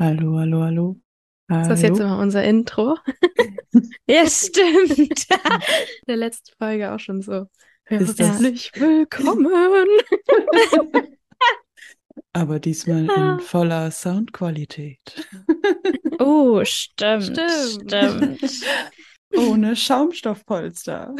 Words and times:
Hallo, 0.00 0.38
hallo, 0.40 0.62
hallo. 0.62 1.00
Ist 1.48 1.68
das 1.68 1.82
jetzt 1.82 2.00
immer 2.00 2.18
unser 2.18 2.42
Intro? 2.42 2.98
ja, 4.08 4.28
stimmt. 4.28 4.98
In 4.98 5.08
der 6.08 6.16
letzten 6.16 6.52
Folge 6.58 6.92
auch 6.92 6.98
schon 6.98 7.22
so. 7.22 7.46
Herzlich 7.84 8.72
willkommen. 8.74 9.46
Aber 12.32 12.58
diesmal 12.58 13.08
in 13.08 13.40
voller 13.40 13.92
Soundqualität. 13.92 15.28
Oh, 16.18 16.64
stimmt. 16.64 17.24
Stimmt. 17.26 18.40
stimmt. 18.40 18.66
Ohne 19.36 19.76
Schaumstoffpolster. 19.76 21.14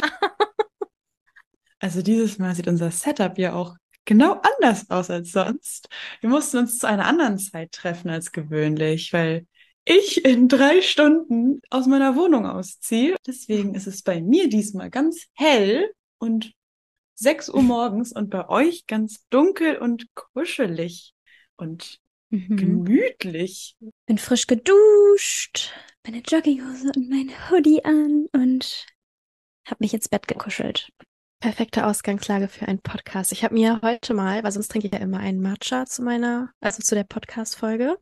Also 1.78 2.02
dieses 2.02 2.38
Mal 2.38 2.56
sieht 2.56 2.66
unser 2.66 2.90
Setup 2.90 3.38
ja 3.38 3.52
auch 3.52 3.76
genau 4.04 4.40
anders 4.42 4.90
aus 4.90 5.10
als 5.10 5.32
sonst. 5.32 5.88
Wir 6.20 6.30
mussten 6.30 6.58
uns 6.58 6.78
zu 6.78 6.88
einer 6.88 7.06
anderen 7.06 7.38
Zeit 7.38 7.72
treffen 7.72 8.10
als 8.10 8.32
gewöhnlich, 8.32 9.12
weil 9.12 9.46
ich 9.84 10.24
in 10.24 10.48
drei 10.48 10.80
Stunden 10.80 11.60
aus 11.70 11.86
meiner 11.86 12.16
Wohnung 12.16 12.46
ausziehe. 12.46 13.16
Deswegen 13.26 13.74
ist 13.74 13.86
es 13.86 14.02
bei 14.02 14.20
mir 14.20 14.48
diesmal 14.48 14.90
ganz 14.90 15.26
hell 15.34 15.92
und 16.18 16.54
6 17.16 17.50
Uhr 17.50 17.62
morgens 17.62 18.12
und 18.12 18.30
bei 18.30 18.48
euch 18.48 18.86
ganz 18.86 19.26
dunkel 19.28 19.76
und 19.76 20.06
kuschelig 20.14 21.14
und 21.56 22.00
mhm. 22.30 22.56
gemütlich. 22.56 23.76
Bin 24.06 24.18
frisch 24.18 24.46
geduscht, 24.46 25.72
meine 26.04 26.18
Jogginghose 26.18 26.90
und 26.96 27.08
mein 27.08 27.30
Hoodie 27.50 27.84
an 27.84 28.26
und 28.32 28.86
habe 29.66 29.78
mich 29.80 29.94
ins 29.94 30.08
Bett 30.08 30.26
gekuschelt. 30.26 30.90
Perfekte 31.44 31.86
Ausgangslage 31.86 32.48
für 32.48 32.66
einen 32.68 32.80
Podcast. 32.80 33.30
Ich 33.30 33.44
habe 33.44 33.52
mir 33.52 33.80
heute 33.82 34.14
mal, 34.14 34.42
weil 34.42 34.50
sonst 34.50 34.68
trinke 34.68 34.86
ich 34.86 34.94
ja 34.94 35.00
immer 35.00 35.18
einen 35.18 35.42
Matcha 35.42 35.84
zu 35.84 36.00
meiner, 36.00 36.50
also 36.62 36.82
zu 36.82 36.94
der 36.94 37.04
Podcast-Folge. 37.04 37.98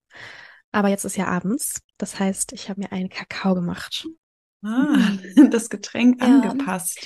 Aber 0.70 0.86
jetzt 0.86 1.04
ist 1.04 1.16
ja 1.16 1.26
abends. 1.26 1.82
Das 1.98 2.20
heißt, 2.20 2.52
ich 2.52 2.70
habe 2.70 2.82
mir 2.82 2.92
einen 2.92 3.08
Kakao 3.08 3.56
gemacht. 3.56 4.06
Ah, 4.64 5.10
das 5.50 5.70
Getränk 5.70 6.20
ja. 6.20 6.26
angepasst. 6.28 7.04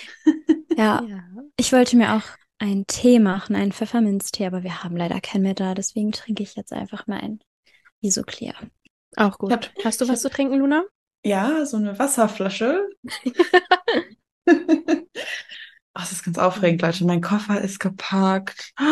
Ja. 0.76 1.02
ja. 1.08 1.24
Ich 1.56 1.72
wollte 1.72 1.96
mir 1.96 2.12
auch 2.12 2.24
einen 2.58 2.86
Tee 2.86 3.18
machen, 3.18 3.56
einen 3.56 3.72
Pfefferminztee, 3.72 4.44
aber 4.44 4.62
wir 4.62 4.84
haben 4.84 4.98
leider 4.98 5.22
keinen 5.22 5.44
mehr 5.44 5.54
da. 5.54 5.72
Deswegen 5.72 6.12
trinke 6.12 6.42
ich 6.42 6.54
jetzt 6.54 6.74
einfach 6.74 7.06
mal 7.06 7.18
einen 7.18 7.40
Isoclear. 8.02 8.56
Auch 9.16 9.38
gut. 9.38 9.52
Hab, 9.52 9.70
Hast 9.82 10.02
du 10.02 10.08
was 10.08 10.20
zu 10.20 10.28
trinken, 10.28 10.58
Luna? 10.58 10.84
Ja, 11.24 11.64
so 11.64 11.78
eine 11.78 11.98
Wasserflasche. 11.98 12.86
Ach, 15.98 16.02
das 16.02 16.12
ist 16.12 16.24
ganz 16.24 16.36
aufregend, 16.36 16.82
Leute. 16.82 17.06
Mein 17.06 17.22
Koffer 17.22 17.60
ist 17.60 17.80
gepackt. 17.80 18.72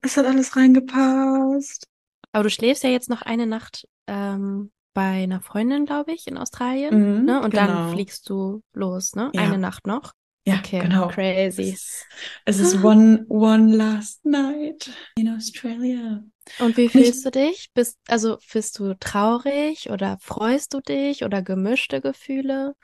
Es 0.00 0.16
hat 0.16 0.26
alles 0.26 0.54
reingepasst. 0.54 1.88
Aber 2.30 2.44
du 2.44 2.50
schläfst 2.50 2.84
ja 2.84 2.88
jetzt 2.88 3.10
noch 3.10 3.22
eine 3.22 3.48
Nacht 3.48 3.88
ähm, 4.06 4.70
bei 4.94 5.24
einer 5.24 5.40
Freundin, 5.40 5.86
glaube 5.86 6.12
ich, 6.12 6.28
in 6.28 6.38
Australien. 6.38 7.18
Mhm, 7.18 7.24
ne? 7.24 7.42
Und 7.42 7.50
genau. 7.50 7.66
dann 7.66 7.92
fliegst 7.92 8.30
du 8.30 8.62
los, 8.72 9.16
ne? 9.16 9.32
Ja. 9.34 9.42
Eine 9.42 9.58
Nacht 9.58 9.88
noch. 9.88 10.12
Ja, 10.46 10.54
okay, 10.58 10.78
genau. 10.78 11.08
Crazy. 11.08 11.76
Es, 12.44 12.58
ist 12.58 12.82
one, 12.84 13.26
one 13.28 13.76
last 13.76 14.24
night 14.24 14.88
in 15.16 15.28
Australia. 15.28 16.22
Und 16.60 16.76
wie 16.76 16.88
fühlst 16.88 17.26
du 17.26 17.30
dich? 17.30 17.70
Bist, 17.74 17.98
also 18.06 18.38
bist 18.52 18.78
du 18.78 18.94
traurig 18.98 19.90
oder 19.90 20.16
freust 20.20 20.74
du 20.74 20.80
dich 20.80 21.24
oder 21.24 21.42
gemischte 21.42 22.00
Gefühle? 22.00 22.74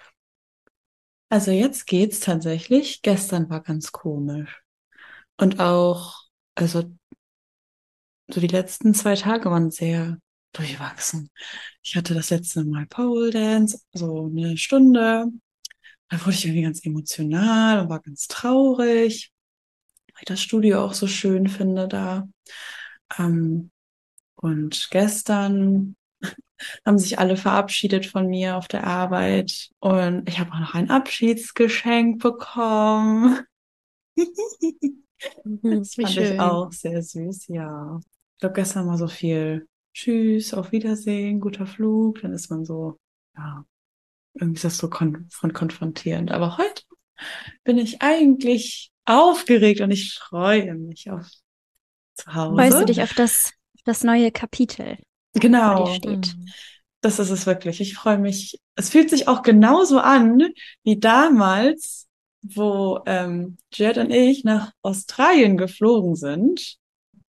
Also 1.28 1.50
jetzt 1.50 1.86
geht's 1.86 2.20
tatsächlich. 2.20 3.03
Gestern 3.03 3.50
war 3.50 3.61
ganz 3.62 3.92
komisch. 3.92 4.62
Und 5.36 5.61
auch, 5.61 6.22
also 6.55 6.84
so 8.28 8.41
die 8.41 8.47
letzten 8.47 8.94
zwei 8.94 9.14
Tage 9.16 9.50
waren 9.50 9.70
sehr 9.70 10.19
durchwachsen. 10.53 11.31
Ich 11.83 11.97
hatte 11.97 12.14
das 12.14 12.31
letzte 12.31 12.64
Mal 12.64 12.86
Pole 12.86 13.31
Dance, 13.31 13.81
so 13.92 14.27
eine 14.27 14.56
Stunde. 14.56 15.27
Da 16.08 16.20
wurde 16.20 16.33
ich 16.33 16.44
irgendwie 16.44 16.62
ganz 16.62 16.84
emotional 16.84 17.81
und 17.81 17.91
war 17.91 18.00
ganz 18.00 18.28
traurig, 18.28 19.32
weil 20.09 20.20
ich 20.20 20.26
das 20.26 20.43
Studio 20.43 20.84
auch 20.84 20.94
so 20.94 21.06
schön 21.06 21.49
finde 21.49 21.88
da. 21.88 22.28
Ähm, 23.19 23.70
und 24.37 24.88
gestern 24.91 25.97
haben 26.85 26.99
sich 26.99 27.19
alle 27.19 27.37
verabschiedet 27.37 28.07
von 28.07 28.27
mir 28.29 28.57
auf 28.57 28.69
der 28.69 28.87
Arbeit 28.87 29.71
und 29.81 30.29
ich 30.29 30.39
habe 30.39 30.53
auch 30.53 30.61
noch 30.61 30.75
ein 30.75 30.91
Abschiedsgeschenk 30.91 32.23
bekommen. 32.23 33.41
Mhm, 34.17 35.61
das 35.62 35.95
fand 35.95 36.11
schön. 36.11 36.35
ich 36.35 36.41
auch 36.41 36.73
sehr 36.73 37.03
süß, 37.03 37.49
ja. 37.49 38.01
Ich 38.35 38.41
glaube, 38.41 38.55
gestern 38.55 38.87
war 38.87 38.99
so 38.99 39.09
viel 39.09 39.69
Tschüss, 39.93 40.55
auf 40.55 40.73
Wiedersehen, 40.73 41.41
guter 41.41 41.67
Flug. 41.67 42.21
Dann 42.23 42.33
ist 42.33 42.51
man 42.51 42.65
so, 42.65 42.99
ja, 43.37 43.65
irgendwie 44.35 44.56
ist 44.56 44.65
das 44.65 44.79
so 44.79 44.91
kon 44.91 45.29
von 45.31 45.53
konfrontierend. 45.53 46.33
Aber 46.33 46.59
heute 46.59 46.83
bin 47.62 47.79
ich 47.79 48.03
eigentlich 48.03 48.91
aufgeregt 49.05 49.81
und 49.81 49.91
ich 49.91 50.15
freue 50.15 50.75
mich 50.75 51.11
auf 51.11 51.29
zu 52.15 52.35
Hause. 52.35 52.56
Freust 52.56 52.81
du 52.81 52.85
dich 52.87 53.03
auf 53.03 53.15
das, 53.15 53.53
das 53.85 54.05
neue 54.05 54.33
Kapitel? 54.33 54.99
Genau. 55.34 55.87
Steht. 55.95 56.37
Mhm. 56.37 56.49
Das 57.00 57.19
ist 57.19 57.31
es 57.31 57.47
wirklich. 57.47 57.81
Ich 57.81 57.95
freue 57.95 58.19
mich. 58.19 58.59
Es 58.77 58.89
fühlt 58.89 59.11
sich 59.11 59.28
auch 59.28 59.43
genauso 59.43 59.99
an 59.99 60.43
wie 60.84 60.99
damals, 60.99 62.09
wo 62.43 63.00
ähm, 63.06 63.59
Jed 63.73 63.99
und 63.99 64.11
ich 64.11 64.44
nach 64.44 64.73
Australien 64.83 65.56
geflogen 65.56 66.15
sind. 66.15 66.77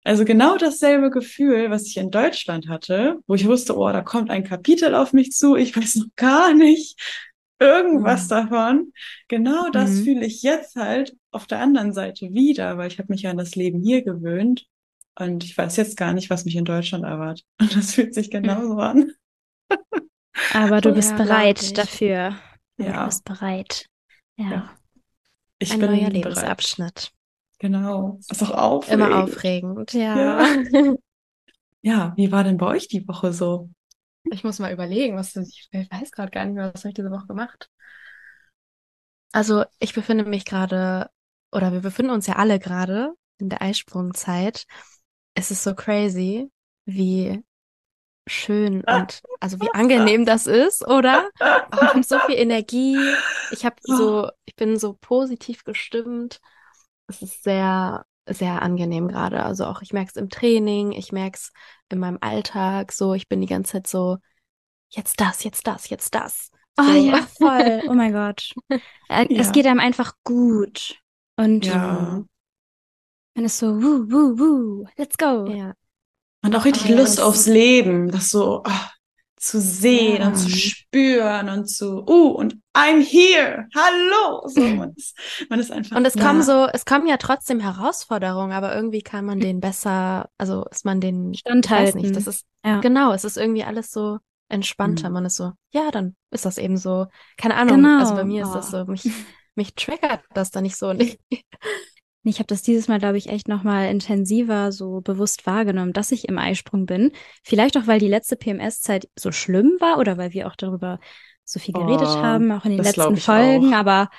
Also 0.03 0.25
genau 0.25 0.57
dasselbe 0.57 1.11
Gefühl, 1.11 1.71
was 1.71 1.87
ich 1.87 1.99
in 1.99 2.11
Deutschland 2.11 2.69
hatte, 2.69 3.19
wo 3.27 3.35
ich 3.35 3.47
wusste, 3.47 3.77
oh, 3.77 3.93
da 3.93 4.01
kommt 4.01 4.31
ein 4.31 4.45
Kapitel 4.45 4.95
auf 4.95 5.13
mich 5.13 5.33
zu, 5.33 5.57
ich 5.57 5.77
weiß 5.77 5.97
noch 5.97 6.07
gar 6.17 6.55
nicht 6.55 6.99
irgendwas 7.61 8.25
mhm. 8.25 8.29
davon. 8.29 8.93
Genau 9.29 9.69
das 9.71 9.91
mhm. 9.91 10.05
fühle 10.05 10.27
ich 10.27 10.43
jetzt 10.43 10.77
halt 10.77 11.15
auf 11.31 11.47
der 11.47 11.61
anderen 11.61 11.93
Seite 11.93 12.33
wieder, 12.33 12.79
weil 12.79 12.91
ich 12.91 12.99
habe 12.99 13.13
mich 13.13 13.23
ja 13.23 13.31
an 13.31 13.37
das 13.37 13.55
Leben 13.55 13.83
hier 13.83 14.03
gewöhnt 14.03 14.67
und 15.19 15.45
ich 15.45 15.57
weiß 15.57 15.77
jetzt 15.77 15.97
gar 15.97 16.13
nicht, 16.13 16.31
was 16.31 16.45
mich 16.45 16.57
in 16.57 16.65
Deutschland 16.65 17.05
erwartet. 17.05 17.45
Und 17.61 17.77
das 17.77 17.95
fühlt 17.95 18.15
sich 18.15 18.31
genauso 18.31 18.79
an. 18.79 19.13
Aber 20.55 20.81
du 20.81 20.95
bist 20.95 21.11
ja, 21.11 21.17
bereit 21.17 21.77
dafür. 21.77 22.37
Ja. 22.79 23.01
Du 23.01 23.05
bist 23.07 23.25
bereit. 23.25 23.87
Ja. 24.37 24.51
ja. 24.51 24.77
Ich 25.59 25.73
Ein 25.73 25.81
neuer 25.81 26.09
Lebensabschnitt. 26.09 27.13
Genau. 27.59 28.19
Ist 28.31 28.43
auch 28.43 28.51
aufregend. 28.51 29.07
Immer 29.07 29.23
aufregend, 29.23 29.93
ja. 29.93 30.39
ja. 30.73 30.95
Ja, 31.83 32.13
wie 32.17 32.31
war 32.31 32.45
denn 32.45 32.59
bei 32.59 32.67
euch 32.67 32.89
die 32.89 33.09
Woche 33.09 33.33
so? 33.33 33.71
Ich 34.25 34.45
muss 34.45 34.59
mal 34.59 34.71
überlegen, 34.73 35.17
was 35.17 35.35
ich 35.37 35.69
weiß 35.73 36.11
gerade 36.11 36.31
gar 36.31 36.45
nicht 36.45 36.55
mehr, 36.55 36.75
was 36.75 36.83
habe 36.83 36.91
ich 36.91 36.95
diese 36.95 37.11
Woche 37.11 37.27
gemacht. 37.27 37.71
Also, 39.33 39.65
ich 39.79 39.95
befinde 39.95 40.25
mich 40.25 40.45
gerade, 40.45 41.09
oder 41.53 41.73
wir 41.73 41.81
befinden 41.81 42.11
uns 42.11 42.27
ja 42.27 42.37
alle 42.37 42.59
gerade 42.59 43.15
in 43.39 43.49
der 43.49 43.63
Eisprungzeit 43.63 44.67
es 45.35 45.51
ist 45.51 45.63
so 45.63 45.75
crazy, 45.75 46.51
wie 46.85 47.43
schön 48.27 48.83
und 48.85 49.23
also 49.41 49.61
wie 49.61 49.71
angenehm 49.73 50.25
das 50.25 50.47
ist, 50.47 50.87
oder? 50.87 51.29
Oh, 51.41 51.45
ich 51.73 51.81
habe 51.81 52.03
so 52.03 52.19
viel 52.21 52.37
Energie. 52.37 52.99
Ich 53.51 53.65
habe 53.65 53.77
so, 53.83 54.31
ich 54.45 54.55
bin 54.55 54.79
so 54.79 54.97
positiv 55.01 55.65
gestimmt. 55.65 56.41
Es 57.09 57.23
ist 57.23 57.43
sehr, 57.43 58.05
sehr 58.27 58.63
angenehm 58.63 59.09
gerade. 59.09 59.43
Also 59.43 59.67
auch 59.67 59.83
ich 59.83 59.93
merke 59.93 60.11
es 60.11 60.17
im 60.17 60.29
Training, 60.29 60.93
ich 60.93 61.13
merke 61.13 61.37
es 61.37 61.53
in 61.89 61.99
meinem 61.99 62.19
Alltag. 62.21 62.93
So, 62.93 63.15
ich 63.15 63.29
bin 63.29 63.41
die 63.41 63.49
ganze 63.49 63.73
Zeit 63.73 63.87
so, 63.87 64.19
jetzt 64.91 65.21
das, 65.21 65.43
jetzt 65.43 65.67
das, 65.67 65.89
jetzt 65.89 66.15
das. 66.15 66.51
Oh 66.79 66.85
so. 66.85 66.93
ja, 66.93 67.27
voll. 67.39 67.83
Oh 67.89 67.95
mein 67.95 68.13
Gott. 68.13 68.53
Es 69.09 69.27
ja. 69.29 69.51
geht 69.51 69.67
einem 69.67 69.81
einfach 69.81 70.15
gut. 70.23 71.01
Und 71.37 71.67
ja. 71.67 72.23
Man 73.35 73.45
ist 73.45 73.59
so, 73.59 73.67
wuh, 73.83 74.05
wuh, 74.11 74.39
wuh, 74.39 74.87
let's 74.97 75.17
go. 75.17 75.47
Ja. 75.47 75.75
Man 76.43 76.53
hat 76.53 76.61
auch 76.61 76.65
richtig 76.65 76.91
oh, 76.93 76.97
Lust 76.97 77.21
aufs 77.21 77.47
Leben, 77.47 78.11
das 78.11 78.31
so 78.31 78.63
oh, 78.67 78.71
zu 79.37 79.61
sehen 79.61 80.21
ja. 80.21 80.29
und 80.29 80.37
zu 80.37 80.51
spüren 80.51 81.49
und 81.49 81.67
zu, 81.67 82.05
uh, 82.07 82.31
und 82.33 82.57
I'm 82.77 83.03
here, 83.03 83.67
hallo. 83.75 84.47
So, 84.47 84.61
man, 84.77 84.93
ist, 84.95 85.17
man 85.49 85.61
ist 85.61 85.71
einfach. 85.71 85.97
Und 85.97 86.07
es 86.07 86.15
kommen 86.15 86.43
so, 86.43 86.67
es 86.73 86.85
kommen 86.85 87.07
ja 87.07 87.17
trotzdem 87.17 87.61
Herausforderungen, 87.61 88.53
aber 88.53 88.75
irgendwie 88.75 89.03
kann 89.03 89.25
man 89.25 89.41
den 89.41 89.61
besser, 89.61 90.29
also 90.39 90.65
ist 90.71 90.85
man 90.85 91.01
den 91.01 91.35
standhalten. 91.35 92.01
Nicht. 92.01 92.17
Das 92.17 92.27
ist 92.27 92.45
ja. 92.65 92.81
genau, 92.81 93.13
es 93.13 93.25
ist 93.25 93.37
irgendwie 93.37 93.65
alles 93.65 93.91
so 93.91 94.19
entspannter. 94.51 95.09
Mhm. 95.09 95.15
Man 95.15 95.25
ist 95.25 95.37
so, 95.37 95.53
ja, 95.73 95.91
dann 95.91 96.17
ist 96.31 96.45
das 96.45 96.59
eben 96.59 96.77
so. 96.77 97.07
Keine 97.37 97.57
Ahnung. 97.57 97.77
Genau. 97.77 98.01
Also 98.01 98.15
bei 98.15 98.25
mir 98.25 98.45
oh. 98.45 98.49
ist 98.49 98.55
das 98.55 98.71
so, 98.71 98.85
mich, 98.85 99.09
mich 99.55 99.75
triggert 99.75 100.23
das 100.35 100.51
da 100.51 100.61
nicht 100.61 100.77
so. 100.77 100.89
Und 100.91 101.01
ich, 101.01 101.19
ich 102.23 102.39
habe 102.39 102.47
das 102.47 102.63
dieses 102.63 102.89
Mal, 102.89 102.99
glaube 102.99 103.17
ich, 103.17 103.29
echt 103.29 103.49
nochmal 103.49 103.91
intensiver 103.91 104.73
so 104.73 105.01
bewusst 105.01 105.47
wahrgenommen, 105.47 105.93
dass 105.93 106.13
ich 106.13 106.29
im 106.29 106.39
Eisprung 106.39 106.85
bin. 106.85 107.13
Vielleicht 107.43 107.79
auch, 107.79 107.87
weil 107.87 107.99
die 107.99 108.09
letzte 108.09 108.37
PMS-Zeit 108.37 109.09
so 109.19 109.33
schlimm 109.33 109.77
war 109.81 109.99
oder 109.99 110.19
weil 110.19 110.33
wir 110.33 110.47
auch 110.47 110.57
darüber 110.57 111.01
so 111.45 111.59
viel 111.59 111.73
geredet 111.73 112.09
oh, 112.09 112.17
haben, 112.17 112.53
auch 112.53 112.65
in 112.65 112.73
den 112.73 112.83
letzten 112.83 113.17
Folgen. 113.17 113.73
Auch. 113.73 113.79
Aber 113.79 114.11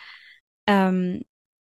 ähm, 0.66 1.22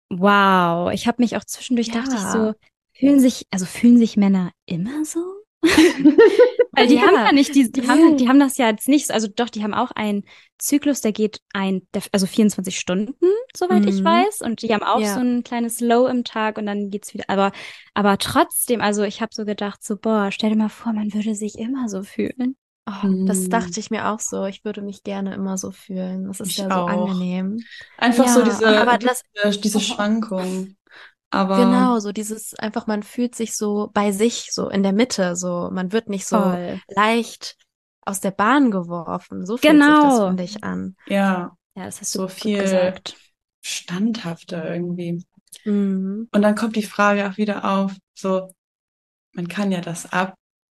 wow, 0.10 0.92
ich 0.92 1.08
habe 1.08 1.22
mich 1.22 1.38
auch 1.38 1.46
zwischendurch, 1.46 1.88
ja. 1.88 2.02
dachte 2.02 2.16
ich 2.16 2.22
so, 2.22 2.54
fühlen 2.94 3.20
sich, 3.20 3.46
also 3.52 3.66
fühlen 3.66 3.98
sich 3.98 4.18
Männer 4.18 4.52
immer 4.66 5.06
so? 5.06 5.43
Weil 6.75 6.88
die 6.88 6.95
Ja. 6.95 7.01
haben 7.04 7.13
ja 7.15 7.31
nicht, 7.31 7.54
die, 7.56 7.71
die 7.71 7.88
haben, 7.88 8.18
die 8.18 8.27
haben 8.27 8.39
das 8.39 8.57
ja 8.57 8.68
jetzt 8.69 8.88
nicht, 8.88 9.12
also 9.12 9.27
doch, 9.27 9.50
die 9.50 9.63
haben 9.63 9.74
auch 9.74 9.92
einen 9.92 10.24
Zyklus, 10.57 11.01
der 11.01 11.12
geht 11.12 11.39
ein, 11.54 11.88
also 12.12 12.25
24 12.25 12.80
Stunden, 12.80 13.13
soweit 13.56 13.86
ich 13.86 14.01
Mhm. 14.01 14.06
weiß. 14.06 14.42
Und 14.42 14.62
die 14.62 14.74
haben 14.74 14.83
auch 14.83 15.00
Ja. 15.00 15.13
so 15.15 15.19
ein 15.19 15.44
kleines 15.44 15.80
Low 15.80 16.07
im 16.07 16.24
Tag 16.24 16.57
und 16.57 16.65
dann 16.65 16.89
geht's 16.89 17.13
wieder. 17.13 17.25
Aber, 17.27 17.51
aber 17.94 18.18
trotzdem, 18.18 18.81
also 18.81 19.04
ich 19.04 19.21
habe 19.21 19.33
so 19.33 19.45
gedacht, 19.45 19.83
so, 19.83 19.98
boah, 19.98 20.31
stell 20.31 20.50
dir 20.50 20.56
mal 20.57 20.69
vor, 20.69 20.94
man 20.94 21.13
würde 21.13 21.36
sich 21.36 21.57
immer 21.60 21.88
so 21.89 22.04
fühlen. 22.04 22.56
Oh, 22.86 23.07
das 23.25 23.44
Hm. 23.44 23.50
dachte 23.50 23.80
ich 23.80 23.92
mir 23.92 24.10
auch 24.10 24.19
so. 24.19 24.45
Ich 24.45 24.65
würde 24.65 24.81
mich 24.81 25.04
gerne 25.04 25.33
immer 25.36 25.57
so 25.57 25.71
fühlen. 25.71 26.25
Das 26.25 26.42
ist 26.42 26.50
Ich 26.50 26.57
ja 26.57 26.65
so 26.65 26.75
auch. 26.81 26.88
angenehm. 26.89 27.60
Einfach 27.98 28.27
so 28.27 28.39
Ja, 28.42 28.45
diese, 28.45 28.68
aber 28.81 28.98
das- 28.98 29.24
diese, 29.45 29.60
diese 29.62 29.80
Schwankung. 29.80 30.75
Aber 31.34 31.58
Genau, 31.58 32.00
so 32.00 32.12
dieses 32.12 32.54
einfach, 32.56 32.86
man 32.88 33.02
fühlt 33.04 33.34
sich 33.36 33.58
so 33.58 33.90
bei 33.94 34.12
sich, 34.12 34.50
so 34.52 34.70
in 34.70 34.84
der 34.84 34.94
Mitte, 34.94 35.36
so 35.36 35.70
man 35.72 35.92
wird 35.92 36.08
nicht 36.10 36.28
so 36.28 36.38
Voll. 36.40 36.80
leicht 36.90 37.56
aus 38.06 38.20
der 38.20 38.32
Bahn 38.32 38.70
geworfen. 38.70 39.46
So 39.46 39.58
fühlt 39.58 39.74
sich 39.74 39.82
Genau. 39.82 40.04
das, 40.20 40.28
finde 40.28 40.44
ich, 40.44 40.64
an. 40.64 40.96
ja, 41.08 41.56
Ja, 41.76 41.86
das 41.86 42.02
hast 42.02 42.12
So 42.12 42.20
du 42.22 42.28
gut 42.28 42.34
viel- 42.34 42.60
gesagt. 42.62 43.16
standhafter 43.66 44.72
irgendwie. 44.74 45.24
Mhm. 45.66 46.28
Und 46.32 46.42
dann 46.42 46.56
kommt 46.56 46.76
die 46.76 46.84
Frage 46.84 47.28
auch 47.30 47.38
wieder 47.38 47.64
auf, 47.66 47.94
so, 48.14 48.52
man 49.34 49.48
kann 49.48 49.72
ja 49.72 49.82
das 49.82 50.12
Up 50.14 50.36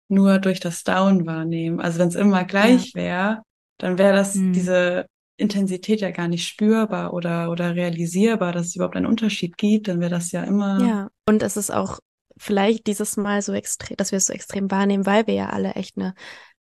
nur 0.08 0.40
durch 0.40 0.60
das 0.60 0.84
Down 0.84 1.26
wahrnehmen. 1.26 1.82
Also 1.82 2.00
wenn 2.00 2.10
es 2.10 2.16
immer 2.16 2.44
gleich 2.46 2.94
wäre, 2.94 3.42
dann 3.80 3.98
wäre 3.98 4.16
das 4.16 4.36
Hm. 4.36 4.54
diese 4.54 5.08
Intensität 5.38 6.02
ja 6.02 6.12
gar 6.12 6.28
nicht 6.28 6.48
spürbar 6.48 7.14
oder, 7.14 7.52
oder 7.52 7.76
realisierbar, 7.76 8.52
dass 8.54 8.68
es 8.68 8.76
überhaupt 8.76 8.96
einen 8.96 9.06
Unterschied 9.06 9.58
gibt, 9.58 9.88
dann 9.88 10.00
wäre 10.00 10.12
das 10.12 10.32
ja 10.32 10.44
immer, 10.44 10.80
Ja. 10.82 11.10
Und 11.28 11.44
es 11.44 11.58
ist 11.58 11.72
auch 11.72 12.00
vielleicht 12.38 12.88
dieses 12.88 13.18
Mal 13.18 13.42
so 13.42 13.54
extrem, 13.54 13.98
dass 13.98 14.12
wir 14.12 14.18
es 14.18 14.28
so 14.28 14.34
extrem 14.34 14.70
wahrnehmen, 14.72 15.06
weil 15.06 15.28
wir 15.28 15.34
ja 15.34 15.50
alle 15.50 15.74
echt 15.74 15.98
eine 15.98 16.14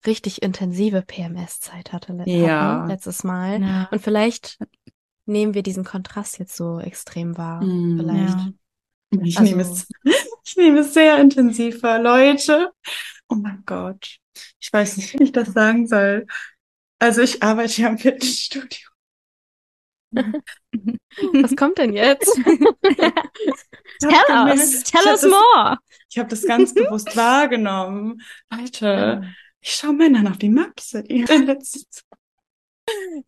richtig 0.05 0.41
intensive 0.41 1.01
PMS-Zeit 1.01 1.93
hatte, 1.93 2.17
Ja. 2.25 2.79
hatten 2.79 2.89
letztes 2.89 3.23
Mal. 3.23 3.61
Ja. 3.61 3.87
Und 3.91 4.01
vielleicht 4.01 4.57
nehmen 5.25 5.53
wir 5.53 5.63
diesen 5.63 5.83
Kontrast 5.83 6.37
jetzt 6.39 6.55
so 6.55 6.79
extrem 6.79 7.37
wahr. 7.37 7.61
Hm, 7.61 7.97
vielleicht. 7.99 8.37
Ja. 8.37 9.19
ich 9.23 9.37
Also- 9.39 9.49
nehme 9.49 9.61
es, 9.63 9.87
ich 10.45 10.55
nehme 10.57 10.79
es 10.79 10.93
sehr 10.93 11.17
intensiv 11.19 11.81
wahr, 11.83 11.99
Leute. 12.01 12.71
Oh 13.29 13.35
mein 13.35 13.63
Gott. 13.65 14.17
Ich 14.59 14.71
weiß 14.71 14.97
nicht, 14.97 15.17
wie 15.19 15.23
ich 15.23 15.31
das 15.31 15.53
sagen 15.53 15.87
soll. 15.87 16.25
Also 17.05 17.21
ich 17.21 17.43
arbeite 17.43 17.83
ja 17.83 17.89
im 17.89 17.99
Fitnessstudio. 17.99 18.89
Was 21.43 21.55
kommt 21.55 21.77
denn 21.77 21.93
jetzt? 21.93 22.33
Tell 23.99 24.49
us, 24.49 24.83
tell 24.83 25.05
us 25.05 25.21
more. 25.21 25.77
Ich 26.09 26.17
habe 26.17 26.29
das 26.29 26.43
ganz 26.47 26.73
bewusst 26.73 27.15
wahrgenommen. 27.15 28.21
Leute, 28.51 29.31
ich 29.61 29.75
schaue 29.75 29.93
Männern 29.93 30.27
auf 30.27 30.39
die 30.39 30.49
Maps 30.49 30.93
in 30.93 31.27
letzter 31.27 31.79
Zeit. 31.89 32.03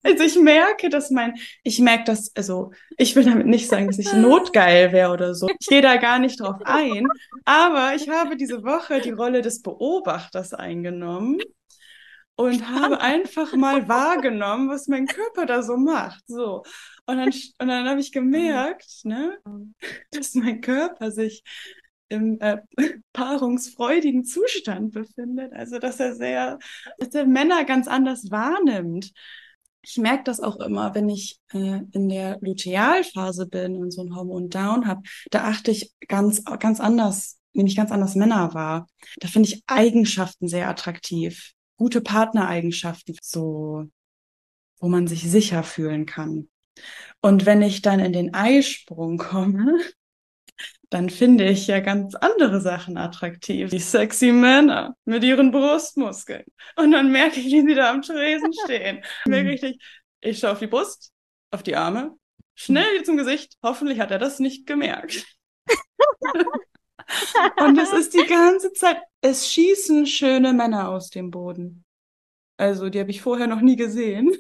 Also 0.02 0.24
ich 0.24 0.40
merke, 0.40 0.90
dass 0.90 1.12
mein, 1.12 1.36
ich 1.62 1.78
merke 1.80 2.06
das, 2.06 2.36
also 2.36 2.72
ich 2.98 3.16
will 3.16 3.26
damit 3.26 3.46
nicht 3.46 3.70
sagen, 3.70 3.88
dass 3.88 4.00
ich 4.00 4.12
notgeil 4.12 4.92
wäre 4.92 5.12
oder 5.12 5.36
so. 5.36 5.48
Ich 5.60 5.68
gehe 5.68 5.84
da 5.84 5.98
gar 5.98 6.18
nicht 6.18 6.40
drauf 6.40 6.58
ein. 6.64 7.08
Aber 7.46 7.94
ich 7.96 8.10
habe 8.10 8.38
diese 8.38 8.64
Woche 8.64 9.02
die 9.02 9.12
Rolle 9.12 9.44
des 9.44 9.62
Beobachters 9.62 10.56
eingenommen 10.56 11.40
und 12.38 12.70
habe 12.70 13.02
einfach 13.02 13.54
mal 13.54 13.88
wahrgenommen, 13.88 14.70
was 14.70 14.88
mein 14.88 15.08
Körper 15.08 15.46
da 15.48 15.64
so 15.64 15.76
macht. 15.76 16.24
So. 16.28 16.64
Und 17.08 17.18
dann, 17.18 17.30
und 17.30 17.68
dann 17.68 17.90
habe 17.90 18.00
ich 18.00 18.12
gemerkt, 18.12 19.02
ne, 19.04 19.38
dass 20.12 20.36
mein 20.36 20.62
Körper 20.62 21.12
sich 21.12 21.44
im 22.10 22.40
äh, 22.40 22.60
paarungsfreudigen 23.14 24.24
Zustand 24.24 24.94
befindet. 24.94 25.52
Also, 25.54 25.80
dass 25.80 26.00
er 26.00 26.16
sehr, 26.16 26.60
dass 27.00 27.14
er 27.16 27.26
Männer 27.26 27.66
ganz 27.66 27.88
anders 27.88 28.30
wahrnimmt. 28.30 29.12
Ich 29.82 29.98
merke 29.98 30.24
das 30.26 30.40
auch 30.40 30.58
immer, 30.58 30.94
wenn 30.94 31.10
ich 31.10 31.40
äh, 31.54 31.82
in 31.92 32.08
der 32.08 32.38
Lutealphase 32.42 33.48
bin 33.48 33.78
und 33.78 33.92
so 33.92 34.04
ein 34.04 34.16
Hormon 34.16 34.50
Down 34.50 34.86
habe. 34.86 35.02
Da 35.32 35.46
achte 35.46 35.72
ich 35.72 35.92
ganz, 36.08 36.44
ganz 36.60 36.80
anders, 36.80 37.40
nehme 37.54 37.68
ich 37.68 37.76
ganz 37.76 37.92
anders 37.92 38.14
Männer 38.14 38.54
wahr. 38.54 38.88
Da 39.20 39.28
finde 39.28 39.50
ich 39.50 39.64
Eigenschaften 39.66 40.48
sehr 40.48 40.70
attraktiv. 40.70 41.54
Gute 41.78 42.02
Partnereigenschaften, 42.02 43.18
so, 43.22 43.86
wo 44.80 44.88
man 44.88 45.08
sich 45.08 45.30
sicher 45.30 45.64
fühlen 45.64 46.06
kann. 46.06 46.50
Und 47.22 47.46
wenn 47.46 47.62
ich 47.62 47.82
dann 47.82 48.00
in 48.00 48.14
den 48.14 48.34
Eisprung 48.34 49.18
komme, 49.18 49.78
dann 50.90 51.10
finde 51.10 51.46
ich 51.46 51.68
ja 51.68 51.80
ganz 51.80 52.16
andere 52.16 52.62
Sachen 52.62 52.98
attraktiv. 52.98 53.70
Die 53.70 53.80
sexy 53.80 54.32
Männer 54.32 54.96
mit 55.06 55.24
ihren 55.24 55.52
Brustmuskeln. 55.52 56.46
Und 56.76 56.92
dann 56.92 57.12
merke 57.12 57.40
ich, 57.40 57.48
wie 57.48 57.62
sie 57.62 57.76
da 57.76 57.92
am 57.92 58.02
Tresen 58.02 58.54
stehen. 58.64 59.04
Und 59.26 59.32
merke 59.32 59.50
richtig, 59.50 59.82
ich 60.22 60.40
schaue 60.40 60.52
auf 60.52 60.60
die 60.60 60.68
Brust, 60.68 61.12
auf 61.52 61.64
die 61.64 61.76
Arme, 61.76 62.16
schnell 62.56 62.92
wieder 62.94 63.04
zum 63.04 63.18
Gesicht. 63.18 63.56
Hoffentlich 63.62 64.00
hat 64.00 64.12
er 64.12 64.20
das 64.20 64.40
nicht 64.40 64.66
gemerkt. 64.66 65.26
Und 67.60 67.78
es 67.78 67.94
ist 67.94 68.14
die 68.14 68.26
ganze 68.26 68.72
Zeit, 68.74 68.98
es 69.22 69.52
schießen 69.52 70.06
schöne 70.06 70.54
Männer 70.54 70.90
aus 70.90 71.10
dem 71.10 71.32
Boden. 71.32 71.84
Also, 72.58 72.90
die 72.90 73.00
habe 73.00 73.12
ich 73.12 73.22
vorher 73.22 73.48
noch 73.48 73.62
nie 73.62 73.76
gesehen. 73.76 74.36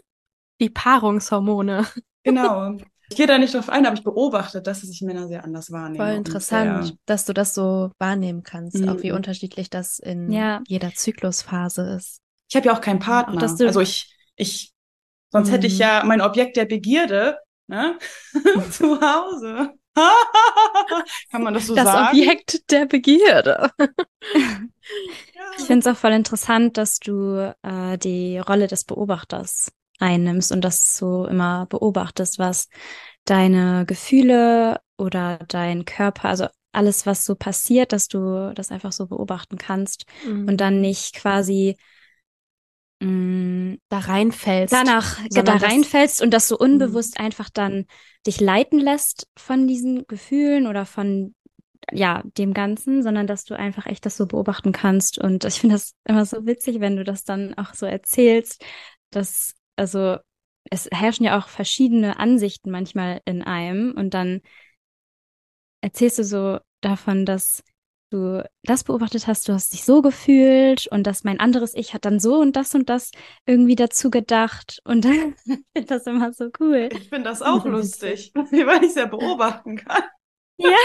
Die 0.59 0.69
Paarungshormone. 0.69 1.85
Genau. 2.23 2.77
Ich 3.09 3.15
gehe 3.15 3.27
da 3.27 3.37
nicht 3.37 3.53
drauf 3.53 3.69
ein, 3.69 3.85
aber 3.85 3.95
ich 3.95 4.03
beobachte, 4.03 4.61
dass 4.61 4.81
sich 4.81 5.01
Männer 5.01 5.27
sehr 5.29 5.43
anders 5.45 5.71
wahrnehmen. 5.71 5.95
Voll 6.05 6.15
interessant, 6.15 6.85
sehr- 6.87 6.95
dass 7.05 7.23
du 7.25 7.33
das 7.33 7.53
so 7.53 7.91
wahrnehmen 7.99 8.43
kannst, 8.43 8.85
auch 8.87 9.01
wie 9.01 9.11
Mhm. 9.11 9.15
unterschiedlich 9.17 9.69
das 9.69 9.99
in 9.99 10.29
Ja. 10.31 10.61
jeder 10.67 10.93
Zyklusphase 10.93 11.83
ist. 11.95 12.19
Ich 12.49 12.55
habe 12.57 12.65
ja 12.67 12.73
auch 12.75 12.81
keinen 12.81 12.99
Partner. 12.99 13.35
Auch, 13.35 13.39
dass 13.39 13.55
du- 13.55 13.65
also 13.65 13.79
ich, 13.79 14.13
ich, 14.35 14.73
sonst 15.31 15.51
hätte 15.51 15.67
ich 15.67 15.75
Mhm. 15.75 15.79
ja 15.79 16.03
mein 16.05 16.19
Objekt 16.21 16.57
der 16.57 16.65
Begierde, 16.65 17.37
ne? 17.67 17.97
zu 18.71 18.99
Hause. 18.99 19.76
Kann 21.31 21.43
man 21.43 21.53
das 21.53 21.67
so 21.67 21.75
das 21.75 21.85
sagen? 21.85 22.17
Objekt 22.19 22.71
der 22.71 22.85
Begierde. 22.85 23.71
Ich 25.57 25.65
finde 25.65 25.79
es 25.79 25.87
auch 25.95 25.99
voll 25.99 26.11
interessant, 26.13 26.77
dass 26.77 26.99
du 26.99 27.53
äh, 27.63 27.97
die 27.97 28.37
Rolle 28.39 28.67
des 28.67 28.83
Beobachters 28.85 29.71
einnimmst 29.99 30.51
und 30.51 30.61
dass 30.61 30.95
du 30.97 31.25
immer 31.25 31.65
beobachtest, 31.67 32.39
was 32.39 32.69
deine 33.25 33.85
Gefühle 33.85 34.79
oder 34.97 35.39
dein 35.47 35.85
Körper, 35.85 36.29
also 36.29 36.47
alles, 36.71 37.05
was 37.05 37.25
so 37.25 37.35
passiert, 37.35 37.91
dass 37.91 38.07
du 38.07 38.53
das 38.53 38.71
einfach 38.71 38.91
so 38.91 39.07
beobachten 39.07 39.57
kannst 39.57 40.05
Mhm. 40.23 40.47
und 40.49 40.57
dann 40.61 40.79
nicht 40.81 41.15
quasi 41.15 41.77
mh, 43.01 43.77
da 43.89 43.99
reinfällst. 43.99 44.73
danach 44.73 45.17
sondern 45.29 45.45
da 45.45 45.53
das- 45.59 45.63
reinfällst 45.71 46.21
und 46.21 46.31
dass 46.33 46.47
du 46.47 46.57
unbewusst 46.57 47.19
einfach 47.19 47.49
dann 47.49 47.85
dich 48.25 48.39
leiten 48.39 48.79
lässt 48.79 49.27
von 49.37 49.67
diesen 49.67 50.05
Gefühlen 50.07 50.67
oder 50.67 50.85
von 50.85 51.33
ja, 51.91 52.21
dem 52.37 52.53
Ganzen, 52.53 53.01
sondern 53.01 53.27
dass 53.27 53.45
du 53.45 53.57
einfach 53.57 53.85
echt 53.85 54.05
das 54.05 54.17
so 54.17 54.25
beobachten 54.27 54.73
kannst. 54.73 55.17
Und 55.19 55.45
ich 55.45 55.59
finde 55.61 55.75
das 55.75 55.93
immer 56.05 56.25
so 56.25 56.45
witzig, 56.45 56.79
wenn 56.81 56.97
du 56.97 57.03
das 57.05 57.23
dann 57.23 57.53
auch 57.57 57.73
so 57.73 57.85
erzählst, 57.85 58.63
dass, 59.09 59.53
also, 59.77 60.17
es 60.69 60.89
herrschen 60.91 61.25
ja 61.25 61.37
auch 61.39 61.47
verschiedene 61.47 62.19
Ansichten 62.19 62.71
manchmal 62.71 63.21
in 63.23 63.41
einem 63.41 63.93
und 63.95 64.13
dann 64.13 64.41
erzählst 65.81 66.19
du 66.19 66.23
so 66.23 66.59
davon, 66.81 67.25
dass 67.25 67.63
du 68.09 68.43
das 68.63 68.83
beobachtet 68.83 69.27
hast, 69.27 69.47
du 69.47 69.53
hast 69.53 69.73
dich 69.73 69.83
so 69.83 70.01
gefühlt 70.01 70.87
und 70.87 71.05
dass 71.05 71.23
mein 71.23 71.39
anderes 71.39 71.73
Ich 71.73 71.93
hat 71.93 72.05
dann 72.05 72.19
so 72.19 72.39
und 72.39 72.55
das 72.55 72.73
und 72.75 72.89
das 72.89 73.11
irgendwie 73.45 73.75
dazu 73.75 74.09
gedacht 74.09 74.79
und 74.83 75.05
dann 75.05 75.35
finde 75.35 75.63
ich 75.73 75.85
das 75.85 76.05
immer 76.07 76.33
so 76.33 76.49
cool. 76.59 76.89
Ich 76.91 77.09
finde 77.09 77.29
das 77.29 77.41
auch 77.41 77.65
lustig, 77.65 78.31
weil 78.35 78.83
ich 78.83 78.91
es 78.91 78.95
ja 78.95 79.05
beobachten 79.05 79.77
kann. 79.77 80.03
Ja, 80.59 80.75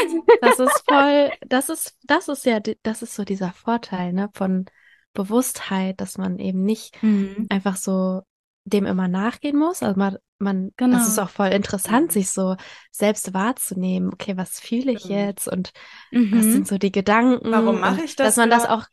Das 0.42 0.58
ist 0.58 0.82
voll, 0.86 1.30
das 1.46 1.70
ist, 1.70 1.96
das 2.04 2.28
ist 2.28 2.44
ja, 2.44 2.60
das 2.60 3.02
ist 3.02 3.14
so 3.14 3.24
dieser 3.24 3.52
Vorteil, 3.52 4.12
ne, 4.12 4.28
von 4.34 4.66
Bewusstheit, 5.14 6.00
dass 6.00 6.18
man 6.18 6.38
eben 6.38 6.62
nicht 6.64 7.02
mhm. 7.02 7.46
einfach 7.48 7.76
so 7.76 8.22
dem 8.64 8.86
immer 8.86 9.08
nachgehen 9.08 9.56
muss. 9.56 9.82
Also 9.82 9.98
man, 9.98 10.18
man, 10.42 10.72
Genau. 10.76 10.96
das 10.96 11.08
ist 11.08 11.18
auch 11.18 11.30
voll 11.30 11.48
interessant, 11.48 12.12
sich 12.12 12.30
so 12.30 12.56
selbst 12.90 13.32
wahrzunehmen. 13.32 14.12
Okay, 14.12 14.36
was 14.36 14.60
fühle 14.60 14.92
ich 14.92 15.04
jetzt 15.04 15.48
und 15.48 15.72
was 16.12 16.46
Mhm. 16.46 16.52
sind 16.52 16.68
so 16.68 16.78
die 16.78 16.92
Gedanken? 16.92 17.50
Warum 17.50 17.80
mache 17.80 18.02
ich 18.02 18.16
das? 18.16 18.28
Dass 18.28 18.36
man 18.36 18.50
das 18.50 18.66
auch, 18.66 18.84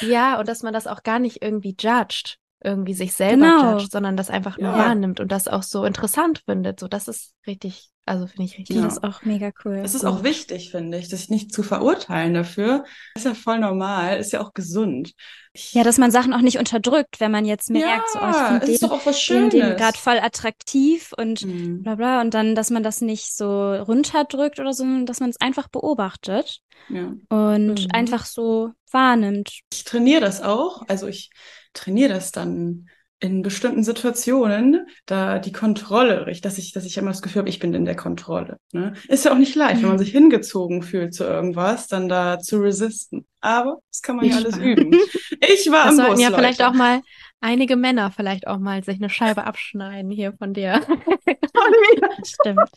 ja, 0.00 0.38
und 0.40 0.48
dass 0.48 0.62
man 0.62 0.72
das 0.72 0.86
auch 0.86 1.02
gar 1.02 1.18
nicht 1.18 1.42
irgendwie 1.42 1.76
judged, 1.78 2.38
irgendwie 2.64 2.94
sich 2.94 3.12
selber 3.12 3.46
Genau. 3.46 3.72
judged, 3.72 3.92
sondern 3.92 4.16
das 4.16 4.30
einfach 4.30 4.58
nur 4.58 4.72
Ja. 4.72 4.78
wahrnimmt 4.78 5.20
und 5.20 5.30
das 5.30 5.46
auch 5.48 5.62
so 5.62 5.84
interessant 5.84 6.42
findet. 6.44 6.80
So, 6.80 6.88
das 6.88 7.08
ist 7.08 7.34
richtig 7.46 7.91
Also 8.04 8.26
finde 8.26 8.44
ich 8.44 8.58
richtig. 8.58 8.70
Ich 8.76 8.82
Ja. 8.82 8.88
das 8.88 9.02
auch 9.02 9.22
mega 9.22 9.52
cool. 9.64 9.80
Das 9.82 9.94
ist 9.94 10.04
auch 10.04 10.24
wichtig, 10.24 10.70
finde 10.72 10.98
ich, 10.98 11.08
sich 11.08 11.28
nicht 11.30 11.52
zu 11.52 11.62
verurteilen 11.62 12.34
dafür. 12.34 12.84
Ist 13.14 13.26
ja 13.26 13.34
voll 13.34 13.60
normal, 13.60 14.18
ist 14.18 14.32
ja 14.32 14.40
auch 14.40 14.54
gesund. 14.54 15.12
Ich, 15.52 15.72
Ja, 15.72 15.84
dass 15.84 15.98
man 15.98 16.10
Sachen 16.10 16.32
auch 16.34 16.40
nicht 16.40 16.58
unterdrückt, 16.58 17.20
wenn 17.20 17.30
man 17.30 17.44
jetzt 17.44 17.70
merkt, 17.70 18.08
so, 18.10 18.18
oh, 18.20 18.28
ich 18.28 18.34
ja, 18.36 18.46
finde 18.48 18.64
es 18.64 18.68
ist 18.70 18.82
den, 18.82 18.88
doch 18.88 18.96
auch 19.00 19.06
was 19.06 19.16
den, 19.16 19.22
Schönes. 19.22 19.50
den 19.52 19.76
gerade 19.76 19.98
voll 19.98 20.18
attraktiv 20.18 21.12
und 21.16 21.44
Mhm. 21.44 21.82
bla 21.84 21.94
bla. 21.94 22.20
Und 22.20 22.34
dann, 22.34 22.54
dass 22.56 22.70
man 22.70 22.82
das 22.82 23.02
nicht 23.02 23.34
so 23.36 23.72
runterdrückt 23.74 24.58
oder 24.58 24.72
so, 24.72 24.82
sondern 24.82 25.06
dass 25.06 25.20
man 25.20 25.30
es 25.30 25.40
einfach 25.40 25.68
beobachtet 25.68 26.60
Ja. 26.88 27.12
und 27.28 27.66
Mhm. 27.82 27.88
einfach 27.92 28.24
so 28.24 28.70
wahrnimmt. 28.90 29.60
Ich 29.72 29.84
trainiere 29.84 30.20
das 30.20 30.42
auch. 30.42 30.82
Also 30.88 31.06
ich 31.06 31.30
trainiere 31.72 32.12
das 32.12 32.32
dann 32.32 32.88
in 33.22 33.42
bestimmten 33.42 33.84
Situationen, 33.84 34.86
da 35.06 35.38
die 35.38 35.52
Kontrolle, 35.52 36.26
dass 36.42 36.58
ich, 36.58 36.72
dass 36.72 36.84
ich 36.84 36.98
immer 36.98 37.12
das 37.12 37.22
Gefühl 37.22 37.40
habe, 37.40 37.48
ich 37.48 37.60
bin 37.60 37.72
in 37.72 37.84
der 37.84 37.94
Kontrolle. 37.94 38.58
Ne? 38.72 38.94
Ist 39.08 39.24
ja 39.24 39.32
auch 39.32 39.38
nicht 39.38 39.54
leicht, 39.54 39.80
wenn 39.80 39.90
man 39.90 39.98
sich 39.98 40.10
hingezogen 40.10 40.82
fühlt 40.82 41.14
zu 41.14 41.22
irgendwas, 41.24 41.86
dann 41.86 42.08
da 42.08 42.40
zu 42.40 42.58
resisten. 42.58 43.24
Aber 43.40 43.78
das 43.90 44.02
kann 44.02 44.16
man 44.16 44.24
ja 44.24 44.32
Ich 44.32 44.36
alles 44.44 44.58
war- 44.58 44.64
üben. 44.66 44.92
Ich 45.40 45.70
war 45.70 45.84
Das 45.84 45.90
im 45.92 45.96
sollten 45.96 46.12
Bus, 46.14 46.22
ja 46.22 46.30
vielleicht 46.32 46.58
Leute. 46.58 46.70
auch 46.70 46.74
mal 46.74 47.00
einige 47.40 47.76
Männer 47.76 48.10
vielleicht 48.10 48.46
auch 48.48 48.58
mal 48.58 48.82
sich 48.82 48.96
eine 48.96 49.08
Scheibe 49.08 49.44
abschneiden 49.44 50.10
hier 50.10 50.32
von 50.32 50.52
dir. 50.52 50.80
Stimmt. 52.24 52.70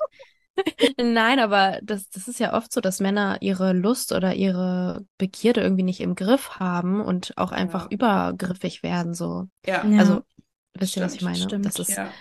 Nein, 0.98 1.40
aber 1.40 1.80
das, 1.84 2.10
das 2.10 2.28
ist 2.30 2.40
ja 2.40 2.54
oft 2.54 2.72
so, 2.72 2.80
dass 2.80 3.02
Männer 3.02 3.38
ihre 3.42 3.74
Lust 3.74 4.14
oder 4.14 4.36
ihre 4.36 5.06
Begierde 5.18 5.60
irgendwie 5.62 5.84
nicht 5.84 6.00
im 6.00 6.16
Griff 6.16 6.60
haben 6.60 7.02
und 7.02 7.34
auch 7.38 7.52
einfach 7.52 7.84
Ja. 7.84 7.88
übergriffig 7.92 8.82
werden, 8.82 9.14
so. 9.14 9.48
Ja, 9.66 9.86
Ja. 9.86 10.00
Also, 10.00 10.22
wisst 10.76 10.98
ihr, 10.98 11.04
was 11.04 11.16
ich 11.16 11.22
meine? 11.22 11.38
stimmt. 11.38 11.66
Das 11.66 11.80
ist, 11.80 11.90
ja. 11.90 12.12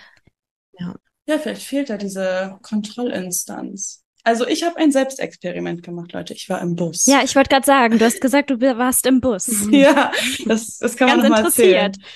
ja. 0.79 0.95
Ja, 1.27 1.39
vielleicht 1.39 1.63
fehlt 1.63 1.89
da 1.91 1.97
diese 1.97 2.59
Kontrollinstanz. 2.63 4.05
Also 4.25 4.47
ich 4.47 4.63
habe 4.63 4.77
ein 4.79 4.91
Selbstexperiment 4.91 5.83
gemacht, 5.83 6.13
Leute. 6.13 6.33
Ich 6.33 6.49
war 6.49 6.61
im 6.63 6.77
Bus. 6.77 7.05
Ja, 7.07 7.23
ich 7.23 7.37
wollte 7.37 7.51
gerade 7.51 7.67
sagen, 7.67 7.99
du 7.99 8.05
hast 8.05 8.21
gesagt, 8.21 8.51
du 8.51 8.59
warst 8.61 9.07
im 9.07 9.21
Bus. 9.21 9.67
Ja, 9.71 10.13
das, 10.47 10.79
das 10.79 10.97
kann 10.97 11.09
man 11.09 11.21
Ganz 11.21 11.29
noch 11.29 11.37
mal 11.39 11.45
erzählen. 11.45 11.87
interessiert. 11.87 12.11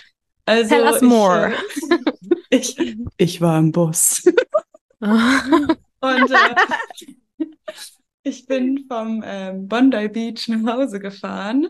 Also 0.47 0.75
Tell 0.75 0.85
us 0.85 0.97
ich, 0.97 1.03
more. 1.03 1.53
äh, 2.51 2.57
ich, 2.57 2.97
ich 3.19 3.41
war 3.43 3.59
im 3.59 3.73
Bus. 3.73 4.23
Und 5.01 6.31
äh, 6.31 7.47
ich 8.23 8.47
bin 8.47 8.87
vom 8.89 9.23
ähm, 9.27 9.69
Bondi 9.69 10.09
Beach 10.09 10.49
nach 10.49 10.77
Hause 10.77 11.01
gefahren. 11.01 11.69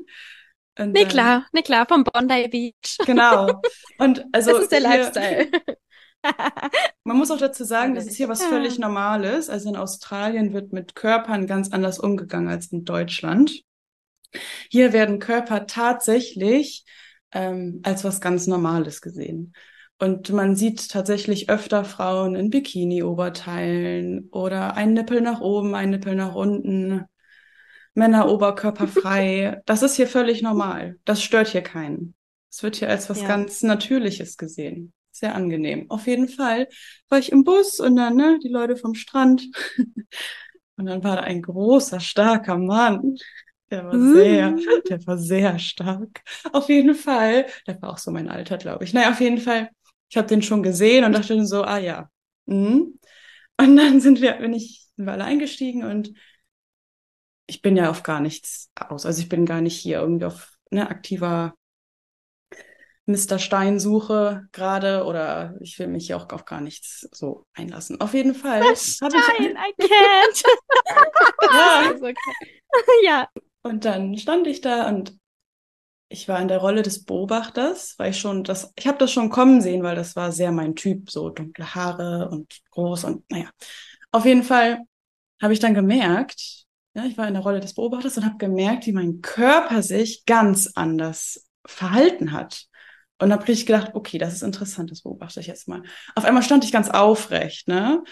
Und 0.79 0.93
nee, 0.93 1.01
dann- 1.01 1.09
klar, 1.09 1.47
nee, 1.53 1.63
klar, 1.63 1.87
vom 1.87 2.05
Bondi 2.05 2.49
Beach. 2.49 2.99
Genau. 3.05 3.61
Und 3.99 4.25
also 4.33 4.53
das 4.53 4.63
ist 4.63 4.73
der 4.73 4.79
hier- 4.81 4.89
Lifestyle. 4.89 5.51
Man 7.05 7.17
muss 7.17 7.31
auch 7.31 7.39
dazu 7.39 7.65
sagen, 7.65 7.95
das 7.95 8.07
ist 8.07 8.17
hier 8.17 8.29
was 8.29 8.43
völlig 8.43 8.79
Normales. 8.79 9.49
Also 9.49 9.69
in 9.69 9.77
Australien 9.77 10.53
wird 10.53 10.73
mit 10.73 10.95
Körpern 10.95 11.47
ganz 11.47 11.71
anders 11.73 11.99
umgegangen 12.01 12.49
als 12.49 12.73
in 12.73 12.85
Deutschland. 12.85 13.63
Hier 14.69 14.93
werden 14.93 15.21
Körper 15.21 15.67
tatsächlich 15.67 16.85
ähm, 17.33 17.81
als 17.85 18.05
was 18.05 18.21
ganz 18.21 18.47
Normales 18.47 19.01
gesehen. 19.01 19.55
Und 20.01 20.31
man 20.31 20.55
sieht 20.55 20.91
tatsächlich 20.91 21.51
öfter 21.51 21.85
Frauen 21.85 22.35
in 22.35 22.51
Bikini-Oberteilen 22.51 24.29
oder 24.31 24.77
ein 24.77 24.93
Nippel 24.93 25.21
nach 25.21 25.41
oben, 25.41 25.75
ein 25.75 25.91
Nippel 25.91 26.15
nach 26.15 26.35
unten, 26.35 27.05
Männer 27.99 28.29
oberkörperfrei. 28.29 29.61
Das 29.67 29.83
ist 29.83 29.97
hier 29.97 30.07
völlig 30.07 30.43
normal. 30.43 30.97
Das 31.05 31.23
stört 31.23 31.49
hier 31.49 31.63
keinen. 31.63 32.15
Es 32.51 32.63
wird 32.63 32.77
hier 32.77 32.89
als 32.89 33.11
was 33.11 33.21
Ja. 33.23 33.29
ganz 33.29 33.63
Natürliches 33.63 34.37
gesehen. 34.37 34.93
Sehr 35.11 35.35
angenehm. 35.35 35.91
Auf 35.91 36.07
jeden 36.07 36.29
Fall 36.29 36.69
war 37.09 37.19
ich 37.19 37.33
im 37.33 37.45
Bus 37.45 37.81
und 37.81 37.97
dann, 37.97 38.17
ne, 38.17 38.39
die 38.43 38.49
Leute 38.49 38.77
vom 38.77 38.95
Strand. 38.95 39.49
Und 40.77 40.87
dann 40.87 41.03
war 41.03 41.17
da 41.17 41.23
ein 41.23 41.43
großer, 41.43 41.99
starker 41.99 42.57
Mann. 42.57 43.17
Der 43.69 43.85
war 43.85 43.99
sehr, 43.99 44.55
der 44.89 45.05
war 45.09 45.19
sehr 45.19 45.59
stark. 45.59 46.23
Auf 46.53 46.69
jeden 46.69 46.95
Fall. 46.95 47.47
Der 47.67 47.83
war 47.83 47.91
auch 47.91 47.99
so 47.99 48.13
mein 48.13 48.29
Alter, 48.29 48.59
glaube 48.59 48.85
ich. 48.85 48.95
Naja, 48.95 49.11
auf 49.11 49.21
jeden 49.21 49.39
Fall. 49.39 49.71
Ich 50.09 50.17
habe 50.17 50.29
den 50.29 50.41
schon 50.41 50.63
gesehen 50.63 51.05
und 51.05 51.15
dachte 51.15 51.45
so, 51.47 51.65
ah 51.65 51.79
ja. 51.79 52.09
Mhm. 52.47 52.99
Und 53.61 53.77
dann 53.77 54.01
sind 54.01 54.21
wir, 54.21 54.35
bin 54.35 54.53
ich, 54.53 54.87
sind 54.97 55.07
wir 55.07 55.13
alle 55.13 55.25
eingestiegen 55.25 55.83
und 55.83 56.13
ich 57.49 57.63
bin 57.63 57.77
ja 57.77 57.91
auf 57.91 58.03
gar 58.03 58.21
nichts 58.21 58.71
aus. 58.77 59.07
Also 59.07 59.21
ich 59.23 59.29
bin 59.29 59.47
gar 59.47 59.61
nicht 59.61 59.77
hier 59.77 60.01
irgendwie 60.01 60.27
auf 60.27 60.57
ne, 60.71 60.89
aktiver 60.89 61.55
Mr. 63.07 63.39
Stein-Suche 63.39 64.49
gerade 64.53 65.05
oder 65.05 65.57
ich 65.61 65.79
will 65.79 65.87
mich 65.89 66.07
hier 66.07 66.19
auch 66.19 66.29
auf 66.29 66.45
gar 66.45 66.61
nichts 66.61 67.09
so 67.11 67.47
einlassen. 67.55 68.01
Auf 68.03 68.13
jeden 68.13 68.35
Fall 68.35 68.61
habe 68.61 68.73
ich 68.73 69.01
Nein, 69.01 69.57
I 69.57 69.83
can't. 69.83 70.45
ja, 71.53 71.91
okay. 71.97 72.15
ja. 73.05 73.29
und 73.63 73.87
dann 73.87 74.19
stand 74.19 74.47
ich 74.47 74.61
da 74.61 74.87
und 74.89 75.19
ich 76.11 76.29
war 76.29 76.41
in 76.41 76.49
der 76.49 76.59
Rolle 76.59 76.83
des 76.83 77.05
Beobachters, 77.05 77.95
weil 77.97 78.11
ich 78.11 78.19
schon 78.19 78.45
das, 78.45 78.73
ich 78.77 78.87
habe 78.87 78.99
das 78.99 79.11
schon 79.11 79.31
kommen 79.31 79.63
sehen, 79.63 79.83
weil 79.83 79.97
das 79.97 80.17
war 80.17 80.33
sehr 80.33 80.53
mein 80.53 80.75
Typ, 80.75 81.11
so 81.11 81.31
dunkle 81.31 81.75
Haare 81.75 82.29
und 82.31 82.61
groß 82.71 83.05
und 83.05 83.31
naja. 83.31 83.49
Auf 84.13 84.27
jeden 84.27 84.43
Fall 84.43 84.81
habe 85.41 85.53
ich 85.55 85.61
dann 85.61 85.75
gemerkt, 85.75 86.67
ja, 86.99 87.05
ich 87.05 87.17
war 87.17 87.29
in 87.29 87.35
der 87.35 87.43
Rolle 87.43 87.61
des 87.61 87.75
Beobachters 87.75 88.17
und 88.17 88.25
habe 88.25 88.39
gemerkt, 88.39 88.87
wie 88.87 88.93
mein 88.93 89.21
Körper 89.21 89.83
sich 89.83 90.25
ganz 90.27 90.73
anders 90.75 91.49
verhalten 91.65 92.33
hat. 92.33 92.65
Und 93.21 93.33
habe 93.33 93.47
richtig 93.49 93.67
gedacht, 93.67 93.91
okay, 93.95 94.19
das 94.19 94.35
ist 94.35 94.43
interessant, 94.43 94.91
das 94.91 95.03
beobachte 95.03 95.41
ich 95.41 95.47
jetzt 95.47 95.67
mal. 95.67 95.83
Auf 96.15 96.25
einmal 96.25 96.43
stand 96.43 96.65
ich 96.65 96.73
ganz 96.73 96.89
aufrecht, 96.89 97.67
ne? 97.67 98.03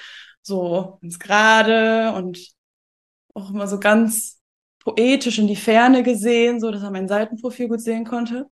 So 0.43 0.99
ganz 1.01 1.19
gerade 1.19 2.13
und 2.13 2.39
auch 3.35 3.51
immer 3.51 3.69
so 3.69 3.79
ganz 3.79 4.41
poetisch 4.81 5.39
in 5.39 5.47
die 5.47 5.57
Ferne 5.57 6.03
gesehen, 6.03 6.61
so 6.61 6.71
dass 6.71 6.83
er 6.83 6.91
mein 6.91 7.09
Seitenprofil 7.09 7.69
gut 7.69 7.81
sehen 7.81 8.05
konnte. 8.05 8.47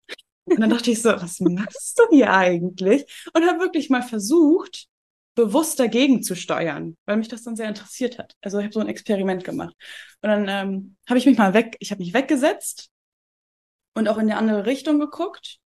Und 0.44 0.60
dann 0.60 0.70
dachte 0.70 0.90
ich 0.90 1.02
so, 1.02 1.10
was 1.10 1.40
machst 1.40 1.98
du 1.98 2.04
hier 2.10 2.32
eigentlich? 2.32 3.04
Und 3.32 3.46
habe 3.46 3.60
wirklich 3.60 3.90
mal 3.90 4.02
versucht, 4.02 4.86
bewusst 5.34 5.80
dagegen 5.80 6.22
zu 6.22 6.36
steuern, 6.36 6.96
weil 7.06 7.16
mich 7.16 7.28
das 7.28 7.42
dann 7.42 7.56
sehr 7.56 7.68
interessiert 7.68 8.18
hat. 8.18 8.34
Also 8.40 8.58
ich 8.58 8.64
habe 8.64 8.74
so 8.74 8.80
ein 8.80 8.88
Experiment 8.88 9.44
gemacht. 9.44 9.74
Und 10.22 10.28
dann 10.28 10.48
ähm, 10.48 10.96
habe 11.08 11.18
ich 11.18 11.26
mich 11.26 11.38
mal 11.38 11.54
weg, 11.54 11.76
ich 11.80 11.90
habe 11.90 12.02
mich 12.02 12.14
weggesetzt 12.14 12.90
und 13.94 14.08
auch 14.08 14.16
in 14.16 14.30
eine 14.30 14.36
andere 14.36 14.66
Richtung 14.66 15.00
geguckt, 15.00 15.58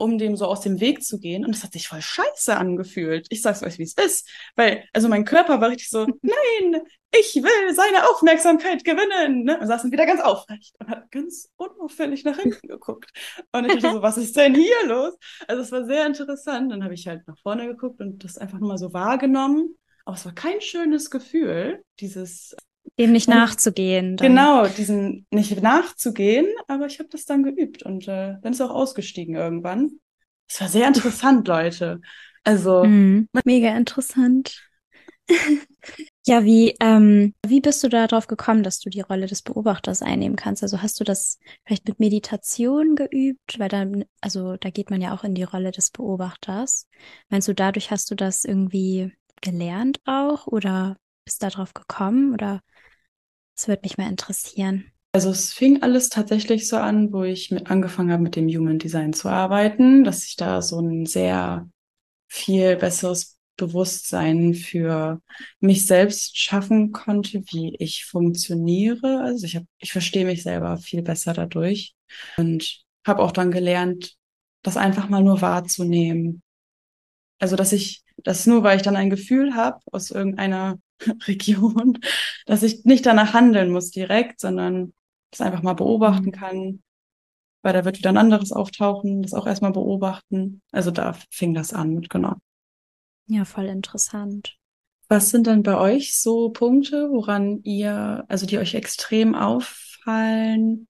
um 0.00 0.16
dem 0.16 0.34
so 0.34 0.46
aus 0.46 0.62
dem 0.62 0.80
Weg 0.80 1.04
zu 1.04 1.20
gehen. 1.20 1.44
Und 1.44 1.54
es 1.54 1.62
hat 1.62 1.72
sich 1.72 1.86
voll 1.86 2.00
scheiße 2.00 2.56
angefühlt. 2.56 3.26
Ich 3.28 3.42
sag's 3.42 3.62
euch, 3.62 3.78
wie 3.78 3.82
es 3.82 3.92
ist. 3.94 4.28
Weil, 4.56 4.84
also 4.94 5.08
mein 5.08 5.26
Körper 5.26 5.60
war 5.60 5.68
richtig 5.68 5.90
so, 5.90 6.06
nein, 6.22 6.80
ich 7.14 7.34
will 7.36 7.74
seine 7.74 8.08
Aufmerksamkeit 8.08 8.82
gewinnen. 8.82 9.44
Ne? 9.44 9.60
Und 9.60 9.66
saß 9.66 9.82
dann 9.82 9.92
wieder 9.92 10.06
ganz 10.06 10.22
aufrecht 10.22 10.74
und 10.80 10.88
hat 10.88 11.10
ganz 11.10 11.50
unauffällig 11.56 12.24
nach 12.24 12.38
hinten 12.38 12.66
geguckt. 12.66 13.10
Und 13.52 13.66
ich 13.66 13.74
dachte 13.74 13.96
so, 13.96 14.02
was 14.02 14.16
ist 14.16 14.36
denn 14.36 14.54
hier 14.54 14.86
los? 14.86 15.18
Also 15.46 15.62
es 15.62 15.70
war 15.70 15.84
sehr 15.84 16.06
interessant. 16.06 16.72
Dann 16.72 16.82
habe 16.82 16.94
ich 16.94 17.06
halt 17.06 17.28
nach 17.28 17.38
vorne 17.38 17.66
geguckt 17.66 18.00
und 18.00 18.24
das 18.24 18.38
einfach 18.38 18.58
nur 18.58 18.70
mal 18.70 18.78
so 18.78 18.94
wahrgenommen. 18.94 19.76
Aber 20.06 20.16
es 20.16 20.24
war 20.24 20.34
kein 20.34 20.62
schönes 20.62 21.10
Gefühl, 21.10 21.84
dieses 22.00 22.56
Dem 22.98 23.12
nicht 23.12 23.28
Und- 23.28 23.34
nachzugehen. 23.34 24.16
Dann. 24.16 24.28
Genau, 24.28 24.66
diesen 24.66 25.26
nicht 25.30 25.60
nachzugehen, 25.62 26.46
aber 26.68 26.86
ich 26.86 26.98
habe 26.98 27.08
das 27.10 27.24
dann 27.24 27.42
geübt 27.42 27.82
und 27.82 28.08
äh, 28.08 28.34
dann 28.42 28.52
ist 28.52 28.60
auch 28.60 28.70
ausgestiegen 28.70 29.34
irgendwann. 29.36 29.92
Es 30.48 30.60
war 30.60 30.68
sehr 30.68 30.88
interessant, 30.88 31.46
Leute. 31.48 32.00
Also, 32.44 32.84
Mhm. 32.84 33.28
Mega 33.44 33.76
interessant. 33.76 34.66
ja, 36.26 36.44
wie, 36.44 36.74
ähm, 36.80 37.34
wie 37.46 37.60
bist 37.60 37.82
du 37.84 37.88
darauf 37.88 38.26
gekommen, 38.26 38.62
dass 38.62 38.80
du 38.80 38.90
die 38.90 39.00
Rolle 39.00 39.26
des 39.26 39.42
Beobachters 39.42 40.02
einnehmen 40.02 40.36
kannst? 40.36 40.62
Also 40.62 40.82
hast 40.82 40.98
du 41.00 41.04
das 41.04 41.38
vielleicht 41.64 41.86
mit 41.86 42.00
Meditation 42.00 42.96
geübt? 42.96 43.58
Weil 43.58 43.68
dann, 43.68 44.04
also 44.20 44.56
da 44.56 44.70
geht 44.70 44.90
man 44.90 45.00
ja 45.00 45.14
auch 45.14 45.24
in 45.24 45.34
die 45.34 45.42
Rolle 45.44 45.70
des 45.70 45.90
Beobachters. 45.90 46.88
Meinst 47.28 47.46
du, 47.48 47.54
dadurch 47.54 47.90
hast 47.90 48.10
du 48.10 48.14
das 48.14 48.44
irgendwie 48.44 49.12
gelernt 49.40 50.00
auch 50.04 50.46
oder 50.46 50.96
bist 51.30 51.44
da 51.44 51.48
drauf 51.48 51.74
gekommen? 51.74 52.34
Oder 52.34 52.60
das 53.54 53.68
würde 53.68 53.82
mich 53.84 53.96
mal 53.96 54.08
interessieren. 54.08 54.90
also 55.12 55.30
es 55.30 55.52
fing 55.52 55.82
alles 55.82 56.08
tatsächlich 56.08 56.66
so 56.66 56.76
an, 56.76 57.12
wo 57.12 57.22
ich 57.22 57.52
angefangen 57.68 58.10
habe, 58.10 58.22
mit 58.22 58.34
dem 58.34 58.48
Human 58.48 58.78
Design 58.80 59.12
zu 59.12 59.28
arbeiten, 59.28 60.02
dass 60.02 60.24
ich 60.26 60.34
da 60.36 60.60
so 60.60 60.80
ein 60.80 61.06
sehr 61.06 61.68
viel 62.26 62.76
besseres 62.76 63.38
Bewusstsein 63.56 64.54
für 64.54 65.20
mich 65.60 65.86
selbst 65.86 66.36
schaffen 66.38 66.90
konnte, 66.92 67.42
wie 67.52 67.76
ich 67.78 68.06
funktioniere. 68.06 69.20
Also 69.22 69.46
ich 69.46 69.56
habe, 69.56 69.66
ich 69.78 69.92
verstehe 69.92 70.24
mich 70.24 70.42
selber 70.42 70.78
viel 70.78 71.02
besser 71.02 71.32
dadurch 71.32 71.94
und 72.36 72.82
habe 73.06 73.22
auch 73.22 73.32
dann 73.32 73.50
gelernt, 73.50 74.16
das 74.62 74.76
einfach 74.76 75.08
mal 75.08 75.22
nur 75.22 75.42
wahrzunehmen. 75.42 76.42
Also 77.38 77.54
dass 77.56 77.72
ich, 77.72 78.02
das 78.16 78.46
nur, 78.46 78.62
weil 78.62 78.76
ich 78.78 78.82
dann 78.82 78.96
ein 78.96 79.10
Gefühl 79.10 79.54
habe 79.54 79.80
aus 79.92 80.10
irgendeiner 80.10 80.78
Region, 81.26 81.98
dass 82.46 82.62
ich 82.62 82.84
nicht 82.84 83.06
danach 83.06 83.32
handeln 83.32 83.70
muss 83.70 83.90
direkt, 83.90 84.40
sondern 84.40 84.92
das 85.30 85.40
einfach 85.40 85.62
mal 85.62 85.74
beobachten 85.74 86.32
kann, 86.32 86.82
weil 87.62 87.72
da 87.72 87.84
wird 87.84 87.98
wieder 87.98 88.10
ein 88.10 88.16
anderes 88.16 88.52
auftauchen, 88.52 89.22
das 89.22 89.34
auch 89.34 89.46
erstmal 89.46 89.72
beobachten. 89.72 90.62
Also 90.72 90.90
da 90.90 91.14
fing 91.30 91.54
das 91.54 91.72
an 91.72 91.94
mit, 91.94 92.10
genau. 92.10 92.36
Ja, 93.26 93.44
voll 93.44 93.66
interessant. 93.66 94.56
Was 95.08 95.30
sind 95.30 95.46
dann 95.46 95.62
bei 95.62 95.76
euch 95.76 96.16
so 96.16 96.50
Punkte, 96.50 97.10
woran 97.10 97.62
ihr, 97.64 98.24
also 98.28 98.46
die 98.46 98.58
euch 98.58 98.74
extrem 98.74 99.34
auffallen, 99.34 100.86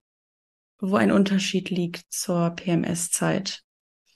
wo 0.78 0.96
ein 0.96 1.12
Unterschied 1.12 1.70
liegt 1.70 2.04
zur 2.12 2.50
PMS-Zeit, 2.50 3.62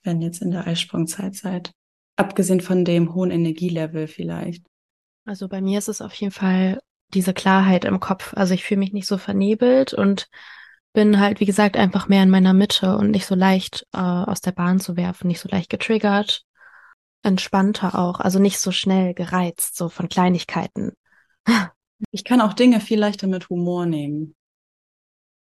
wenn 0.02 0.22
jetzt 0.22 0.42
in 0.42 0.50
der 0.50 0.66
Eisprungzeit 0.66 1.34
seid? 1.34 1.72
Abgesehen 2.16 2.60
von 2.60 2.84
dem 2.84 3.14
hohen 3.14 3.30
Energielevel 3.30 4.06
vielleicht. 4.06 4.64
Also 5.24 5.48
bei 5.48 5.60
mir 5.60 5.78
ist 5.78 5.88
es 5.88 6.00
auf 6.00 6.14
jeden 6.14 6.32
Fall 6.32 6.80
diese 7.12 7.34
Klarheit 7.34 7.84
im 7.84 8.00
Kopf. 8.00 8.32
Also 8.36 8.54
ich 8.54 8.64
fühle 8.64 8.80
mich 8.80 8.92
nicht 8.92 9.06
so 9.06 9.18
vernebelt 9.18 9.94
und 9.94 10.28
bin 10.92 11.18
halt, 11.20 11.40
wie 11.40 11.46
gesagt, 11.46 11.76
einfach 11.76 12.08
mehr 12.08 12.22
in 12.22 12.30
meiner 12.30 12.52
Mitte 12.54 12.96
und 12.96 13.10
nicht 13.10 13.26
so 13.26 13.34
leicht 13.34 13.86
äh, 13.92 13.98
aus 13.98 14.40
der 14.40 14.52
Bahn 14.52 14.80
zu 14.80 14.96
werfen, 14.96 15.26
nicht 15.28 15.40
so 15.40 15.48
leicht 15.48 15.70
getriggert, 15.70 16.44
entspannter 17.22 17.98
auch, 17.98 18.20
also 18.20 18.38
nicht 18.38 18.58
so 18.60 18.72
schnell 18.72 19.14
gereizt, 19.14 19.76
so 19.76 19.88
von 19.88 20.08
Kleinigkeiten. 20.08 20.92
Ich 22.12 22.24
kann 22.24 22.40
auch 22.40 22.54
Dinge 22.54 22.80
viel 22.80 22.98
leichter 22.98 23.26
mit 23.26 23.50
Humor 23.50 23.84
nehmen. 23.84 24.34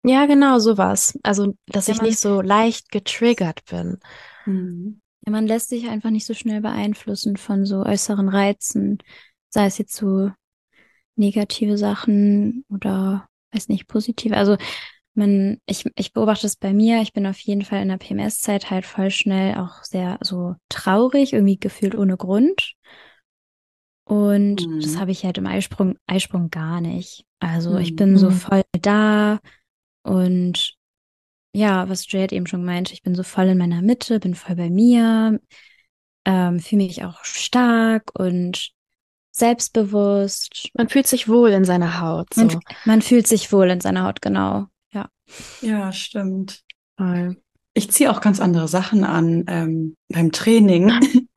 Ja, 0.06 0.26
genau, 0.26 0.60
sowas. 0.60 1.18
Also, 1.24 1.56
dass 1.68 1.88
Ja, 1.88 1.94
ich 1.94 2.02
nicht 2.02 2.20
so 2.20 2.42
leicht 2.42 2.92
getriggert 2.92 3.64
bin. 3.66 4.00
Mhm. 4.46 5.02
Ja, 5.26 5.32
man 5.32 5.48
lässt 5.48 5.70
sich 5.70 5.88
einfach 5.88 6.10
nicht 6.10 6.26
so 6.26 6.34
schnell 6.34 6.62
beeinflussen 6.62 7.38
von 7.38 7.66
so 7.66 7.84
äußeren 7.86 8.28
Reizen, 8.30 8.98
sei 9.54 9.66
es 9.68 9.78
jetzt 9.78 9.96
so 9.96 10.32
negative 11.16 11.78
Sachen 11.78 12.66
oder 12.70 13.28
weiß 13.54 13.70
nicht, 13.70 13.88
positive. 13.88 14.36
Also 14.38 14.58
man, 15.16 15.60
ich, 15.68 15.86
ich 15.98 16.14
beobachte 16.14 16.48
es 16.48 16.56
bei 16.58 16.74
mir, 16.74 17.02
ich 17.02 17.14
bin 17.14 17.28
auf 17.28 17.40
jeden 17.40 17.64
Fall 17.64 17.82
in 17.84 17.90
der 17.90 17.98
PMS-Zeit 17.98 18.72
halt 18.72 18.86
voll 18.86 19.12
schnell 19.12 19.58
auch 19.58 19.84
sehr 19.84 20.20
so 20.22 20.56
traurig, 20.70 21.34
irgendwie 21.34 21.60
gefühlt 21.60 21.96
ohne 21.96 22.18
Grund. 22.18 22.76
Und 24.06 24.66
Mhm. 24.66 24.84
das 24.84 25.00
habe 25.00 25.12
ich 25.12 25.24
halt 25.24 25.38
im 25.38 25.48
Eisprung, 25.48 25.98
Eisprung 26.08 26.50
gar 26.50 26.82
nicht. 26.82 27.26
Also 27.40 27.78
ich 27.78 27.96
bin 27.96 28.18
Mhm. 28.18 28.18
so 28.18 28.30
voll 28.32 28.64
da 28.82 29.40
und 30.04 30.76
ja, 31.54 31.90
was 31.90 32.12
Jade 32.12 32.36
eben 32.36 32.48
schon 32.48 32.66
meinte, 32.66 32.94
ich 32.94 33.04
bin 33.04 33.16
so 33.16 33.24
voll 33.24 33.48
in 33.48 33.58
meiner 33.58 33.82
Mitte, 33.82 34.20
bin 34.20 34.36
voll 34.36 34.56
bei 34.58 34.70
mir, 34.70 35.40
ähm, 36.26 36.60
fühle 36.60 36.84
mich 36.86 37.04
auch 37.06 37.24
stark 37.26 38.12
und 38.20 38.72
selbstbewusst. 39.34 40.70
Man 40.76 40.90
fühlt 40.90 41.08
sich 41.08 41.28
wohl 41.28 41.50
in 41.52 41.66
seiner 41.66 42.00
Haut. 42.02 42.28
Man, 42.38 42.50
So. 42.50 42.60
man 42.86 43.02
fühlt 43.02 43.28
sich 43.28 43.52
wohl 43.52 43.70
in 43.70 43.82
seiner 43.82 44.04
Haut, 44.04 44.22
genau. 44.22 44.68
Ja. 44.92 45.10
Ja, 45.62 45.92
stimmt. 45.92 46.62
Ich 47.74 47.90
ziehe 47.92 48.12
auch 48.12 48.22
ganz 48.22 48.40
andere 48.40 48.68
Sachen 48.68 49.04
an 49.04 49.46
ähm, 49.48 49.96
beim 50.10 50.32
Training. 50.32 50.92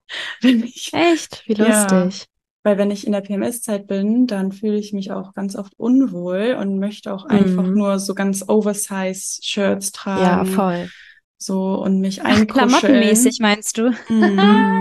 wenn 0.43 0.63
ich, 0.65 0.91
Echt? 0.93 1.43
Wie 1.47 1.55
Ja. 1.55 1.83
lustig. 2.05 2.27
weil 2.63 2.79
wenn 2.79 2.91
ich 2.91 3.07
in 3.07 3.13
der 3.13 3.21
PMS-Zeit 3.23 3.87
bin, 3.87 4.27
dann 4.27 4.53
fühle 4.53 4.77
ich 4.79 4.93
mich 4.93 5.13
auch 5.13 5.35
ganz 5.35 5.57
oft 5.57 5.73
unwohl 5.79 6.57
und 6.61 6.79
möchte 6.79 7.13
auch 7.15 7.25
einfach 7.25 7.63
Mhm. 7.65 7.75
nur 7.75 7.99
so 7.99 8.15
ganz 8.15 8.45
oversize 8.49 9.41
Shirts 9.43 9.93
Ja, 10.05 10.43
tragen. 10.43 10.47
voll. 10.51 10.91
So 11.39 11.75
und 11.75 12.01
mich 12.01 12.23
Ach, 12.23 12.27
einkuscheln. 12.27 12.47
klamottenmäßig 12.71 13.41
meinst 13.41 13.77
du? 13.79 13.91
Mhm. 14.09 14.27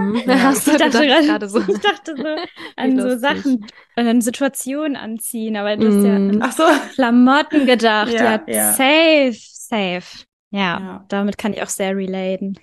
Mhm. 0.16 0.24
Ja. 0.26 0.40
Hast 0.44 0.68
du 0.68 0.72
Ich 0.72 0.78
dachte 0.78 1.06
gerade 1.06 1.50
so. 1.50 1.60
ich 1.68 1.80
dachte 1.80 2.16
so 2.18 2.24
an 2.78 3.00
so. 3.00 3.18
Sachen, 3.18 3.66
an 3.96 4.22
Situationen 4.22 4.96
anziehen, 4.96 5.58
aber 5.58 5.76
du 5.78 5.88
hast 5.88 6.04
ja 6.06 6.18
Mhm. 6.18 6.30
an 6.42 6.42
Ach 6.44 6.52
so. 6.54 6.64
Klamotten 6.94 7.66
gedacht. 7.66 8.14
Ja, 8.14 8.42
Ja, 8.48 8.54
ja. 8.54 8.72
safe, 8.74 9.38
safe. 9.38 10.26
Ja, 10.52 10.80
Ja. 10.80 11.06
damit 11.10 11.38
kann 11.38 11.54
ich 11.54 11.62
auch 11.62 11.70
sehr 11.70 11.96
relaten. 11.96 12.58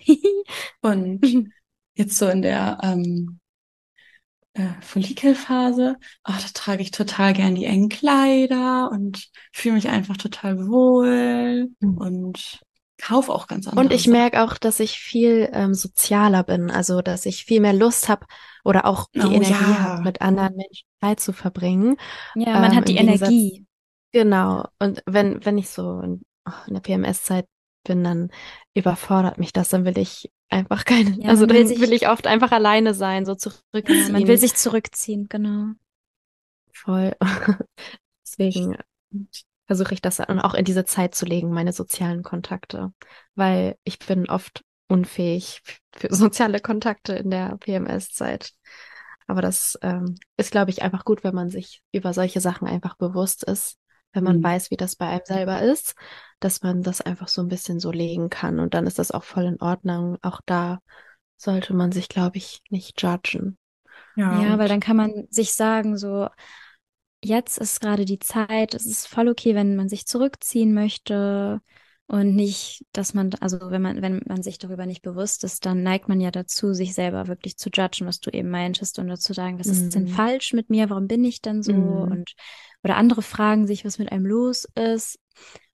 Und 0.80 1.20
jetzt 1.94 2.16
so 2.16 2.28
in 2.28 2.40
der 2.42 2.78
ähm, 2.82 3.38
äh, 4.54 4.68
Follikelphase, 4.80 5.96
oh, 6.26 6.32
da 6.32 6.46
trage 6.54 6.82
ich 6.82 6.90
total 6.90 7.32
gern 7.32 7.54
die 7.54 7.64
engen 7.64 7.88
Kleider 7.88 8.90
und 8.90 9.28
fühle 9.52 9.74
mich 9.74 9.88
einfach 9.88 10.16
total 10.16 10.66
wohl 10.68 11.70
Mhm. 11.80 11.98
und 11.98 12.60
kaufe 13.02 13.32
auch 13.32 13.46
ganz 13.48 13.66
andere 13.66 13.84
Und 13.84 13.92
ich 13.92 14.06
merke 14.06 14.42
auch, 14.44 14.54
dass 14.58 14.80
ich 14.80 14.98
viel 14.98 15.48
ähm, 15.52 15.74
sozialer 15.74 16.44
bin, 16.44 16.70
also 16.70 17.02
dass 17.02 17.26
ich 17.26 17.44
viel 17.44 17.60
mehr 17.60 17.72
Lust 17.72 18.08
habe 18.08 18.26
oder 18.64 18.86
auch 18.86 19.08
die 19.14 19.20
Oh, 19.20 19.26
Energie 19.30 19.50
ja. 19.52 19.78
habe, 19.80 20.02
mit 20.04 20.22
anderen 20.22 20.54
Menschen 20.56 20.86
Zeit 21.00 21.20
zu 21.20 21.32
verbringen. 21.32 21.96
Ja, 22.36 22.52
man 22.60 22.70
Ähm, 22.72 22.76
hat 22.76 22.88
die 22.88 22.96
Energie. 22.96 23.66
Genau. 24.12 24.66
Und 24.78 25.02
wenn, 25.06 25.44
wenn 25.44 25.58
ich 25.58 25.68
so 25.70 26.00
in, 26.00 26.22
oh, 26.46 26.52
in 26.68 26.74
der 26.74 26.80
PMS-Zeit 26.80 27.46
bin, 27.84 28.04
dann 28.04 28.30
überfordert 28.74 29.38
mich 29.38 29.52
das, 29.52 29.70
dann 29.70 29.84
will 29.84 29.98
ich 29.98 30.30
einfach 30.48 30.84
keine, 30.84 31.10
Ja, 31.18 31.30
also 31.30 31.48
will 31.48 31.56
dann 31.56 31.66
sich- 31.66 31.80
will 31.80 31.92
ich 31.92 32.08
oft 32.08 32.26
einfach 32.26 32.52
alleine 32.52 32.94
sein, 32.94 33.24
so 33.26 33.32
Ja, 33.32 33.38
zurückziehen. 33.38 34.12
man 34.12 34.28
will 34.28 34.38
sich 34.38 34.54
zurückziehen, 34.54 35.26
genau. 35.28 35.72
voll. 36.72 37.16
Deswegen 38.24 38.76
versuche 39.66 39.94
ich 39.94 40.02
das 40.02 40.16
dann 40.16 40.40
auch 40.40 40.54
in 40.54 40.64
diese 40.64 40.84
Zeit 40.84 41.14
zu 41.14 41.24
legen, 41.26 41.50
meine 41.52 41.72
sozialen 41.72 42.22
Kontakte, 42.22 42.92
weil 43.34 43.76
ich 43.84 43.98
bin 43.98 44.28
oft 44.28 44.64
unfähig 44.88 45.62
für 45.96 46.14
soziale 46.14 46.60
Kontakte 46.60 47.14
in 47.14 47.30
der 47.30 47.56
PMS-Zeit. 47.58 48.52
Aber 49.26 49.40
das 49.40 49.78
ähm, 49.82 50.16
ist, 50.36 50.50
glaube 50.50 50.70
ich, 50.70 50.82
einfach 50.82 51.04
gut, 51.04 51.24
wenn 51.24 51.34
man 51.34 51.48
sich 51.48 51.82
über 51.92 52.12
solche 52.12 52.40
Sachen 52.40 52.66
einfach 52.68 52.96
bewusst 52.96 53.44
ist, 53.44 53.78
wenn 54.12 54.24
man 54.24 54.36
Mhm. 54.36 54.42
weiß, 54.42 54.70
wie 54.70 54.76
das 54.76 54.96
bei 54.96 55.06
einem 55.08 55.22
selber 55.24 55.62
ist, 55.62 55.94
dass 56.40 56.62
man 56.62 56.82
das 56.82 57.00
einfach 57.00 57.28
so 57.28 57.40
ein 57.40 57.48
bisschen 57.48 57.80
so 57.80 57.90
legen 57.92 58.28
kann 58.30 58.58
und 58.60 58.74
dann 58.74 58.86
ist 58.86 58.98
das 58.98 59.10
auch 59.10 59.24
voll 59.24 59.44
in 59.44 59.60
Ordnung. 59.62 60.18
Auch 60.22 60.40
da 60.44 60.80
sollte 61.36 61.74
man 61.74 61.92
sich, 61.92 62.08
glaube 62.08 62.36
ich, 62.38 62.60
nicht 62.70 63.00
judgen. 63.02 63.58
Ja, 64.14 64.26
Ja, 64.28 64.58
weil 64.58 64.68
dann 64.68 64.80
kann 64.80 64.96
man 64.96 65.26
sich 65.30 65.52
sagen, 65.54 65.96
so, 65.98 66.28
jetzt 67.22 67.58
ist 67.58 67.80
gerade 67.80 68.04
die 68.04 68.18
Zeit, 68.18 68.74
es 68.74 68.86
ist 68.86 69.06
voll 69.08 69.28
okay, 69.28 69.54
wenn 69.54 69.76
man 69.76 69.88
sich 69.88 70.06
zurückziehen 70.06 70.74
möchte 70.74 71.60
und 72.06 72.34
nicht, 72.36 72.84
dass 72.92 73.14
man, 73.14 73.30
also 73.40 73.58
wenn 73.70 73.82
man, 73.82 74.02
wenn 74.02 74.22
man 74.26 74.42
sich 74.42 74.58
darüber 74.58 74.86
nicht 74.86 75.02
bewusst 75.02 75.44
ist, 75.44 75.64
dann 75.66 75.82
neigt 75.82 76.08
man 76.08 76.20
ja 76.20 76.30
dazu, 76.30 76.74
sich 76.74 76.94
selber 76.94 77.28
wirklich 77.28 77.56
zu 77.56 77.70
judgen, 77.72 78.06
was 78.06 78.20
du 78.20 78.30
eben 78.30 78.50
meintest 78.50 78.98
und 78.98 79.08
dazu 79.08 79.32
sagen, 79.32 79.58
was 79.58 79.70
ist 79.70 79.94
denn 79.94 80.06
Mhm. 80.06 80.06
falsch 80.06 80.52
mit 80.52 80.68
mir, 80.70 80.90
warum 80.90 81.06
bin 81.08 81.24
ich 81.24 81.40
denn 81.40 81.62
so 81.62 81.72
Mhm. 81.72 82.08
und 82.10 82.34
oder 82.84 82.96
andere 82.96 83.22
fragen 83.22 83.66
sich, 83.66 83.84
was 83.84 83.98
mit 83.98 84.10
einem 84.12 84.26
los 84.26 84.66
ist. 84.74 85.18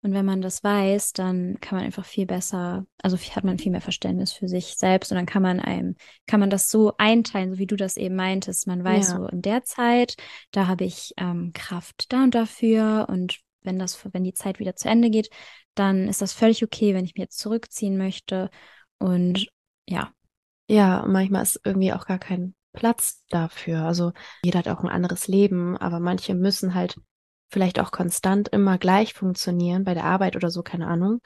Und 0.04 0.12
wenn 0.12 0.26
man 0.26 0.42
das 0.42 0.62
weiß, 0.62 1.14
dann 1.14 1.58
kann 1.62 1.78
man 1.78 1.86
einfach 1.86 2.04
viel 2.04 2.26
besser, 2.26 2.84
also 3.02 3.16
hat 3.16 3.42
man 3.42 3.58
viel 3.58 3.72
mehr 3.72 3.80
Verständnis 3.80 4.32
für 4.32 4.48
sich 4.48 4.76
selbst 4.76 5.10
und 5.10 5.16
dann 5.16 5.24
kann 5.24 5.40
man 5.42 5.60
einem, 5.60 5.96
kann 6.26 6.40
man 6.40 6.50
das 6.50 6.70
so 6.70 6.92
einteilen, 6.98 7.52
so 7.52 7.58
wie 7.58 7.66
du 7.66 7.74
das 7.74 7.96
eben 7.96 8.14
meintest. 8.14 8.66
Man 8.66 8.84
weiß 8.84 9.06
Ja. 9.08 9.16
so, 9.16 9.26
in 9.28 9.40
der 9.40 9.64
Zeit, 9.64 10.16
da 10.50 10.66
habe 10.66 10.84
ich 10.84 11.14
ähm, 11.16 11.52
Kraft 11.54 12.12
da 12.12 12.24
und 12.24 12.34
dafür 12.34 13.06
und 13.08 13.40
wenn 13.62 13.78
das, 13.78 13.98
wenn 14.12 14.24
die 14.24 14.34
Zeit 14.34 14.58
wieder 14.58 14.76
zu 14.76 14.90
Ende 14.90 15.08
geht, 15.08 15.30
dann 15.74 16.06
ist 16.06 16.20
das 16.20 16.34
völlig 16.34 16.62
okay, 16.62 16.92
wenn 16.94 17.06
ich 17.06 17.14
mich 17.14 17.22
jetzt 17.22 17.38
zurückziehen 17.38 17.96
möchte. 17.96 18.50
Und 18.98 19.48
ja, 19.88 20.12
Ja, 20.68 21.04
manchmal 21.08 21.42
ist 21.44 21.60
irgendwie 21.64 21.94
auch 21.94 22.04
gar 22.04 22.18
kein 22.18 22.54
Platz 22.74 23.22
dafür. 23.30 23.84
Also 23.84 24.12
jeder 24.44 24.58
hat 24.58 24.68
auch 24.68 24.80
ein 24.80 24.88
anderes 24.90 25.28
Leben, 25.28 25.78
aber 25.78 25.98
manche 25.98 26.34
müssen 26.34 26.74
halt 26.74 26.98
vielleicht 27.50 27.78
auch 27.80 27.90
konstant 27.92 28.48
immer 28.48 28.78
gleich 28.78 29.14
funktionieren 29.14 29.84
bei 29.84 29.94
der 29.94 30.04
Arbeit 30.04 30.36
oder 30.36 30.50
so, 30.50 30.62
keine 30.62 30.86
Ahnung. 30.86 31.20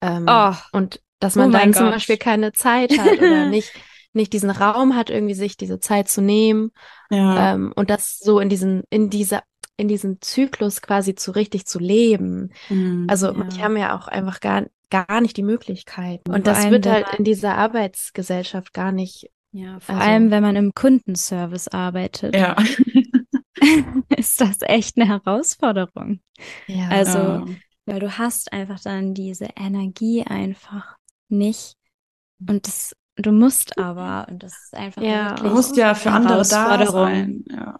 Ähm, 0.00 0.26
Oh. 0.28 0.52
und 0.72 1.00
dass 1.20 1.36
Oh 1.36 1.40
man 1.40 1.50
mein 1.50 1.60
dann 1.60 1.74
zum 1.74 1.84
Gott. 1.84 1.94
Beispiel 1.94 2.16
keine 2.18 2.52
Zeit 2.52 2.98
hat 2.98 3.18
oder 3.18 3.46
nicht, 3.48 3.72
nicht 4.12 4.32
diesen 4.32 4.50
Raum 4.50 4.94
hat, 4.96 5.10
irgendwie 5.10 5.34
sich 5.34 5.56
diese 5.56 5.78
Zeit 5.80 6.08
zu 6.08 6.20
nehmen. 6.22 6.70
ja, 7.10 7.54
Ähm, 7.54 7.72
und 7.76 7.90
das 7.90 8.18
so 8.18 8.38
in 8.40 8.48
diesen, 8.48 8.82
in 8.90 9.10
dieser, 9.10 9.42
in 9.78 9.88
diesem 9.88 10.20
Zyklus 10.20 10.80
quasi 10.82 11.14
zu 11.14 11.30
richtig 11.32 11.66
zu 11.66 11.78
leben. 11.78 12.52
Mhm. 12.70 13.06
Also 13.08 13.26
Ja. 13.28 13.32
manche 13.34 13.62
haben 13.62 13.76
ja 13.76 13.96
auch 13.98 14.08
einfach 14.08 14.40
gar, 14.40 14.64
gar 14.90 15.20
nicht 15.20 15.36
die 15.36 15.42
Möglichkeit. 15.42 16.20
Und 16.28 16.34
Und 16.34 16.46
das 16.46 16.70
wird 16.70 16.86
halt 16.86 17.06
in 17.18 17.24
dieser 17.24 17.56
Arbeitsgesellschaft 17.56 18.72
gar 18.72 18.92
nicht 18.92 19.28
ja, 19.52 19.80
vor 19.80 19.94
Also- 19.96 20.06
allem, 20.08 20.30
wenn 20.30 20.42
man 20.42 20.56
im 20.56 20.72
Kundenservice 20.74 21.68
arbeitet, 21.68 22.36
ja. 22.36 22.56
ist 24.16 24.40
das 24.40 24.58
echt 24.62 24.98
eine 24.98 25.08
Herausforderung. 25.08 26.20
Ja, 26.66 26.88
Also, 26.88 27.18
ja. 27.18 27.44
Weil 27.86 28.00
du 28.00 28.18
hast 28.18 28.52
einfach 28.52 28.80
dann 28.80 29.14
diese 29.14 29.48
Energie 29.56 30.24
einfach 30.24 30.96
nicht. 31.28 31.76
Und 32.46 32.66
das, 32.66 32.96
du 33.16 33.32
musst 33.32 33.78
aber. 33.78 34.26
Und 34.28 34.42
das 34.42 34.52
ist 34.64 34.74
einfach 34.74 35.02
Ja. 35.02 35.30
wirklich 35.30 35.40
Du 35.40 35.48
musst 35.50 35.76
ja 35.76 35.94
für 35.94 36.10
andere 36.12 36.44
da 36.48 36.86
sein. 36.86 37.44
Ja. 37.50 37.78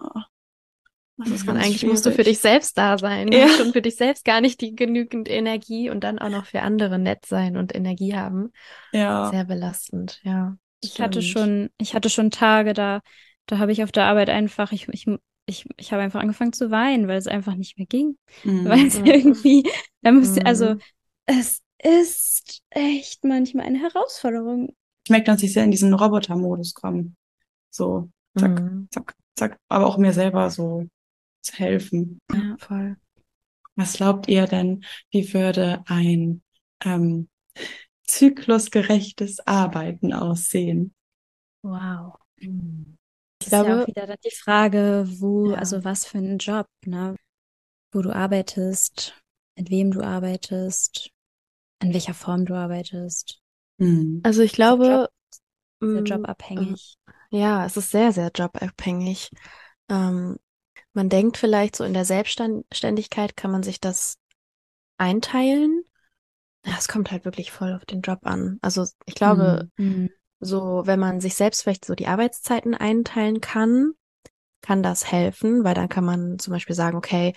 Das 1.19 1.31
ist 1.31 1.47
und 1.47 1.55
ganz 1.55 1.65
eigentlich 1.65 1.85
musst 1.87 2.05
du 2.05 2.11
für 2.11 2.17
schwierig. 2.17 2.25
dich 2.25 2.39
selbst 2.41 2.77
da 2.77 2.99
sein. 2.99 3.31
Du 3.31 3.39
Ja. 3.39 3.45
hast 3.45 3.57
schon 3.57 3.73
für 3.73 3.81
dich 3.83 3.97
selbst 3.97 4.25
gar 4.25 4.41
nicht 4.41 4.61
die 4.61 4.75
genügend 4.75 5.29
Energie 5.31 5.89
und 5.91 6.05
dann 6.05 6.19
auch 6.19 6.29
noch 6.29 6.47
für 6.47 6.61
andere 6.62 6.99
nett 6.99 7.25
sein 7.27 7.57
und 7.57 7.75
Energie 7.75 8.15
haben. 8.15 8.53
Ja. 8.93 9.31
Sehr 9.31 9.45
belastend, 9.45 10.21
ja. 10.25 10.57
Ich 10.81 11.01
hatte 11.01 11.23
Stimmt. 11.23 11.25
schon, 11.25 11.71
ich 11.79 11.95
hatte 11.95 12.11
schon 12.11 12.31
Tage, 12.31 12.75
da, 12.75 13.01
da 13.47 13.59
habe 13.59 13.73
ich 13.73 13.83
auf 13.83 13.93
der 13.93 14.05
Arbeit 14.07 14.29
einfach, 14.31 14.73
ich, 14.73 14.89
ich, 14.89 15.07
ich, 15.47 15.67
ich 15.77 15.93
habe 15.93 16.03
einfach 16.03 16.21
angefangen 16.21 16.53
zu 16.53 16.71
weinen, 16.71 17.09
weil 17.09 17.19
es 17.19 17.27
einfach 17.27 17.55
nicht 17.55 17.79
mehr 17.79 17.87
ging. 17.87 18.19
Mhm. 18.45 18.65
Weil 18.65 18.87
es 18.87 18.99
Mhm. 18.99 19.07
irgendwie, 19.07 19.71
da 20.03 20.13
musste, 20.13 20.41
Mhm. 20.41 20.47
also 20.47 20.77
es 21.27 21.63
ist 21.83 22.63
echt 22.71 23.25
manchmal 23.25 23.67
eine 23.67 23.81
Herausforderung. 23.81 24.75
Ich 25.05 25.11
merke, 25.11 25.27
dass 25.27 25.43
ich 25.43 25.53
sehr 25.53 25.65
in 25.65 25.71
diesen 25.71 25.95
Roboter-Modus 25.95 26.75
komme. 26.75 27.15
So, 27.71 28.11
zack, 28.37 28.61
Mhm. 28.61 28.89
zack, 28.91 29.15
sag, 29.39 29.59
aber 29.69 29.87
auch 29.87 29.99
mir 29.99 30.13
selber 30.13 30.51
so 30.51 30.87
zu 31.43 31.53
helfen. 31.55 32.19
Ja, 32.33 32.57
voll. 32.59 32.97
Was 33.77 33.93
glaubt 33.95 34.27
ihr 34.29 34.47
denn, 34.47 34.85
wie 35.11 35.33
würde 35.35 35.83
ein 35.87 36.43
ähm, 36.85 37.29
zyklusgerechtes 38.05 39.47
Arbeiten 39.47 40.13
aussehen? 40.13 40.95
Wow. 41.63 42.19
Glaube, 43.49 43.65
ist 43.65 43.69
ja 43.69 43.83
auch 43.83 43.87
wieder 43.87 44.07
dann 44.07 44.17
die 44.25 44.35
Frage, 44.35 45.05
wo, 45.19 45.51
Ja. 45.51 45.59
also 45.59 45.85
was 45.85 46.07
für 46.07 46.19
einen 46.19 46.39
Job, 46.39 46.67
ne? 46.85 47.17
Wo 47.93 48.03
du 48.03 48.15
arbeitest, 48.15 49.15
mit 49.57 49.71
wem 49.71 49.91
du 49.91 50.03
arbeitest, 50.03 51.11
in 51.83 51.93
welcher 51.93 52.15
Form 52.15 52.45
du 52.45 52.55
arbeitest. 52.55 53.41
Hm. 53.79 54.21
also 54.25 54.43
ich 54.43 54.53
glaube, 54.53 55.09
Sehr 55.81 56.01
mm, 56.01 56.05
jobabhängig. 56.05 56.97
Ja, 57.31 57.67
es 57.67 57.77
ist 57.77 57.91
sehr, 57.91 58.13
sehr 58.13 58.31
jobabhängig. 58.35 59.31
Ähm, 59.89 60.37
man 60.93 61.09
denkt 61.09 61.37
vielleicht 61.37 61.77
so 61.77 61.85
in 61.85 61.93
der 61.95 62.05
Selbstständigkeit 62.05 63.37
kann 63.37 63.51
man 63.51 63.63
sich 63.63 63.81
das 63.81 64.17
einteilen. 64.99 65.83
Ja, 66.65 66.75
es 66.79 66.89
kommt 66.89 67.11
halt 67.11 67.25
wirklich 67.25 67.53
voll 67.53 67.73
auf 67.75 67.85
den 67.85 68.01
Job 68.01 68.21
an. 68.23 68.59
Also 68.63 68.87
ich 69.05 69.15
glaube, 69.15 69.69
Mhm. 69.77 70.11
So 70.47 70.83
wenn 70.87 70.99
man 71.01 71.21
sich 71.21 71.35
selbst 71.35 71.63
vielleicht 71.63 71.85
so 71.85 71.95
die 71.95 72.07
Arbeitszeiten 72.07 72.75
einteilen 72.75 73.41
kann, 73.41 73.93
kann 74.63 74.83
das 74.83 75.11
helfen, 75.11 75.65
weil 75.65 75.75
dann 75.75 75.89
kann 75.89 76.05
man 76.05 76.39
zum 76.39 76.53
Beispiel 76.53 76.75
sagen, 76.77 76.97
okay, 76.97 77.35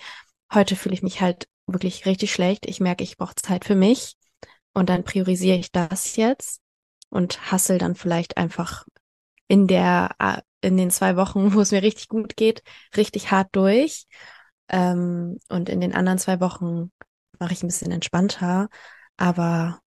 heute 0.52 0.76
fühle 0.76 0.94
ich 0.94 1.02
mich 1.02 1.20
halt 1.20 1.48
wirklich 1.66 2.06
richtig 2.06 2.32
schlecht. 2.32 2.66
Ich 2.66 2.80
merke, 2.80 3.04
ich 3.04 3.16
brauche 3.16 3.34
Zeit 3.36 3.64
für 3.64 3.76
mich 3.76 4.16
und 4.72 4.88
dann 4.88 5.04
priorisiere 5.04 5.56
ich 5.58 5.72
das 5.72 6.16
jetzt 6.16 6.60
und 7.08 7.50
hassel 7.50 7.78
dann 7.78 7.94
vielleicht 7.94 8.36
einfach 8.36 8.84
in 9.48 9.66
der, 9.66 10.14
in 10.60 10.76
den 10.76 10.90
zwei 10.90 11.16
Wochen, 11.16 11.54
wo 11.54 11.60
es 11.60 11.72
mir 11.72 11.82
richtig 11.82 12.08
gut 12.08 12.36
geht, 12.36 12.62
richtig 12.96 13.30
hart 13.30 13.48
durch. 13.52 14.06
Ähm, 14.68 15.38
und 15.48 15.68
in 15.68 15.80
den 15.80 15.94
anderen 15.94 16.18
zwei 16.18 16.40
Wochen 16.40 16.92
mache 17.38 17.52
ich 17.52 17.62
ein 17.62 17.68
bisschen 17.68 17.90
entspannter. 17.90 18.68
Aber 19.16 19.80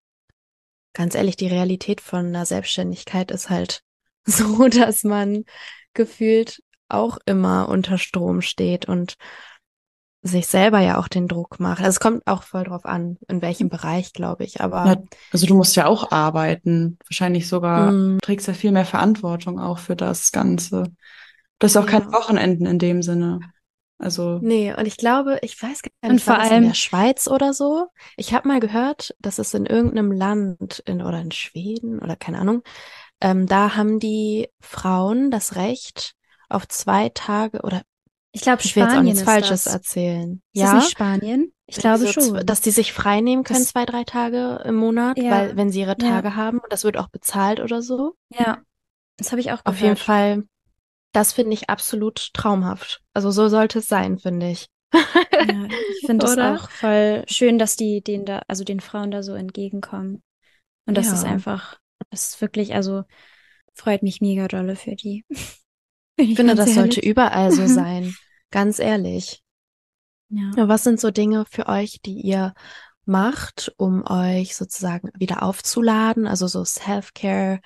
ganz 0.94 1.16
ehrlich, 1.16 1.36
die 1.36 1.48
Realität 1.48 2.02
von 2.02 2.28
einer 2.28 2.46
Selbstständigkeit 2.46 3.32
ist 3.32 3.50
halt 3.50 3.82
so, 4.26 4.68
dass 4.68 5.04
man 5.04 5.44
gefühlt 5.94 6.62
auch 6.90 7.18
immer 7.26 7.70
unter 7.70 7.98
Strom 7.98 8.42
steht 8.42 8.88
und 8.88 9.16
sich 10.26 10.48
selber 10.48 10.80
ja 10.80 10.98
auch 11.00 11.10
den 11.10 11.28
Druck 11.28 11.60
macht. 11.60 11.80
Also 11.80 11.90
es 11.90 12.00
kommt 12.00 12.26
auch 12.28 12.44
voll 12.44 12.64
drauf 12.64 12.86
an, 12.86 13.18
in 13.28 13.42
welchem 13.42 13.68
Bereich, 13.68 14.14
glaube 14.14 14.46
ich. 14.46 14.62
Aber 14.62 15.04
also 15.34 15.46
du 15.46 15.56
musst 15.56 15.76
ja 15.76 15.86
auch 15.86 16.12
arbeiten. 16.12 16.98
Wahrscheinlich 17.10 17.50
sogar, 17.50 17.92
Mm. 17.92 18.20
du 18.20 18.26
trägst 18.26 18.48
ja 18.48 18.54
viel 18.54 18.72
mehr 18.72 18.86
Verantwortung 18.86 19.60
auch 19.60 19.80
für 19.80 19.98
das 19.98 20.32
Ganze. 20.32 20.84
Du 21.60 21.66
hast 21.66 21.76
auch 21.76 21.86
keine 21.86 22.06
Ja. 22.06 22.14
Wochenenden 22.14 22.66
in 22.66 22.80
dem 22.80 23.02
Sinne. 23.02 23.42
Also, 24.00 24.40
Nee, 24.42 24.74
und 24.74 24.86
ich 24.86 24.98
glaube, 24.98 25.40
ich 25.44 25.62
weiß 25.62 25.82
gar 26.02 26.12
nicht, 26.12 26.24
vor 26.26 26.36
das 26.36 26.48
in 26.48 26.54
allem- 26.54 26.64
der 26.68 26.74
Schweiz 26.74 27.28
oder 27.28 27.54
so? 27.54 27.88
Ich 28.18 28.34
habe 28.34 28.48
mal 28.48 28.60
gehört, 28.60 29.16
dass 29.20 29.40
es 29.40 29.54
in 29.54 29.66
irgendeinem 29.66 30.12
Land 30.12 30.80
in, 30.86 31.02
oder 31.02 31.22
in 31.22 31.32
Schweden 31.32 32.00
oder 32.00 32.16
keine 32.16 32.40
Ahnung, 32.40 32.64
ähm, 33.22 33.48
da 33.48 33.76
haben 33.76 34.00
die 34.00 34.50
Frauen 34.60 35.32
das 35.32 35.56
Recht 35.56 36.16
auf 36.50 36.68
zwei 36.68 37.10
Tage 37.10 37.62
oder 37.62 37.84
Ich 38.34 38.42
glaube, 38.42 38.62
ich 38.64 38.76
will 38.76 38.84
jetzt 38.84 38.98
auch 38.98 39.02
nichts 39.02 39.20
ist 39.22 39.26
Falsches 39.26 39.64
das. 39.66 39.74
erzählen. 39.74 40.42
Ist 40.54 40.60
ja, 40.62 40.74
das 40.74 40.84
nicht 40.84 40.92
Spanien? 40.92 41.54
Ich 41.68 41.78
glaube 41.78 42.06
so, 42.06 42.12
schon. 42.12 42.46
dass 42.46 42.60
die 42.60 42.72
sich 42.72 42.92
frei 42.92 43.22
nehmen 43.22 43.44
können, 43.44 43.60
Das- 43.60 43.70
zwei, 43.70 43.86
drei 43.86 44.04
Tage 44.04 44.62
im 44.66 44.76
Monat, 44.76 45.18
Ja, 45.18 45.32
weil 45.32 45.56
wenn 45.56 45.72
sie 45.72 45.80
ihre 45.82 45.96
ja. 46.00 46.10
Tage 46.10 46.36
haben, 46.36 46.60
und 46.60 46.74
das 46.74 46.84
wird 46.84 46.98
auch 46.98 47.08
bezahlt 47.08 47.62
oder 47.62 47.82
so. 47.82 48.16
Ja, 48.30 48.60
das 49.18 49.32
habe 49.32 49.40
ich 49.40 49.52
auch 49.54 49.62
Auf 49.64 49.76
jeden 49.76 49.94
gehört. 49.94 50.00
Fall, 50.00 50.44
das 51.14 51.32
finde 51.32 51.54
ich 51.54 51.70
absolut 51.70 52.32
traumhaft. 52.34 53.03
Also 53.14 53.32
so 53.32 53.48
sollte 53.48 53.80
es 53.80 53.88
sein, 53.88 54.18
finde 54.18 54.50
ich. 54.52 54.68
Ja, 54.94 55.00
ich 55.92 56.06
finde 56.06 56.26
es 56.26 56.38
auch 56.38 56.70
voll 56.70 57.24
schön, 57.28 57.58
dass 57.60 57.76
die 57.76 58.02
den 58.02 58.26
da, 58.26 58.42
also 58.48 58.64
den 58.64 58.80
Frauen 58.80 59.12
da 59.12 59.24
so 59.24 59.34
entgegenkommen. 59.34 60.24
Und 60.86 60.96
das 60.98 61.08
ist 61.08 61.24
Ja. 61.24 61.30
einfach, 61.30 61.80
das 62.10 62.30
ist 62.30 62.42
wirklich, 62.42 62.74
also 62.76 63.04
freut 63.74 64.04
mich 64.04 64.22
mega 64.22 64.48
dolle 64.48 64.76
für 64.76 64.96
die. 64.96 65.26
Ich 66.16 66.36
finde, 66.36 66.54
das 66.54 66.76
sollte 66.76 67.00
überall 67.02 67.52
so 67.52 67.66
sein. 67.68 68.14
Ganz 68.52 68.78
ehrlich. 68.78 69.42
Ja. 70.30 70.52
Ja, 70.56 70.68
Was 70.68 70.84
sind 70.84 71.00
so 71.00 71.10
Dinge 71.10 71.46
für 71.50 71.68
euch, 71.68 72.02
die 72.06 72.22
ihr 72.22 72.54
macht, 73.06 73.74
um 73.78 74.06
euch 74.06 74.56
sozusagen 74.56 75.10
wieder 75.16 75.42
aufzuladen? 75.42 76.28
Also 76.28 76.46
so 76.46 76.64
Self-Care, 76.64 77.62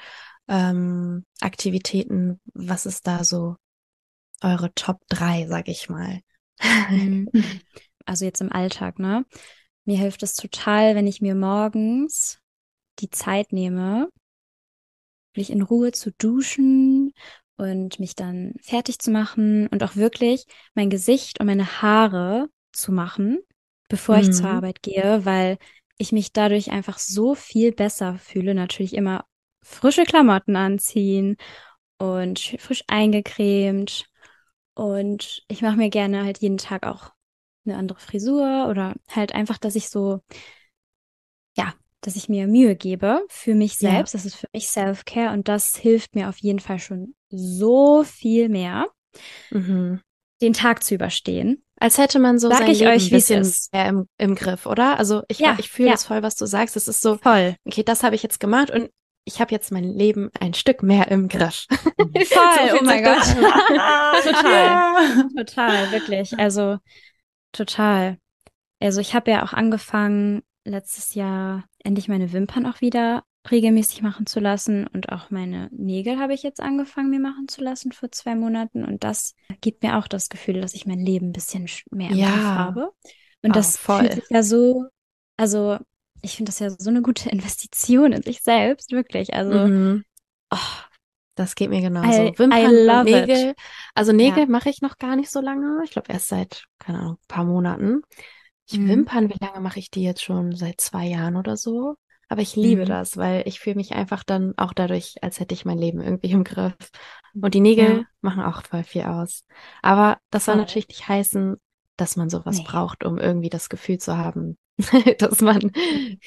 ähm, 0.48 1.26
Aktivitäten. 1.42 2.40
Was 2.54 2.86
ist 2.86 3.06
da 3.06 3.26
so 3.26 3.58
eure 4.44 4.74
Top 4.76 5.02
3, 5.10 5.48
sag 5.48 5.68
ich 5.68 5.90
mal? 5.90 6.22
Mhm. 6.94 7.30
Also 8.06 8.26
jetzt 8.26 8.42
im 8.42 8.52
Alltag, 8.52 9.00
ne? 9.00 9.26
Mir 9.86 9.98
hilft 9.98 10.24
es 10.24 10.36
total, 10.36 10.96
wenn 10.96 11.08
ich 11.08 11.22
mir 11.22 11.36
morgens 11.36 12.40
die 13.00 13.10
Zeit 13.12 13.54
nehme, 13.54 14.10
wirklich 15.34 15.50
in 15.52 15.62
Ruhe 15.62 15.92
zu 15.92 16.12
duschen 16.12 17.14
und 17.58 18.00
mich 18.00 18.16
dann 18.16 18.54
fertig 18.62 19.00
zu 19.00 19.12
machen 19.12 19.68
und 19.68 19.84
auch 19.84 19.96
wirklich 19.96 20.46
mein 20.74 20.90
Gesicht 20.90 21.40
und 21.40 21.48
meine 21.48 21.82
Haare 21.82 22.50
zu 22.72 22.92
machen, 22.92 23.40
bevor 23.90 24.18
ich 24.18 24.32
zur 24.32 24.50
Mhm. 24.50 24.50
Arbeit 24.50 24.82
gehe, 24.82 25.26
weil 25.26 25.58
ich 25.98 26.12
mich 26.12 26.32
dadurch 26.34 26.72
einfach 26.72 27.00
so 27.00 27.34
viel 27.36 27.72
besser 27.72 28.18
fühle. 28.20 28.54
Natürlich 28.54 28.94
immer 28.96 29.26
frische 29.64 30.04
Klamotten 30.04 30.56
anziehen 30.56 31.38
und 31.98 32.40
sch- 32.40 32.60
frisch 32.60 32.84
eingecremt. 32.88 34.08
Und 34.78 35.44
ich 35.48 35.64
mache 35.64 35.76
mir 35.76 35.90
gerne 35.90 36.24
halt 36.24 36.38
jeden 36.38 36.58
Tag 36.58 36.86
auch 36.86 37.12
eine 37.66 37.78
andere 37.78 38.00
Frisur 38.00 38.68
oder 38.70 38.94
halt 39.10 39.34
einfach, 39.34 39.58
dass 39.58 39.76
ich 39.76 39.90
so, 39.90 40.22
ja, 41.58 41.74
dass 42.02 42.16
ich 42.16 42.30
mir 42.30 42.48
Mühe 42.48 42.76
gebe 42.76 43.26
für 43.28 43.56
mich 43.56 43.80
Ja. 43.80 43.92
selbst. 43.92 44.14
Das 44.14 44.26
ist 44.26 44.36
für 44.36 44.48
mich 44.54 44.68
Self-Care 44.70 45.34
und 45.34 45.48
das 45.48 45.76
hilft 45.76 46.14
mir 46.16 46.30
auf 46.30 46.38
jeden 46.38 46.60
Fall 46.60 46.78
schon 46.80 47.16
so 47.30 48.04
viel 48.04 48.50
mehr, 48.50 48.88
Mhm. 49.52 50.00
den 50.42 50.54
Tag 50.54 50.84
zu 50.84 50.94
überstehen. 50.94 51.64
Als 51.80 51.98
hätte 51.98 52.20
man 52.20 52.38
so 52.38 52.50
Sag 52.50 52.60
sein 52.60 52.72
ich 52.72 52.80
Leben 52.80 52.92
euch, 52.92 53.08
ein 53.08 53.12
wie 53.12 53.16
es 53.18 53.30
bisschen 53.30 53.42
ist. 53.42 53.74
mehr 53.74 53.88
im, 53.90 54.08
im 54.20 54.36
Griff, 54.36 54.66
oder? 54.68 54.98
Also 55.00 55.24
ich, 55.28 55.40
Ja, 55.40 55.56
ich 55.60 55.70
fühle 55.70 55.90
ja. 55.90 55.94
das 55.96 56.06
voll, 56.06 56.22
was 56.22 56.36
du 56.36 56.46
sagst. 56.46 56.76
Es 56.76 56.88
ist 56.88 57.02
so, 57.02 57.18
Voll. 57.18 57.56
okay, 57.66 57.84
das 57.84 58.04
habe 58.04 58.16
ich 58.16 58.22
jetzt 58.24 58.40
gemacht 58.40 58.70
und 58.70 58.90
ich 59.28 59.42
habe 59.42 59.52
jetzt 59.52 59.72
mein 59.72 59.84
Leben 59.84 60.30
ein 60.40 60.54
Stück 60.54 60.82
mehr 60.84 61.10
im 61.12 61.28
Griff. 61.28 61.66
Voll, 61.70 62.14
viel 62.16 62.80
oh 62.80 62.84
mein 62.84 63.04
Gott. 63.04 63.24
Total. 64.24 65.28
Total, 65.36 65.92
wirklich. 65.92 66.38
Also 66.40 66.78
total. 67.52 68.18
Also 68.80 69.02
ich 69.02 69.14
habe 69.16 69.32
ja 69.32 69.44
auch 69.44 69.54
angefangen, 69.54 70.44
letztes 70.64 71.14
Jahr 71.14 71.66
endlich 71.84 72.08
meine 72.08 72.32
Wimpern 72.34 72.66
auch 72.66 72.82
wieder 72.82 73.24
regelmäßig 73.50 74.02
machen 74.02 74.26
zu 74.26 74.40
lassen 74.40 74.88
und 74.88 75.10
auch 75.10 75.30
meine 75.30 75.70
Nägel 75.72 76.20
habe 76.20 76.34
ich 76.34 76.44
jetzt 76.44 76.60
angefangen, 76.62 77.10
mir 77.10 77.20
machen 77.20 77.48
zu 77.48 77.62
lassen 77.64 77.92
vor 77.94 78.12
zwei 78.12 78.36
Monaten 78.36 78.84
und 78.84 79.04
das 79.06 79.36
gibt 79.62 79.84
mir 79.84 79.98
auch 79.98 80.08
das 80.08 80.28
Gefühl, 80.30 80.60
dass 80.62 80.74
ich 80.74 80.86
mein 80.86 81.00
Leben 81.00 81.30
ein 81.30 81.34
bisschen 81.34 81.66
sch- 81.68 81.84
mehr 81.90 82.10
im 82.12 82.18
Ja. 82.18 82.30
Griff 82.30 82.44
habe. 82.44 82.92
Und 83.44 83.52
Ah, 83.52 83.54
das 83.54 83.78
voll. 83.78 84.00
fühlt 84.02 84.14
sich 84.16 84.30
ja 84.30 84.44
so, 84.44 84.86
also 85.38 85.78
ich 86.22 86.36
finde 86.38 86.50
das 86.50 86.60
ja 86.60 86.70
so 86.70 86.90
eine 86.90 87.02
gute 87.02 87.30
Investition 87.30 88.12
in 88.14 88.24
sich 88.24 88.42
selbst, 88.42 88.92
wirklich. 88.92 89.34
Also 89.34 89.68
Mhm. 89.68 90.04
Oh, 90.52 90.58
das 91.36 91.56
geht 91.56 91.70
mir 91.70 91.82
genauso. 91.82 92.22
I- 92.24 92.28
I 92.30 92.40
Wimpern 92.40 92.66
und 92.66 92.86
love 92.86 93.10
it. 93.10 93.28
Nägel. 93.28 93.56
Also 93.94 94.12
Nägel 94.14 94.40
Ja. 94.44 94.46
mache 94.50 94.70
ich 94.70 94.82
noch 94.82 94.98
gar 94.98 95.16
nicht 95.16 95.30
so 95.30 95.42
lange. 95.42 95.82
Ich 95.84 95.92
glaube 95.92 96.12
erst 96.12 96.28
seit, 96.30 96.64
keine 96.80 97.00
Ahnung, 97.00 97.14
ein 97.16 97.28
paar 97.28 97.44
Monaten. 97.44 98.02
Ich 98.70 98.80
Mhm. 98.80 98.88
Wimpern, 98.90 99.30
wie 99.30 99.38
lange 99.40 99.60
mache 99.60 99.80
ich 99.80 99.92
die 99.92 100.04
jetzt 100.04 100.24
schon? 100.24 100.56
Seit 100.56 100.82
zwei 100.82 101.06
Jahren 101.06 101.36
oder 101.36 101.58
so. 101.58 101.96
Aber 102.30 102.42
ich 102.42 102.56
liebe 102.58 102.82
Mhm. 102.84 102.88
das, 102.88 103.16
weil 103.18 103.44
ich 103.46 103.60
fühle 103.60 103.76
mich 103.78 103.94
einfach 103.94 104.24
dann 104.24 104.54
auch 104.58 104.74
dadurch, 104.74 105.16
als 105.22 105.40
hätte 105.40 105.54
ich 105.54 105.64
mein 105.64 105.78
Leben 105.78 106.02
irgendwie 106.02 106.32
im 106.32 106.44
Griff. 106.44 106.76
Und 107.40 107.54
die 107.54 107.62
Nägel 107.62 108.00
Ja. 108.00 108.04
machen 108.22 108.42
auch 108.44 108.64
voll 108.64 108.84
viel 108.84 109.04
aus. 109.04 109.44
Aber 109.82 110.18
das 110.32 110.46
soll 110.46 110.56
natürlich 110.56 110.88
nicht 110.90 111.08
heißen, 111.08 111.56
dass 111.98 112.16
man 112.16 112.30
sowas 112.30 112.58
Nee. 112.58 112.64
braucht, 112.68 113.06
um 113.06 113.18
irgendwie 113.18 113.50
das 113.50 113.70
Gefühl 113.70 113.98
zu 114.00 114.18
haben, 114.18 114.58
dass 115.20 115.42
man 115.42 115.72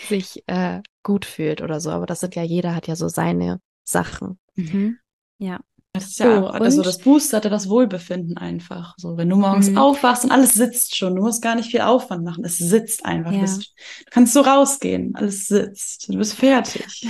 sich 0.08 0.42
äh, 0.46 0.80
gut 1.02 1.24
fühlt 1.24 1.62
oder 1.62 1.80
so. 1.80 1.90
Aber 1.90 2.06
das 2.06 2.20
sind 2.20 2.34
ja, 2.34 2.42
jeder 2.42 2.74
hat 2.74 2.86
ja 2.86 2.96
so 2.96 3.08
seine 3.08 3.60
Sachen. 3.84 4.38
Mhm. 4.56 4.98
Ja. 5.38 5.60
Das 5.92 6.04
ist 6.06 6.20
ja 6.20 6.36
So, 6.40 6.46
auch, 6.48 6.54
also 6.54 6.78
und- 6.78 6.86
das 6.86 6.98
boostert 6.98 7.44
ja 7.44 7.50
das 7.50 7.68
Wohlbefinden 7.68 8.36
einfach. 8.36 8.94
So, 8.96 9.16
wenn 9.16 9.28
du 9.28 9.36
morgens 9.36 9.70
Mhm. 9.70 9.78
aufwachst 9.78 10.24
und 10.24 10.30
alles 10.30 10.54
sitzt 10.54 10.96
schon, 10.96 11.16
du 11.16 11.22
musst 11.22 11.42
gar 11.42 11.56
nicht 11.56 11.70
viel 11.70 11.80
Aufwand 11.80 12.24
machen. 12.24 12.44
Es 12.44 12.58
sitzt 12.58 13.04
einfach. 13.04 13.32
Ja. 13.32 13.38
Du, 13.38 13.44
bist, 13.46 13.74
du 14.04 14.10
kannst 14.10 14.32
so 14.34 14.40
rausgehen, 14.40 15.14
alles 15.16 15.46
sitzt. 15.46 16.08
Du 16.08 16.16
bist 16.18 16.34
fertig. 16.34 17.06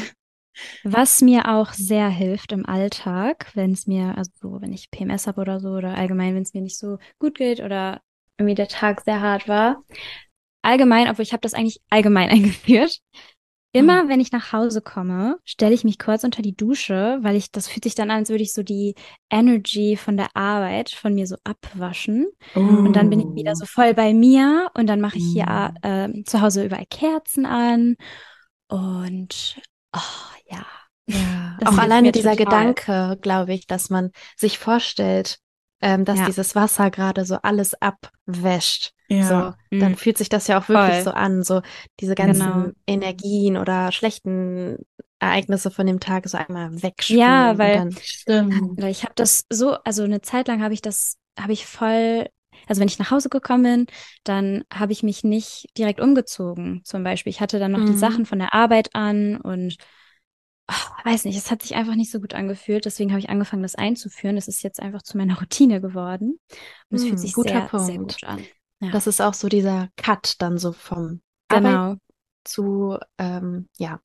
Was 0.83 1.20
mir 1.22 1.48
auch 1.48 1.72
sehr 1.72 2.09
hilft 2.09 2.53
im 2.53 2.66
Alltag, 2.66 3.50
wenn 3.55 3.72
es 3.72 3.87
mir, 3.87 4.16
also 4.16 4.31
so, 4.40 4.61
wenn 4.61 4.72
ich 4.72 4.90
PMS 4.90 5.26
habe 5.26 5.40
oder 5.40 5.61
so, 5.61 5.70
oder 5.70 5.94
allgemein, 5.94 6.35
wenn 6.35 6.42
es 6.42 6.55
mir 6.55 6.61
nicht 6.62 6.79
so 6.79 6.98
gut 7.18 7.37
geht 7.37 7.61
oder 7.61 8.00
irgendwie 8.38 8.55
der 8.55 8.68
Tag 8.68 9.03
sehr 9.03 9.20
hart 9.20 9.46
war. 9.48 9.83
Allgemein, 10.62 11.09
obwohl 11.09 11.23
ich 11.23 11.33
habe 11.33 11.40
das 11.40 11.55
eigentlich 11.55 11.81
allgemein 11.90 12.29
eingeführt, 12.31 12.99
immer, 13.73 14.09
wenn 14.09 14.18
ich 14.20 14.33
nach 14.33 14.53
Hause 14.53 14.81
komme, 14.83 15.38
stelle 15.44 15.75
ich 15.75 15.85
mich 15.85 15.99
kurz 15.99 16.25
unter 16.25 16.42
die 16.42 16.57
Dusche, 16.57 17.18
weil 17.23 17.37
ich, 17.37 17.53
das 17.53 17.68
fühlt 17.68 17.85
sich 17.85 17.94
dann 17.94 18.11
an, 18.11 18.18
als 18.18 18.29
würde 18.29 18.42
ich 18.42 18.53
so 18.53 18.64
die 18.64 18.96
Energy 19.31 19.96
von 19.96 20.16
der 20.16 20.35
Arbeit 20.35 20.90
von 20.90 21.14
mir 21.14 21.27
so 21.29 21.37
abwaschen. 21.44 22.27
Und 22.55 22.96
dann 22.96 23.11
bin 23.11 23.20
ich 23.20 23.27
wieder 23.37 23.55
so 23.55 23.66
voll 23.66 23.94
bei 23.94 24.12
mir 24.12 24.70
und 24.75 24.88
dann 24.88 25.01
mache 25.01 25.18
ich 25.18 25.25
hier 25.33 25.73
äh, 25.83 26.25
zu 26.25 26.40
Hause 26.40 26.64
überall 26.64 26.87
Kerzen 26.90 27.46
an. 27.46 27.94
Und 28.68 29.61
oh 29.94 29.99
ja. 30.51 30.66
Ja, 31.07 31.57
Das 31.61 31.75
auch 31.75 31.79
alleine 31.79 32.12
dieser. 32.12 32.37
Gedanke, 32.37 33.18
glaube 33.20 33.53
ich, 33.55 33.66
dass 33.66 33.90
man 33.90 34.11
sich 34.37 34.59
vorstellt, 34.59 35.38
ähm, 35.81 36.05
dass 36.05 36.18
Ja. 36.20 36.27
dieses 36.27 36.55
Wasser 36.55 36.90
gerade 36.90 37.25
so 37.25 37.37
alles 37.42 37.75
abwäscht. 37.81 38.92
Ja. 39.11 39.44
So, 39.44 39.53
dann 39.79 39.94
Mhm. 39.94 39.96
fühlt 39.96 40.18
sich 40.18 40.29
das 40.29 40.46
ja 40.46 40.59
auch 40.61 40.68
wirklich 40.68 41.01
Voll. 41.01 41.03
so 41.03 41.11
an, 41.11 41.42
so 41.42 41.62
diese 42.01 42.14
ganzen 42.14 42.73
Genau. 42.73 42.75
Energien 42.87 43.57
oder 43.57 43.92
schlechten 43.92 44.79
Ereignisse 45.18 45.70
von 45.70 45.87
dem 45.87 46.01
Tag 46.01 46.29
so 46.29 46.38
einmal 46.38 46.83
wegspülen. 46.83 47.16
Ja, 47.16 47.59
weil- 47.59 47.73
dann, 47.73 47.94
Stimmt. 48.03 48.81
Weil 48.81 48.90
ich 48.90 49.03
habe 49.05 49.12
das 49.16 49.44
so, 49.51 49.73
also 49.85 50.05
eine 50.05 50.20
Zeit 50.23 50.49
lang 50.49 50.62
habe 50.62 50.75
ich 50.75 50.81
das, 50.83 51.18
habe 51.38 51.53
ich 51.53 51.66
voll, 51.66 52.29
also 52.68 52.81
wenn 52.81 52.88
ich 52.88 52.99
nach 52.99 53.11
Hause 53.11 53.29
gekommen 53.29 53.62
bin, 53.64 53.87
dann 54.25 54.64
habe 54.73 54.92
ich 54.92 55.03
mich 55.03 55.25
nicht 55.25 55.66
direkt 55.77 56.01
umgezogen. 56.01 56.83
Zum 56.85 57.03
Beispiel, 57.05 57.31
ich 57.31 57.40
hatte 57.40 57.59
dann 57.59 57.73
noch 57.73 57.85
die 57.85 57.94
Mhm. 57.94 57.96
Sachen 57.96 58.27
von 58.27 58.38
der 58.38 58.55
Arbeit 58.55 58.94
an 58.94 59.37
und 59.40 59.77
ach, 60.66 61.05
weiß 61.05 61.25
nicht, 61.27 61.37
es 61.38 61.51
hat 61.51 61.62
sich 61.62 61.75
einfach 61.77 61.96
nicht 61.96 62.11
so 62.12 62.20
gut 62.20 62.35
angefühlt. 62.35 62.85
Deswegen 62.87 63.11
habe 63.12 63.20
ich 63.20 63.31
angefangen, 63.31 63.62
das 63.62 63.75
einzuführen. 63.77 64.37
Es 64.37 64.49
ist 64.49 64.62
jetzt 64.62 64.81
einfach 64.81 65.03
zu 65.03 65.16
meiner 65.18 65.38
Routine 65.40 65.81
geworden 65.81 66.38
und 66.90 66.96
es 66.96 67.05
Hm, 67.05 67.07
fühlt 67.07 67.20
sich 67.20 67.33
guter 67.35 67.61
sehr, 67.61 67.73
sehr 67.77 67.99
Punkt. 67.99 68.01
gut 68.01 68.25
an. 68.25 68.49
Ja, 68.81 68.90
das 68.90 69.07
ist 69.07 69.21
auch 69.21 69.35
so 69.35 69.49
dieser 69.49 69.88
Cut 69.97 70.37
dann 70.40 70.59
so 70.59 70.73
vom 70.73 71.21
Arbeit 71.49 71.62
genau. 71.64 71.97
zu, 72.45 72.99
ähm, 73.19 73.69
ja, 73.79 74.01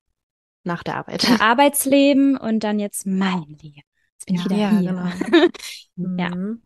nach 0.64 0.82
der 0.82 0.96
Arbeit. 0.96 1.22
Ja, 1.28 1.36
Arbeitsleben 1.40 2.36
und 2.36 2.60
dann 2.64 2.78
jetzt 2.78 3.06
mein 3.06 3.44
Leben. 3.60 3.82
Jetzt 4.18 4.26
bin 4.26 4.34
ich 4.34 4.44
Ja. 4.44 4.50
wieder 4.50 4.56
Ja, 4.56 4.70
hier. 4.70 4.90
genau. 4.90 5.50
Ja. 6.18 6.34
Mhm. 6.34 6.62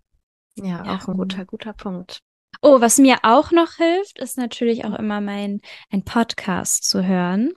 Ja, 0.56 0.84
Ja. 0.84 0.96
auch 0.96 1.06
ein 1.08 1.16
guter, 1.16 1.44
guter 1.44 1.72
Punkt. 1.72 2.20
Oh, 2.62 2.80
was 2.80 2.98
mir 2.98 3.18
auch 3.22 3.52
noch 3.52 3.74
hilft, 3.76 4.18
ist 4.18 4.36
natürlich 4.36 4.84
auch 4.84 4.94
immer 4.98 5.20
mein 5.22 5.60
ein 5.90 6.04
Podcast 6.04 6.84
zu 6.84 7.06
hören. 7.06 7.52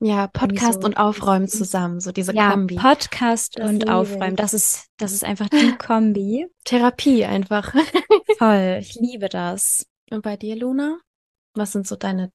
Ja, 0.00 0.28
Podcast 0.28 0.80
so- 0.80 0.86
und 0.86 0.96
Aufräumen 0.96 1.48
zusammen, 1.48 2.00
so 2.00 2.12
diese 2.12 2.32
Ja, 2.34 2.52
Kombi. 2.52 2.76
Podcast 2.76 3.58
Das 3.58 3.68
und 3.68 3.90
Aufräumen, 3.90 4.30
ich. 4.30 4.36
das 4.36 4.54
ist 4.54 4.86
das 4.98 5.12
ist 5.12 5.24
einfach 5.24 5.48
die 5.48 5.76
Kombi. 5.78 6.46
Therapie 6.64 7.24
einfach. 7.26 7.74
Voll, 8.38 8.78
ich 8.80 8.94
liebe 8.94 9.28
das. 9.28 9.84
Und 10.10 10.22
bei 10.22 10.36
dir, 10.36 10.56
Luna? 10.56 10.98
Was 11.54 11.72
sind 11.72 11.86
so 11.86 11.96
deine 11.96 12.30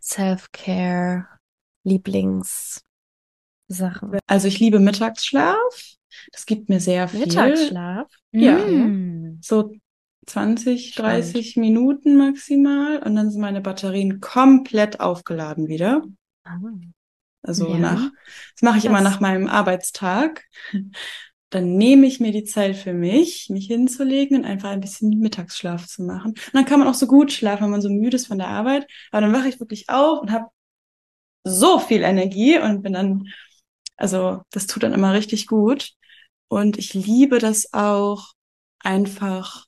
Self-Care, 0.00 1.26
Lieblingssachen? 1.84 2.82
Also 4.26 4.48
ich 4.48 4.60
liebe 4.60 4.78
Mittagsschlaf. 4.78 5.56
Das 6.32 6.46
gibt 6.46 6.68
mir 6.68 6.80
sehr 6.80 7.08
viel. 7.08 7.20
Mittagsschlaf? 7.20 8.08
Ja. 8.32 8.56
Mm. 8.58 9.38
So 9.42 9.72
20, 10.26 10.94
Spannend. 10.94 11.24
30 11.24 11.56
Minuten 11.56 12.16
maximal. 12.16 13.02
Und 13.02 13.16
dann 13.16 13.30
sind 13.30 13.40
meine 13.40 13.60
Batterien 13.60 14.20
komplett 14.20 15.00
aufgeladen 15.00 15.68
wieder. 15.68 16.02
Ah. 16.44 16.58
Also 17.42 17.68
Ja. 17.68 17.78
nach, 17.78 18.10
das 18.54 18.62
mache 18.62 18.78
ich 18.78 18.84
immer 18.84 19.00
Krass. 19.00 19.12
nach 19.14 19.20
meinem 19.20 19.48
Arbeitstag. 19.48 20.44
Dann 21.50 21.76
nehme 21.76 22.06
ich 22.06 22.18
mir 22.18 22.32
die 22.32 22.44
Zeit 22.44 22.76
für 22.76 22.92
mich, 22.92 23.48
mich 23.50 23.66
hinzulegen 23.68 24.38
und 24.38 24.44
einfach 24.44 24.70
ein 24.70 24.80
bisschen 24.80 25.10
Mittagsschlaf 25.20 25.86
zu 25.86 26.02
machen. 26.02 26.30
Und 26.32 26.54
dann 26.54 26.64
kann 26.64 26.80
man 26.80 26.88
auch 26.88 26.94
so 26.94 27.06
gut 27.06 27.32
schlafen, 27.32 27.64
wenn 27.64 27.70
man 27.70 27.82
so 27.82 27.88
müde 27.88 28.16
ist 28.16 28.26
von 28.26 28.38
der 28.38 28.48
Arbeit. 28.48 28.86
Aber 29.12 29.20
dann 29.20 29.32
wache 29.32 29.48
ich 29.48 29.60
wirklich 29.60 29.88
auf 29.88 30.20
und 30.20 30.32
habe 30.32 30.46
so 31.44 31.78
viel 31.78 32.02
Energie 32.02 32.58
und 32.58 32.82
bin 32.82 32.94
dann, 32.94 33.28
also 33.96 34.42
das 34.50 34.66
tut 34.66 34.82
dann 34.82 34.92
immer 34.92 35.12
richtig 35.14 35.46
gut. 35.46 35.92
Und 36.48 36.78
ich 36.78 36.94
liebe 36.94 37.38
das 37.38 37.72
auch, 37.72 38.32
einfach 38.80 39.64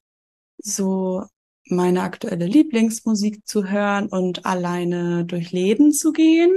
so 0.58 1.24
meine 1.66 2.02
aktuelle 2.02 2.46
Lieblingsmusik 2.46 3.46
zu 3.46 3.68
hören 3.68 4.08
und 4.08 4.46
alleine 4.46 5.24
durch 5.24 5.52
Läden 5.52 5.92
zu 5.92 6.12
gehen 6.12 6.50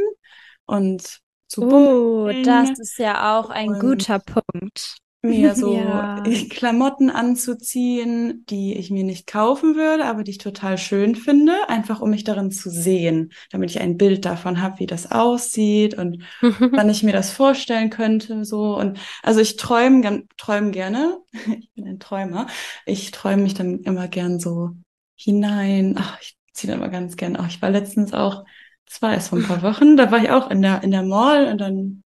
und 0.65 1.19
zu 1.47 1.63
Oh, 1.63 1.69
bummeln, 1.69 2.43
das 2.43 2.79
ist 2.79 2.97
ja 2.97 3.37
auch 3.39 3.49
ein 3.49 3.69
Und- 3.69 3.79
guter 3.79 4.19
Punkt. 4.19 4.97
Mir 5.21 5.53
so 5.55 5.73
Ja. 5.73 6.23
Klamotten 6.49 7.09
anzuziehen, 7.09 8.45
die 8.49 8.75
ich 8.77 8.89
mir 8.91 9.03
nicht 9.03 9.27
kaufen 9.27 9.75
würde, 9.75 10.05
aber 10.05 10.23
die 10.23 10.31
ich 10.31 10.37
total 10.37 10.77
schön 10.77 11.15
finde, 11.15 11.53
einfach 11.69 12.01
um 12.01 12.09
mich 12.09 12.23
darin 12.23 12.51
zu 12.51 12.69
sehen, 12.69 13.31
damit 13.51 13.69
ich 13.71 13.79
ein 13.79 13.97
Bild 13.97 14.25
davon 14.25 14.61
habe, 14.61 14.79
wie 14.79 14.85
das 14.87 15.11
aussieht 15.11 15.95
und 15.97 16.23
wann 16.73 16.89
ich 16.89 17.03
mir 17.03 17.13
das 17.13 17.31
vorstellen 17.31 17.89
könnte, 17.89 18.45
so. 18.45 18.77
Und 18.77 18.99
also 19.23 19.39
ich 19.41 19.57
träume 19.57 20.23
träume 20.37 20.71
gerne, 20.71 21.17
ich 21.59 21.71
bin 21.73 21.87
ein 21.87 21.99
Träumer, 21.99 22.47
ich 22.85 23.11
träume 23.11 23.43
mich 23.43 23.53
dann 23.53 23.79
immer 23.81 24.07
gern 24.07 24.39
so 24.39 24.71
hinein, 25.15 25.95
ach, 25.97 26.19
ich 26.21 26.37
ziehe 26.53 26.71
dann 26.71 26.79
immer 26.81 26.89
ganz 26.91 27.15
gern, 27.17 27.35
ach, 27.37 27.47
ich 27.47 27.61
war 27.61 27.69
letztens 27.69 28.13
auch, 28.13 28.45
das 28.85 29.01
war 29.01 29.13
erst 29.13 29.29
vor 29.29 29.39
ein 29.39 29.45
paar 29.45 29.61
Wochen, 29.61 29.97
da 29.97 30.11
war 30.11 30.19
ich 30.23 30.29
auch 30.31 30.49
in 30.49 30.61
der 30.61 30.83
in 30.83 30.91
der 30.91 31.03
Mall 31.03 31.47
und 31.51 31.59
dann 31.59 32.03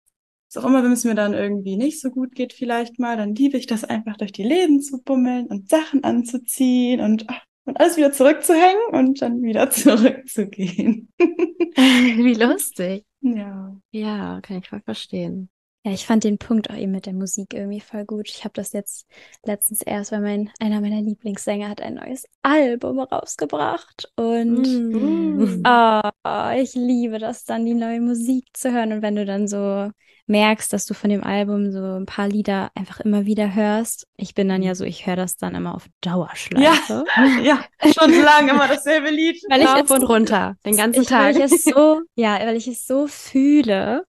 ist 0.55 0.63
auch 0.63 0.69
immer, 0.69 0.85
wenn 0.85 0.93
es 0.93 1.05
mir 1.05 1.15
dann 1.15 1.35
irgendwie 1.35 1.77
nicht 1.77 2.01
so 2.01 2.11
gut 2.11 2.35
geht, 2.35 2.53
vielleicht 2.53 2.99
mal, 2.99 3.17
dann 3.17 3.35
liebe 3.35 3.57
ich 3.57 3.67
das 3.67 3.85
einfach 3.85 4.17
durch 4.17 4.33
die 4.33 4.45
Läden 4.45 4.81
zu 4.81 5.03
bummeln 5.03 5.47
und 5.47 5.69
Sachen 5.69 6.05
anzuziehen 6.05 7.01
und, 7.01 7.25
ach, 7.29 7.43
und 7.65 7.81
alles 7.81 7.97
wieder 7.97 8.13
zurückzuhängen 8.13 8.83
und 8.93 9.21
dann 9.23 9.43
wieder 9.43 9.71
zurückzugehen. 9.71 11.13
Wie 11.19 12.35
lustig. 12.35 13.05
Ja. 13.21 13.77
Ja, 13.91 14.41
kann 14.43 14.59
ich 14.59 14.69
voll 14.69 14.83
verstehen. 14.85 15.49
Ja, 15.87 15.93
ich 15.93 16.07
fand 16.07 16.25
den 16.25 16.39
Punkt 16.39 16.71
auch 16.71 16.77
eben 16.77 16.93
mit 16.93 17.05
der 17.05 17.13
Musik 17.13 17.53
irgendwie 17.53 17.81
voll 17.81 18.05
gut. 18.05 18.29
Ich 18.31 18.45
habe 18.45 18.55
das 18.55 18.73
jetzt 18.73 19.07
letztens 19.45 19.83
erst, 19.83 20.13
weil 20.13 20.21
mein 20.23 20.51
einer 20.59 20.81
meiner 20.81 21.03
Lieblingssänger 21.03 21.69
hat 21.69 21.83
ein 21.83 21.95
neues 21.95 22.25
Album 22.43 23.01
rausgebracht 23.01 24.11
und 24.17 24.63
Mm. 24.63 25.63
Oh, 25.67 26.51
ich 26.57 26.75
liebe 26.75 27.19
das 27.19 27.45
dann, 27.45 27.67
die 27.67 27.75
neue 27.75 28.01
Musik 28.01 28.47
zu 28.55 28.73
hören. 28.73 28.93
Und 28.93 29.03
wenn 29.03 29.17
du 29.17 29.25
dann 29.25 29.49
so 29.49 29.91
merkst, 30.27 30.73
dass 30.73 30.87
du 30.87 30.95
von 30.95 31.11
dem 31.11 31.23
Album 31.23 31.71
so 31.71 31.83
ein 31.97 32.07
paar 32.07 32.29
Lieder 32.29 32.71
einfach 32.75 33.01
immer 33.01 33.27
wieder 33.27 33.55
hörst. 33.55 34.07
Ich 34.17 34.35
bin 34.35 34.49
dann 34.49 34.63
ja 34.63 34.75
so, 34.75 34.85
ich 34.85 35.07
höre 35.07 35.17
das 35.17 35.37
dann 35.37 35.55
immer 35.55 35.75
auf 35.75 35.87
Dauerschleife. 36.01 37.05
Ja, 37.43 37.65
stundenlang 37.91 38.49
immer 38.49 38.67
dasselbe 38.69 39.11
Lied. 39.11 39.43
Weil 39.51 39.61
ich 39.63 39.69
Rauf 39.69 39.83
es 39.85 39.91
und 39.91 40.03
runter, 40.05 40.57
den 40.65 40.77
ganzen 40.77 41.03
Ich, 41.03 41.09
Tag. 41.09 41.23
weil 41.25 41.37
ich 41.37 41.43
es 41.53 41.65
so, 41.65 42.01
ja, 42.15 42.39
weil 42.41 42.57
ich 42.57 42.67
es 42.69 42.87
so 42.87 43.07
fühle. 43.07 44.05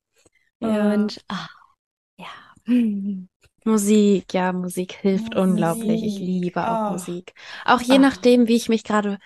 Ja. 0.62 0.94
Und 0.94 1.22
ah, 1.28 1.48
ja. 2.18 2.28
Musik, 3.66 4.34
ja, 4.34 4.54
Musik 4.54 4.94
hilft 4.94 5.34
Musik, 5.34 5.38
unglaublich. 5.38 6.04
Ich 6.04 6.20
liebe 6.20 6.66
auch 6.70 6.90
oh. 6.90 6.94
Musik. 6.94 7.34
Auch 7.66 7.82
je 7.82 7.96
Ah. 7.96 8.00
nachdem, 8.00 8.48
wie 8.48 8.56
ich 8.56 8.70
mich 8.70 8.84
gerade 8.84 9.18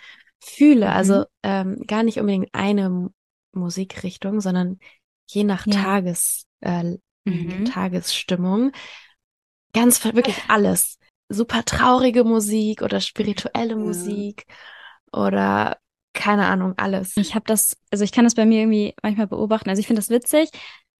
fühle. 0.41 0.87
Mhm. 0.87 0.91
Also 0.93 1.25
ähm, 1.43 1.83
gar 1.85 2.03
nicht 2.03 2.19
unbedingt 2.19 2.49
eine 2.53 3.09
Musikrichtung, 3.51 4.41
sondern 4.41 4.79
je 5.27 5.43
nach 5.43 5.67
Ja. 5.67 5.73
Tages, 5.83 6.45
äh, 6.61 6.97
Mhm. 7.25 7.65
Tagesstimmung. 7.65 8.71
Ganz 9.73 10.03
wirklich 10.03 10.37
alles. 10.47 10.97
Super 11.29 11.63
traurige 11.63 12.23
Musik 12.23 12.81
oder 12.81 13.01
spirituelle 13.01 13.75
Ja. 13.75 13.75
Musik 13.75 14.45
oder 15.11 15.77
keine 16.13 16.47
Ahnung, 16.47 16.73
alles. 16.77 17.15
Ich 17.17 17.35
habe 17.35 17.45
das, 17.45 17.77
also 17.91 18.03
ich 18.03 18.11
kann 18.11 18.23
das 18.23 18.33
bei 18.35 18.45
mir 18.45 18.61
irgendwie 18.61 18.95
manchmal 19.03 19.27
beobachten. 19.27 19.69
Also 19.69 19.79
ich 19.79 19.87
finde 19.87 19.99
das 20.01 20.09
witzig. 20.09 20.49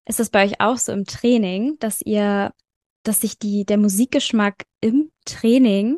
Ist 0.06 0.20
das 0.20 0.30
bei 0.30 0.46
euch 0.46 0.62
auch 0.62 0.78
so 0.78 0.92
im 0.92 1.06
Training, 1.06 1.78
dass 1.80 2.02
ihr, 2.02 2.54
dass 3.04 3.22
sich 3.22 3.40
die, 3.40 3.66
der 3.66 3.78
Musikgeschmack 3.78 4.66
im 4.82 5.12
Training 5.26 5.98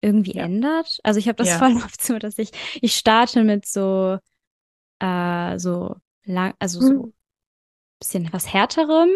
irgendwie 0.00 0.36
Ja. 0.36 0.44
ändert? 0.44 0.98
Also 1.02 1.18
ich 1.18 1.26
habe 1.26 1.36
das 1.36 1.48
Ja. 1.48 1.58
voll 1.58 1.74
oft 1.84 2.00
so, 2.00 2.18
dass 2.18 2.38
ich, 2.38 2.50
ich 2.80 2.94
starte 2.94 3.42
mit 3.42 3.66
so, 3.66 4.18
äh, 5.00 5.58
so 5.58 5.96
lang, 6.24 6.54
also 6.58 6.80
so 6.80 6.86
Hm. 6.86 7.12
Bisschen 8.04 8.32
was 8.32 8.52
härterem. 8.52 9.10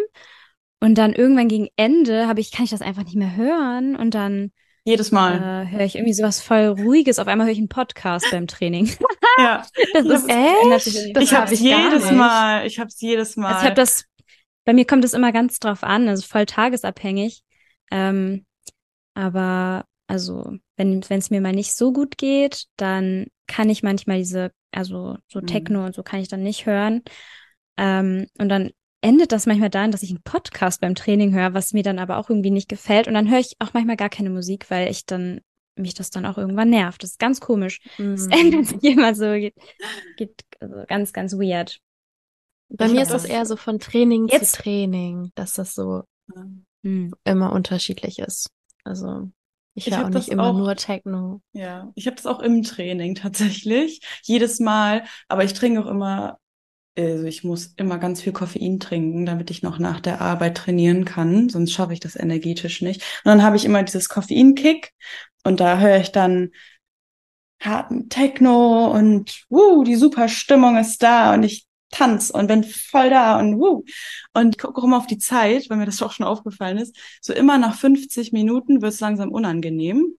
Und 0.81 0.95
dann 0.97 1.13
irgendwann 1.13 1.49
gegen 1.49 1.69
Ende 1.77 2.27
habe 2.29 2.41
ich, 2.41 2.53
kann 2.53 2.65
ich 2.65 2.71
das 2.71 2.83
einfach 2.83 3.05
nicht 3.05 3.17
mehr 3.17 3.35
hören. 3.37 3.97
Und 3.97 4.15
dann 4.15 4.53
Jedes 4.85 5.11
Mal. 5.13 5.35
äh, 5.67 5.71
höre 5.71 5.81
ich 5.85 5.97
irgendwie 5.97 6.15
sowas 6.15 6.41
voll 6.41 6.67
Ruhiges. 6.67 7.19
Auf 7.19 7.27
einmal 7.27 7.47
höre 7.47 7.53
ich 7.53 7.59
einen 7.59 7.69
Podcast 7.69 8.27
beim 8.31 8.47
Training. 8.47 8.87
ja. 9.39 9.65
Das 9.93 10.05
Ich 10.05 10.11
ist 10.11 10.85
sich 10.85 10.95
irgendwie 10.97 11.13
Das 11.13 11.25
ich 11.25 11.29
voll. 11.31 11.39
hab's 11.39 11.51
hab 11.51 11.53
ich 11.53 11.71
gar 11.71 11.93
jedes. 11.93 12.11
Mal. 12.13 12.67
Ich 12.67 12.79
hab's 12.79 13.01
jedes 13.01 13.37
Mal. 13.37 13.49
Also 13.49 13.61
ich 13.61 13.65
habe 13.67 13.75
das, 13.75 14.05
bei 14.65 14.73
mir 14.73 14.87
kommt 14.87 15.05
es 15.05 15.15
immer 15.15 15.33
ganz 15.33 15.59
drauf 15.59 15.83
an, 15.83 16.09
also 16.09 16.27
voll 16.27 16.47
tagesabhängig. 16.47 17.43
Ähm, 17.91 18.47
aber 19.15 19.85
also, 20.07 20.53
wenn 20.77 21.05
wenn 21.11 21.19
es 21.19 21.31
mir 21.31 21.41
mal 21.41 21.53
nicht 21.53 21.75
so 21.75 21.93
gut 21.93 22.17
geht, 22.17 22.65
dann 22.77 23.27
kann 23.47 23.69
ich 23.69 23.83
manchmal 23.83 24.19
diese, 24.19 24.53
also 24.73 25.19
so 25.27 25.41
Mhm. 25.41 25.47
Techno 25.47 25.85
und 25.85 25.95
so 25.95 26.03
kann 26.03 26.21
ich 26.21 26.29
dann 26.29 26.43
nicht 26.43 26.67
hören. 26.67 27.03
Ähm, 27.77 28.27
und 28.39 28.49
dann 28.49 28.71
endet 29.01 29.33
das 29.33 29.47
manchmal 29.47 29.71
darin, 29.71 29.93
dass 29.93 30.03
ich 30.03 30.11
einen 30.11 30.23
Podcast 30.23 30.81
beim 30.81 30.95
Training 30.95 31.33
höre, 31.35 31.55
was 31.55 31.73
mir 31.73 31.83
dann 31.83 31.99
aber 31.99 32.17
auch 32.19 32.29
irgendwie 32.31 32.51
nicht 32.51 32.69
gefällt. 32.69 33.07
Und 33.09 33.15
dann 33.15 33.31
höre 33.31 33.39
ich 33.39 33.57
auch 33.61 33.73
manchmal 33.73 33.97
gar 33.97 34.09
keine 34.09 34.31
Musik, 34.31 34.71
weil 34.71 34.91
ich 34.91 35.07
dann 35.07 35.41
mich 35.77 35.95
das 35.95 36.11
dann 36.11 36.27
auch 36.27 36.37
irgendwann 36.39 36.71
nervt. 36.71 37.03
Das 37.05 37.11
ist 37.13 37.19
ganz 37.21 37.41
komisch. 37.41 37.81
Es 37.99 38.27
Mhm. 38.27 38.31
ändert 38.33 38.67
sich 38.67 38.83
immer 38.83 39.15
so, 39.15 39.33
geht, 39.35 39.55
geht 40.17 40.43
also 40.61 40.75
ganz, 40.89 41.13
ganz 41.13 41.35
weird. 41.35 41.79
Bei 42.71 42.87
Ich 42.87 42.93
mir 42.93 43.03
ist 43.03 43.13
das 43.13 43.25
eher 43.25 43.47
so 43.47 43.57
von 43.57 43.79
Training 43.79 44.27
Jetzt- 44.29 44.53
zu 44.53 44.63
Training, 44.63 45.31
dass 45.37 45.53
das 45.55 45.75
so 45.75 46.03
Hm. 46.83 47.15
immer 47.25 47.53
unterschiedlich 47.53 48.19
ist. 48.19 48.51
Also 48.85 49.31
ich 49.75 49.87
Ich 49.87 49.95
höre 49.97 50.01
auch 50.03 50.09
nicht 50.09 50.17
das 50.17 50.29
immer 50.29 50.49
auch- 50.51 50.57
nur 50.57 50.75
Techno. 50.75 51.41
Ja, 51.53 51.93
ich 51.95 52.07
habe 52.07 52.17
das 52.17 52.27
auch 52.27 52.41
im 52.41 52.63
Training 52.65 53.15
tatsächlich, 53.15 54.01
jedes 54.25 54.59
Mal. 54.59 55.05
Aber 55.29 55.45
ich 55.45 55.53
trinke 55.55 55.81
auch 55.83 55.87
immer, 55.87 56.39
also 56.99 57.25
ich 57.25 57.45
muss 57.45 57.75
immer 57.77 57.99
ganz 57.99 58.21
viel 58.23 58.33
Koffein 58.33 58.81
trinken, 58.81 59.25
damit 59.25 59.51
ich 59.51 59.63
noch 59.63 59.79
nach 59.79 60.01
der 60.01 60.21
Arbeit 60.21 60.57
trainieren 60.57 61.05
kann. 61.05 61.49
Sonst 61.49 61.73
schaffe 61.73 61.93
ich 61.93 62.01
das 62.01 62.17
energetisch 62.17 62.83
nicht. 62.83 63.03
Und 63.25 63.31
dann 63.31 63.43
habe 63.43 63.57
ich 63.57 63.65
immer 63.65 63.83
dieses 63.83 64.09
Koffeinkick 64.09 64.93
und 65.45 65.61
da 65.61 65.79
höre 65.79 65.99
ich 65.99 66.13
dann 66.13 66.51
harten 67.61 68.09
Techno 68.09 68.91
und 68.93 69.45
wuh, 69.49 69.85
die 69.85 69.97
super 69.97 70.29
Stimmung 70.29 70.77
ist 70.77 71.03
da 71.03 71.35
und 71.35 71.43
ich 71.43 71.67
tanz 71.91 72.31
und 72.31 72.47
bin 72.49 72.65
voll 72.65 73.11
da 73.11 73.39
und 73.39 73.59
wuh. 73.59 73.85
Und 74.35 74.59
gucke 74.59 74.83
immer 74.85 74.99
auf 74.99 75.07
die 75.07 75.19
Zeit, 75.19 75.69
weil 75.71 75.79
mir 75.79 75.87
das 75.87 76.03
auch 76.03 76.13
schon 76.13 76.27
aufgefallen 76.27 76.79
ist. 76.79 76.97
So 77.21 77.33
immer 77.33 77.59
nach 77.59 77.77
50 77.77 78.33
Minuten 78.33 78.83
wird 78.83 78.93
es 78.93 79.01
langsam 79.01 79.31
unangenehm. 79.31 80.15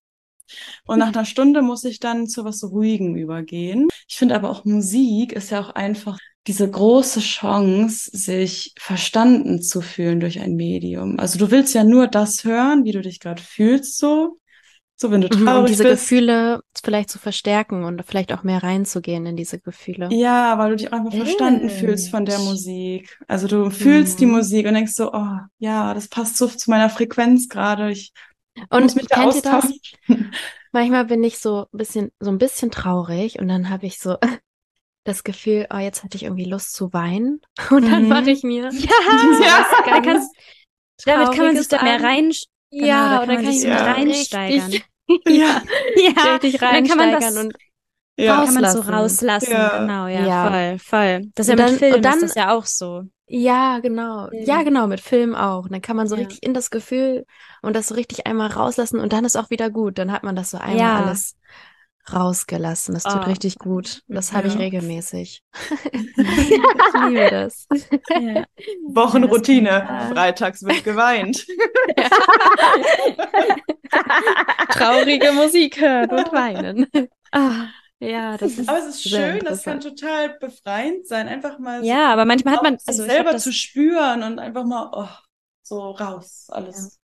Und 0.84 0.98
nach 0.98 1.08
einer 1.08 1.24
Stunde 1.24 1.62
muss 1.62 1.84
ich 1.84 2.00
dann 2.00 2.26
zu 2.26 2.44
was 2.44 2.64
Ruhigem 2.64 3.14
übergehen. 3.16 3.88
Ich 4.08 4.16
finde 4.16 4.34
aber 4.34 4.50
auch 4.50 4.64
Musik 4.64 5.32
ist 5.32 5.50
ja 5.50 5.60
auch 5.60 5.70
einfach 5.70 6.18
diese 6.46 6.70
große 6.70 7.20
Chance, 7.20 8.10
sich 8.12 8.74
verstanden 8.78 9.62
zu 9.62 9.80
fühlen 9.82 10.20
durch 10.20 10.40
ein 10.40 10.56
Medium. 10.56 11.18
Also 11.20 11.38
du 11.38 11.50
willst 11.50 11.74
ja 11.74 11.84
nur 11.84 12.06
das 12.08 12.44
hören, 12.44 12.84
wie 12.84 12.92
du 12.92 13.02
dich 13.02 13.20
gerade 13.20 13.42
fühlst, 13.42 13.98
so. 13.98 14.38
So, 14.96 15.10
wenn 15.10 15.22
du 15.22 15.30
Mhm, 15.30 15.54
traurig 15.54 15.64
Um 15.66 15.66
diese 15.66 15.86
bist. 15.86 15.86
Gefühle 15.86 16.62
vielleicht 16.84 17.10
zu 17.10 17.18
verstärken 17.18 17.84
und 17.84 18.04
vielleicht 18.04 18.32
auch 18.32 18.42
mehr 18.42 18.62
reinzugehen 18.62 19.26
in 19.26 19.36
diese 19.36 19.58
Gefühle. 19.60 20.12
Ja, 20.12 20.58
weil 20.58 20.70
du 20.70 20.76
dich 20.76 20.92
einfach 20.92 21.12
verstanden 21.14 21.70
Stimmt. 21.70 21.70
fühlst 21.70 22.10
von 22.10 22.26
der 22.26 22.40
Musik. 22.40 23.16
Also 23.28 23.46
du 23.46 23.70
fühlst 23.70 24.18
die 24.20 24.26
Mhm. 24.26 24.26
Musik 24.26 24.66
und 24.66 24.74
denkst 24.74 24.92
so, 24.94 25.12
oh, 25.12 25.36
ja, 25.58 25.94
das 25.94 26.08
passt 26.08 26.36
so 26.36 26.48
zu 26.48 26.68
meiner 26.70 26.90
Frequenz 26.90 27.48
gerade. 27.48 27.92
Ich 27.92 28.12
Und 28.70 28.92
muss 28.92 28.96
mich 28.96 29.08
da 29.08 29.18
austauschen. 29.18 29.80
Manchmal 30.72 31.04
bin 31.06 31.24
ich 31.24 31.38
so 31.38 31.66
ein 31.72 31.78
bisschen, 31.78 32.12
so 32.20 32.30
ein 32.30 32.38
bisschen 32.38 32.70
traurig 32.70 33.38
und 33.38 33.48
dann 33.48 33.70
habe 33.70 33.86
ich 33.86 33.98
so 33.98 34.16
das 35.04 35.24
Gefühl, 35.24 35.66
oh, 35.72 35.78
jetzt 35.78 36.04
hatte 36.04 36.16
ich 36.16 36.24
irgendwie 36.24 36.44
Lust 36.44 36.74
zu 36.74 36.92
weinen. 36.92 37.40
Und 37.70 37.90
dann 37.90 38.02
Mhm. 38.04 38.08
mache 38.08 38.30
ich 38.30 38.42
mir 38.42 38.64
Ja, 38.72 38.90
Ja. 39.40 39.66
da 39.86 40.00
kannst, 40.00 40.30
damit 41.04 41.32
kann 41.32 41.46
man 41.46 41.56
sich 41.56 41.68
da 41.68 41.82
mehr 41.82 42.02
rein, 42.02 42.30
genau, 42.70 42.86
Ja, 42.86 43.08
da 43.18 43.22
oder 43.22 43.26
kann 43.26 43.34
man 43.36 43.44
kann 43.44 43.52
sich 43.54 43.62
da 43.70 43.92
reinsteigern. 43.92 44.72
Ja, 45.26 45.62
Ja, 45.96 46.22
richtig 46.34 46.54
und 46.54 46.62
dann 46.62 46.86
kann 46.86 46.98
man 46.98 47.08
reinsteigern 47.14 47.34
das, 47.34 47.36
und 47.44 47.56
ja. 48.16 48.44
kann 48.44 48.54
man 48.54 48.70
so 48.70 48.80
rauslassen. 48.80 49.50
Ja. 49.52 49.78
Genau, 49.78 50.06
ja, 50.06 50.26
Ja. 50.26 50.50
voll, 50.50 50.78
voll. 50.78 51.30
Das 51.34 51.48
ist 51.48 51.58
ja 51.58 51.64
Und 51.66 51.72
mit 51.72 51.80
dann- 51.82 51.90
Film 51.90 52.02
dann- 52.02 52.14
ist 52.14 52.22
das 52.22 52.34
ja 52.36 52.54
auch 52.54 52.64
so. 52.66 53.02
Ja, 53.26 53.78
genau. 53.80 54.28
Film. 54.28 54.44
Ja, 54.44 54.62
genau, 54.62 54.86
mit 54.86 55.00
Film 55.00 55.34
auch. 55.34 55.64
Und 55.64 55.72
dann 55.72 55.80
kann 55.82 55.96
man 55.96 56.06
so 56.06 56.14
Ja. 56.16 56.22
richtig 56.22 56.42
in 56.44 56.52
das 56.54 56.70
Gefühl 56.70 57.24
und 57.62 57.74
das 57.74 57.88
so 57.88 57.94
richtig 57.94 58.26
einmal 58.26 58.50
rauslassen 58.52 59.00
und 59.00 59.12
dann 59.12 59.24
ist 59.24 59.36
auch 59.36 59.50
wieder 59.50 59.70
gut. 59.70 59.98
Dann 59.98 60.12
hat 60.12 60.22
man 60.24 60.36
das 60.36 60.50
so 60.50 60.58
einmal 60.58 60.78
Ja. 60.78 61.04
alles 61.04 61.36
rausgelassen. 62.14 62.94
Das 62.94 63.04
tut 63.04 63.22
Oh. 63.22 63.28
richtig 63.28 63.58
gut. 63.58 64.02
Das 64.08 64.32
habe 64.32 64.48
ich 64.48 64.54
Ja. 64.54 64.60
regelmäßig. 64.60 65.42
ich 65.92 66.50
liebe 67.08 67.28
das. 67.30 67.66
Ja. 68.10 68.44
Wochenroutine. 68.88 69.68
Ja, 69.70 70.10
Freitags 70.12 70.62
wird 70.62 70.84
geweint. 70.84 71.46
Traurige 74.70 75.32
Musik 75.32 75.80
hören 75.80 76.10
und 76.10 76.32
weinen. 76.32 76.86
Ah, 77.32 77.66
ja, 77.98 78.36
das 78.38 78.58
ist 78.58 78.68
Aber 78.68 78.78
es 78.78 78.86
ist 78.86 79.08
schön, 79.08 79.40
das 79.40 79.62
kann 79.62 79.80
total 79.80 80.30
befreiend 80.38 81.06
sein, 81.06 81.28
einfach 81.28 81.58
mal 81.58 81.80
so 81.80 81.86
Ja, 81.86 82.12
aber 82.12 82.24
manchmal 82.24 82.54
hat 82.56 82.62
man, 82.62 82.78
also 82.86 83.04
selber 83.04 83.32
das, 83.32 83.42
zu 83.44 83.52
spüren 83.52 84.22
und 84.22 84.38
einfach 84.38 84.64
mal 84.64 84.90
oh, 84.92 85.08
so 85.62 85.90
raus, 85.90 86.46
alles. 86.48 86.99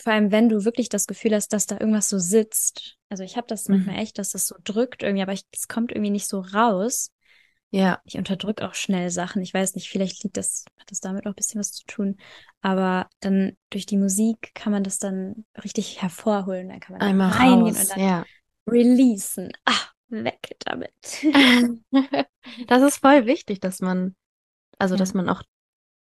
Vor 0.00 0.12
allem 0.12 0.30
wenn 0.30 0.48
du 0.48 0.64
wirklich 0.64 0.88
das 0.88 1.06
Gefühl 1.06 1.34
hast, 1.34 1.52
dass 1.52 1.66
da 1.66 1.78
irgendwas 1.78 2.08
so 2.08 2.18
sitzt. 2.18 2.96
Also 3.08 3.24
ich 3.24 3.36
habe 3.36 3.46
das 3.46 3.68
Mhm. 3.68 3.76
manchmal 3.76 3.98
echt, 3.98 4.18
dass 4.18 4.30
das 4.30 4.46
so 4.46 4.56
drückt 4.62 5.02
irgendwie, 5.02 5.22
aber 5.22 5.32
es 5.32 5.68
kommt 5.68 5.92
irgendwie 5.92 6.10
nicht 6.10 6.28
so 6.28 6.40
raus. 6.40 7.10
Ja, 7.70 8.00
Ich 8.04 8.16
unterdrücke 8.16 8.66
auch 8.66 8.74
schnell 8.74 9.10
Sachen. 9.10 9.42
Ich 9.42 9.52
weiß 9.52 9.74
nicht, 9.74 9.90
vielleicht 9.90 10.22
liegt 10.24 10.36
das, 10.38 10.64
hat 10.78 10.90
das 10.90 11.00
damit 11.00 11.26
auch 11.26 11.30
ein 11.32 11.34
bisschen 11.34 11.58
was 11.60 11.72
zu 11.72 11.84
tun. 11.86 12.16
Aber 12.62 13.08
dann 13.20 13.56
durch 13.70 13.84
die 13.84 13.98
Musik 13.98 14.52
kann 14.54 14.72
man 14.72 14.82
das 14.84 14.98
dann 14.98 15.44
richtig 15.62 16.00
hervorholen. 16.00 16.68
Dann 16.70 16.80
kann 16.80 16.94
man 16.94 17.02
einmal 17.02 17.30
reingehen 17.30 17.74
raus. 17.76 17.82
und 17.82 17.90
dann 17.90 18.00
Ja. 18.00 18.24
releasen. 18.66 19.52
Ah, 19.66 19.90
weg 20.08 20.56
damit. 20.60 20.92
Das 22.66 22.82
ist 22.82 22.98
voll 22.98 23.26
wichtig, 23.26 23.60
dass 23.60 23.80
man, 23.80 24.16
also 24.78 24.94
Ja. 24.94 24.98
dass 25.00 25.12
man 25.12 25.28
auch 25.28 25.42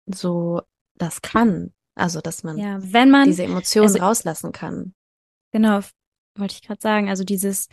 so 0.07 0.61
das 0.95 1.21
kann. 1.21 1.73
Also, 1.95 2.19
dass 2.21 2.43
man 2.43 2.57
Ja, 2.57 2.77
wenn 2.81 3.09
man, 3.09 3.25
diese 3.25 3.43
Emotionen 3.43 3.87
also- 3.87 3.99
rauslassen 4.03 4.51
kann. 4.51 4.93
genau, 5.51 5.79
wollte 6.37 6.53
ich 6.55 6.61
gerade 6.61 6.81
sagen, 6.81 7.09
also 7.09 7.23
dieses, 7.23 7.67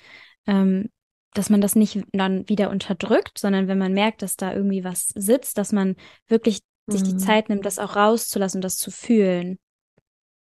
ähm, 0.47 0.91
dass 1.35 1.51
man 1.51 1.61
das 1.61 1.75
nicht 1.75 1.99
dann 2.13 2.49
wieder 2.49 2.71
unterdrückt, 2.71 3.39
sondern 3.39 3.67
wenn 3.67 3.79
man 3.79 3.93
merkt, 3.93 4.23
dass 4.23 4.37
da 4.37 4.53
irgendwie 4.53 4.85
was 4.85 5.09
sitzt, 5.09 5.59
dass 5.59 5.73
man 5.73 5.97
wirklich 6.29 6.61
sich 6.87 7.03
die 7.03 7.15
Mhm. 7.15 7.19
Zeit 7.19 7.49
nimmt, 7.49 7.65
das 7.67 7.79
auch 7.79 7.97
rauszulassen 7.97 8.59
und 8.59 8.63
das 8.65 8.77
zu 8.77 8.91
fühlen. 8.91 9.59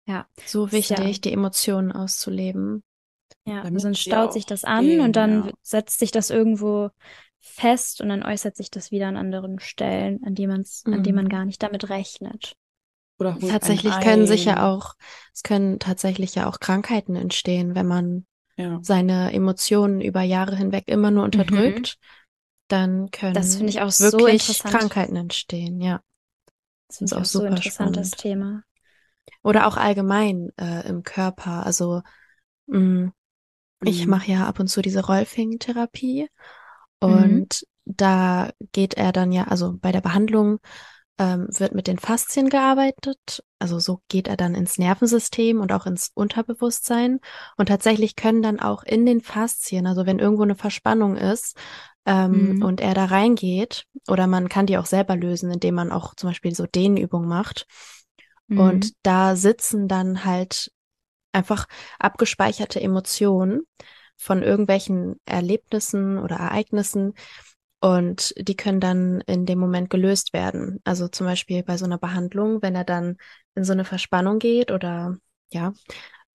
Ja, 0.08 0.28
So 0.46 0.66
ist 0.66 0.90
ja- 0.90 0.98
wichtig, 0.98 1.22
die 1.22 1.32
Emotionen 1.34 1.92
auszuleben. 1.92 2.84
ja, 3.46 3.62
Damit 3.62 3.82
sonst 3.82 4.00
staut 4.00 4.34
sich 4.34 4.46
das 4.46 4.64
an 4.64 4.86
gehen, 4.86 5.02
und 5.02 5.16
dann 5.16 5.46
ja. 5.48 5.52
setzt 5.62 6.00
sich 6.00 6.12
das 6.12 6.30
irgendwo 6.30 6.90
fest 7.40 8.00
und 8.02 8.08
dann 8.10 8.24
äußert 8.24 8.56
sich 8.56 8.72
das 8.72 8.90
wieder 8.92 9.08
an 9.08 9.18
anderen 9.18 9.60
Stellen, 9.60 10.22
an 10.26 10.34
die 10.34 10.48
man's, 10.48 10.84
an 10.86 11.04
denen 11.04 11.16
man 11.16 11.26
Mhm. 11.26 11.30
gar 11.30 11.46
nicht 11.46 11.62
damit 11.62 11.90
rechnet. 11.90 12.56
Oder 13.20 13.40
holt 13.42 13.50
Tatsächlich 13.50 13.94
einen 13.94 14.04
können 14.04 14.28
sich 14.28 14.46
ja 14.46 14.70
auch, 14.72 14.94
es 15.34 15.44
können 15.44 15.80
tatsächlich 15.80 16.36
ja 16.36 16.48
auch 16.48 16.60
Krankheiten 16.60 17.16
entstehen, 17.16 17.76
wenn 17.76 17.88
man 17.88 18.26
Ja. 18.58 18.82
seine 18.82 19.34
Emotionen 19.34 20.02
über 20.02 20.22
Jahre 20.22 20.56
hinweg 20.56 20.86
immer 20.88 21.12
nur 21.12 21.24
unterdrückt. 21.24 21.98
Dann 22.68 23.12
können 23.12 23.36
Das 23.36 23.56
finde 23.56 23.72
ich 23.72 23.82
auch 23.82 23.92
so 23.92 24.12
wirklich 24.16 24.28
interessant. 24.28 24.66
Krankheiten 24.66 25.16
entstehen, 25.16 25.82
ja. 25.82 26.02
Das 26.88 27.02
ist 27.02 27.14
ich 27.14 27.18
auch 27.18 27.26
auch 27.26 27.26
so 27.26 27.44
super 27.44 27.46
interessant, 27.46 27.98
das 27.98 28.12
spannend. 28.12 28.16
Thema. 28.16 28.64
Oder 29.44 29.68
auch 29.68 29.78
allgemein 29.78 30.52
äh, 30.58 30.88
im 30.88 31.04
Körper. 31.04 31.66
Also 31.66 32.02
mh, 32.68 33.12
ich 33.84 34.08
Mhm. 34.08 34.08
mache 34.08 34.32
ja 34.32 34.48
ab 34.48 34.60
und 34.60 34.68
zu 34.68 34.82
diese 34.82 35.06
Rolfing-Therapie 35.06 36.30
Mhm. 37.08 37.44
und 37.46 37.68
da 37.86 38.52
geht 38.74 38.96
er 38.96 39.12
dann 39.12 39.32
ja, 39.32 39.46
also 39.46 39.74
bei 39.78 39.92
der 39.92 40.02
Behandlung 40.02 40.60
ähm, 41.20 41.48
wird 41.50 41.76
mit 41.76 41.88
den 41.88 42.00
Faszien 42.00 42.50
gearbeitet. 42.50 43.44
Also 43.60 43.80
so 43.80 44.02
geht 44.08 44.28
er 44.28 44.38
dann 44.38 44.56
ins 44.56 44.78
Nervensystem 44.78 45.62
und 45.62 45.72
auch 45.72 45.86
ins 45.86 46.12
Unterbewusstsein. 46.14 47.20
Und 47.58 47.68
tatsächlich 47.68 48.16
können 48.16 48.42
dann 48.42 48.60
auch 48.60 48.84
in 48.84 49.06
den 49.06 49.22
Faszien, 49.22 49.86
also 49.88 50.06
wenn 50.06 50.20
irgendwo 50.20 50.44
eine 50.44 50.56
Verspannung 50.56 51.16
ist 51.16 51.58
ähm, 52.06 52.56
Mhm. 52.56 52.64
und 52.64 52.82
er 52.82 52.94
da 52.94 53.06
reingeht, 53.06 53.86
oder 54.08 54.28
man 54.28 54.50
kann 54.50 54.66
die 54.66 54.78
auch 54.78 54.86
selber 54.86 55.16
lösen, 55.16 55.52
indem 55.52 55.76
man 55.76 55.92
auch 55.92 56.16
zum 56.16 56.30
Beispiel 56.30 56.54
so 56.54 56.66
Dehnübungen 56.66 57.30
macht. 57.30 57.66
Mhm. 58.48 58.60
Und 58.60 58.94
da 59.04 59.36
sitzen 59.36 59.88
dann 59.88 60.26
halt 60.26 60.72
einfach 61.32 61.68
abgespeicherte 62.00 62.82
Emotionen 62.82 63.62
von 64.18 64.44
irgendwelchen 64.44 65.20
Erlebnissen 65.26 66.18
oder 66.18 66.36
Ereignissen 66.38 67.14
und 67.84 68.34
die 68.38 68.56
können 68.56 68.80
dann 68.80 69.22
in 69.28 69.46
dem 69.46 69.60
Moment 69.60 69.92
gelöst 69.92 70.34
werden. 70.34 70.80
Also 70.86 71.10
zum 71.10 71.28
Beispiel 71.28 71.64
bei 71.64 71.78
so 71.78 71.86
einer 71.86 72.00
Behandlung, 72.00 72.62
wenn 72.64 72.76
er 72.76 72.86
dann 72.86 73.18
in 73.56 73.66
so 73.66 73.74
eine 73.74 73.86
Verspannung 73.86 74.40
geht 74.40 74.72
oder 74.72 75.18
ja, 75.52 75.74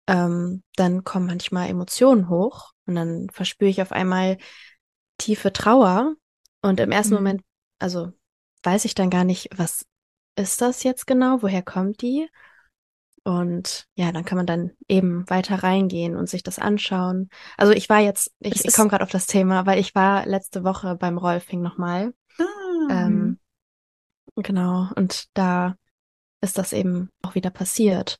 ähm, 0.09 0.63
dann 0.77 1.05
kommen 1.05 1.27
manchmal 1.27 1.69
Emotionen 1.71 2.29
hoch 2.29 2.73
und 2.87 2.97
dann 2.97 3.29
verspüre 3.31 3.71
ich 3.71 3.83
auf 3.83 3.93
einmal 3.93 4.39
tiefe 5.19 5.53
Trauer 5.53 6.15
und 6.63 6.81
im 6.81 6.93
ersten 6.93 7.15
Mhm. 7.15 7.19
Moment, 7.21 7.43
also 7.79 8.13
weiß 8.65 8.85
ich 8.85 8.95
dann 8.95 9.11
gar 9.11 9.25
nicht, 9.25 9.49
was 9.57 9.87
ist 10.37 10.61
das 10.61 10.83
jetzt 10.83 11.07
genau, 11.07 11.43
woher 11.43 11.63
kommt 11.63 12.03
die? 12.03 12.29
Und 13.27 13.87
ja, 13.97 14.13
dann 14.13 14.25
kann 14.25 14.37
man 14.37 14.47
dann 14.47 14.71
eben 14.87 15.29
weiter 15.29 15.65
reingehen 15.65 16.15
und 16.15 16.29
sich 16.29 16.45
das 16.45 16.61
anschauen. 16.61 17.29
Also 17.57 17.73
ich 17.73 17.89
war 17.89 17.99
jetzt, 17.99 18.33
ich, 18.39 18.65
ich 18.65 18.73
komme 18.73 18.89
gerade 18.89 19.03
auf 19.03 19.11
das 19.11 19.27
Thema, 19.27 19.67
weil 19.67 19.81
ich 19.81 19.97
war 19.97 20.25
letzte 20.27 20.63
Woche 20.63 20.95
beim 20.95 21.19
Rolfing 21.19 21.61
nochmal. 21.61 22.15
Ah, 22.39 22.45
Ähm, 22.89 23.39
genau, 24.37 24.89
und 24.97 25.27
da 25.35 25.77
ist 26.41 26.59
das 26.59 26.73
eben 26.73 27.11
auch 27.23 27.35
wieder 27.35 27.51
passiert. 27.51 28.19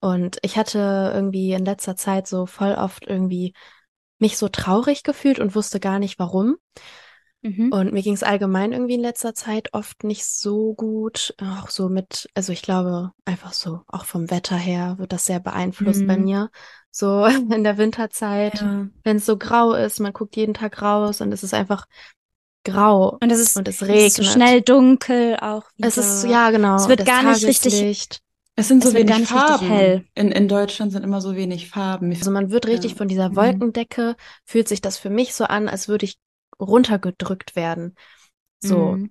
Und 0.00 0.38
ich 0.42 0.56
hatte 0.56 1.12
irgendwie 1.14 1.52
in 1.52 1.64
letzter 1.64 1.96
Zeit 1.96 2.26
so 2.28 2.46
voll 2.46 2.74
oft 2.74 3.06
irgendwie 3.06 3.54
mich 4.18 4.38
so 4.38 4.48
traurig 4.48 5.02
gefühlt 5.02 5.40
und 5.40 5.54
wusste 5.54 5.80
gar 5.80 5.98
nicht 5.98 6.18
warum. 6.18 6.56
Mhm. 7.42 7.70
Und 7.72 7.92
mir 7.92 8.02
ging 8.02 8.14
es 8.14 8.24
allgemein 8.24 8.72
irgendwie 8.72 8.94
in 8.94 9.00
letzter 9.00 9.32
Zeit 9.34 9.72
oft 9.72 10.02
nicht 10.02 10.24
so 10.24 10.74
gut. 10.74 11.34
Auch 11.40 11.70
so 11.70 11.88
mit, 11.88 12.28
also 12.34 12.52
ich 12.52 12.62
glaube, 12.62 13.12
einfach 13.24 13.52
so, 13.52 13.82
auch 13.86 14.04
vom 14.06 14.30
Wetter 14.30 14.56
her 14.56 14.96
wird 14.98 15.12
das 15.12 15.26
sehr 15.26 15.38
beeinflusst 15.38 16.06
bei 16.06 16.16
Mhm. 16.16 16.24
mir. 16.24 16.50
So 16.90 17.24
in 17.54 17.62
der 17.64 17.78
Winterzeit, 17.78 18.60
Ja. 18.60 18.88
wenn 19.04 19.18
es 19.18 19.26
so 19.26 19.36
grau 19.38 19.72
ist, 19.74 20.00
man 20.00 20.12
guckt 20.12 20.34
jeden 20.36 20.54
Tag 20.54 20.82
raus 20.82 21.20
und 21.20 21.30
es 21.32 21.44
ist 21.44 21.54
einfach 21.54 21.86
grau 22.64 23.16
Und 23.20 23.30
es 23.30 23.38
ist, 23.38 23.56
und 23.56 23.68
es 23.68 23.76
es 23.82 23.88
regnet. 23.88 24.06
ist 24.08 24.16
so 24.16 24.22
schnell 24.24 24.60
dunkel 24.62 25.36
auch 25.40 25.64
wieder. 25.76 25.88
Es 25.88 25.96
ist, 25.96 26.24
ja, 26.24 26.50
genau. 26.50 26.76
Es 26.76 26.88
wird 26.88 27.06
gar 27.06 27.22
nicht 27.22 27.44
richtig-. 27.44 28.20
Es 28.56 28.66
sind 28.66 28.82
so 28.82 28.88
Es 28.88 28.94
wenig 28.96 29.28
Farben. 29.28 29.66
hell. 29.68 30.04
In, 30.16 30.32
in 30.32 30.48
Deutschland 30.48 30.90
sind 30.90 31.04
immer 31.04 31.20
so 31.20 31.36
wenig 31.36 31.70
Farben. 31.70 32.10
Also 32.10 32.32
man 32.32 32.50
wird 32.50 32.66
richtig 32.66 32.90
Ja. 32.92 32.96
von 32.96 33.06
dieser 33.06 33.28
Mhm. 33.30 33.36
Wolkendecke, 33.36 34.16
fühlt 34.44 34.66
sich 34.66 34.80
das 34.80 34.98
für 34.98 35.10
mich 35.10 35.34
so 35.34 35.44
an, 35.44 35.68
als 35.68 35.86
würde 35.86 36.04
ich 36.06 36.16
runtergedrückt 36.60 37.56
werden. 37.56 37.94
So, 38.58 38.98
Mhm. 38.98 39.10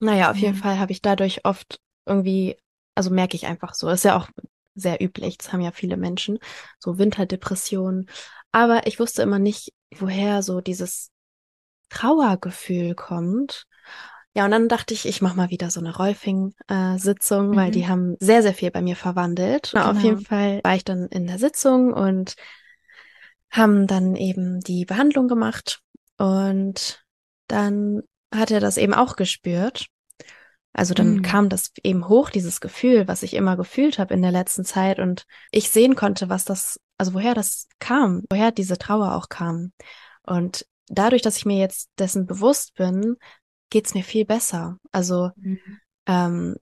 naja, 0.00 0.30
auf 0.30 0.38
jeden 0.38 0.54
Ja. 0.54 0.62
Fall 0.62 0.78
habe 0.78 0.92
ich 0.92 1.02
dadurch 1.02 1.44
oft 1.44 1.80
irgendwie, 2.06 2.56
also 2.94 3.10
merke 3.10 3.36
ich 3.36 3.46
einfach 3.46 3.74
so, 3.74 3.88
ist 3.88 4.04
ja 4.04 4.16
auch 4.16 4.28
sehr 4.74 5.02
üblich, 5.02 5.38
das 5.38 5.52
haben 5.52 5.60
ja 5.60 5.72
viele 5.72 5.96
Menschen, 5.96 6.38
so 6.78 6.98
Winterdepressionen. 6.98 8.08
Aber 8.52 8.86
ich 8.86 8.98
wusste 9.00 9.22
immer 9.22 9.38
nicht, 9.38 9.72
woher 9.98 10.42
so 10.42 10.60
dieses 10.60 11.10
Trauergefühl 11.90 12.94
kommt. 12.94 13.66
Ja, 14.34 14.44
und 14.44 14.50
dann 14.50 14.68
dachte 14.68 14.94
ich, 14.94 15.06
ich 15.06 15.22
mache 15.22 15.36
mal 15.36 15.50
wieder 15.50 15.70
so 15.70 15.78
eine 15.80 15.94
Rolfing-Sitzung, 15.96 17.54
weil 17.54 17.68
Mhm. 17.68 17.74
die 17.74 17.86
haben 17.86 18.16
sehr, 18.18 18.42
sehr 18.42 18.54
viel 18.54 18.70
bei 18.72 18.82
mir 18.82 18.96
verwandelt. 18.96 19.72
Na, 19.74 19.90
Auf 19.90 19.98
Genau. 19.98 20.04
jeden 20.06 20.24
Fall 20.24 20.60
war 20.64 20.74
ich 20.74 20.84
dann 20.84 21.06
in 21.06 21.26
der 21.28 21.38
Sitzung 21.38 21.92
und 21.92 22.34
haben 23.50 23.86
dann 23.86 24.16
eben 24.16 24.60
die 24.60 24.84
Behandlung 24.84 25.28
gemacht 25.28 25.83
und 26.18 27.04
dann 27.48 28.02
hat 28.34 28.50
er 28.50 28.60
das 28.60 28.76
eben 28.76 28.94
auch 28.94 29.16
gespürt. 29.16 29.86
Also 30.72 30.92
dann 30.94 31.16
Mhm. 31.16 31.22
kam 31.22 31.48
das 31.48 31.70
eben 31.84 32.08
hoch, 32.08 32.30
dieses 32.30 32.60
Gefühl, 32.60 33.06
was 33.06 33.22
ich 33.22 33.34
immer 33.34 33.56
gefühlt 33.56 33.98
habe 33.98 34.12
in 34.14 34.22
der 34.22 34.32
letzten 34.32 34.64
Zeit 34.64 34.98
und 34.98 35.24
ich 35.52 35.70
sehen 35.70 35.94
konnte, 35.94 36.28
was 36.28 36.44
das, 36.44 36.80
also 36.98 37.14
woher 37.14 37.34
das 37.34 37.68
kam, 37.78 38.24
woher 38.28 38.50
diese 38.50 38.76
Trauer 38.76 39.14
auch 39.14 39.28
kam. 39.28 39.72
Und 40.22 40.66
dadurch, 40.88 41.22
dass 41.22 41.36
ich 41.36 41.46
mir 41.46 41.58
jetzt 41.58 41.90
dessen 41.98 42.26
bewusst 42.26 42.74
bin, 42.74 43.16
geht's 43.70 43.94
mir 43.94 44.02
viel 44.02 44.24
besser. 44.24 44.78
Also 44.90 45.30
Mhm. 45.36 45.80
ähm, 46.06 46.56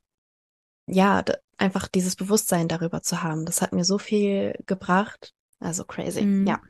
ja, 0.86 1.24
einfach 1.56 1.88
dieses 1.88 2.16
Bewusstsein 2.16 2.68
darüber 2.68 3.02
zu 3.02 3.22
haben, 3.22 3.46
das 3.46 3.62
hat 3.62 3.72
mir 3.72 3.84
so 3.84 3.98
viel 3.98 4.54
gebracht. 4.66 5.32
Also 5.58 5.84
crazy, 5.84 6.22
Mhm. 6.22 6.46
ja. 6.48 6.60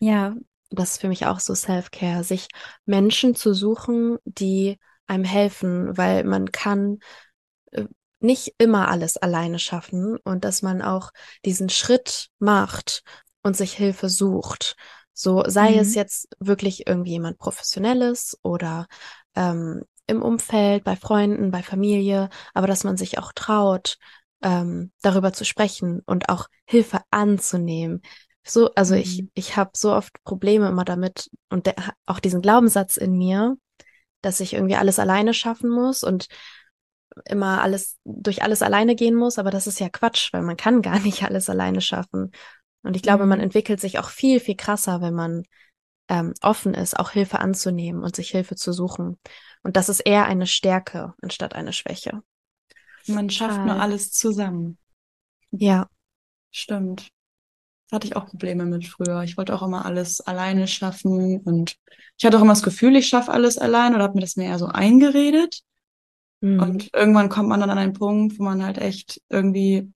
Ja, 0.00 0.34
Das 0.74 0.92
ist 0.92 1.00
für 1.00 1.08
mich 1.08 1.26
auch 1.26 1.40
so 1.40 1.54
Self-Care, 1.54 2.24
sich 2.24 2.48
Menschen 2.86 3.34
zu 3.34 3.52
suchen, 3.54 4.18
die 4.24 4.78
einem 5.06 5.24
helfen, 5.24 5.96
weil 5.98 6.24
man 6.24 6.50
kann 6.50 6.98
äh, 7.72 7.86
nicht 8.20 8.54
immer 8.58 8.88
alles 8.88 9.16
alleine 9.16 9.58
schaffen 9.58 10.16
und 10.24 10.44
dass 10.44 10.62
man 10.62 10.82
auch 10.82 11.12
diesen 11.44 11.68
Schritt 11.68 12.28
macht 12.38 13.02
und 13.42 13.56
sich 13.56 13.74
Hilfe 13.74 14.08
sucht. 14.08 14.76
So 15.12 15.44
sei 15.46 15.76
es 15.78 15.90
Mhm. 15.90 15.96
jetzt 15.96 16.28
wirklich 16.40 16.86
irgendwie 16.86 17.12
jemand 17.12 17.38
Professionelles 17.38 18.38
oder 18.42 18.86
ähm, 19.34 19.82
im 20.06 20.22
Umfeld, 20.22 20.84
bei 20.84 20.96
Freunden, 20.96 21.50
bei 21.50 21.62
Familie, 21.62 22.30
aber 22.54 22.66
dass 22.66 22.84
man 22.84 22.96
sich 22.96 23.18
auch 23.18 23.32
traut, 23.34 23.98
ähm, 24.42 24.92
darüber 25.02 25.32
zu 25.32 25.44
sprechen 25.44 26.00
und 26.06 26.28
auch 26.28 26.48
Hilfe 26.66 27.00
anzunehmen. 27.10 28.02
So, 28.44 28.72
also 28.74 28.94
ich, 28.94 29.24
Mhm. 29.24 29.30
ich 29.34 29.56
habe 29.56 29.70
so 29.74 29.92
oft 29.92 30.12
Probleme 30.24 30.68
immer 30.68 30.84
damit 30.84 31.30
und 31.50 31.66
der, 31.66 31.74
auch 32.06 32.18
diesen 32.18 32.42
Glaubenssatz 32.42 32.96
in 32.96 33.16
mir, 33.16 33.56
dass 34.22 34.40
ich 34.40 34.54
irgendwie 34.54 34.76
alles 34.76 34.98
alleine 34.98 35.34
schaffen 35.34 35.70
muss 35.70 36.04
und 36.04 36.28
immer 37.26 37.62
alles 37.62 37.98
durch 38.04 38.42
alles 38.42 38.62
alleine 38.62 38.94
gehen 38.94 39.14
muss, 39.14 39.38
aber 39.38 39.50
das 39.50 39.66
ist 39.66 39.80
ja 39.80 39.88
Quatsch, 39.88 40.32
weil 40.32 40.42
man 40.42 40.56
kann 40.56 40.82
gar 40.82 40.98
nicht 41.00 41.22
alles 41.24 41.48
alleine 41.50 41.80
schaffen. 41.80 42.32
Und 42.82 42.96
ich 42.96 43.02
glaube, 43.02 43.26
man 43.26 43.38
Mhm. 43.38 43.40
entwickelt 43.40 43.80
sich 43.80 43.98
auch 43.98 44.10
viel, 44.10 44.40
viel 44.40 44.56
krasser, 44.56 45.00
wenn 45.00 45.14
man 45.14 45.44
ähm, 46.08 46.34
offen 46.42 46.74
ist, 46.74 46.98
auch 46.98 47.10
Hilfe 47.10 47.40
anzunehmen 47.40 48.02
und 48.02 48.16
sich 48.16 48.30
Hilfe 48.30 48.56
zu 48.56 48.72
suchen. 48.72 49.18
Und 49.62 49.76
das 49.76 49.88
ist 49.88 50.00
eher 50.00 50.26
eine 50.26 50.46
Stärke 50.46 51.14
anstatt 51.22 51.54
eine 51.54 51.72
Schwäche. 51.72 52.22
Man 53.06 53.30
schafft 53.30 53.64
nur 53.64 53.78
alles 53.78 54.10
zusammen. 54.10 54.76
Ja, 55.52 55.88
Stimmt. 56.52 57.10
Hatte 57.92 58.06
ich 58.06 58.16
auch 58.16 58.26
Probleme 58.26 58.64
mit 58.64 58.86
früher. 58.86 59.22
Ich 59.22 59.36
wollte 59.36 59.54
auch 59.54 59.62
immer 59.62 59.84
alles 59.84 60.20
alleine 60.20 60.66
schaffen 60.66 61.40
und 61.40 61.76
ich 62.16 62.24
hatte 62.24 62.38
auch 62.38 62.42
immer 62.42 62.52
das 62.54 62.62
Gefühl, 62.62 62.96
ich 62.96 63.06
schaffe 63.06 63.32
alles 63.32 63.58
allein 63.58 63.94
oder 63.94 64.04
habe 64.04 64.14
mir 64.14 64.22
das 64.22 64.36
mir 64.36 64.44
eher 64.46 64.58
so 64.58 64.66
eingeredet. 64.66 65.60
Mhm. 66.40 66.60
Und 66.60 66.90
irgendwann 66.94 67.28
kommt 67.28 67.48
man 67.48 67.60
dann 67.60 67.70
an 67.70 67.78
einen 67.78 67.92
Punkt, 67.92 68.38
wo 68.38 68.44
man 68.44 68.64
halt 68.64 68.78
echt 68.78 69.20
irgendwie, 69.28 69.92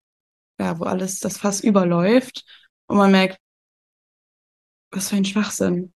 ja, 0.58 0.78
wo 0.78 0.84
alles, 0.84 1.20
das 1.20 1.38
Fass 1.38 1.60
überläuft 1.60 2.44
und 2.86 2.98
man 2.98 3.10
merkt, 3.10 3.38
was 4.90 5.08
für 5.08 5.16
ein 5.16 5.24
Schwachsinn. 5.24 5.92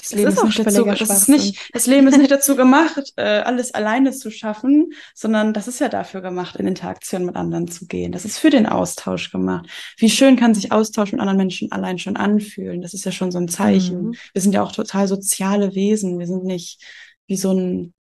Das 0.00 0.12
Leben 0.12 0.28
ist 0.28 0.34
ist 0.34 0.40
auch 0.40 0.44
nicht 0.44 0.58
dazu, 0.58 0.84
das 0.84 1.10
ist 1.10 1.28
nicht, 1.28 1.74
das 1.74 1.86
Leben 1.86 2.06
ist 2.08 2.16
nicht 2.16 2.30
dazu 2.30 2.56
gemacht, 2.56 3.12
äh, 3.16 3.22
alles 3.22 3.74
alleine 3.74 4.12
zu 4.12 4.30
schaffen, 4.30 4.92
sondern 5.14 5.52
das 5.52 5.68
ist 5.68 5.80
ja 5.80 5.88
dafür 5.88 6.20
gemacht, 6.20 6.56
in 6.56 6.66
Interaktion 6.66 7.26
mit 7.26 7.36
anderen 7.36 7.68
zu 7.68 7.86
gehen. 7.86 8.12
Das 8.12 8.24
ist 8.24 8.38
für 8.38 8.50
den 8.50 8.66
Austausch 8.66 9.30
gemacht. 9.30 9.68
Wie 9.98 10.10
schön 10.10 10.36
kann 10.36 10.54
sich 10.54 10.72
Austausch 10.72 11.12
mit 11.12 11.20
anderen 11.20 11.36
Menschen 11.36 11.70
allein 11.72 11.98
schon 11.98 12.16
anfühlen? 12.16 12.82
Das 12.82 12.94
ist 12.94 13.04
ja 13.04 13.12
schon 13.12 13.30
so 13.30 13.38
ein 13.38 13.48
Zeichen. 13.48 14.08
Mhm. 14.08 14.14
Wir 14.32 14.42
sind 14.42 14.54
ja 14.54 14.62
auch 14.62 14.72
total 14.72 15.06
soziale 15.06 15.74
Wesen. 15.74 16.18
Wir 16.18 16.26
sind 16.26 16.44
nicht 16.44 16.82
wie 17.26 17.36
so 17.36 17.52
ein, 17.52 17.94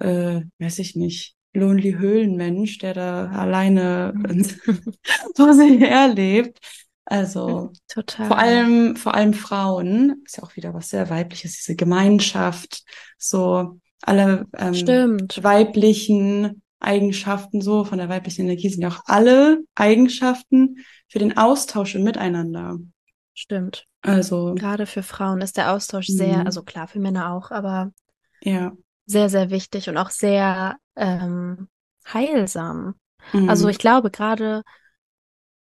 äh, 0.00 0.42
weiß 0.58 0.78
ich 0.78 0.96
nicht, 0.96 1.34
lonely 1.54 1.94
Höhlenmensch, 1.98 2.78
der 2.78 2.94
da 2.94 3.30
alleine 3.30 4.14
vor 5.36 5.54
sich 5.54 5.80
her 5.80 6.08
lebt. 6.08 6.58
Also 7.10 7.72
total. 7.88 8.26
vor 8.26 8.38
allem, 8.38 8.96
vor 8.96 9.14
allem 9.14 9.32
Frauen, 9.32 10.22
ist 10.26 10.36
ja 10.36 10.42
auch 10.42 10.54
wieder 10.56 10.74
was 10.74 10.90
sehr 10.90 11.08
weibliches, 11.08 11.56
diese 11.56 11.74
Gemeinschaft, 11.74 12.82
so 13.16 13.80
alle 14.02 14.46
ähm, 14.56 14.74
Stimmt. 14.74 15.42
weiblichen 15.42 16.62
Eigenschaften 16.80 17.60
so 17.60 17.84
von 17.84 17.98
der 17.98 18.08
weiblichen 18.08 18.42
Energie 18.44 18.68
sind 18.68 18.82
ja 18.82 18.88
auch 18.90 19.00
alle 19.06 19.60
Eigenschaften 19.74 20.84
für 21.08 21.18
den 21.18 21.36
Austausch 21.36 21.94
im 21.94 22.04
Miteinander. 22.04 22.78
Stimmt. 23.34 23.84
Also 24.02 24.54
Gerade 24.54 24.86
für 24.86 25.02
Frauen 25.02 25.40
ist 25.40 25.56
der 25.56 25.72
Austausch 25.72 26.06
sehr, 26.06 26.38
Mhm. 26.38 26.46
also 26.46 26.62
klar, 26.62 26.88
für 26.88 27.00
Männer 27.00 27.32
auch, 27.32 27.50
aber 27.50 27.90
ja. 28.42 28.72
sehr, 29.06 29.28
sehr 29.28 29.50
wichtig 29.50 29.88
und 29.88 29.96
auch 29.96 30.10
sehr 30.10 30.76
ähm, 30.94 31.68
heilsam. 32.12 32.94
Mhm. 33.32 33.48
Also 33.48 33.68
ich 33.68 33.78
glaube 33.78 34.10
gerade, 34.10 34.62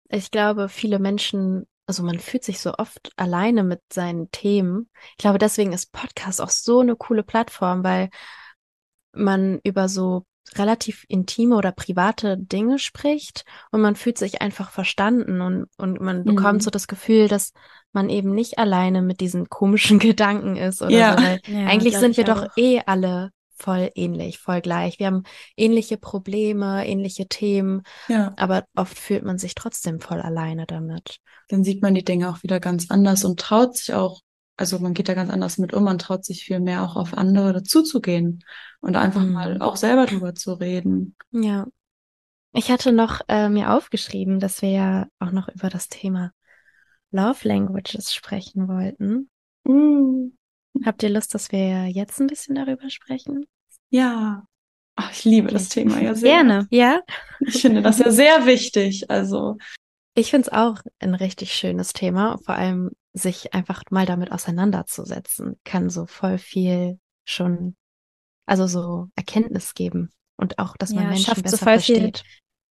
ich 0.09 0.31
glaube, 0.31 0.69
viele 0.69 0.99
Menschen, 0.99 1.67
also 1.85 2.03
man 2.03 2.19
fühlt 2.19 2.43
sich 2.43 2.59
so 2.59 2.73
oft 2.75 3.11
alleine 3.17 3.63
mit 3.63 3.81
seinen 3.91 4.31
Themen. 4.31 4.89
Ich 5.11 5.17
glaube, 5.17 5.37
deswegen 5.37 5.73
ist 5.73 5.91
Podcast 5.91 6.41
auch 6.41 6.49
so 6.49 6.79
eine 6.81 6.95
coole 6.95 7.23
Plattform, 7.23 7.83
weil 7.83 8.09
man 9.13 9.59
über 9.63 9.89
so 9.89 10.25
relativ 10.55 11.05
intime 11.09 11.55
oder 11.55 11.71
private 11.73 12.37
Dinge 12.37 12.79
spricht 12.79 13.43
und 13.71 13.81
man 13.81 13.95
fühlt 13.95 14.17
sich 14.17 14.41
einfach 14.41 14.71
verstanden 14.71 15.41
und, 15.41 15.67
und 15.77 15.99
man 15.99 16.23
bekommt 16.25 16.61
Mhm. 16.61 16.63
so 16.63 16.69
das 16.71 16.87
Gefühl, 16.87 17.27
dass 17.27 17.51
man 17.91 18.09
eben 18.09 18.33
nicht 18.33 18.57
alleine 18.57 19.01
mit 19.01 19.19
diesen 19.19 19.49
komischen 19.49 19.99
Gedanken 19.99 20.55
ist 20.55 20.81
oder 20.81 20.91
Ja. 20.91 21.15
so, 21.15 21.21
weil 21.21 21.41
Ja, 21.47 21.65
eigentlich 21.65 21.97
sind 21.97 22.15
wir 22.17 22.23
doch 22.23 22.43
eh 22.55 22.81
alle 22.85 23.31
voll 23.57 23.91
ähnlich, 23.95 24.39
voll 24.39 24.61
gleich. 24.61 24.99
Wir 24.99 25.07
haben 25.07 25.23
ähnliche 25.55 25.97
Probleme, 25.97 26.87
ähnliche 26.87 27.27
Themen, 27.27 27.83
ja, 28.07 28.33
aber 28.37 28.65
oft 28.75 28.97
fühlt 28.97 29.23
man 29.23 29.37
sich 29.37 29.55
trotzdem 29.55 29.99
voll 29.99 30.21
alleine 30.21 30.65
damit. 30.65 31.19
dann 31.49 31.63
sieht 31.63 31.81
man 31.81 31.95
die 31.95 32.03
Dinge 32.03 32.29
auch 32.29 32.43
wieder 32.43 32.59
ganz 32.59 32.89
anders 32.89 33.23
und 33.25 33.39
traut 33.39 33.75
sich 33.77 33.93
auch, 33.93 34.21
also 34.57 34.79
man 34.79 34.93
geht 34.93 35.07
da 35.09 35.13
ganz 35.13 35.29
anders 35.31 35.57
mit 35.57 35.73
um, 35.73 35.83
man 35.83 35.97
traut 35.99 36.25
sich 36.25 36.43
viel 36.43 36.59
mehr 36.59 36.83
auch 36.83 36.95
auf 36.95 37.13
andere 37.17 37.53
dazuzugehen 37.53 38.43
und 38.81 38.95
einfach 38.95 39.23
Mhm. 39.23 39.31
mal 39.33 39.61
auch 39.61 39.75
selber 39.75 40.05
drüber 40.05 40.35
zu 40.35 40.53
reden. 40.53 41.15
Ja. 41.31 41.67
Ich 42.53 42.71
hatte 42.71 42.91
noch 42.91 43.21
äh, 43.27 43.49
mir 43.49 43.73
aufgeschrieben, 43.73 44.39
dass 44.39 44.61
wir 44.61 44.69
ja 44.71 45.07
auch 45.19 45.31
noch 45.31 45.47
über 45.47 45.69
das 45.69 45.89
Thema 45.89 46.31
Love 47.11 47.47
Languages 47.47 48.13
sprechen 48.13 48.67
wollten. 48.67 49.29
Uh, 49.65 50.31
Habt 50.85 51.03
ihr 51.03 51.09
Lust, 51.09 51.33
dass 51.33 51.51
wir 51.51 51.87
jetzt 51.87 52.19
ein 52.19 52.27
bisschen 52.27 52.55
darüber 52.55 52.89
sprechen? 52.89 53.45
ja. 53.89 54.45
Ach, 54.99 55.11
ich 55.11 55.25
liebe 55.25 55.49
das 55.49 55.67
Okay. 55.67 55.83
Thema 55.83 56.01
ja 56.01 56.15
sehr. 56.15 56.37
Gerne. 56.37 56.67
Ja. 56.71 57.01
Ich 57.39 57.61
finde 57.61 57.83
das 57.83 57.99
ja 57.99 58.09
sehr 58.09 58.47
wichtig. 58.47 59.11
Also, 59.11 59.57
Ich 60.15 60.31
finde 60.31 60.47
es 60.47 60.53
auch 60.53 60.79
ein 60.97 61.13
richtig 61.13 61.53
schönes 61.53 61.93
Thema, 61.93 62.39
vor 62.43 62.55
allem 62.55 62.89
sich 63.13 63.53
einfach 63.53 63.83
mal 63.91 64.07
damit 64.07 64.31
auseinanderzusetzen, 64.31 65.59
kann 65.63 65.91
so 65.91 66.07
voll 66.07 66.39
viel 66.39 66.99
schon, 67.25 67.75
also 68.47 68.65
so 68.65 69.07
Erkenntnis 69.15 69.75
geben 69.75 70.09
und 70.35 70.57
auch, 70.57 70.75
dass 70.77 70.93
man 70.93 71.03
Ja, 71.03 71.09
Menschen 71.09 71.25
schafft 71.25 71.47
so 71.47 71.57
besser 71.57 71.57
viel 71.57 71.95
versteht. 71.97 72.23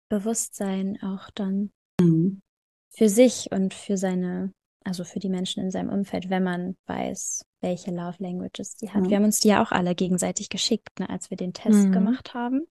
Bewusstsein 0.09 0.97
auch 1.01 1.29
dann 1.33 1.71
mhm. 2.01 2.41
für 2.89 3.07
sich 3.07 3.47
und 3.51 3.73
für 3.73 3.95
seine, 3.95 4.51
also 4.83 5.05
für 5.05 5.19
die 5.19 5.29
Menschen 5.29 5.63
in 5.63 5.71
seinem 5.71 5.89
Umfeld, 5.89 6.29
wenn 6.29 6.43
man 6.43 6.75
weiß, 6.87 7.45
welche 7.61 7.91
Love 7.91 8.15
Languages 8.19 8.75
die 8.75 8.89
hat. 8.89 9.01
Mhm. 9.01 9.09
Wir 9.09 9.17
haben 9.17 9.25
uns 9.25 9.39
die 9.39 9.49
ja 9.49 9.61
auch 9.61 9.71
alle 9.71 9.95
gegenseitig 9.95 10.49
geschickt, 10.49 10.99
ne, 10.99 11.09
als 11.09 11.29
wir 11.29 11.37
den 11.37 11.53
Test 11.53 11.85
Mhm. 11.85 11.91
gemacht 11.91 12.33
haben. 12.33 12.67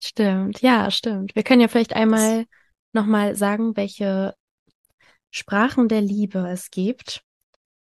Stimmt, 0.00 0.60
ja, 0.60 0.90
stimmt. 0.90 1.34
Wir 1.34 1.42
können 1.42 1.60
ja 1.60 1.68
vielleicht 1.68 1.94
einmal 1.94 2.44
nochmal 2.92 3.36
sagen, 3.36 3.76
welche 3.76 4.34
Sprachen 5.30 5.88
der 5.88 6.02
Liebe 6.02 6.46
es 6.50 6.70
gibt. 6.70 7.22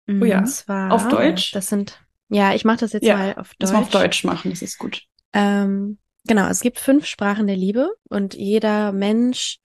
Oh 0.09 0.25
ja. 0.25 0.39
Und 0.39 0.47
zwar, 0.47 0.91
Auf 0.91 1.07
Deutsch? 1.09 1.51
Das 1.51 1.67
sind, 1.67 1.99
Ja, 2.29 2.53
ich 2.53 2.65
mache 2.65 2.77
das 2.77 2.93
jetzt 2.93 3.05
Ja, 3.05 3.17
mal 3.17 3.35
auf 3.37 3.49
Deutsch. 3.49 3.55
Das 3.59 3.71
mal 3.71 3.79
auf 3.79 3.89
Deutsch 3.89 4.23
machen, 4.23 4.51
das 4.51 4.61
ist 4.61 4.77
gut. 4.77 5.03
Ähm, 5.33 5.99
genau, 6.25 6.47
es 6.47 6.61
gibt 6.61 6.79
fünf 6.79 7.05
Sprachen 7.05 7.47
der 7.47 7.57
Liebe 7.57 7.95
und 8.09 8.33
jeder 8.33 8.91
Mensch 8.91 9.59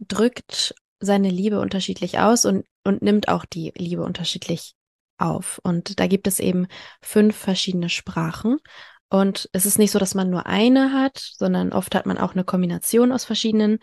drückt 0.00 0.74
seine 1.00 1.28
Liebe 1.30 1.60
unterschiedlich 1.60 2.18
aus 2.18 2.44
und, 2.44 2.66
und 2.84 3.02
nimmt 3.02 3.28
auch 3.28 3.44
die 3.44 3.72
Liebe 3.76 4.02
unterschiedlich 4.02 4.74
auf. 5.18 5.60
Und 5.62 6.00
da 6.00 6.06
gibt 6.06 6.26
es 6.26 6.40
eben 6.40 6.66
fünf 7.02 7.36
verschiedene 7.36 7.88
Sprachen. 7.88 8.58
Und 9.10 9.48
es 9.52 9.64
ist 9.66 9.78
nicht 9.78 9.90
so, 9.92 9.98
dass 9.98 10.14
man 10.14 10.30
nur 10.30 10.46
eine 10.46 10.92
hat, 10.92 11.18
sondern 11.18 11.72
oft 11.72 11.94
hat 11.94 12.06
man 12.06 12.18
auch 12.18 12.32
eine 12.32 12.42
Kombination 12.44 13.12
aus 13.12 13.24
verschiedenen. 13.24 13.78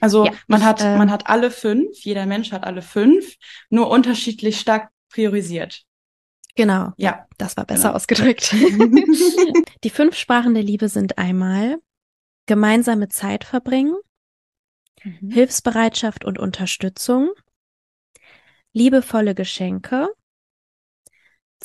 Also 0.00 0.26
Ja, 0.26 0.32
man 0.48 0.64
hat, 0.64 0.80
äh, 0.80 0.96
man 0.96 1.10
hat 1.10 1.28
alle 1.28 1.50
fünf, 1.50 2.00
jeder 2.04 2.26
Mensch 2.26 2.50
hat 2.52 2.64
alle 2.64 2.82
fünf, 2.82 3.34
nur 3.70 3.88
unterschiedlich 3.90 4.58
stark 4.58 4.88
priorisiert. 5.10 5.82
Genau, 6.56 6.92
Ja. 6.96 7.26
das 7.38 7.56
war 7.56 7.64
besser 7.66 7.88
Genau. 7.88 7.94
ausgedrückt. 7.96 8.50
Die 9.84 9.90
fünf 9.90 10.16
Sprachen 10.16 10.54
der 10.54 10.62
Liebe 10.62 10.88
sind 10.88 11.18
einmal 11.18 11.76
gemeinsame 12.46 13.08
Zeit 13.08 13.44
verbringen, 13.44 13.94
Mhm. 15.04 15.30
Hilfsbereitschaft 15.30 16.24
und 16.24 16.38
Unterstützung, 16.38 17.30
liebevolle 18.72 19.34
Geschenke, 19.34 20.08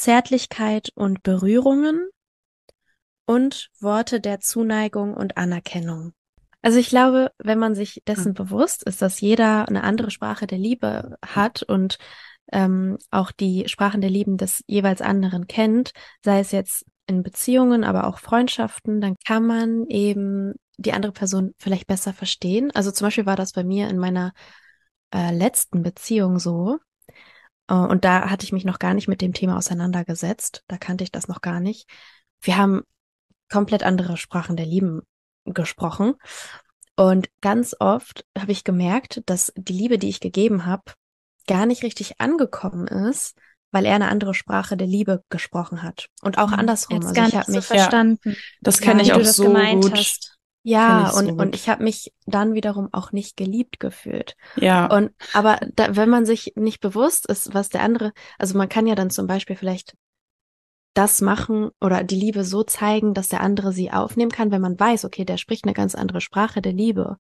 Zärtlichkeit 0.02 0.90
und 0.96 1.22
Berührungen 1.22 2.10
und 3.28 3.70
Worte 3.80 4.20
der 4.20 4.40
Zuneigung 4.40 5.14
und 5.14 5.38
Anerkennung. 5.38 6.14
Also 6.64 6.80
ich 6.80 6.90
glaube, 6.90 7.32
wenn 7.38 7.60
man 7.60 7.76
sich 7.76 8.02
dessen 8.08 8.34
bewusst 8.34 8.82
ist, 8.84 9.04
dass 9.04 9.22
jeder 9.22 9.68
eine 9.68 9.84
andere 9.84 10.10
Sprache 10.10 10.48
der 10.48 10.58
Liebe 10.58 11.18
hat 11.24 11.62
und 11.62 12.00
ähm, 12.52 12.98
auch 13.12 13.32
die 13.32 13.68
Sprachen 13.68 14.02
der 14.02 14.10
Lieben 14.10 14.38
des 14.38 14.64
jeweils 14.66 15.02
anderen 15.02 15.46
kennt, 15.46 15.92
sei 16.26 16.40
es 16.40 16.52
jetzt 16.52 16.84
in 17.06 17.22
Beziehungen, 17.22 17.84
aber 17.84 18.08
auch 18.08 18.18
Freundschaften, 18.18 19.02
dann 19.02 19.18
kann 19.26 19.46
man 19.46 19.86
eben 19.86 20.54
die 20.78 20.94
andere 20.94 21.12
Person 21.12 21.54
vielleicht 21.60 21.86
besser 21.86 22.12
verstehen. 22.12 22.72
Also 22.72 22.90
zum 22.90 23.06
Beispiel 23.06 23.28
war 23.28 23.36
das 23.36 23.52
bei 23.52 23.64
mir 23.64 23.88
in 23.88 24.00
meiner 24.00 24.34
äh, 25.14 25.32
letzten 25.32 25.84
Beziehung 25.84 26.40
so. 26.40 26.80
Äh, 27.72 27.76
und 27.76 28.04
da 28.06 28.30
hatte 28.30 28.44
ich 28.46 28.52
mich 28.52 28.66
noch 28.66 28.80
gar 28.80 28.94
nicht 28.94 29.08
mit 29.08 29.22
dem 29.22 29.34
Thema 29.34 29.58
auseinandergesetzt. 29.58 30.64
Da 30.68 30.78
kannte 30.78 31.04
ich 31.04 31.12
das 31.12 31.28
noch 31.28 31.42
gar 31.42 31.60
nicht. 31.60 31.90
Wir 32.42 32.58
haben 32.58 32.82
komplett 33.50 33.84
andere 33.84 34.18
Sprachen 34.18 34.58
der 34.58 34.66
Lieben 34.66 35.02
gesprochen. 35.46 36.16
Und 36.96 37.30
ganz 37.42 37.76
oft 37.80 38.26
habe 38.38 38.52
ich 38.52 38.64
gemerkt, 38.64 39.22
dass 39.26 39.54
die 39.56 39.74
Liebe, 39.74 39.98
die 39.98 40.10
ich 40.10 40.20
gegeben 40.20 40.66
habe, 40.66 40.84
gar 41.48 41.66
nicht 41.66 41.84
richtig 41.84 42.20
angekommen 42.20 42.88
ist, 42.88 43.38
weil 43.72 43.86
er 43.86 43.96
eine 43.96 44.10
andere 44.10 44.34
Sprache 44.34 44.78
der 44.78 44.88
Liebe 44.88 45.24
gesprochen 45.30 45.82
hat. 45.82 46.08
Und 46.22 46.38
auch 46.38 46.52
Mhm. 46.52 46.60
andersrum. 46.60 46.98
Jetzt 46.98 47.08
Also 47.08 47.16
gar 47.16 47.28
ich 47.28 47.36
nicht 47.36 47.38
habe 47.38 47.52
so 47.52 47.58
mich 47.58 47.66
verstanden, 47.66 48.20
Das 48.62 48.80
Ja, 48.80 48.86
kenne 48.86 49.00
wie 49.00 49.06
ich 49.06 49.10
du 49.10 49.16
auch 49.16 49.24
das 49.24 49.38
so 49.38 49.46
gemeint 49.46 49.84
gut. 49.86 49.98
hast. 49.98 50.31
Ja, 50.64 51.10
ich 51.10 51.14
so 51.14 51.32
und, 51.32 51.40
und 51.40 51.56
ich 51.56 51.70
habe 51.70 51.84
mich 51.84 52.14
dann 52.26 52.54
wiederum 52.54 52.90
auch 52.92 53.12
nicht 53.12 53.38
geliebt 53.38 53.80
gefühlt. 53.80 54.36
Ja. 54.56 54.86
Und 54.88 55.12
aber 55.32 55.60
da, 55.76 55.96
wenn 55.96 56.10
man 56.10 56.26
sich 56.26 56.54
nicht 56.56 56.82
bewusst 56.82 57.26
ist, 57.28 57.54
was 57.54 57.70
der 57.70 57.82
andere, 57.82 58.14
also 58.38 58.58
man 58.58 58.70
kann 58.70 58.88
ja 58.88 58.96
dann 58.96 59.10
zum 59.10 59.28
Beispiel 59.28 59.56
vielleicht 59.56 59.96
das 60.94 61.22
machen 61.22 61.70
oder 61.80 62.04
die 62.04 62.16
Liebe 62.16 62.44
so 62.44 62.64
zeigen, 62.64 63.14
dass 63.14 63.30
der 63.30 63.42
andere 63.42 63.72
sie 63.72 63.92
aufnehmen 63.92 64.32
kann, 64.32 64.52
wenn 64.52 64.62
man 64.62 64.80
weiß, 64.80 65.06
okay, 65.06 65.24
der 65.24 65.38
spricht 65.38 65.64
eine 65.66 65.74
ganz 65.74 65.96
andere 65.96 66.20
Sprache 66.22 66.62
der 66.62 66.74
Liebe. 66.74 67.18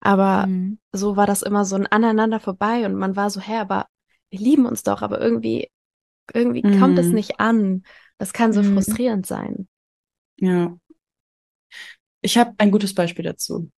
Aber 0.00 0.50
Mhm. 0.50 0.78
so 0.92 1.16
war 1.16 1.26
das 1.26 1.42
immer 1.42 1.64
so 1.64 1.76
ein 1.76 1.86
Aneinander 1.86 2.40
vorbei 2.40 2.86
und 2.86 2.94
man 2.94 3.16
war 3.16 3.30
so, 3.30 3.40
hä, 3.40 3.56
aber 3.58 3.86
wir 4.30 4.40
lieben 4.40 4.66
uns 4.66 4.82
doch, 4.82 5.02
aber 5.02 5.20
irgendwie, 5.20 5.70
irgendwie 6.34 6.66
kommt 6.68 6.98
es 6.98 7.08
Mhm. 7.08 7.14
nicht 7.14 7.40
an. 7.40 7.84
Das 8.18 8.32
kann 8.32 8.52
so 8.52 8.62
Mhm. 8.62 8.74
frustrierend 8.74 9.26
sein. 9.26 9.68
Ja. 10.38 10.78
Ich 12.22 12.36
habe 12.38 12.54
ein 12.58 12.70
gutes 12.70 12.94
Beispiel 12.94 13.24
dazu. 13.24 13.70